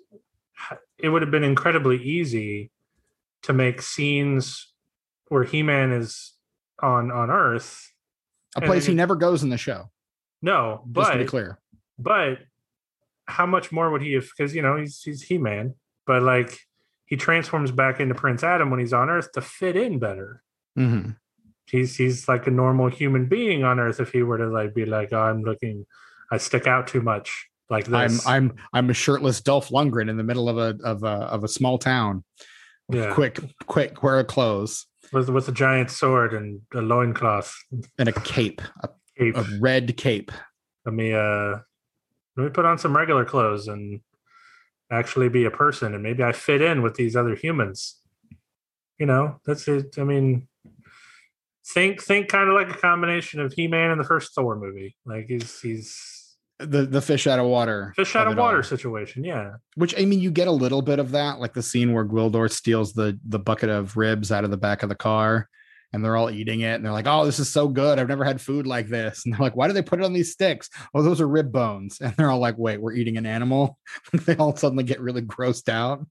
it 0.98 1.10
would 1.10 1.22
have 1.22 1.32
been 1.32 1.44
incredibly 1.44 2.02
easy 2.02 2.72
to 3.44 3.54
make 3.54 3.82
scenes 3.82 4.72
where 5.28 5.44
he-man 5.44 5.92
is 5.92 6.34
on 6.82 7.12
on 7.12 7.30
earth. 7.30 7.92
A 8.56 8.62
place 8.62 8.86
it- 8.86 8.92
he 8.92 8.96
never 8.96 9.16
goes 9.16 9.44
in 9.44 9.50
the 9.50 9.58
show. 9.58 9.90
No 10.42 10.84
just 10.92 11.12
to 11.12 11.18
be 11.20 11.24
but 11.24 11.30
clear. 11.30 11.60
but 12.00 12.40
how 13.28 13.46
much 13.46 13.72
more 13.72 13.90
would 13.92 14.02
he 14.02 14.14
have 14.14 14.26
because 14.36 14.54
you 14.56 14.62
know 14.62 14.76
he's 14.78 15.02
he's 15.04 15.22
he-man 15.22 15.76
but 16.08 16.24
like 16.24 16.58
he 17.06 17.16
transforms 17.16 17.72
back 17.72 18.00
into 18.00 18.16
prince 18.16 18.44
adam 18.44 18.70
when 18.72 18.80
he's 18.80 18.92
on 18.94 19.10
earth 19.10 19.32
to 19.34 19.42
fit 19.42 19.76
in 19.78 20.00
better. 20.00 20.42
Mhm. 20.78 21.16
he's 21.68 21.96
he's 21.96 22.28
like 22.28 22.48
a 22.48 22.52
normal 22.52 22.90
human 22.90 23.28
being 23.28 23.64
on 23.64 23.80
earth 23.80 24.00
if 24.00 24.12
he 24.12 24.24
were 24.24 24.38
to 24.40 24.48
like 24.48 24.74
be 24.74 24.86
like 24.86 25.14
oh, 25.14 25.22
i'm 25.22 25.44
looking 25.44 25.86
i 26.32 26.38
stick 26.38 26.66
out 26.68 26.88
too 26.88 27.02
much 27.02 27.48
like 27.70 27.86
this. 27.86 28.26
i'm 28.28 28.50
i'm 28.50 28.56
i'm 28.74 28.90
a 28.90 28.94
shirtless 28.94 29.40
dolph 29.42 29.70
lundgren 29.70 30.10
in 30.10 30.18
the 30.18 30.24
middle 30.24 30.50
of 30.50 30.58
a 30.58 30.76
of 30.84 31.04
a 31.04 31.08
of 31.36 31.44
a 31.44 31.48
small 31.48 31.78
town 31.78 32.24
yeah. 32.94 33.14
quick 33.14 33.40
quick 33.68 34.04
wear 34.04 34.24
clothes. 34.24 34.86
With 35.14 35.30
with 35.30 35.48
a 35.48 35.52
giant 35.52 35.92
sword 35.92 36.34
and 36.34 36.62
a 36.74 36.82
loincloth. 36.82 37.56
And 37.98 38.10
a 38.10 38.14
cape 38.14 38.62
a, 38.82 38.90
cape. 39.18 39.38
a 39.38 39.46
red 39.60 39.98
cape. 39.98 40.32
Let 40.86 40.96
me 40.96 41.14
uh 41.14 41.58
let 42.38 42.44
me 42.44 42.50
put 42.50 42.66
on 42.66 42.78
some 42.78 42.96
regular 42.96 43.26
clothes 43.26 43.68
and 43.68 44.02
actually 44.92 45.30
be 45.30 45.46
a 45.46 45.52
person 45.52 45.94
and 45.94 46.04
maybe 46.04 46.22
i 46.22 46.34
fit 46.34 46.62
in 46.62 46.82
with 46.82 46.96
these 46.96 47.16
other 47.16 47.36
humans. 47.36 48.00
You 49.00 49.06
know 49.06 49.40
that's 49.46 49.68
it. 49.68 49.96
I 49.98 50.04
mean 50.04 50.48
think 51.66 52.02
think 52.02 52.28
kind 52.28 52.50
of 52.50 52.56
like 52.56 52.70
a 52.70 52.80
combination 52.80 53.40
of 53.40 53.54
he-man 53.54 53.92
and 53.92 54.00
the 54.00 54.06
first 54.06 54.34
thor 54.34 54.56
movie. 54.56 54.96
Like 55.06 55.26
he's 55.28 55.60
he's 55.62 56.11
the 56.62 56.86
the 56.86 57.02
fish 57.02 57.28
out 57.28 57.40
of 57.40 57.46
water 57.46 57.94
fish 57.96 58.16
out 58.16 58.28
of 58.28 58.34
it 58.34 58.40
all. 58.40 58.46
water 58.46 58.64
situation 58.64 59.24
yeah. 59.24 59.54
Which 59.76 60.00
i 60.00 60.06
mean 60.06 60.20
you 60.20 60.32
get 60.32 60.48
a 60.48 60.52
little 60.52 60.82
bit 60.82 61.00
of 61.00 61.12
that 61.12 61.40
like 61.40 61.54
the 61.54 61.64
scene 61.64 61.94
where 61.94 62.06
gwildor 62.06 62.52
steals 62.52 62.94
the 62.94 63.20
the 63.28 63.40
bucket 63.40 63.70
of 63.70 63.98
ribs 63.98 64.32
out 64.32 64.44
of 64.44 64.52
the 64.52 64.58
back 64.58 64.84
of 64.84 64.90
the 64.90 64.96
car 64.96 65.50
and 65.94 66.04
they're 66.04 66.16
all 66.16 66.30
eating 66.30 66.62
it 66.62 66.76
and 66.76 66.86
they're 66.86 66.92
like 66.92 67.08
oh 67.08 67.26
this 67.26 67.40
is 67.40 67.50
so 67.50 67.68
good. 67.68 68.00
I've 68.00 68.08
never 68.08 68.24
had 68.24 68.40
food 68.40 68.66
like 68.66 68.88
this. 68.88 69.24
And 69.26 69.34
they're 69.34 69.42
like 69.42 69.56
why 69.56 69.68
do 69.68 69.74
they 69.74 69.82
put 69.82 70.00
it 70.00 70.06
on 70.06 70.14
these 70.14 70.32
sticks? 70.32 70.70
Oh 70.94 71.02
those 71.02 71.22
are 71.22 71.28
rib 71.28 71.52
bones. 71.52 72.00
And 72.02 72.14
they're 72.16 72.32
all 72.32 72.40
like 72.40 72.58
wait 72.58 72.82
we're 72.82 72.94
eating 72.94 73.18
an 73.18 73.26
animal? 73.26 73.78
They 74.14 74.36
all 74.36 74.56
suddenly 74.56 74.84
get 74.84 75.02
really 75.02 75.22
grossed 75.22 75.70
out. 75.70 76.06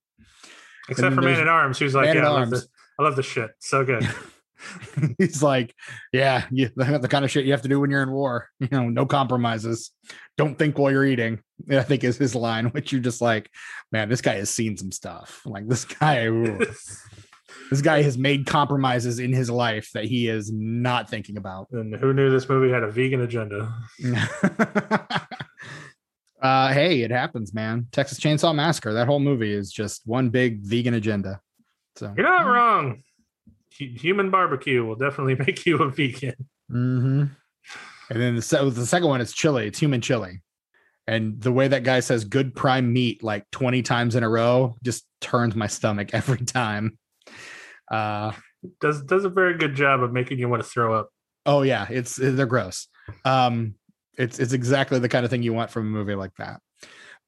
Except 0.89 1.15
for 1.15 1.23
man 1.23 1.41
at 1.41 1.49
arms 1.49 1.79
who's 1.79 1.95
like 1.95 2.07
Man 2.07 2.17
yeah 2.17 2.29
I 2.29 2.33
love, 2.33 2.51
this, 2.51 2.69
I 2.99 3.03
love 3.03 3.17
this 3.17 3.27
shit. 3.27 3.51
So 3.59 3.85
good 3.85 4.09
he's 5.19 5.43
like 5.43 5.75
yeah 6.13 6.45
you, 6.51 6.71
the 6.77 7.09
kind 7.09 7.25
of 7.25 7.31
shit 7.31 7.45
you 7.45 7.53
have 7.53 7.63
to 7.63 7.69
do 7.69 7.81
when 7.81 7.91
you're 7.91 8.03
in 8.03 8.11
war 8.11 8.49
you 8.61 8.69
know 8.71 8.89
no 8.89 9.07
compromises. 9.07 9.91
Don't 10.37 10.59
think 10.59 10.79
while 10.79 10.91
you're 10.91 11.05
eating 11.05 11.43
i 11.71 11.83
think 11.83 12.03
is 12.03 12.17
his 12.17 12.35
line 12.35 12.67
which 12.67 12.93
you're 12.93 13.01
just 13.01 13.21
like 13.21 13.51
man 13.93 14.09
this 14.09 14.23
guy 14.23 14.35
has 14.35 14.51
seen 14.51 14.77
some 14.77 14.93
stuff. 14.93 15.43
Like 15.45 15.69
this 15.69 15.85
guy 15.85 16.27
ooh. 16.27 16.59
this 17.71 17.83
guy 17.83 18.03
has 18.03 18.17
made 18.17 18.47
compromises 18.47 19.19
in 19.19 19.33
his 19.33 19.51
life 19.51 19.91
that 19.93 20.05
he 20.05 20.29
is 20.29 20.51
not 20.53 21.11
thinking 21.11 21.37
about. 21.37 21.69
And 21.73 21.95
who 21.95 22.13
knew 22.13 22.31
this 22.31 22.49
movie 22.49 22.73
had 22.73 22.83
a 22.83 22.91
vegan 22.91 23.21
agenda? 23.21 23.75
Uh 26.43 26.73
hey 26.73 27.03
it 27.03 27.11
happens 27.11 27.53
man. 27.53 27.87
Texas 27.93 28.19
chainsaw 28.19 28.55
massacre 28.55 28.95
that 28.95 29.07
whole 29.07 29.21
movie 29.21 29.53
is 29.53 29.71
just 29.71 30.07
one 30.07 30.31
big 30.31 30.63
vegan 30.63 30.95
agenda. 30.95 31.39
So 31.97 32.15
you're 32.17 32.27
not 32.27 32.47
wrong 32.47 33.03
human 33.89 34.31
barbecue 34.31 34.85
will 34.85 34.97
definitely 34.97 35.35
make 35.47 35.67
you 35.67 35.79
a 35.79 35.91
vegan 35.91 36.35
hmm 36.71 37.25
And 38.11 38.21
then 38.21 38.35
the, 38.37 38.73
the 38.75 38.87
second 38.87 39.09
one 39.09 39.21
is 39.21 39.33
chili. 39.33 39.67
It's 39.67 39.79
human 39.79 40.01
chili. 40.01 40.43
And 41.07 41.41
the 41.41 41.53
way 41.53 41.67
that 41.69 41.83
guy 41.83 42.01
says 42.01 42.25
good 42.25 42.55
prime 42.55 42.93
meat 42.93 43.23
like 43.23 43.51
20 43.51 43.83
times 43.83 44.15
in 44.15 44.23
a 44.23 44.29
row 44.29 44.77
just 44.83 45.07
turns 45.21 45.57
my 45.57 45.67
stomach 45.67 46.11
every 46.13 46.45
time. 46.45 46.99
Uh 47.91 48.33
does 48.81 49.03
does 49.03 49.25
a 49.25 49.29
very 49.29 49.57
good 49.57 49.75
job 49.75 50.03
of 50.03 50.13
making 50.13 50.39
you 50.39 50.49
want 50.49 50.63
to 50.63 50.69
throw 50.69 50.95
up 50.95 51.11
oh 51.47 51.63
yeah, 51.63 51.87
it's 51.91 52.17
they're 52.17 52.47
gross. 52.47 52.89
Um 53.25 53.75
it's 54.19 54.39
it's 54.39 54.53
exactly 54.53 54.99
the 54.99 55.09
kind 55.09 55.25
of 55.25 55.31
thing 55.31 55.43
you 55.43 55.53
want 55.53 55.71
from 55.71 55.87
a 55.87 55.91
movie 55.91 56.15
like 56.15 56.35
that. 56.37 56.61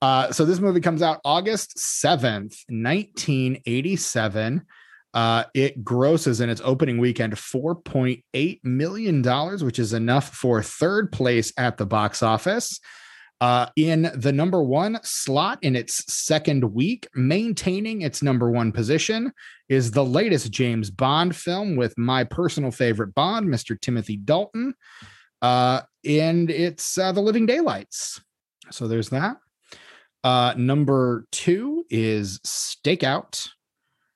Uh 0.01 0.31
so 0.31 0.45
this 0.45 0.61
movie 0.61 0.81
comes 0.81 1.03
out 1.03 1.21
August 1.25 1.77
7th, 1.79 2.55
1987. 2.69 4.63
Uh, 5.15 5.45
it 5.55 5.85
grosses 5.85 6.41
in 6.41 6.49
its 6.49 6.63
opening 6.65 6.99
weekend 6.99 7.35
$4.8 7.35 8.61
million, 8.65 9.23
which 9.65 9.79
is 9.79 9.93
enough 9.93 10.35
for 10.35 10.63
third 10.63 11.13
place 11.13 11.53
at 11.57 11.77
the 11.77 11.87
box 11.87 12.23
office. 12.23 12.81
Uh, 13.41 13.67
in 13.75 14.09
the 14.15 14.33
number 14.33 14.63
one 14.63 14.99
slot 15.03 15.59
in 15.63 15.75
its 15.75 16.13
second 16.13 16.63
week, 16.73 17.09
maintaining 17.15 18.03
its 18.03 18.23
number 18.23 18.51
one 18.51 18.71
position, 18.71 19.33
is 19.69 19.91
the 19.91 20.05
latest 20.05 20.53
James 20.53 20.91
Bond 20.91 21.35
film 21.35 21.75
with 21.75 21.99
my 21.99 22.23
personal 22.23 22.71
favorite 22.71 23.15
Bond, 23.15 23.49
Mr. 23.49 23.79
Timothy 23.79 24.17
Dalton. 24.17 24.75
Uh, 25.43 25.81
and 26.05 26.51
it's 26.51 26.97
uh, 26.97 27.11
The 27.11 27.21
Living 27.21 27.47
Daylights. 27.47 28.21
So 28.71 28.87
there's 28.87 29.09
that. 29.09 29.39
Uh, 30.23 30.55
number 30.57 31.27
two 31.33 31.85
is 31.91 32.39
Stakeout 32.47 33.49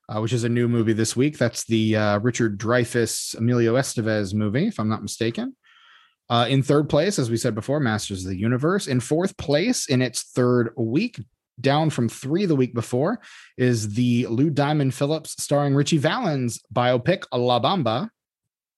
uh, 0.09 0.20
which 0.20 0.33
is 0.33 0.45
a 0.45 0.49
new 0.49 0.69
movie 0.69 0.93
this 0.93 1.16
week. 1.16 1.39
That's 1.39 1.65
the 1.65 1.97
uh, 1.97 2.19
Richard 2.19 2.59
Dreyfuss 2.59 3.37
Emilio 3.37 3.74
Estevez 3.74 4.35
movie, 4.35 4.69
if 4.69 4.78
I'm 4.78 4.89
not 4.89 5.03
mistaken. 5.03 5.57
Uh, 6.28 6.47
in 6.49 6.62
third 6.62 6.89
place, 6.89 7.19
as 7.19 7.31
we 7.31 7.37
said 7.37 7.55
before, 7.55 7.81
Masters 7.81 8.24
of 8.24 8.31
the 8.31 8.39
Universe. 8.39 8.87
In 8.89 9.01
fourth 9.01 9.37
place, 9.37 9.89
in 9.89 10.03
its 10.03 10.23
third 10.23 10.70
week, 10.77 11.20
down 11.61 11.91
from 11.91 12.09
three 12.09 12.47
the 12.47 12.57
week 12.57 12.74
before, 12.74 13.20
is 13.57 13.95
the 13.95 14.27
Lou 14.27 14.51
Diamond 14.51 14.95
Phillips 14.95 15.41
starring 15.43 15.74
Ritchie 15.74 15.99
Valens 15.99 16.61
biopic 16.74 17.24
La 17.33 17.61
Bamba. 17.61 18.11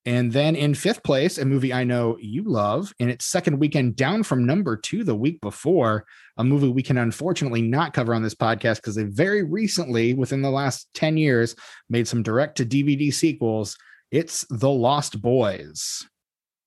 And 0.09 0.31
then 0.31 0.55
in 0.55 0.73
fifth 0.73 1.03
place, 1.03 1.37
a 1.37 1.45
movie 1.45 1.71
I 1.71 1.83
know 1.83 2.17
you 2.19 2.41
love, 2.43 2.91
in 2.97 3.09
its 3.09 3.25
second 3.25 3.59
weekend, 3.59 3.95
down 3.95 4.23
from 4.23 4.43
number 4.43 4.75
two 4.75 5.03
the 5.03 5.13
week 5.13 5.39
before, 5.39 6.07
a 6.37 6.43
movie 6.43 6.67
we 6.67 6.81
can 6.81 6.97
unfortunately 6.97 7.61
not 7.61 7.93
cover 7.93 8.15
on 8.15 8.23
this 8.23 8.33
podcast 8.33 8.77
because 8.77 8.95
they 8.95 9.03
very 9.03 9.43
recently, 9.43 10.15
within 10.15 10.41
the 10.41 10.49
last 10.49 10.91
10 10.95 11.15
years, 11.17 11.55
made 11.91 12.07
some 12.07 12.23
direct 12.23 12.57
to 12.57 12.65
DVD 12.65 13.13
sequels. 13.13 13.77
It's 14.09 14.47
The 14.49 14.67
Lost 14.71 15.21
Boys. 15.21 16.07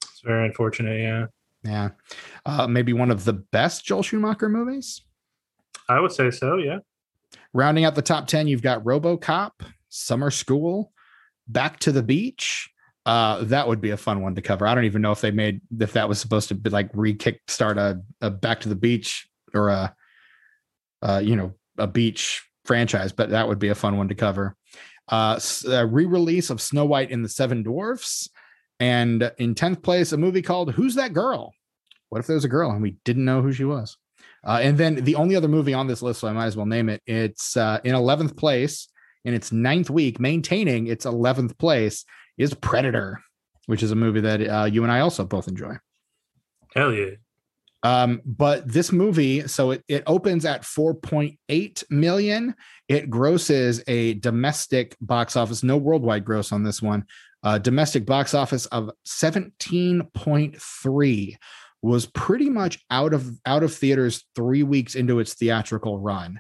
it's 0.05 0.21
very 0.25 0.47
unfortunate 0.47 1.01
yeah 1.01 1.27
Yeah. 1.65 1.89
Uh, 2.47 2.69
maybe 2.69 2.93
one 2.93 3.11
of 3.11 3.25
the 3.25 3.33
best 3.33 3.85
Joel 3.85 4.05
Schumacher 4.05 4.49
movies. 4.49 5.01
i 5.89 5.99
would 5.99 6.13
say 6.13 6.31
so 6.31 6.59
yeah 6.59 6.79
Rounding 7.53 7.85
out 7.85 7.97
the 7.97 8.03
top 8.03 8.29
10, 8.29 8.47
you've 8.47 8.63
got 8.63 8.85
Robocop, 8.85 9.51
Summer 9.89 10.31
School, 10.31 10.93
Back 11.49 11.81
to 11.81 11.91
the 11.91 12.05
Beach. 12.05 12.69
Uh, 13.05 13.43
that 13.45 13.67
would 13.67 13.81
be 13.81 13.91
a 13.91 13.97
fun 13.97 14.23
one 14.23 14.35
to 14.37 14.43
cover. 14.43 14.67
I 14.67 14.75
don't 14.75 14.85
even 14.85 15.03
know 15.03 15.13
if 15.13 15.21
they 15.21 15.33
made 15.33 15.61
if 15.81 15.95
that 15.95 16.09
was 16.09 16.21
supposed 16.21 16.49
to 16.49 16.55
be 16.55 16.71
like 16.71 16.89
re-kick 16.95 17.41
start 17.49 17.77
a, 17.77 18.01
a 18.21 18.31
Back 18.31 18.61
to 18.61 18.69
the 18.69 18.77
Beach 18.77 19.29
or 19.53 19.71
a, 19.71 19.95
uh, 21.03 21.21
you 21.23 21.35
know, 21.35 21.53
a 21.79 21.87
beach 21.87 22.47
franchise, 22.65 23.11
but 23.11 23.31
that 23.31 23.49
would 23.49 23.59
be 23.59 23.69
a 23.69 23.75
fun 23.75 23.97
one 23.97 24.09
to 24.09 24.15
cover. 24.15 24.57
Uh, 25.09 25.41
a 25.69 25.85
re-release 25.85 26.49
of 26.49 26.61
Snow 26.61 26.85
White 26.85 27.11
and 27.11 27.25
the 27.25 27.29
Seven 27.29 27.65
Dwarfs, 27.65 28.29
and 28.79 29.33
in 29.39 29.55
tenth 29.55 29.83
place, 29.83 30.13
a 30.13 30.17
movie 30.17 30.43
called 30.43 30.73
Who's 30.73 30.95
That 30.95 31.13
Girl? 31.13 31.53
What 32.09 32.21
if 32.21 32.27
there 32.27 32.37
was 32.37 32.45
a 32.45 32.49
girl 32.49 32.71
and 32.71 32.83
we 32.83 32.99
didn't 33.05 33.25
know 33.25 33.43
who 33.43 33.53
she 33.53 33.65
was? 33.65 33.97
Uh, 34.45 34.61
and 34.63 34.79
then 34.79 34.97
the 34.97 35.17
only 35.17 35.35
other 35.35 35.49
movie 35.49 35.75
on 35.75 35.87
this 35.87 36.03
list, 36.03 36.21
so 36.21 36.29
I 36.29 36.33
might 36.33 36.47
as 36.47 36.57
well 36.57 36.67
name 36.67 36.89
it. 36.89 37.03
It's 37.07 37.57
uh, 37.57 37.81
in 37.85 37.95
eleventh 37.95 38.37
place 38.37 38.89
in 39.25 39.35
its 39.35 39.51
ninth 39.51 39.91
week, 39.91 40.21
maintaining 40.21 40.87
its 40.87 41.05
eleventh 41.05 41.59
place, 41.59 42.05
is 42.39 42.55
Predator, 42.55 43.21
which 43.67 43.83
is 43.83 43.91
a 43.91 43.97
movie 43.97 44.21
that 44.21 44.49
uh, 44.49 44.65
you 44.65 44.83
and 44.83 44.93
I 44.93 45.01
also 45.01 45.25
both 45.25 45.49
enjoy. 45.49 45.77
Hell 46.75 46.93
yeah! 46.93 47.11
Um, 47.83 48.21
but 48.25 48.73
this 48.73 48.93
movie, 48.93 49.49
so 49.49 49.73
it, 49.73 49.83
it 49.89 50.05
opens 50.07 50.45
at 50.45 50.63
4.8 50.63 51.91
million. 51.91 52.55
It 52.89 53.11
grosses 53.11 53.83
a 53.89 54.15
domestic 54.15 54.97
box 55.01 55.35
office, 55.37 55.65
no 55.65 55.77
worldwide 55.77 56.25
gross 56.25 56.53
on 56.53 56.63
this 56.63 56.81
one. 56.81 57.05
Uh, 57.43 57.59
domestic 57.59 58.07
box 58.07 58.35
office 58.35 58.67
of 58.67 58.93
17.3 59.07 61.37
was 61.83 62.07
pretty 62.07 62.49
much 62.49 62.79
out 62.91 63.13
of 63.13 63.29
out 63.45 63.65
of 63.65 63.75
theaters 63.75 64.25
three 64.37 64.63
weeks 64.63 64.95
into 64.95 65.19
its 65.19 65.35
theatrical 65.35 65.99
run. 65.99 66.39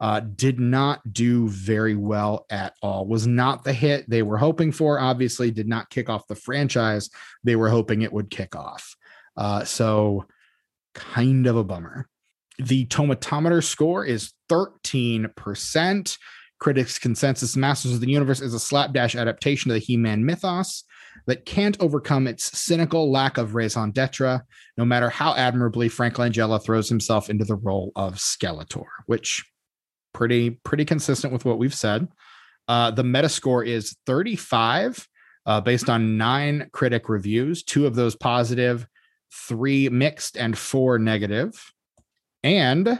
Uh, 0.00 0.20
did 0.20 0.58
not 0.58 1.00
do 1.12 1.48
very 1.48 1.94
well 1.94 2.46
at 2.50 2.74
all. 2.82 3.06
Was 3.06 3.26
not 3.26 3.64
the 3.64 3.72
hit 3.72 4.08
they 4.08 4.22
were 4.22 4.36
hoping 4.36 4.72
for. 4.72 4.98
Obviously, 4.98 5.50
did 5.50 5.68
not 5.68 5.88
kick 5.88 6.08
off 6.08 6.26
the 6.26 6.34
franchise 6.34 7.10
they 7.44 7.56
were 7.56 7.70
hoping 7.70 8.02
it 8.02 8.12
would 8.12 8.28
kick 8.28 8.56
off. 8.56 8.96
Uh, 9.36 9.64
so 9.64 10.26
kind 10.94 11.46
of 11.46 11.56
a 11.56 11.64
bummer. 11.64 12.08
The 12.58 12.86
tomatometer 12.86 13.62
score 13.62 14.04
is 14.04 14.32
13%. 14.48 16.18
Critics' 16.60 16.98
consensus 16.98 17.56
Masters 17.56 17.94
of 17.94 18.00
the 18.00 18.10
Universe 18.10 18.40
is 18.40 18.54
a 18.54 18.60
slapdash 18.60 19.16
adaptation 19.16 19.70
of 19.70 19.74
the 19.74 19.80
He 19.80 19.96
Man 19.96 20.24
mythos 20.24 20.84
that 21.26 21.44
can't 21.44 21.80
overcome 21.80 22.26
its 22.26 22.58
cynical 22.58 23.10
lack 23.10 23.38
of 23.38 23.54
raison 23.54 23.90
d'etre, 23.90 24.40
no 24.76 24.84
matter 24.84 25.10
how 25.10 25.34
admirably 25.34 25.88
Frank 25.88 26.14
Langella 26.14 26.62
throws 26.62 26.88
himself 26.88 27.28
into 27.28 27.44
the 27.44 27.56
role 27.56 27.92
of 27.96 28.14
Skeletor, 28.14 28.86
which 29.06 29.44
pretty 30.14 30.50
pretty 30.50 30.86
consistent 30.86 31.32
with 31.32 31.44
what 31.44 31.58
we've 31.58 31.74
said. 31.74 32.08
Uh, 32.66 32.90
the 32.90 33.02
Metascore 33.02 33.66
is 33.66 33.94
35, 34.06 35.06
uh, 35.44 35.60
based 35.60 35.90
on 35.90 36.16
nine 36.16 36.70
critic 36.72 37.10
reviews, 37.10 37.62
two 37.62 37.86
of 37.86 37.94
those 37.94 38.16
positive, 38.16 38.86
three 39.30 39.90
mixed, 39.90 40.38
and 40.38 40.56
four 40.56 40.98
negative. 40.98 41.72
And 42.42 42.98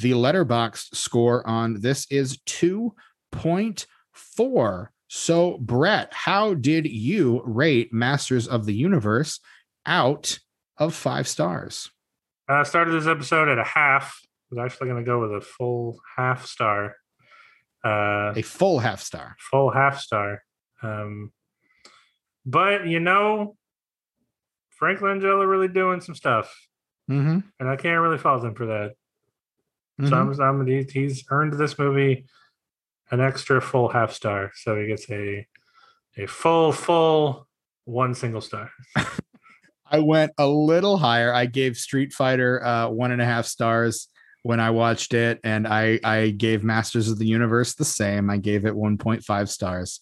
the 0.00 0.12
Letterboxd 0.12 0.94
score 0.94 1.46
on 1.46 1.80
this 1.80 2.06
is 2.10 2.38
2.4. 2.46 4.86
So, 5.08 5.58
Brett, 5.58 6.08
how 6.12 6.54
did 6.54 6.86
you 6.86 7.42
rate 7.44 7.92
Masters 7.92 8.48
of 8.48 8.64
the 8.64 8.74
Universe 8.74 9.40
out 9.84 10.38
of 10.78 10.94
five 10.94 11.28
stars? 11.28 11.90
I 12.48 12.62
started 12.62 12.92
this 12.92 13.06
episode 13.06 13.48
at 13.48 13.58
a 13.58 13.64
half. 13.64 14.22
Was 14.52 14.58
actually 14.58 14.88
going 14.88 15.02
to 15.02 15.06
go 15.06 15.18
with 15.18 15.32
a 15.32 15.40
full 15.40 15.98
half 16.14 16.44
star. 16.44 16.96
Uh, 17.82 18.34
a 18.36 18.42
full 18.42 18.80
half 18.80 19.00
star. 19.00 19.34
Full 19.50 19.70
half 19.70 19.98
star. 19.98 20.42
Um, 20.82 21.32
but 22.44 22.86
you 22.86 23.00
know, 23.00 23.56
Frank 24.70 24.98
Langella 24.98 25.48
really 25.48 25.68
doing 25.68 26.02
some 26.02 26.14
stuff, 26.14 26.54
mm-hmm. 27.10 27.38
and 27.58 27.68
I 27.68 27.76
can't 27.76 28.02
really 28.02 28.18
fault 28.18 28.44
him 28.44 28.54
for 28.54 28.66
that. 28.66 28.92
Mm-hmm. 29.98 30.08
So 30.08 30.42
I'm, 30.44 30.60
I'm, 30.60 30.66
he's 30.66 31.24
earned 31.30 31.54
this 31.54 31.78
movie 31.78 32.26
an 33.10 33.20
extra 33.20 33.62
full 33.62 33.88
half 33.88 34.12
star, 34.12 34.52
so 34.54 34.78
he 34.78 34.86
gets 34.86 35.08
a 35.10 35.46
a 36.18 36.26
full 36.26 36.72
full 36.72 37.48
one 37.86 38.14
single 38.14 38.42
star. 38.42 38.70
I 39.86 40.00
went 40.00 40.32
a 40.38 40.46
little 40.46 40.98
higher. 40.98 41.32
I 41.32 41.46
gave 41.46 41.76
Street 41.76 42.12
Fighter 42.12 42.64
uh, 42.64 42.88
one 42.90 43.12
and 43.12 43.22
a 43.22 43.24
half 43.24 43.46
stars 43.46 44.08
when 44.42 44.60
I 44.60 44.70
watched 44.70 45.14
it, 45.14 45.40
and 45.44 45.66
I 45.66 46.00
I 46.04 46.30
gave 46.30 46.64
Masters 46.64 47.08
of 47.08 47.18
the 47.18 47.26
Universe 47.26 47.74
the 47.74 47.84
same. 47.84 48.30
I 48.30 48.36
gave 48.36 48.64
it 48.64 48.74
1.5 48.74 49.48
stars. 49.48 50.00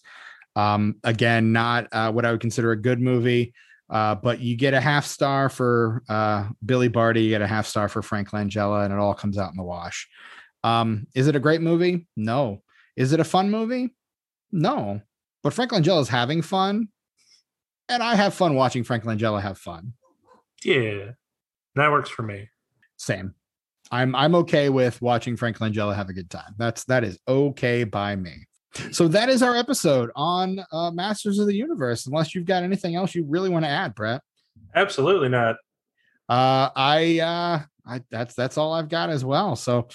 Um, 0.55 0.95
again, 1.03 1.51
not 1.51 1.87
uh, 1.91 2.11
what 2.11 2.25
I 2.25 2.31
would 2.31 2.41
consider 2.41 2.71
a 2.71 2.81
good 2.81 2.99
movie. 2.99 3.53
Uh, 3.91 4.15
but 4.15 4.39
you 4.39 4.55
get 4.55 4.73
a 4.73 4.79
half 4.79 5.05
star 5.05 5.49
for 5.49 6.01
uh, 6.07 6.47
Billy 6.65 6.87
Barty, 6.87 7.23
you 7.23 7.29
get 7.29 7.41
a 7.41 7.47
half 7.47 7.67
star 7.67 7.89
for 7.89 8.01
Frank 8.01 8.29
Langella, 8.29 8.85
and 8.85 8.93
it 8.93 8.99
all 8.99 9.13
comes 9.13 9.37
out 9.37 9.51
in 9.51 9.57
the 9.57 9.63
wash. 9.63 10.07
Um, 10.63 11.07
is 11.13 11.27
it 11.27 11.35
a 11.35 11.41
great 11.41 11.61
movie? 11.61 12.07
No. 12.15 12.61
Is 12.95 13.11
it 13.11 13.19
a 13.19 13.25
fun 13.25 13.51
movie? 13.51 13.93
No. 14.49 15.01
But 15.43 15.53
Frank 15.53 15.71
Langella 15.71 16.01
is 16.01 16.07
having 16.07 16.41
fun, 16.41 16.87
and 17.89 18.01
I 18.01 18.15
have 18.15 18.33
fun 18.33 18.55
watching 18.55 18.85
Frank 18.85 19.03
Langella 19.03 19.41
have 19.41 19.57
fun. 19.57 19.93
Yeah, 20.63 21.11
that 21.75 21.91
works 21.91 22.09
for 22.09 22.21
me. 22.21 22.49
Same. 22.95 23.33
I'm 23.91 24.15
I'm 24.15 24.35
okay 24.35 24.69
with 24.69 25.01
watching 25.01 25.35
Frank 25.35 25.59
Langella 25.59 25.95
have 25.95 26.09
a 26.09 26.13
good 26.13 26.29
time. 26.29 26.55
That's 26.57 26.85
that 26.85 27.03
is 27.03 27.19
okay 27.27 27.83
by 27.83 28.15
me. 28.15 28.47
So 28.91 29.09
that 29.09 29.27
is 29.27 29.43
our 29.43 29.55
episode 29.55 30.11
on 30.15 30.63
uh, 30.71 30.91
Masters 30.91 31.39
of 31.39 31.47
the 31.47 31.55
Universe. 31.55 32.07
Unless 32.07 32.33
you've 32.33 32.45
got 32.45 32.63
anything 32.63 32.95
else 32.95 33.13
you 33.13 33.25
really 33.27 33.49
want 33.49 33.65
to 33.65 33.69
add, 33.69 33.93
Brett. 33.93 34.21
Absolutely 34.73 35.27
not. 35.27 35.57
Uh, 36.29 36.69
I 36.73 37.19
uh, 37.19 37.61
I 37.85 38.01
that's 38.09 38.33
that's 38.33 38.57
all 38.57 38.73
I've 38.73 38.87
got 38.87 39.09
as 39.09 39.25
well. 39.25 39.57
So 39.57 39.89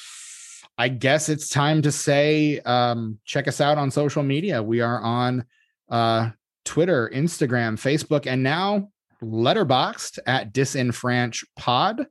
I 0.77 0.89
guess 0.89 1.31
it's 1.31 1.49
time 1.49 1.81
to 1.83 1.93
say 1.93 2.61
um, 2.61 3.19
check 3.25 3.49
us 3.49 3.63
out 3.63 3.79
on 3.79 3.91
social 3.91 4.23
media. 4.23 4.63
We 4.63 4.83
are 4.83 5.01
on 5.01 5.47
uh, 5.89 6.31
Twitter, 6.67 7.11
Instagram, 7.15 7.81
Facebook, 7.81 8.27
and 8.27 8.43
now 8.43 8.91
letterboxd 9.23 10.19
at 10.27 10.53
Disenfranch 10.53 11.45
Pod 11.57 12.07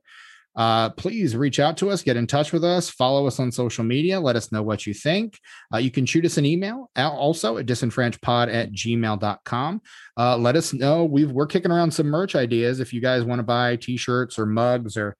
uh, 0.56 0.90
please 0.90 1.36
reach 1.36 1.60
out 1.60 1.76
to 1.76 1.90
us, 1.90 2.02
get 2.02 2.16
in 2.16 2.26
touch 2.26 2.52
with 2.52 2.64
us, 2.64 2.88
follow 2.88 3.26
us 3.26 3.38
on 3.38 3.52
social 3.52 3.84
media, 3.84 4.18
let 4.18 4.36
us 4.36 4.50
know 4.50 4.62
what 4.62 4.86
you 4.86 4.94
think. 4.94 5.38
Uh, 5.72 5.78
you 5.78 5.90
can 5.90 6.06
shoot 6.06 6.24
us 6.24 6.38
an 6.38 6.46
email 6.46 6.90
also 6.96 7.58
at 7.58 7.66
disenfranchpod 7.66 8.52
at 8.52 8.72
gmail.com. 8.72 9.82
Uh, 10.16 10.36
let 10.36 10.56
us 10.56 10.72
know. 10.72 11.04
We've, 11.04 11.30
we're 11.30 11.46
kicking 11.46 11.70
around 11.70 11.90
some 11.90 12.06
merch 12.06 12.34
ideas. 12.34 12.80
If 12.80 12.92
you 12.92 13.00
guys 13.00 13.24
want 13.24 13.38
to 13.38 13.44
buy 13.44 13.76
t-shirts 13.76 14.38
or 14.38 14.46
mugs 14.46 14.96
or 14.96 15.16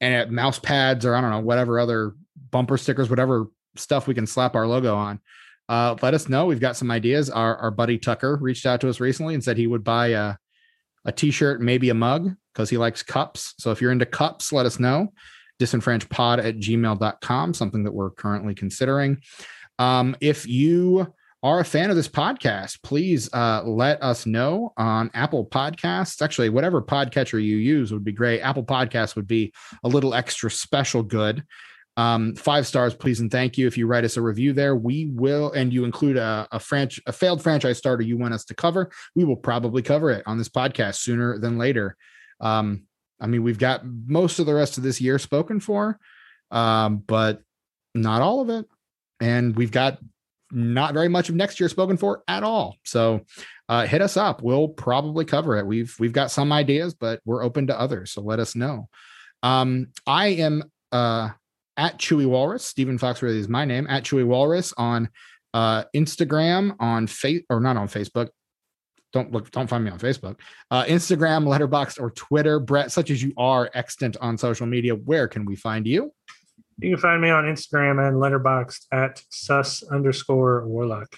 and 0.00 0.30
mouse 0.30 0.58
pads 0.58 1.04
or 1.04 1.14
I 1.14 1.20
don't 1.20 1.30
know, 1.30 1.40
whatever 1.40 1.78
other 1.78 2.14
bumper 2.50 2.78
stickers, 2.78 3.10
whatever 3.10 3.46
stuff 3.76 4.06
we 4.06 4.14
can 4.14 4.26
slap 4.26 4.54
our 4.54 4.66
logo 4.66 4.94
on. 4.96 5.20
Uh, 5.68 5.96
let 6.00 6.14
us 6.14 6.28
know. 6.28 6.46
We've 6.46 6.60
got 6.60 6.76
some 6.76 6.90
ideas. 6.90 7.28
Our, 7.28 7.56
our 7.56 7.70
buddy 7.70 7.98
Tucker 7.98 8.36
reached 8.40 8.64
out 8.64 8.80
to 8.80 8.88
us 8.88 9.00
recently 9.00 9.34
and 9.34 9.44
said 9.44 9.58
he 9.58 9.66
would 9.66 9.84
buy 9.84 10.08
a, 10.08 10.36
a 11.04 11.12
t-shirt, 11.12 11.60
maybe 11.60 11.90
a 11.90 11.94
mug 11.94 12.34
because 12.52 12.70
he 12.70 12.76
likes 12.76 13.02
cups. 13.02 13.54
So 13.58 13.70
if 13.70 13.80
you're 13.80 13.92
into 13.92 14.06
cups, 14.06 14.52
let 14.52 14.66
us 14.66 14.78
know. 14.78 15.12
Disenfranchpod 15.60 16.44
at 16.44 16.56
gmail.com, 16.56 17.54
something 17.54 17.84
that 17.84 17.92
we're 17.92 18.10
currently 18.10 18.54
considering. 18.54 19.20
Um, 19.78 20.16
if 20.20 20.46
you 20.46 21.12
are 21.42 21.60
a 21.60 21.64
fan 21.64 21.90
of 21.90 21.96
this 21.96 22.08
podcast, 22.08 22.82
please 22.82 23.32
uh, 23.32 23.62
let 23.64 24.02
us 24.02 24.26
know 24.26 24.72
on 24.76 25.10
Apple 25.14 25.46
Podcasts. 25.46 26.20
Actually, 26.20 26.48
whatever 26.48 26.82
podcatcher 26.82 27.42
you 27.42 27.56
use 27.56 27.92
would 27.92 28.04
be 28.04 28.12
great. 28.12 28.40
Apple 28.40 28.64
Podcasts 28.64 29.14
would 29.14 29.28
be 29.28 29.52
a 29.84 29.88
little 29.88 30.14
extra 30.14 30.50
special 30.50 31.02
good. 31.02 31.44
Um, 31.98 32.36
five 32.36 32.64
stars, 32.64 32.94
please 32.94 33.18
and 33.18 33.28
thank 33.28 33.58
you. 33.58 33.66
If 33.66 33.76
you 33.76 33.88
write 33.88 34.04
us 34.04 34.16
a 34.16 34.22
review 34.22 34.52
there, 34.52 34.76
we 34.76 35.06
will, 35.06 35.50
and 35.50 35.72
you 35.72 35.84
include 35.84 36.16
a, 36.16 36.46
a 36.52 36.58
franch 36.58 37.00
a 37.06 37.12
failed 37.12 37.42
franchise 37.42 37.76
starter 37.76 38.04
you 38.04 38.16
want 38.16 38.34
us 38.34 38.44
to 38.46 38.54
cover, 38.54 38.92
we 39.16 39.24
will 39.24 39.36
probably 39.36 39.82
cover 39.82 40.10
it 40.10 40.22
on 40.24 40.38
this 40.38 40.48
podcast 40.48 40.96
sooner 40.96 41.38
than 41.38 41.58
later. 41.58 41.96
Um, 42.40 42.84
I 43.20 43.26
mean, 43.26 43.42
we've 43.42 43.58
got 43.58 43.82
most 43.84 44.38
of 44.38 44.46
the 44.46 44.54
rest 44.54 44.78
of 44.78 44.84
this 44.84 45.00
year 45.00 45.18
spoken 45.18 45.58
for, 45.58 45.98
um, 46.52 46.98
but 46.98 47.40
not 47.96 48.22
all 48.22 48.40
of 48.42 48.48
it. 48.48 48.66
And 49.18 49.56
we've 49.56 49.72
got 49.72 49.98
not 50.52 50.94
very 50.94 51.08
much 51.08 51.28
of 51.28 51.34
next 51.34 51.58
year 51.58 51.68
spoken 51.68 51.96
for 51.96 52.22
at 52.28 52.44
all. 52.44 52.76
So 52.84 53.22
uh, 53.68 53.86
hit 53.86 54.02
us 54.02 54.16
up. 54.16 54.40
We'll 54.40 54.68
probably 54.68 55.24
cover 55.24 55.56
it. 55.56 55.66
We've 55.66 55.92
we've 55.98 56.12
got 56.12 56.30
some 56.30 56.52
ideas, 56.52 56.94
but 56.94 57.20
we're 57.24 57.42
open 57.42 57.66
to 57.66 57.78
others. 57.78 58.12
So 58.12 58.22
let 58.22 58.38
us 58.38 58.54
know. 58.54 58.88
Um, 59.42 59.88
I 60.06 60.28
am 60.28 60.62
uh, 60.92 61.30
at 61.78 61.98
Chewy 61.98 62.26
Walrus. 62.26 62.64
Stephen 62.64 62.98
Foxworthy 62.98 63.38
is 63.38 63.48
my 63.48 63.64
name. 63.64 63.86
At 63.88 64.04
Chewy 64.04 64.26
Walrus 64.26 64.74
on 64.76 65.08
uh, 65.54 65.84
Instagram, 65.96 66.76
on 66.78 67.06
face 67.06 67.42
or 67.48 67.60
not 67.60 67.78
on 67.78 67.88
Facebook, 67.88 68.28
don't 69.14 69.32
look 69.32 69.50
don't 69.50 69.68
find 69.68 69.82
me 69.82 69.90
on 69.90 69.98
facebook 69.98 70.38
uh, 70.70 70.84
instagram 70.84 71.46
Letterboxd 71.46 71.98
or 71.98 72.10
twitter 72.10 72.60
brett 72.60 72.92
such 72.92 73.10
as 73.10 73.22
you 73.22 73.32
are 73.38 73.70
extant 73.72 74.18
on 74.20 74.36
social 74.36 74.66
media 74.66 74.94
where 74.94 75.26
can 75.26 75.46
we 75.46 75.56
find 75.56 75.86
you 75.86 76.12
You 76.80 76.90
can 76.90 77.00
find 77.00 77.20
me 77.20 77.30
on 77.30 77.44
Instagram 77.44 78.06
and 78.06 78.16
Letterboxd 78.18 78.86
at 78.92 79.22
sus 79.30 79.82
underscore 79.82 80.66
warlock. 80.66 81.12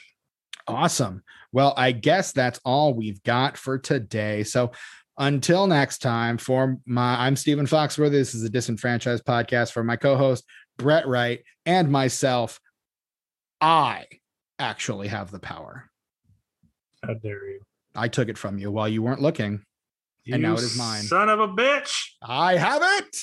Awesome. 0.67 1.23
Well, 1.53 1.75
I 1.77 1.93
guess 1.93 2.33
that's 2.33 2.61
all 2.65 2.95
we've 2.95 3.23
got 3.25 3.59
for 3.59 3.79
today. 3.79 4.45
So 4.45 4.73
until 5.21 5.67
next 5.67 5.99
time, 5.99 6.39
for 6.39 6.79
my 6.87 7.27
I'm 7.27 7.37
Stephen 7.37 7.67
Foxworthy. 7.67 8.13
This 8.13 8.35
is 8.35 8.43
a 8.43 8.49
disenfranchised 8.49 9.25
podcast 9.25 9.71
for 9.71 9.85
my 9.85 9.97
co-host 9.97 10.45
Brett 10.79 11.07
Wright 11.07 11.41
and 11.67 11.93
myself. 11.93 12.59
I 13.61 14.07
actually 14.59 15.09
have 15.09 15.31
the 15.31 15.39
power. 15.39 15.91
How 17.05 17.15
dare 17.15 17.51
you? 17.51 17.61
I 17.95 18.09
took 18.09 18.29
it 18.29 18.39
from 18.39 18.59
you 18.59 18.71
while 18.71 18.89
you 18.89 19.03
weren't 19.03 19.21
looking. 19.21 19.63
You 20.25 20.35
And 20.35 20.43
now 20.43 20.55
it 20.55 20.61
is 20.61 20.79
mine. 20.79 21.03
Son 21.03 21.29
of 21.29 21.39
a 21.39 21.49
bitch. 21.49 22.13
I 22.23 22.57
have 22.57 22.83
it. 22.83 23.17